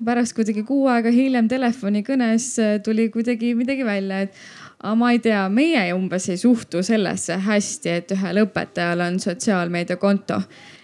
pärast 0.03 0.35
kuidagi 0.35 0.63
kuu 0.67 0.87
aega 0.91 1.11
hiljem 1.11 1.47
telefonikõnes 1.47 2.55
tuli 2.83 3.07
kuidagi 3.13 3.53
midagi 3.55 3.85
välja, 3.87 4.25
et 4.27 4.35
aga 4.79 4.95
ma 4.95 5.13
ei 5.15 5.19
tea, 5.23 5.45
meie 5.49 5.87
umbes 5.95 6.27
ei 6.29 6.37
suhtu 6.37 6.83
sellesse 6.83 7.39
hästi, 7.47 7.95
et 7.95 8.11
ühel 8.15 8.43
õpetajal 8.43 9.07
on 9.07 9.19
sotsiaalmeediakonto 9.23 10.41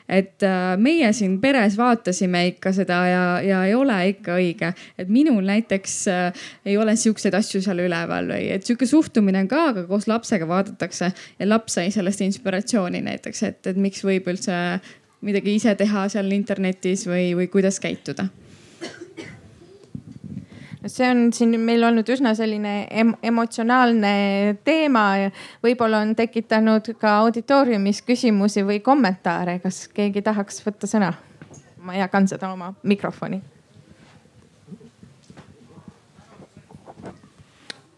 et 0.09 0.43
äh, 0.45 0.75
meie 0.77 1.11
siin 1.17 1.39
peres 1.41 1.77
vaatasime 1.79 2.45
ikka 2.51 2.73
seda 2.75 2.99
ja, 3.09 3.23
ja 3.41 3.61
ei 3.65 3.73
ole 3.77 3.97
ikka 4.11 4.37
õige. 4.39 4.73
et 4.97 5.09
minul 5.09 5.41
näiteks 5.45 5.95
äh, 6.11 6.45
ei 6.65 6.77
ole 6.77 6.95
siukseid 6.95 7.33
asju 7.37 7.61
seal 7.65 7.81
üleval 7.85 8.29
või 8.29 8.51
et 8.53 8.65
sihuke 8.65 8.87
suhtumine 8.89 9.45
on 9.45 9.51
ka, 9.51 9.63
aga 9.73 9.85
koos 9.89 10.07
lapsega 10.11 10.47
vaadatakse 10.47 11.11
ja 11.39 11.49
laps 11.49 11.79
sai 11.79 11.91
sellest 11.91 12.21
inspiratsiooni 12.21 13.01
näiteks, 13.05 13.43
et, 13.49 13.61
et 13.67 13.81
miks 13.81 14.05
võib 14.05 14.29
üldse 14.31 14.55
midagi 15.25 15.55
ise 15.57 15.73
teha 15.75 16.07
seal 16.13 16.31
internetis 16.35 17.07
või, 17.09 17.31
või 17.37 17.49
kuidas 17.51 17.81
käituda 17.81 18.29
see 20.87 21.07
on 21.09 21.33
siin 21.33 21.55
meil 21.59 21.83
olnud 21.83 22.09
üsna 22.09 22.35
selline 22.37 22.75
em 22.91 23.13
emotsionaalne 23.23 24.57
teema. 24.63 25.05
võib-olla 25.63 26.03
on 26.05 26.15
tekitanud 26.15 26.93
ka 26.99 27.17
auditooriumis 27.23 28.01
küsimusi 28.05 28.65
või 28.67 28.79
kommentaare, 28.85 29.59
kas 29.63 29.87
keegi 29.93 30.21
tahaks 30.21 30.61
võtta 30.65 30.89
sõna? 30.89 31.13
ma 31.85 31.93
jagan 31.93 32.25
seda 32.27 32.49
oma 32.49 32.71
mikrofoni 32.83 33.41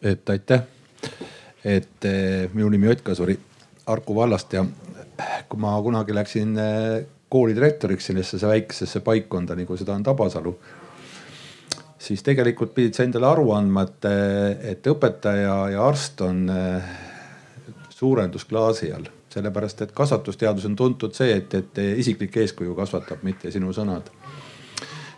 et 0.02 0.30
aitäh. 0.30 0.64
et 1.66 2.06
eh, 2.06 2.50
minu 2.54 2.70
nimi 2.70 2.88
Ott 2.88 3.02
Kasuri 3.02 3.40
Harku 3.86 4.16
vallast 4.16 4.54
ja 4.54 4.66
kui 5.50 5.60
ma 5.60 5.82
kunagi 5.82 6.16
läksin 6.16 6.58
eh, 6.58 7.06
kooli 7.30 7.56
direktoriks 7.56 8.06
sellesse 8.06 8.48
väiksesse 8.48 9.00
paikkonda, 9.00 9.56
nagu 9.56 9.78
seda 9.78 9.96
on 9.96 10.04
Tabasalu 10.04 10.54
siis 12.00 12.24
tegelikult 12.24 12.74
pidid 12.76 12.98
sa 12.98 13.06
endale 13.08 13.30
aru 13.30 13.52
andma, 13.58 13.84
et, 13.88 14.08
et 14.74 14.90
õpetaja 14.92 15.60
ja 15.74 15.86
arst 15.88 16.22
on 16.26 16.48
eh, 16.54 16.98
suurendusklaasi 17.98 18.92
all. 18.94 19.14
sellepärast, 19.38 19.82
et 19.84 19.92
kasvatusteadus 19.94 20.66
on 20.66 20.76
tuntud 20.76 21.14
see, 21.14 21.36
et, 21.36 21.52
et 21.54 21.80
isiklik 22.00 22.38
eeskuju 22.42 22.74
kasvatab, 22.78 23.22
mitte 23.28 23.52
sinu 23.54 23.74
sõnad. 23.76 24.10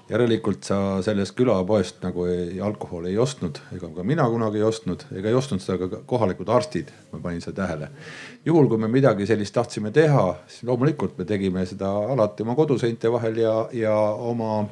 järelikult 0.09 0.65
sa 0.65 0.77
sellest 1.05 1.35
külapoest 1.37 1.99
nagu 2.01 2.25
ei, 2.25 2.59
alkoholi 2.65 3.11
ei 3.11 3.17
ostnud, 3.21 3.59
ega 3.75 3.91
ka 3.95 4.03
mina 4.03 4.25
kunagi 4.29 4.57
ei 4.57 4.63
ostnud, 4.65 5.05
ega 5.13 5.29
ei 5.29 5.37
ostnud 5.37 5.61
seda 5.61 5.77
ka 5.77 5.99
kohalikud 6.09 6.49
arstid, 6.49 6.89
ma 7.11 7.19
panin 7.21 7.41
seda 7.41 7.61
tähele. 7.61 7.91
juhul, 8.45 8.67
kui 8.67 8.77
me 8.77 8.87
midagi 8.87 9.27
sellist 9.29 9.53
tahtsime 9.53 9.91
teha, 9.91 10.35
siis 10.47 10.63
loomulikult 10.63 11.17
me 11.17 11.25
tegime 11.25 11.65
seda 11.65 11.91
alati 12.15 12.43
oma 12.43 12.55
koduseinte 12.55 13.11
vahel 13.11 13.37
ja, 13.37 13.53
ja 13.71 13.95
oma 14.33 14.65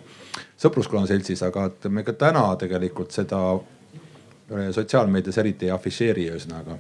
sõpruskonna 0.59 1.07
seltsis, 1.09 1.43
aga 1.45 1.69
et 1.71 1.89
me 1.89 2.03
ka 2.07 2.13
täna 2.17 2.49
tegelikult 2.59 3.15
seda 3.15 3.41
äh, 3.55 4.69
sotsiaalmeedias 4.75 5.41
eriti 5.43 5.69
ei 5.69 5.75
afišeeri 5.75 6.29
ühesõnaga. 6.31 6.77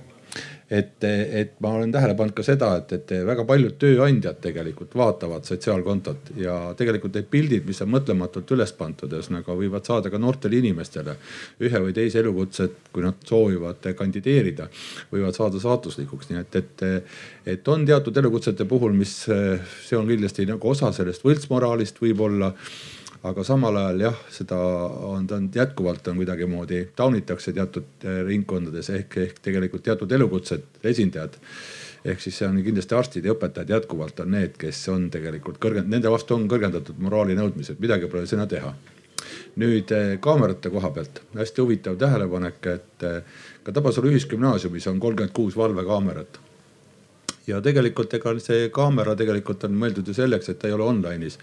Et, 0.69 1.03
et 1.03 1.53
ma 1.63 1.69
olen 1.77 1.91
tähele 1.95 2.11
pannud 2.19 2.35
ka 2.35 2.43
seda, 2.43 2.73
et, 2.81 2.91
et 2.91 3.11
väga 3.25 3.45
paljud 3.47 3.77
tööandjad 3.79 4.41
tegelikult 4.43 4.97
vaatavad 4.99 5.47
sotsiaalkontot 5.47 6.33
ja 6.43 6.57
tegelikult 6.77 7.15
need 7.15 7.29
pildid, 7.31 7.63
mis 7.69 7.79
on 7.85 7.93
mõtlematult 7.93 8.51
üles 8.51 8.73
pandud, 8.75 9.07
ühesõnaga 9.15 9.55
võivad 9.55 9.87
saada 9.87 10.11
ka 10.11 10.19
noortele 10.19 10.59
inimestele 10.59 11.15
ühe 11.63 11.81
või 11.85 11.95
teise 11.95 12.19
elukutset, 12.19 12.91
kui 12.91 13.07
nad 13.07 13.23
soovivad 13.29 13.87
kandideerida, 13.95 14.67
võivad 15.13 15.39
saada 15.39 15.63
saatuslikuks, 15.63 16.33
nii 16.33 16.43
et, 16.43 16.59
et, 16.59 16.85
et 17.55 17.71
on 17.71 17.87
teatud 17.87 18.19
elukutsete 18.19 18.67
puhul, 18.67 18.91
mis, 18.99 19.15
see 19.23 19.97
on 19.97 20.11
kindlasti 20.11 20.49
nagu 20.51 20.75
osa 20.75 20.91
sellest 20.99 21.23
võltsmoraalist 21.23 22.03
võib-olla 22.03 22.51
aga 23.25 23.43
samal 23.43 23.77
ajal 23.77 24.01
jah, 24.01 24.19
seda 24.29 24.57
on, 25.07 25.25
ta 25.27 25.39
jätkuvalt 25.53 26.07
on 26.07 26.19
kuidagimoodi 26.21 26.83
taunitakse 26.95 27.53
teatud 27.53 28.05
eh, 28.05 28.21
ringkondades 28.27 28.89
ehk, 28.93 29.17
ehk 29.23 29.41
tegelikult 29.43 29.83
teatud 29.87 30.11
elukutsed 30.11 30.83
esindajad 30.83 31.39
ehk 32.05 32.21
siis 32.21 32.37
see 32.37 32.47
on 32.47 32.59
kindlasti 32.63 32.95
arstid 32.95 33.25
ja 33.25 33.33
õpetajad 33.33 33.73
jätkuvalt 33.77 34.19
on 34.23 34.31
need, 34.35 34.55
kes 34.59 34.83
on 34.93 35.09
tegelikult 35.13 35.59
kõrgend-, 35.63 35.89
nende 35.91 36.11
vastu 36.13 36.37
on 36.37 36.47
kõrgendatud 36.51 36.99
moraali 37.03 37.35
nõudmised, 37.37 37.81
midagi 37.83 38.09
pole 38.11 38.27
sinna 38.29 38.47
teha. 38.47 38.73
nüüd 39.57 39.91
eh, 39.91 40.17
kaamerate 40.21 40.69
koha 40.69 40.91
pealt 40.93 41.23
hästi 41.35 41.61
huvitav 41.61 41.97
tähelepanek, 41.97 42.67
et 42.73 43.03
eh, 43.03 43.39
ka 43.63 43.71
Tabasalu 43.71 44.13
ühisgümnaasiumis 44.13 44.87
on 44.87 44.99
kolmkümmend 44.99 45.33
kuus 45.33 45.57
valvekaamerat 45.57 46.39
ja 47.47 47.61
tegelikult 47.63 48.13
ega 48.17 48.33
see 48.43 48.69
kaamera 48.75 49.15
tegelikult 49.17 49.63
on 49.67 49.75
mõeldud 49.79 50.07
ju 50.07 50.15
selleks, 50.15 50.49
et 50.51 50.59
ta 50.59 50.67
ei 50.67 50.75
ole 50.75 50.87
online'is. 50.87 51.37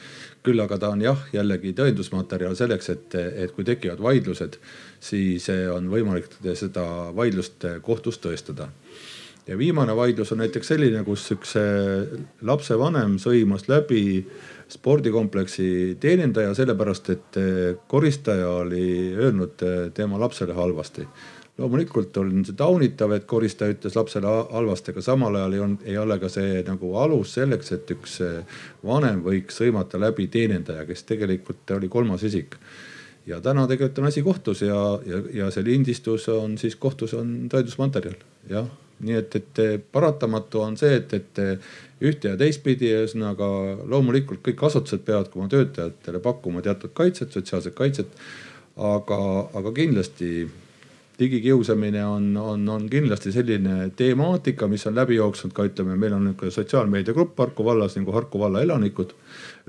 Küll 0.44 0.60
aga 0.60 0.78
ta 0.80 0.92
on 0.92 1.02
jah, 1.04 1.20
jällegi 1.32 1.72
tõendusmaterjal 1.76 2.56
selleks, 2.58 2.90
et, 2.92 3.16
et 3.16 3.52
kui 3.56 3.64
tekivad 3.64 4.02
vaidlused, 4.04 4.58
siis 5.00 5.48
on 5.72 5.88
võimalik 5.92 6.28
seda 6.58 6.84
vaidlust 7.16 7.64
kohtus 7.84 8.20
tõestada. 8.20 8.68
Ja 9.44 9.58
viimane 9.60 9.92
vaidlus 9.96 10.32
on 10.32 10.40
näiteks 10.40 10.70
selline, 10.72 11.02
kus 11.04 11.26
üks 11.34 11.52
lapsevanem 12.48 13.18
sõimas 13.20 13.66
läbi 13.68 14.24
spordikompleksi 14.72 15.96
teenindaja 16.00 16.54
sellepärast, 16.56 17.10
et 17.12 17.40
koristaja 17.88 18.48
oli 18.62 18.86
öelnud 19.12 19.64
tema 19.96 20.20
lapsele 20.20 20.56
halvasti 20.56 21.04
loomulikult 21.58 22.16
on 22.18 22.42
see 22.46 22.56
taunitav, 22.58 23.12
et 23.14 23.26
koristaja 23.30 23.74
ütles 23.76 23.94
lapsele 23.94 24.30
halvasti, 24.50 24.90
aga 24.90 25.04
samal 25.06 25.36
ajal 25.38 25.54
ei 25.54 25.62
olnud, 25.62 25.84
ei 25.86 25.98
ole 26.00 26.18
ka 26.18 26.30
see 26.32 26.62
nagu 26.66 26.94
alus 26.98 27.36
selleks, 27.38 27.70
et 27.76 27.92
üks 27.94 28.18
vanem 28.84 29.22
võiks 29.22 29.60
sõimata 29.62 30.00
läbi 30.02 30.26
teenindaja, 30.32 30.86
kes 30.88 31.06
tegelikult 31.06 31.76
oli 31.76 31.90
kolmas 31.92 32.26
isik. 32.26 32.58
ja 33.26 33.40
täna 33.40 33.68
tegelikult 33.70 33.98
on 33.98 34.10
asi 34.10 34.22
kohtus 34.22 34.62
ja, 34.62 34.80
ja, 35.06 35.20
ja 35.32 35.50
see 35.50 35.64
lindistus 35.64 36.28
on 36.28 36.58
siis 36.58 36.76
kohtus 36.76 37.14
on 37.14 37.46
tõendusmaterjal, 37.52 38.18
jah. 38.50 38.66
nii 39.04 39.14
et, 39.14 39.36
et 39.36 39.86
paratamatu 39.92 40.60
on 40.60 40.76
see, 40.76 40.96
et, 40.96 41.14
et 41.14 41.40
ühte 42.02 42.34
ja 42.34 42.36
teistpidi, 42.36 42.90
ühesõnaga 42.98 43.46
loomulikult 43.86 44.42
kõik 44.42 44.66
asutused 44.66 45.06
peavad 45.06 45.30
oma 45.38 45.46
töötajatele 45.48 46.18
pakkuma 46.18 46.62
teatud 46.66 46.90
kaitset, 46.94 47.32
sotsiaalset 47.32 47.74
kaitset. 47.78 48.20
aga, 48.74 49.16
aga 49.54 49.70
kindlasti 49.72 50.48
digikiusamine 51.18 52.04
on, 52.06 52.36
on, 52.36 52.68
on 52.68 52.86
kindlasti 52.90 53.32
selline 53.32 53.90
temaatika, 53.96 54.68
mis 54.68 54.86
on 54.86 54.96
läbi 54.96 55.18
jooksnud 55.18 55.54
ka 55.54 55.66
ütleme, 55.68 55.96
meil 56.00 56.16
on 56.16 56.26
niisugune 56.28 56.54
sotsiaalmeediagrupp 56.54 57.38
Harku 57.38 57.64
vallas 57.64 57.96
nagu 57.98 58.12
Harku 58.12 58.40
valla 58.40 58.62
elanikud. 58.62 59.14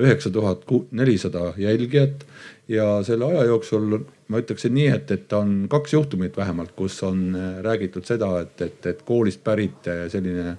üheksa 0.01 0.29
tuhat 0.29 0.65
nelisada 0.91 1.53
jälgijat 1.57 2.25
ja 2.67 3.03
selle 3.03 3.25
aja 3.25 3.43
jooksul 3.43 3.99
ma 4.27 4.41
ütleksin 4.41 4.73
nii, 4.75 4.87
et, 4.91 5.11
et 5.11 5.33
on 5.33 5.67
kaks 5.69 5.93
juhtumit 5.93 6.37
vähemalt, 6.37 6.73
kus 6.75 6.97
on 7.03 7.35
äh, 7.35 7.59
räägitud 7.63 8.05
seda, 8.05 8.31
et, 8.41 8.61
et, 8.61 8.85
et 8.85 9.03
koolist 9.05 9.43
pärit 9.43 9.87
äh, 9.87 10.05
selline 10.11 10.57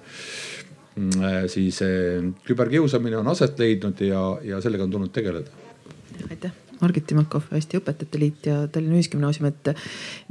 mm, 0.95 1.09
äh, 1.23 1.41
siis 1.51 1.81
küberkiusamine 2.47 3.19
on 3.19 3.27
aset 3.33 3.59
leidnud 3.59 4.01
ja, 4.07 4.23
ja 4.43 4.61
sellega 4.63 4.87
on 4.87 4.95
tulnud 4.95 5.13
tegeleda. 5.13 5.51
aitäh 6.29 6.66
Margit 6.81 7.07
Timakov, 7.09 7.47
Eesti 7.57 7.79
Õpetajate 7.79 8.19
Liit 8.21 8.47
ja 8.47 8.57
Tallinna 8.71 8.99
Ühisgümnaasium, 8.99 9.47
et 9.49 9.71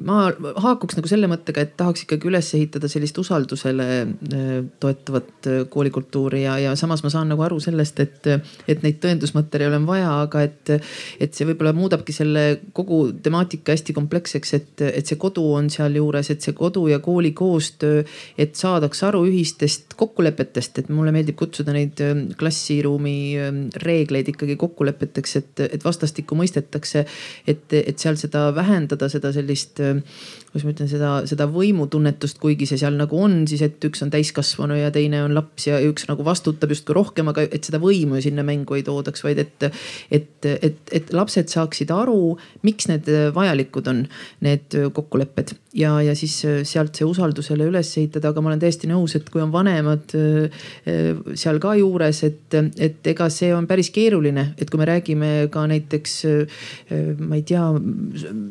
ma 0.07 0.29
haakuks 0.63 0.99
nagu 0.99 1.11
selle 1.11 1.29
mõttega, 1.31 1.65
et 1.65 1.75
tahaks 1.79 2.05
ikkagi 2.05 2.29
üles 2.31 2.49
ehitada 2.55 2.89
sellist 2.91 3.19
usaldusele 3.19 3.87
äh, 4.07 4.45
toetavat 4.83 5.49
äh, 5.51 5.59
koolikultuuri 5.73 6.45
ja, 6.45 6.59
ja 6.63 6.75
samas 6.79 7.03
ma 7.05 7.11
saan 7.13 7.33
nagu 7.33 7.43
aru 7.43 7.59
sellest, 7.63 8.03
et, 8.05 8.29
et 8.69 8.85
neid 8.85 9.01
tõendusmaterjale 9.03 9.81
on 9.81 9.89
vaja, 9.89 10.13
aga 10.27 10.45
et, 10.47 10.75
et 11.21 11.35
see 11.35 11.49
võib-olla 11.51 11.75
muudabki 11.77 12.15
selle 12.15 12.45
kogu 12.77 13.01
temaatika 13.23 13.75
hästi 13.75 13.97
kompleksseks, 13.97 14.55
et, 14.61 14.87
et 14.87 15.07
see 15.07 15.19
kodu 15.21 15.49
on 15.57 15.71
sealjuures, 15.73 16.31
et 16.31 16.47
see 16.47 16.55
kodu 16.57 16.87
ja 16.93 17.01
kooli 17.03 17.35
koostöö, 17.37 18.05
et 18.39 18.55
saadaks 18.59 19.03
aru 19.09 19.25
ühistest 19.27 19.97
kokkulepetest, 19.99 20.83
et 20.85 20.95
mulle 20.95 21.15
meeldib 21.17 21.39
kutsuda 21.43 21.75
neid 21.75 22.05
äh, 22.05 22.15
klassiruumi 22.39 23.17
reegleid 23.83 24.31
ikkagi 24.31 24.57
kokkulepeteks, 24.61 25.37
et, 25.41 25.67
et 25.67 25.85
vastastikku 25.85 26.36
mõistetakse. 26.39 27.07
et, 27.47 27.73
et 27.73 27.99
seal 27.99 28.19
seda 28.21 28.49
vähendada, 28.55 29.09
seda 29.13 29.33
sellist, 29.33 29.81
kuidas 30.51 30.65
ma 30.67 30.73
ütlen, 30.73 30.89
seda, 30.91 31.11
seda 31.29 31.47
võimutunnetust, 31.51 32.39
kuigi 32.43 32.69
see 32.69 32.81
seal 32.81 32.97
nagu 32.99 33.19
on, 33.21 33.43
siis 33.51 33.63
et 33.67 33.83
üks 33.89 34.03
on 34.05 34.13
täiskasvanu 34.13 34.79
ja 34.79 34.93
teine 34.95 35.23
on 35.27 35.35
laps 35.37 35.69
ja 35.69 35.81
üks 35.85 36.07
nagu 36.11 36.25
vastutab 36.27 36.73
justkui 36.73 36.97
rohkem, 36.97 37.31
aga 37.33 37.45
et 37.47 37.67
seda 37.67 37.81
võimu 37.83 38.21
sinna 38.25 38.45
mängu 38.47 38.79
ei 38.79 38.85
toodaks, 38.87 39.25
vaid 39.27 39.43
et, 39.43 39.69
et, 40.11 40.49
et, 40.55 40.81
et 40.97 41.13
lapsed 41.17 41.53
saaksid 41.53 41.93
aru, 41.95 42.37
miks 42.67 42.91
need 42.91 43.11
vajalikud 43.37 43.93
on, 43.93 44.05
need 44.47 44.79
kokkulepped. 44.97 45.57
Ja, 45.77 45.99
ja 46.01 46.15
siis 46.17 46.39
sealt 46.65 46.97
see 46.97 47.05
usaldusele 47.05 47.67
üles 47.69 47.91
ehitada, 48.01 48.31
aga 48.33 48.41
ma 48.41 48.49
olen 48.49 48.63
täiesti 48.63 48.89
nõus, 48.89 49.13
et 49.19 49.27
kui 49.29 49.43
on 49.45 49.53
vanemad 49.53 50.15
seal 51.37 51.61
ka 51.61 51.75
juures, 51.77 52.23
et, 52.25 52.57
et 52.81 53.13
ega 53.13 53.29
see 53.33 53.53
on 53.53 53.69
päris 53.69 53.91
keeruline, 53.93 54.55
et 54.57 54.73
kui 54.73 54.81
me 54.81 54.89
räägime 54.89 55.33
ka 55.53 55.67
näiteks 55.69 56.17
ma 57.21 57.37
ei 57.37 57.45
tea, 57.47 57.65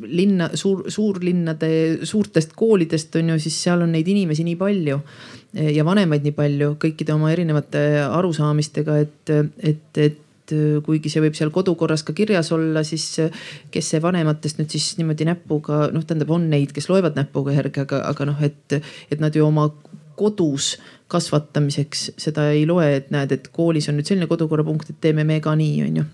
linna, 0.06 0.52
suur, 0.58 0.86
suurlinnade 0.92 1.70
suurtest 2.04 2.54
koolidest 2.58 3.16
on 3.20 3.34
ju, 3.34 3.40
siis 3.42 3.58
seal 3.68 3.84
on 3.86 3.92
neid 3.96 4.08
inimesi 4.12 4.46
nii 4.48 4.60
palju 4.60 5.00
ja 5.76 5.86
vanemaid 5.88 6.26
nii 6.26 6.36
palju 6.36 6.76
kõikide 6.82 7.16
oma 7.16 7.32
erinevate 7.32 7.82
arusaamistega, 8.04 8.98
et, 9.06 9.34
et, 9.64 10.02
et 10.04 10.54
kuigi 10.86 11.10
see 11.10 11.24
võib 11.24 11.38
seal 11.38 11.52
kodukorras 11.54 12.04
ka 12.06 12.14
kirjas 12.18 12.52
olla, 12.56 12.84
siis 12.86 13.08
kes 13.74 13.94
see 13.94 14.02
vanematest 14.04 14.60
nüüd 14.60 14.74
siis 14.76 14.92
niimoodi 15.00 15.28
näpuga 15.30 15.86
noh, 15.94 16.04
tähendab, 16.06 16.34
on 16.36 16.50
neid, 16.52 16.76
kes 16.76 16.90
loevad 16.92 17.18
näpuga 17.18 17.56
järgi, 17.56 17.86
aga, 17.86 18.04
aga 18.12 18.30
noh, 18.30 18.44
et, 18.46 18.78
et 19.12 19.24
nad 19.24 19.36
ju 19.36 19.48
oma 19.48 19.70
kodus 20.16 20.76
kasvatamiseks 21.12 22.12
seda 22.22 22.50
ei 22.56 22.66
loe, 22.68 22.88
et 23.00 23.10
näed, 23.14 23.34
et 23.36 23.50
koolis 23.54 23.90
on 23.92 24.00
nüüd 24.00 24.08
selline 24.10 24.30
kodukorrapunkt, 24.32 24.92
et 24.92 25.02
teeme 25.02 25.26
me 25.28 25.40
ka 25.44 25.56
nii, 25.58 25.82
on 25.88 26.00
ju 26.02 26.06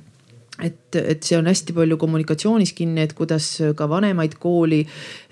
et, 0.62 0.96
et 0.96 1.24
see 1.26 1.38
on 1.40 1.48
hästi 1.50 1.74
palju 1.76 1.98
kommunikatsioonis 2.02 2.74
kinni, 2.78 3.06
et 3.06 3.14
kuidas 3.18 3.48
ka 3.78 3.88
vanemaid 3.90 4.36
kooli, 4.42 4.82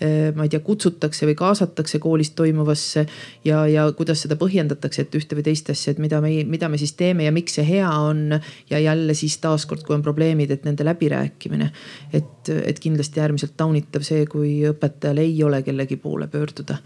eh, 0.01 0.29
ma 0.35 0.45
ei 0.45 0.53
tea, 0.53 0.61
kutsutakse 0.65 1.27
või 1.29 1.37
kaasatakse 1.39 2.01
koolis 2.03 2.33
toimuvasse 2.37 3.05
ja, 3.47 3.63
ja 3.69 3.85
kuidas 3.97 4.25
seda 4.25 4.39
põhjendatakse, 4.39 5.05
et 5.05 5.19
ühte 5.19 5.37
või 5.37 5.45
teist 5.49 5.69
asja, 5.73 5.93
et 5.93 6.01
mida 6.01 6.21
me, 6.23 6.33
mida 6.49 6.69
me 6.71 6.79
siis 6.81 6.95
teeme 6.99 7.27
ja 7.27 7.35
miks 7.35 7.59
see 7.59 7.67
hea 7.67 7.89
on. 7.89 8.39
ja 8.69 8.79
jälle 8.79 9.13
siis 9.13 9.37
taaskord, 9.37 9.83
kui 9.85 9.95
on 9.95 10.05
probleemid, 10.05 10.51
et 10.51 10.65
nende 10.65 10.85
läbirääkimine. 10.85 11.71
et, 12.13 12.49
et 12.49 12.79
kindlasti 12.79 13.21
äärmiselt 13.21 13.57
taunitav 13.57 14.05
see, 14.05 14.25
kui 14.25 14.59
õpetajal 14.69 15.21
ei 15.21 15.43
ole 15.43 15.61
kellegi 15.63 15.97
poole 15.97 16.27
pöörduda 16.27 16.79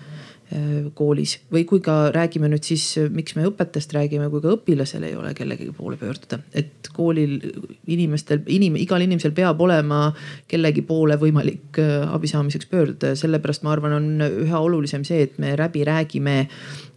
koolis 0.94 1.38
või 1.53 1.64
kui 1.65 1.80
ka 1.82 2.11
räägime 2.14 2.49
nüüd 2.52 2.65
siis, 2.68 2.84
miks 3.14 3.34
me 3.38 3.45
õpetajast 3.48 3.94
räägime, 3.95 4.28
kui 4.30 4.41
ka 4.44 4.52
õpilasel 4.53 5.06
ei 5.07 5.15
ole 5.18 5.32
kellegi 5.34 5.70
poole 5.74 5.98
pöörduda. 5.98 6.40
et 6.53 6.90
koolil 6.94 7.40
inimestel, 7.88 8.44
inim-, 8.52 8.78
igal 8.78 9.02
inimesel 9.02 9.34
peab 9.34 9.61
olema 9.64 10.11
kellegi 10.52 10.84
poole 10.86 11.18
võimalik 11.22 11.80
äh, 11.82 12.03
abi 12.14 12.30
saamiseks 12.30 12.70
pöörduda 12.70 13.14
ja 13.14 13.20
sellepärast 13.20 13.65
ma 13.65 13.74
arvan, 13.74 13.98
on 13.98 14.28
üha 14.45 14.60
olulisem 14.60 15.06
see, 15.07 15.24
et 15.26 15.40
me 15.41 15.56
läbi 15.57 15.86
räägime 15.88 16.36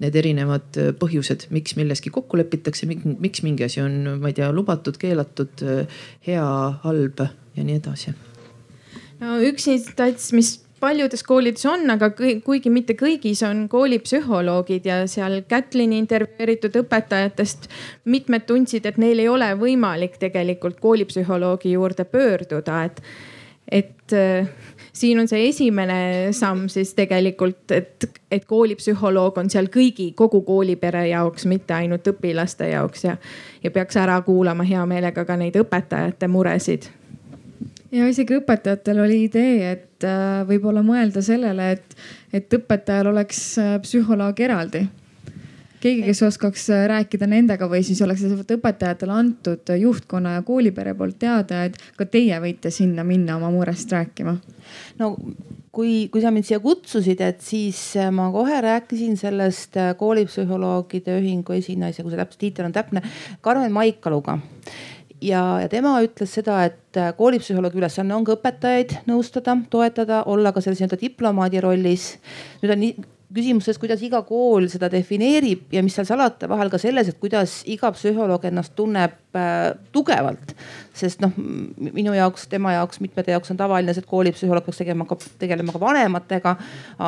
need 0.05 0.21
erinevad 0.21 0.81
äh, 0.83 0.93
põhjused, 0.99 1.49
miks 1.55 1.79
milleski 1.79 2.13
kokku 2.13 2.41
lepitakse, 2.43 2.89
miks 2.91 3.45
mingi 3.47 3.67
asi 3.69 3.81
on, 3.85 4.19
ma 4.21 4.33
ei 4.33 4.37
tea, 4.37 4.51
lubatud, 4.53 4.99
keelatud, 5.01 5.65
hea, 6.27 6.47
halb 6.85 7.25
ja 7.57 7.65
nii 7.65 7.81
edasi. 7.81 8.13
no 9.23 9.41
üks 9.49 9.71
instants, 9.73 10.33
mis 10.37 10.57
paljudes 10.81 11.23
koolides 11.23 11.67
on, 11.67 11.89
aga 11.91 12.11
kuigi 12.45 12.71
mitte 12.73 12.97
kõigis, 12.99 13.43
on 13.47 13.65
koolipsühholoogid 13.73 14.89
ja 14.89 14.99
seal 15.11 15.41
Kätlini 15.49 15.99
intervjueeritud 16.03 16.77
õpetajatest 16.83 17.71
mitmed 18.13 18.47
tundsid, 18.49 18.87
et 18.87 19.01
neil 19.01 19.23
ei 19.23 19.29
ole 19.29 19.53
võimalik 19.59 20.19
tegelikult 20.21 20.81
koolipsühholoogi 20.81 21.73
juurde 21.77 22.05
pöörduda, 22.05 22.83
et, 22.85 23.03
et 23.73 24.17
äh, 24.17 24.51
siin 24.93 25.21
on 25.21 25.29
see 25.29 25.49
esimene 25.49 25.99
samm 26.37 26.69
siis 26.73 26.93
tegelikult, 26.97 27.71
et, 27.71 28.09
et 28.31 28.45
koolipsühholoog 28.45 29.41
on 29.41 29.51
seal 29.53 29.71
kõigi, 29.73 30.11
kogu 30.17 30.43
koolipere 30.47 31.07
jaoks, 31.09 31.49
mitte 31.49 31.77
ainult 31.77 32.13
õpilaste 32.13 32.71
jaoks 32.73 33.09
ja, 33.09 33.17
ja 33.63 33.73
peaks 33.73 33.97
ära 34.01 34.21
kuulama 34.27 34.67
hea 34.69 34.85
meelega 34.87 35.25
ka 35.25 35.41
neid 35.41 35.57
õpetajate 35.61 36.29
muresid 36.29 36.91
ja 37.95 38.07
isegi 38.11 38.37
õpetajatel 38.41 39.01
oli 39.05 39.23
idee, 39.27 39.73
et 39.73 40.07
äh, 40.07 40.43
võib-olla 40.49 40.83
mõelda 40.87 41.23
sellele, 41.25 41.73
et, 41.77 41.99
et 42.35 42.57
õpetajal 42.59 43.13
oleks 43.13 43.43
äh, 43.63 43.75
psühholoog 43.83 44.41
eraldi. 44.41 44.87
keegi, 45.81 46.03
kes 46.09 46.23
oskaks 46.27 46.69
äh, 46.75 46.87
rääkida 46.91 47.29
nendega 47.31 47.69
või 47.71 47.83
siis 47.87 48.01
oleks 48.03 48.25
õpetajatele 48.27 49.13
antud 49.13 49.75
juhtkonna 49.79 50.39
ja 50.39 50.43
koolipere 50.43 50.95
poolt 50.95 51.19
teada, 51.19 51.65
et 51.65 51.79
ka 51.97 52.07
teie 52.07 52.41
võite 52.43 52.71
sinna 52.71 53.05
minna 53.05 53.37
oma 53.37 53.53
murest 53.55 53.93
rääkima. 53.93 54.37
no 54.99 55.15
kui, 55.77 56.09
kui 56.09 56.23
sa 56.25 56.33
mind 56.33 56.49
siia 56.49 56.59
kutsusid, 56.61 57.21
et 57.21 57.41
siis 57.45 57.79
ma 58.11 58.31
kohe 58.33 58.61
rääkisin 58.65 59.17
sellest 59.21 59.77
koolipsühholoogide 60.01 61.21
ühingu 61.21 61.53
esinaise, 61.53 62.03
kui 62.03 62.15
see 62.15 62.21
täpselt 62.21 62.41
tiitel 62.41 62.71
on 62.71 62.73
täpne, 62.73 63.03
Karmen 63.45 63.73
Maikaluga 63.73 64.39
ja, 65.23 65.43
ja 65.63 65.69
tema 65.73 65.97
ütles 66.05 66.33
seda, 66.39 66.61
et 66.69 66.99
äh, 67.01 67.13
koolipsühholoogi 67.17 67.81
ülesanne 67.81 68.15
on 68.17 68.25
ka 68.27 68.37
õpetajaid 68.37 68.97
nõustada, 69.09 69.57
toetada, 69.71 70.23
olla 70.27 70.53
ka 70.53 70.63
selles 70.65 70.81
nii-öelda 70.81 71.01
diplomaadi 71.01 71.63
rollis. 71.65 72.17
nüüd 72.63 72.75
on 72.75 72.83
nii 72.85 73.07
küsimus 73.35 73.67
selles, 73.67 73.79
kuidas 73.83 74.03
iga 74.07 74.21
kool 74.27 74.69
seda 74.71 74.89
defineerib 74.91 75.73
ja 75.75 75.83
mis 75.83 75.97
seal 75.99 76.07
salata, 76.07 76.47
vahel 76.51 76.71
ka 76.71 76.79
selles, 76.79 77.09
et 77.11 77.19
kuidas 77.19 77.59
iga 77.71 77.91
psühholoog 77.95 78.45
ennast 78.47 78.77
tunneb 78.79 79.17
äh, 79.35 79.73
tugevalt. 79.95 80.55
sest 80.97 81.21
noh, 81.21 81.33
minu 81.37 82.15
jaoks, 82.17 82.47
tema 82.49 82.77
jaoks, 82.77 83.01
mitmete 83.03 83.35
jaoks 83.35 83.51
on 83.53 83.59
tavaline 83.59 83.93
see, 83.95 84.05
et 84.05 84.11
koolipsühholoog 84.11 84.65
peaks 84.65 84.79
tegema 84.81 85.09
ka, 85.09 85.19
tegelema 85.41 85.75
ka 85.75 85.81
vanematega. 85.83 86.55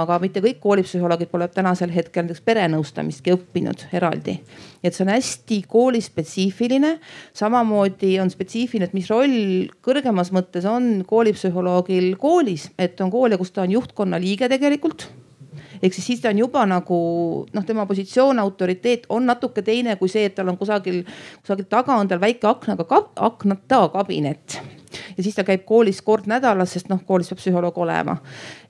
aga 0.01 0.19
mitte 0.24 0.43
kõik 0.45 0.59
koolipsühholoogid 0.65 1.31
pole 1.31 1.49
tänasel 1.55 1.95
hetkel 1.95 2.27
näiteks 2.27 2.43
perenõustamistki 2.51 3.36
õppinud 3.36 3.86
eraldi. 3.93 4.40
et 4.82 4.95
see 4.95 5.07
on 5.07 5.15
hästi 5.15 5.62
koolispetsiifiline. 5.69 6.97
samamoodi 7.32 8.19
on 8.19 8.35
spetsiifiline, 8.35 8.90
et 8.90 8.99
mis 8.99 9.09
roll 9.11 9.70
kõrgemas 9.86 10.35
mõttes 10.35 10.66
on 10.66 11.07
koolipsühholoogil 11.07 12.16
koolis, 12.19 12.70
et 12.78 13.01
on 13.01 13.15
koole, 13.15 13.39
kus 13.39 13.55
ta 13.55 13.62
on 13.62 13.78
juhtkonna 13.78 14.19
liige 14.19 14.51
tegelikult 14.51 15.07
ehk 15.82 15.94
siis 15.94 16.06
siis 16.06 16.20
ta 16.20 16.32
on 16.32 16.38
juba 16.38 16.64
nagu 16.66 16.98
noh, 17.52 17.64
tema 17.66 17.86
positsioon, 17.86 18.38
autoriteet 18.38 19.06
on 19.09 19.26
natuke 19.28 19.62
teine 19.62 19.96
kui 20.00 20.10
see, 20.10 20.26
et 20.28 20.36
tal 20.38 20.50
on 20.52 20.59
kusagil, 20.59 21.02
kusagil 21.42 21.68
taga 21.70 21.98
on 21.98 22.09
tal 22.10 22.22
väike 22.22 22.48
aknaga 22.50 22.86
kab,, 22.88 23.12
aknata 23.16 23.86
kabinet. 23.94 24.60
ja 25.16 25.22
siis 25.22 25.36
ta 25.36 25.44
käib 25.44 25.66
koolis 25.68 26.00
kord 26.02 26.28
nädalas, 26.30 26.72
sest 26.76 26.88
noh, 26.92 27.02
koolis 27.06 27.28
peab 27.28 27.42
psühholoog 27.42 27.78
olema. 27.78 28.16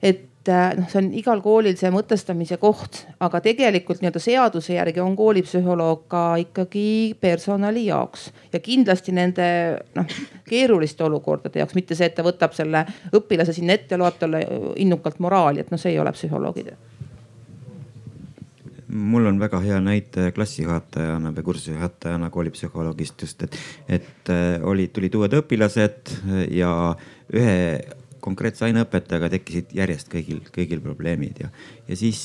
et 0.01 0.49
äh, 0.49 0.73
noh, 0.77 0.89
see 0.91 0.99
on 1.01 1.09
igal 1.15 1.41
koolil 1.45 1.77
see 1.79 1.91
mõtestamise 1.93 2.59
koht, 2.61 3.05
aga 3.19 3.41
tegelikult 3.45 4.03
nii-öelda 4.03 4.23
seaduse 4.23 4.75
järgi 4.75 5.03
on 5.03 5.15
koolipsühholoog 5.19 6.05
ka 6.11 6.25
ikkagi 6.43 7.15
personali 7.21 7.87
jaoks 7.87 8.29
ja 8.53 8.59
kindlasti 8.59 9.15
nende 9.15 9.49
noh 9.95 10.19
keeruliste 10.49 11.03
olukordade 11.07 11.61
jaoks, 11.61 11.77
mitte 11.77 11.95
see, 11.95 12.11
et 12.11 12.17
ta 12.17 12.25
võtab 12.25 12.55
selle 12.57 12.85
õpilase 13.15 13.55
sinna 13.55 13.77
ette 13.77 13.97
loeb 13.97 14.19
talle 14.19 14.45
innukalt 14.81 15.19
moraali, 15.23 15.63
et 15.63 15.71
noh, 15.71 15.81
see 15.81 15.93
ei 15.95 16.01
ole 16.01 16.13
psühholoogide 16.15 16.77
mul 18.89 19.29
on 19.29 19.39
väga 19.39 19.61
hea 19.63 19.79
näite 19.83 20.31
klassijuhatajana 20.35 21.31
või 21.35 21.45
kursusejuhatajana 21.49 22.29
koolipsühholoogist 22.33 23.25
just, 23.25 23.43
et, 23.45 23.57
et 23.99 24.33
äh, 24.33 24.57
olid, 24.65 24.93
tulid 24.95 25.15
uued 25.19 25.35
õpilased 25.41 26.13
ja 26.55 26.73
ühe 27.33 27.57
konkreetse 28.19 28.65
aineõpetajaga 28.67 29.29
tekkisid 29.31 29.73
järjest 29.77 30.09
kõigil, 30.11 30.41
kõigil 30.53 30.81
probleemid 30.83 31.43
ja, 31.45 31.51
ja 31.87 31.97
siis 31.99 32.21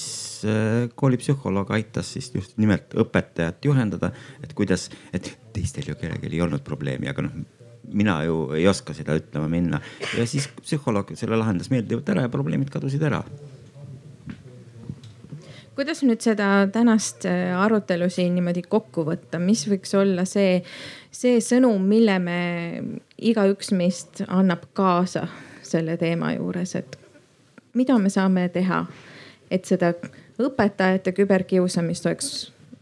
äh, 0.48 0.86
koolipsühholoog 0.96 1.70
aitas 1.76 2.14
siis 2.16 2.32
just 2.34 2.56
nimelt 2.58 2.96
õpetajat 2.98 3.68
juhendada, 3.68 4.10
et 4.42 4.54
kuidas, 4.56 4.88
et 5.12 5.34
teistel 5.54 5.92
ju 5.92 5.98
kellelgi 6.00 6.32
ei 6.32 6.42
olnud 6.44 6.64
probleemi, 6.66 7.10
aga 7.12 7.28
noh 7.28 7.44
mina 7.94 8.22
ju 8.24 8.46
ei 8.56 8.64
oska 8.68 8.94
seda 8.96 9.12
ütlema 9.18 9.44
minna. 9.52 9.78
Ja 10.16 10.24
siis 10.26 10.46
psühholoog 10.62 11.12
selle 11.20 11.36
lahendas 11.36 11.68
meeldivalt 11.70 12.08
ära 12.14 12.24
ja 12.24 12.32
probleemid 12.32 12.72
kadusid 12.72 13.02
ära 13.04 13.20
kuidas 15.76 16.02
nüüd 16.06 16.22
seda 16.22 16.68
tänast 16.72 17.26
äh, 17.26 17.54
arutelu 17.58 18.08
siin 18.10 18.34
niimoodi 18.36 18.62
kokku 18.68 19.04
võtta, 19.08 19.40
mis 19.42 19.64
võiks 19.68 19.94
olla 19.98 20.24
see, 20.28 20.60
see 21.14 21.40
sõnum, 21.42 21.82
mille 21.88 22.18
me 22.22 22.38
igaüks 23.18 23.72
meist 23.74 24.22
annab 24.28 24.68
kaasa 24.76 25.26
selle 25.64 25.96
teema 25.98 26.34
juures, 26.36 26.76
et 26.78 26.98
mida 27.74 27.98
me 27.98 28.12
saame 28.12 28.48
teha, 28.54 28.84
et 29.50 29.66
seda 29.66 29.92
õpetajate 30.40 31.14
küberkiusamist 31.14 32.06
oleks 32.06 32.32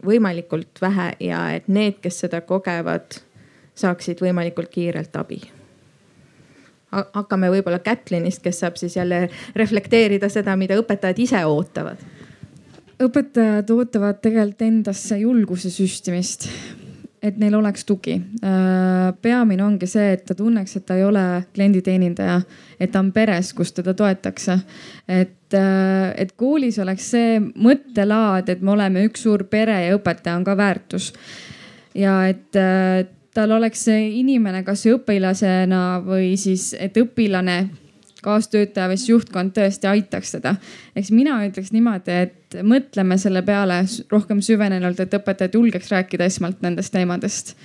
võimalikult 0.03 0.81
vähe 0.81 1.13
ja 1.23 1.43
et 1.55 1.67
need, 1.71 1.99
kes 2.03 2.23
seda 2.25 2.41
kogevad, 2.45 3.19
saaksid 3.79 4.21
võimalikult 4.21 4.69
kiirelt 4.73 5.15
abi? 5.17 5.41
Hakkame 6.93 7.49
võib-olla 7.49 7.79
Kätlinist, 7.81 8.43
kes 8.45 8.59
saab 8.61 8.75
siis 8.77 8.99
jälle 8.99 9.23
reflekteerida 9.57 10.29
seda, 10.29 10.53
mida 10.59 10.77
õpetajad 10.77 11.21
ise 11.23 11.39
ootavad 11.49 12.03
õpetajad 13.01 13.69
ootavad 13.73 14.19
tegelikult 14.21 14.65
endasse 14.67 15.17
julguse 15.21 15.71
süstimist, 15.73 16.47
et 17.23 17.37
neil 17.39 17.55
oleks 17.55 17.85
tugi. 17.87 18.17
Äh, 18.43 19.13
peamine 19.23 19.63
ongi 19.65 19.87
see, 19.89 20.11
et 20.17 20.25
ta 20.27 20.35
tunneks, 20.37 20.75
et 20.77 20.85
ta 20.85 20.97
ei 20.99 21.05
ole 21.07 21.23
klienditeenindaja, 21.55 22.41
et 22.79 22.91
ta 22.91 23.01
on 23.01 23.13
peres, 23.15 23.53
kus 23.55 23.73
teda 23.73 23.93
toetakse. 23.97 24.59
et, 25.07 25.53
äh, 25.53 26.13
et 26.17 26.31
koolis 26.35 26.79
oleks 26.79 27.09
see 27.15 27.39
mõttelaad, 27.39 28.49
et 28.49 28.61
me 28.61 28.71
oleme 28.71 29.05
üks 29.07 29.23
suur 29.23 29.43
pere 29.43 29.85
ja 29.87 29.97
õpetaja 29.97 30.35
on 30.35 30.43
ka 30.43 30.57
väärtus. 30.57 31.13
ja 31.95 32.27
et 32.27 32.55
äh, 32.55 33.05
tal 33.33 33.51
oleks 33.51 33.85
see 33.85 34.09
inimene, 34.19 34.63
kas 34.63 34.85
õpilasena 34.85 36.03
või 36.05 36.35
siis, 36.37 36.73
et 36.79 36.97
õpilane 36.97 37.69
kaastöötaja 38.23 38.87
või 38.87 38.97
siis 38.97 39.09
juhtkond 39.09 39.51
tõesti 39.55 39.89
aitaks 39.89 40.37
teda. 40.37 40.55
eks 40.95 41.11
mina 41.11 41.39
ütleks 41.47 41.73
niimoodi, 41.73 42.19
et 42.27 42.42
mõtleme 42.63 43.17
selle 43.17 43.41
peale 43.45 43.81
rohkem 44.11 44.41
süvenenult, 44.41 44.99
et 44.99 45.13
õpetajad 45.13 45.57
julgeks 45.57 45.91
rääkida 45.91 46.27
esmalt 46.29 46.61
nendest 46.61 46.93
teemadest. 46.93 47.55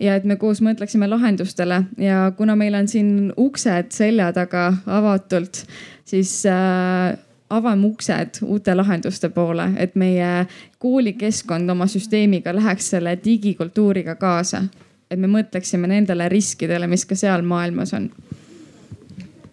ja 0.00 0.14
et 0.14 0.24
me 0.24 0.36
koos 0.36 0.60
mõtleksime 0.60 1.08
lahendustele 1.08 1.82
ja 1.98 2.32
kuna 2.36 2.56
meil 2.56 2.74
on 2.74 2.88
siin 2.88 3.32
uksed 3.36 3.94
selja 3.96 4.32
taga 4.32 4.74
avatult, 4.86 5.62
siis 6.04 6.42
äh, 6.46 7.16
avame 7.50 7.86
uksed 7.86 8.42
uute 8.42 8.74
lahenduste 8.74 9.28
poole, 9.28 9.70
et 9.76 9.94
meie 9.94 10.46
koolikeskkond 10.78 11.70
oma 11.70 11.86
süsteemiga 11.86 12.54
läheks 12.54 12.90
selle 12.90 13.18
digikultuuriga 13.24 14.14
kaasa. 14.14 14.64
et 15.10 15.18
me 15.18 15.26
mõtleksime 15.26 15.86
nendele 15.86 16.28
riskidele, 16.28 16.86
mis 16.86 17.04
ka 17.06 17.14
seal 17.14 17.42
maailmas 17.42 17.94
on 17.94 18.10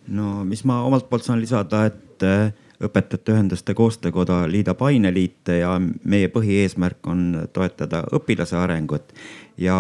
no 0.08 0.44
mis 0.48 0.64
ma 0.68 0.82
omalt 0.84 1.10
poolt 1.10 1.24
saan 1.24 1.42
lisada, 1.42 1.86
et 1.90 2.26
äh, 2.28 2.52
õpetajate 2.84 3.36
ühenduste 3.36 3.74
koostöökoda 3.74 4.44
liidab 4.50 4.82
aineliite 4.82 5.58
ja 5.58 5.76
meie 6.04 6.30
põhieesmärk 6.34 7.08
on 7.08 7.24
toetada 7.54 8.04
õpilase 8.16 8.58
arengut 8.58 9.14
ja 9.58 9.76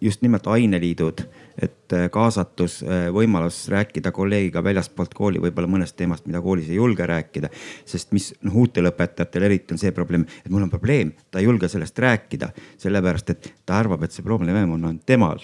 just 0.00 0.22
nimelt 0.22 0.46
aineliidud, 0.50 1.22
et 1.62 1.94
kaasatus, 2.10 2.80
võimalus 3.14 3.62
rääkida 3.70 4.10
kolleegiga 4.12 4.64
väljastpoolt 4.64 5.14
kooli 5.14 5.42
võib-olla 5.42 5.70
mõnest 5.70 5.96
teemast, 5.96 6.26
mida 6.26 6.42
koolis 6.42 6.70
ei 6.70 6.80
julge 6.80 7.06
rääkida. 7.06 7.48
sest 7.86 8.12
mis 8.12 8.32
noh, 8.42 8.56
uutel 8.64 8.90
õpetajatel 8.90 9.46
eriti 9.46 9.74
on 9.74 9.78
see 9.78 9.92
probleem, 9.92 10.26
et 10.44 10.50
mul 10.50 10.66
on 10.66 10.70
probleem, 10.70 11.12
ta 11.30 11.38
ei 11.38 11.46
julge 11.46 11.68
sellest 11.68 11.98
rääkida, 11.98 12.50
sellepärast 12.78 13.30
et 13.30 13.52
ta 13.66 13.78
arvab, 13.78 14.02
et 14.02 14.12
see 14.12 14.26
probleem 14.26 14.70
on 14.70 14.84
ainult 14.84 15.06
temal 15.06 15.38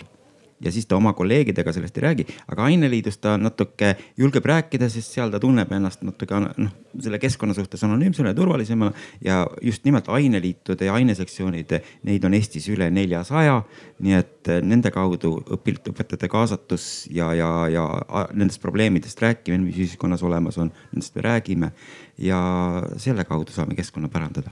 ja 0.60 0.72
siis 0.72 0.86
ta 0.86 0.96
oma 0.96 1.12
kolleegidega 1.12 1.72
sellest 1.72 1.96
ei 1.98 2.02
räägi. 2.02 2.26
aga 2.48 2.64
aineliidus 2.64 3.18
ta 3.18 3.36
natuke 3.38 3.94
julgeb 4.16 4.44
rääkida, 4.46 4.88
sest 4.88 5.14
seal 5.14 5.30
ta 5.30 5.40
tunneb 5.40 5.72
ennast 5.72 6.02
natuke 6.02 6.40
noh, 6.40 6.72
selle 6.98 7.18
keskkonna 7.18 7.54
suhtes 7.54 7.84
anonüümsena 7.84 8.32
ja 8.32 8.34
turvalisemana. 8.34 8.92
ja 9.24 9.46
just 9.62 9.84
nimelt 9.84 10.08
aineliitude 10.08 10.84
ja 10.84 10.94
ainesektsioonide, 10.94 11.82
neid 12.02 12.24
on 12.24 12.34
Eestis 12.34 12.68
üle 12.68 12.90
neljasaja. 12.90 13.62
nii 13.98 14.14
et 14.14 14.52
nende 14.62 14.90
kaudu 14.90 15.36
õpilaste, 15.58 15.92
õpetajate 15.92 16.28
kaasatus 16.28 17.08
ja, 17.10 17.32
ja, 17.34 17.50
ja 17.68 17.84
nendest 18.32 18.62
probleemidest 18.62 19.22
rääkimine, 19.22 19.64
mis 19.64 19.76
ühiskonnas 19.78 20.22
olemas 20.22 20.58
on, 20.58 20.72
nendest 20.92 21.14
me 21.14 21.22
räägime. 21.22 21.72
ja 22.18 22.40
selle 22.96 23.24
kaudu 23.24 23.52
saame 23.52 23.78
keskkonna 23.78 24.08
parandada 24.08 24.50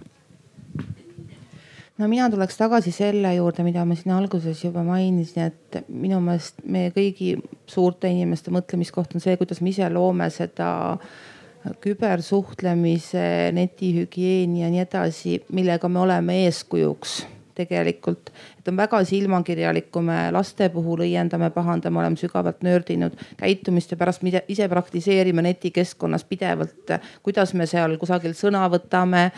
no 1.98 2.08
mina 2.08 2.28
tuleks 2.32 2.58
tagasi 2.58 2.92
selle 2.94 3.34
juurde, 3.36 3.64
mida 3.66 3.84
ma 3.88 3.96
siin 3.98 4.14
alguses 4.16 4.64
juba 4.64 4.84
mainisin, 4.86 5.50
et 5.50 5.80
minu 5.88 6.20
meelest 6.24 6.60
meie 6.64 6.92
kõigi 6.94 7.36
suurte 7.70 8.10
inimeste 8.12 8.52
mõtlemiskoht 8.54 9.16
on 9.16 9.24
see, 9.24 9.36
kuidas 9.40 9.62
me 9.62 9.72
ise 9.72 9.88
loome 9.92 10.28
seda 10.34 10.68
kübersuhtlemise, 11.82 13.50
netihügieeni 13.56 14.62
ja 14.62 14.68
nii 14.70 14.84
edasi, 14.84 15.40
millega 15.56 15.88
me 15.90 16.04
oleme 16.04 16.44
eeskujuks 16.44 17.24
tegelikult 17.56 18.30
et 18.66 18.72
on 18.72 18.76
väga 18.78 18.98
silmakirjalik, 19.06 19.90
kui 19.94 20.02
me 20.02 20.16
laste 20.34 20.66
puhul 20.74 21.04
õiendame, 21.04 21.52
pahandame, 21.54 22.00
oleme 22.00 22.18
sügavalt 22.18 22.64
nördinud 22.66 23.14
käitumist 23.38 23.92
ja 23.92 23.98
pärast 24.00 24.24
ise 24.26 24.66
praktiseerime 24.68 25.42
netikeskkonnas 25.46 26.24
pidevalt. 26.24 26.90
kuidas 27.22 27.54
me 27.54 27.66
seal 27.66 27.96
kusagil 27.98 28.34
sõna 28.34 28.64
võtame, 28.70 29.30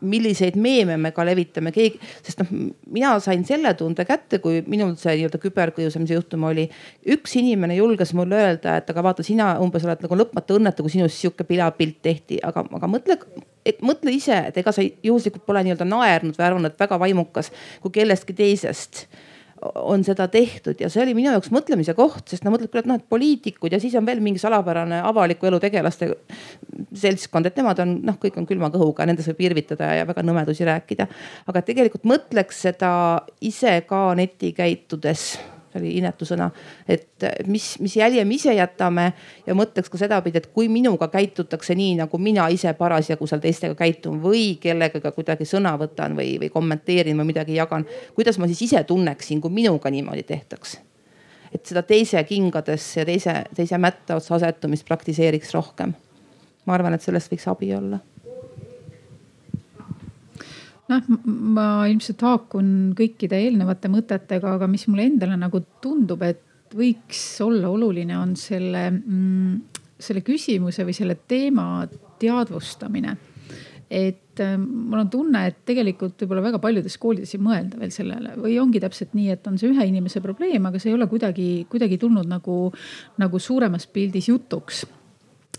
milliseid 0.00 0.56
meeme 0.56 0.96
me 0.96 1.10
ka 1.12 1.24
levitame, 1.26 1.72
keegi, 1.72 1.98
sest 2.22 2.44
noh, 2.44 2.54
mina 2.90 3.16
sain 3.20 3.44
selle 3.44 3.74
tunde 3.74 4.04
kätte, 4.04 4.38
kui 4.38 4.62
minul 4.66 4.94
see 4.96 5.16
nii-öelda 5.16 5.42
küberkiusamise 5.42 6.14
juhtum 6.14 6.44
oli. 6.44 6.68
üks 7.06 7.36
inimene 7.36 7.76
julges 7.76 8.14
mulle 8.14 8.38
öelda, 8.38 8.78
et 8.78 8.90
aga 8.90 9.02
vaata, 9.02 9.26
sina 9.26 9.56
umbes 9.58 9.84
oled 9.84 10.06
nagu 10.06 10.22
lõpmata 10.22 10.54
õnnetu, 10.54 10.86
kui 10.86 10.94
sinust 10.94 11.18
sihuke 11.18 11.44
pilapilt 11.44 12.02
tehti, 12.02 12.38
aga, 12.42 12.66
aga 12.78 12.86
mõtle 12.86 13.18
et 13.68 13.82
mõtle 13.84 14.12
ise, 14.14 14.36
et 14.48 14.56
ega 14.60 14.72
sa 14.72 14.82
juhuslikult 14.82 15.44
pole 15.46 15.62
nii-öelda 15.66 15.86
naernud 15.88 16.36
või 16.38 16.46
arvanud, 16.46 16.70
et 16.70 16.80
väga 16.80 16.98
vaimukas, 17.00 17.50
kui 17.82 17.92
kellestki 17.98 18.36
teisest 18.36 18.67
enesest 18.68 19.08
on 19.74 20.04
seda 20.06 20.28
tehtud 20.30 20.78
ja 20.78 20.86
see 20.86 21.02
oli 21.02 21.16
minu 21.18 21.32
jaoks 21.32 21.50
mõtlemise 21.50 21.94
koht, 21.98 22.28
sest 22.30 22.44
no 22.46 22.52
mõtled 22.54 22.70
küll, 22.70 22.84
et 22.84 22.86
noh, 22.86 22.98
et 23.00 23.08
poliitikud 23.10 23.72
ja 23.74 23.80
siis 23.82 23.96
on 23.98 24.06
veel 24.06 24.20
mingi 24.22 24.38
salapärane 24.38 25.00
avaliku 25.02 25.48
elu 25.50 25.58
tegelaste 25.64 26.12
seltskond, 26.94 27.48
et 27.48 27.58
nemad 27.58 27.82
on 27.82 27.96
noh, 28.06 28.20
kõik 28.22 28.38
on 28.38 28.46
külma 28.46 28.70
kõhuga, 28.70 29.08
nendes 29.08 29.26
võib 29.32 29.48
irvitada 29.48 29.90
ja 29.98 30.06
väga 30.06 30.22
nõmedusi 30.22 30.66
rääkida. 30.68 31.08
aga 31.50 31.64
tegelikult 31.66 32.06
mõtleks 32.06 32.62
seda 32.68 32.92
ise 33.42 33.80
ka 33.88 34.12
neti 34.18 34.52
käitudes 34.54 35.32
see 35.72 35.80
oli 35.80 35.92
inetu 36.00 36.26
sõna, 36.28 36.48
et 36.88 37.24
mis, 37.46 37.66
mis 37.84 37.96
jälje 37.96 38.24
me 38.24 38.34
ise 38.34 38.54
jätame 38.56 39.12
ja 39.46 39.56
mõtleks 39.58 39.90
ka 39.92 40.00
sedapidi, 40.00 40.42
et 40.42 40.50
kui 40.54 40.68
minuga 40.72 41.10
käitutakse 41.12 41.76
nii, 41.78 41.96
nagu 42.00 42.18
mina 42.18 42.48
ise 42.52 42.72
parasjagu 42.78 43.28
seal 43.28 43.42
teistega 43.44 43.76
käitun 43.78 44.20
või 44.22 44.58
kellegagi 44.62 45.12
kuidagi 45.14 45.48
sõna 45.48 45.76
võtan 45.80 46.16
või, 46.18 46.36
või 46.42 46.50
kommenteerin 46.52 47.18
või 47.20 47.32
midagi 47.32 47.58
jagan. 47.58 47.86
kuidas 48.14 48.38
ma 48.38 48.46
siis 48.50 48.62
ise 48.70 48.84
tunneksin, 48.84 49.40
kui 49.40 49.50
minuga 49.50 49.90
niimoodi 49.90 50.22
tehtaks? 50.22 50.78
et 51.54 51.64
seda 51.66 51.82
teise 51.82 52.20
kingadesse 52.24 53.00
ja 53.00 53.06
teise, 53.08 53.34
teise 53.56 53.78
mätta 53.78 54.18
otsa 54.18 54.34
asetumist 54.36 54.84
praktiseeriks 54.86 55.54
rohkem. 55.54 55.94
ma 56.66 56.74
arvan, 56.74 56.94
et 56.94 57.02
sellest 57.02 57.32
võiks 57.32 57.48
abi 57.48 57.74
olla 57.74 58.00
noh, 60.88 61.08
ma 61.26 61.68
ilmselt 61.90 62.22
haakun 62.24 62.68
kõikide 62.98 63.40
eelnevate 63.44 63.90
mõtetega, 63.92 64.56
aga 64.56 64.68
mis 64.70 64.86
mulle 64.88 65.08
endale 65.10 65.38
nagu 65.40 65.62
tundub, 65.82 66.22
et 66.26 66.44
võiks 66.76 67.22
olla 67.44 67.70
oluline, 67.72 68.16
on 68.18 68.34
selle 68.36 68.88
mm,, 68.90 69.82
selle 69.98 70.22
küsimuse 70.26 70.84
või 70.86 70.94
selle 70.96 71.18
teema 71.28 71.86
teadvustamine. 72.20 73.16
et 73.88 74.40
äh, 74.44 74.58
mul 74.60 75.00
on 75.00 75.08
tunne, 75.08 75.46
et 75.48 75.62
tegelikult 75.64 76.20
võib-olla 76.20 76.42
väga 76.44 76.58
paljudes 76.60 76.98
koolides 77.00 77.32
ei 77.34 77.40
mõelda 77.40 77.78
veel 77.80 77.92
sellele 77.94 78.34
või 78.36 78.58
ongi 78.60 78.82
täpselt 78.84 79.14
nii, 79.16 79.30
et 79.32 79.46
on 79.48 79.56
see 79.56 79.70
ühe 79.72 79.86
inimese 79.88 80.20
probleem, 80.20 80.66
aga 80.68 80.78
see 80.78 80.92
ei 80.92 80.98
ole 80.98 81.08
kuidagi, 81.08 81.48
kuidagi 81.72 81.96
tulnud 81.98 82.28
nagu, 82.28 82.58
nagu 83.16 83.40
suuremas 83.40 83.88
pildis 83.88 84.28
jutuks 84.28 84.84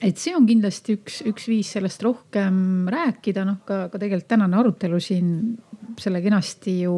et 0.01 0.19
see 0.19 0.35
on 0.35 0.45
kindlasti 0.47 0.95
üks, 0.99 1.21
üks 1.27 1.47
viis 1.51 1.71
sellest 1.75 2.03
rohkem 2.05 2.87
rääkida, 2.91 3.43
noh 3.47 3.59
ka, 3.67 3.87
ka 3.91 3.99
tegelikult 3.99 4.29
tänane 4.31 4.59
arutelu 4.59 4.99
siin 5.03 5.33
selle 5.99 6.21
kenasti 6.23 6.75
ju 6.83 6.93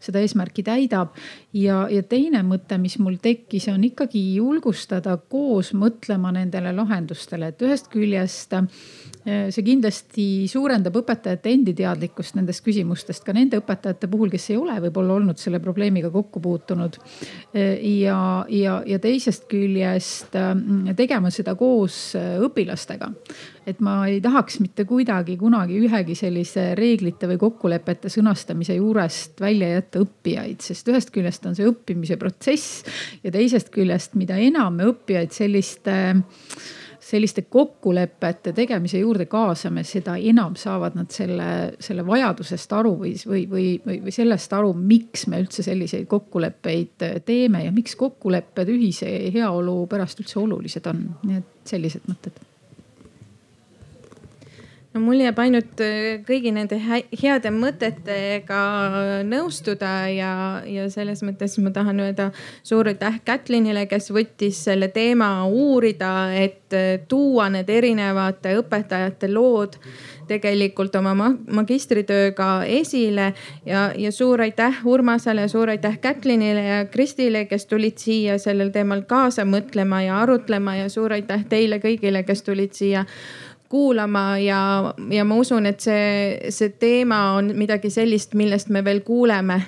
seda 0.00 0.22
eesmärki 0.24 0.64
täidab. 0.64 1.16
ja, 1.52 1.82
ja 1.90 2.02
teine 2.02 2.42
mõte, 2.46 2.78
mis 2.80 2.98
mul 3.02 3.18
tekkis, 3.22 3.68
on 3.72 3.84
ikkagi 3.84 4.22
julgustada 4.38 5.16
koos 5.28 5.74
mõtlema 5.76 6.32
nendele 6.36 6.72
lahendustele, 6.76 7.52
et 7.52 7.62
ühest 7.66 7.90
küljest 7.92 8.56
see 9.52 9.64
kindlasti 9.66 10.24
suurendab 10.48 10.94
õpetajate 11.00 11.50
endi 11.52 11.74
teadlikkust 11.76 12.36
nendest 12.38 12.62
küsimustest, 12.64 13.24
ka 13.26 13.34
nende 13.36 13.60
õpetajate 13.60 14.08
puhul, 14.10 14.30
kes 14.32 14.50
ei 14.52 14.58
ole 14.60 14.76
võib-olla 14.86 15.18
olnud 15.18 15.40
selle 15.40 15.60
probleemiga 15.60 16.10
kokku 16.14 16.40
puutunud. 16.44 16.96
Äh, 17.52 17.76
ja, 18.00 18.18
ja, 18.52 18.78
ja 18.86 18.98
teisest 19.02 19.48
küljest 19.50 20.36
äh, 20.38 20.54
tegema 20.96 21.32
seda 21.34 21.54
koos 21.58 21.98
õpilastega. 22.16 23.12
et 23.68 23.82
ma 23.84 24.06
ei 24.08 24.20
tahaks 24.24 24.62
mitte 24.64 24.86
kuidagi 24.88 25.36
kunagi 25.36 25.76
ühegi 25.84 26.14
sellise 26.16 26.70
reeglite 26.78 27.28
või 27.28 27.36
kokkulepete 27.42 28.08
sõnastamise 28.08 28.78
juurest 28.78 29.40
välja 29.44 29.68
jätta 29.74 30.00
õppijaid, 30.06 30.62
sest 30.64 30.88
ühest 30.88 31.12
küljest 31.12 31.44
on 31.46 31.56
see 31.58 31.68
õppimise 31.68 32.16
protsess 32.16 32.84
ja 33.22 33.32
teisest 33.34 33.68
küljest, 33.74 34.16
mida 34.16 34.38
enam 34.40 34.80
me 34.80 34.88
õppijaid 34.88 35.36
selliste 35.36 35.98
selliste 37.08 37.42
kokkulepete 37.48 38.52
tegemise 38.52 39.00
juurde 39.00 39.24
kaasame, 39.30 39.84
seda 39.86 40.16
enam 40.20 40.56
saavad 40.60 40.98
nad 40.98 41.12
selle, 41.14 41.48
selle 41.80 42.04
vajadusest 42.06 42.74
aru 42.76 42.94
või, 43.00 43.14
või, 43.26 43.44
või, 43.50 43.66
või, 43.86 44.02
või 44.04 44.14
sellest 44.14 44.52
aru, 44.58 44.74
miks 44.76 45.26
me 45.30 45.40
üldse 45.44 45.64
selliseid 45.64 46.08
kokkuleppeid 46.10 47.08
teeme 47.24 47.64
ja 47.64 47.72
miks 47.72 47.96
kokkulepped 47.96 48.74
ühise 48.74 49.08
heaolu 49.34 49.80
pärast 49.90 50.20
üldse 50.20 50.40
olulised 50.42 50.86
on. 50.90 51.04
nii 51.24 51.40
et 51.40 51.72
sellised 51.72 52.04
mõtted 52.10 52.36
no 54.98 55.04
mul 55.06 55.22
jääb 55.22 55.38
ainult 55.42 55.80
äh, 55.84 56.18
kõigi 56.26 56.50
nende 56.54 56.78
heade 57.22 57.52
mõtetega 57.54 58.62
nõustuda 59.28 59.92
ja, 60.10 60.32
ja 60.66 60.88
selles 60.90 61.22
mõttes 61.26 61.54
ma 61.62 61.72
tahan 61.74 62.02
öelda 62.02 62.30
suur 62.66 62.90
aitäh 62.90 63.20
Kätlinile, 63.24 63.86
kes 63.90 64.10
võttis 64.14 64.64
selle 64.68 64.90
teema 64.94 65.30
uurida, 65.46 66.12
et 66.34 66.74
äh, 66.76 66.98
tuua 67.08 67.48
need 67.54 67.70
erinevate 67.70 68.56
õpetajate 68.58 69.30
lood 69.32 69.78
tegelikult 70.28 70.96
oma 70.98 71.14
magistritööga 71.16 72.48
esile. 72.68 73.32
Ja, 73.66 73.88
ja 73.96 74.12
suur 74.12 74.42
aitäh 74.44 74.82
Urmasele, 74.88 75.48
suur 75.48 75.72
aitäh 75.72 75.98
Kätlinile 76.02 76.64
ja 76.64 76.78
Kristile, 76.90 77.46
kes 77.48 77.66
tulid 77.70 77.98
siia 78.02 78.38
sellel 78.42 78.72
teemal 78.74 79.06
kaasa 79.08 79.46
mõtlema 79.48 80.02
ja 80.04 80.20
arutlema. 80.22 80.76
Ja 80.82 80.88
suur 80.92 81.16
aitäh 81.16 81.46
teile 81.48 81.80
kõigile, 81.82 82.24
kes 82.28 82.44
tulid 82.46 82.76
siia 82.76 83.06
kuulama 83.68 84.38
ja, 84.38 84.94
ja 85.10 85.24
ma 85.24 85.36
usun, 85.36 85.66
et 85.66 85.80
see, 85.84 86.50
see 86.54 86.72
teema 86.80 87.34
on 87.36 87.52
midagi 87.56 87.90
sellist, 87.92 88.34
millest 88.38 88.72
me 88.72 88.84
veel 88.84 89.02
kuuleme 89.06 89.62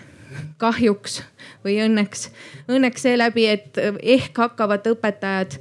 kahjuks 0.60 1.20
või 1.64 1.80
õnneks, 1.84 2.30
õnneks 2.70 3.04
seeläbi, 3.04 3.46
et 3.50 3.80
ehk 4.00 4.38
hakkavad 4.38 4.86
õpetajad 4.92 5.58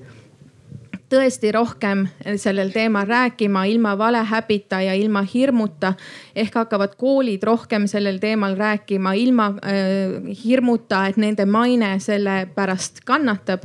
tõesti 1.10 1.52
rohkem 1.52 2.04
sellel 2.38 2.70
teemal 2.70 3.08
rääkima 3.10 3.64
ilma 3.66 3.96
valehäbita 3.98 4.82
ja 4.86 4.94
ilma 4.94 5.24
hirmuta. 5.34 5.94
ehk 6.36 6.56
hakkavad 6.56 6.96
koolid 6.98 7.44
rohkem 7.44 7.88
sellel 7.88 8.20
teemal 8.20 8.56
rääkima 8.58 9.14
ilma 9.14 9.48
äh, 9.48 10.36
hirmuta, 10.44 11.08
et 11.08 11.18
nende 11.18 11.46
maine 11.46 12.00
selle 12.00 12.48
pärast 12.56 13.02
kannatab. 13.06 13.64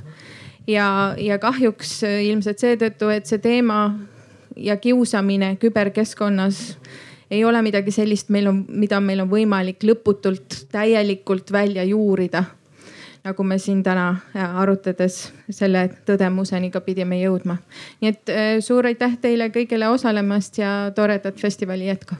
ja, 0.66 1.14
ja 1.18 1.38
kahjuks 1.38 2.02
ilmselt 2.02 2.58
seetõttu, 2.58 3.08
et 3.08 3.26
see 3.26 3.38
teema 3.38 3.92
ja 4.56 4.76
kiusamine 4.76 5.56
küberkeskkonnas 5.56 6.76
ei 7.30 7.44
ole 7.44 7.62
midagi 7.62 7.90
sellist, 7.90 8.28
meil 8.28 8.46
on, 8.46 8.64
mida 8.68 9.00
meil 9.00 9.24
on 9.24 9.30
võimalik 9.30 9.82
lõputult 9.84 10.66
täielikult 10.72 11.52
välja 11.52 11.84
juurida. 11.84 12.44
nagu 13.24 13.42
me 13.42 13.56
siin 13.58 13.82
täna 13.82 14.08
äh, 14.36 14.56
arutades 14.60 15.32
selle 15.50 15.88
tõdemuseni 16.06 16.70
ka 16.70 16.80
pidime 16.80 17.20
jõudma. 17.22 17.56
nii 18.00 18.10
et 18.10 18.28
äh, 18.28 18.60
suur 18.60 18.86
aitäh 18.86 19.16
teile 19.20 19.48
kõigile 19.48 19.88
osalemast 19.88 20.58
ja 20.58 20.92
toredat 20.94 21.40
festivali 21.40 21.86
jätku 21.86 22.14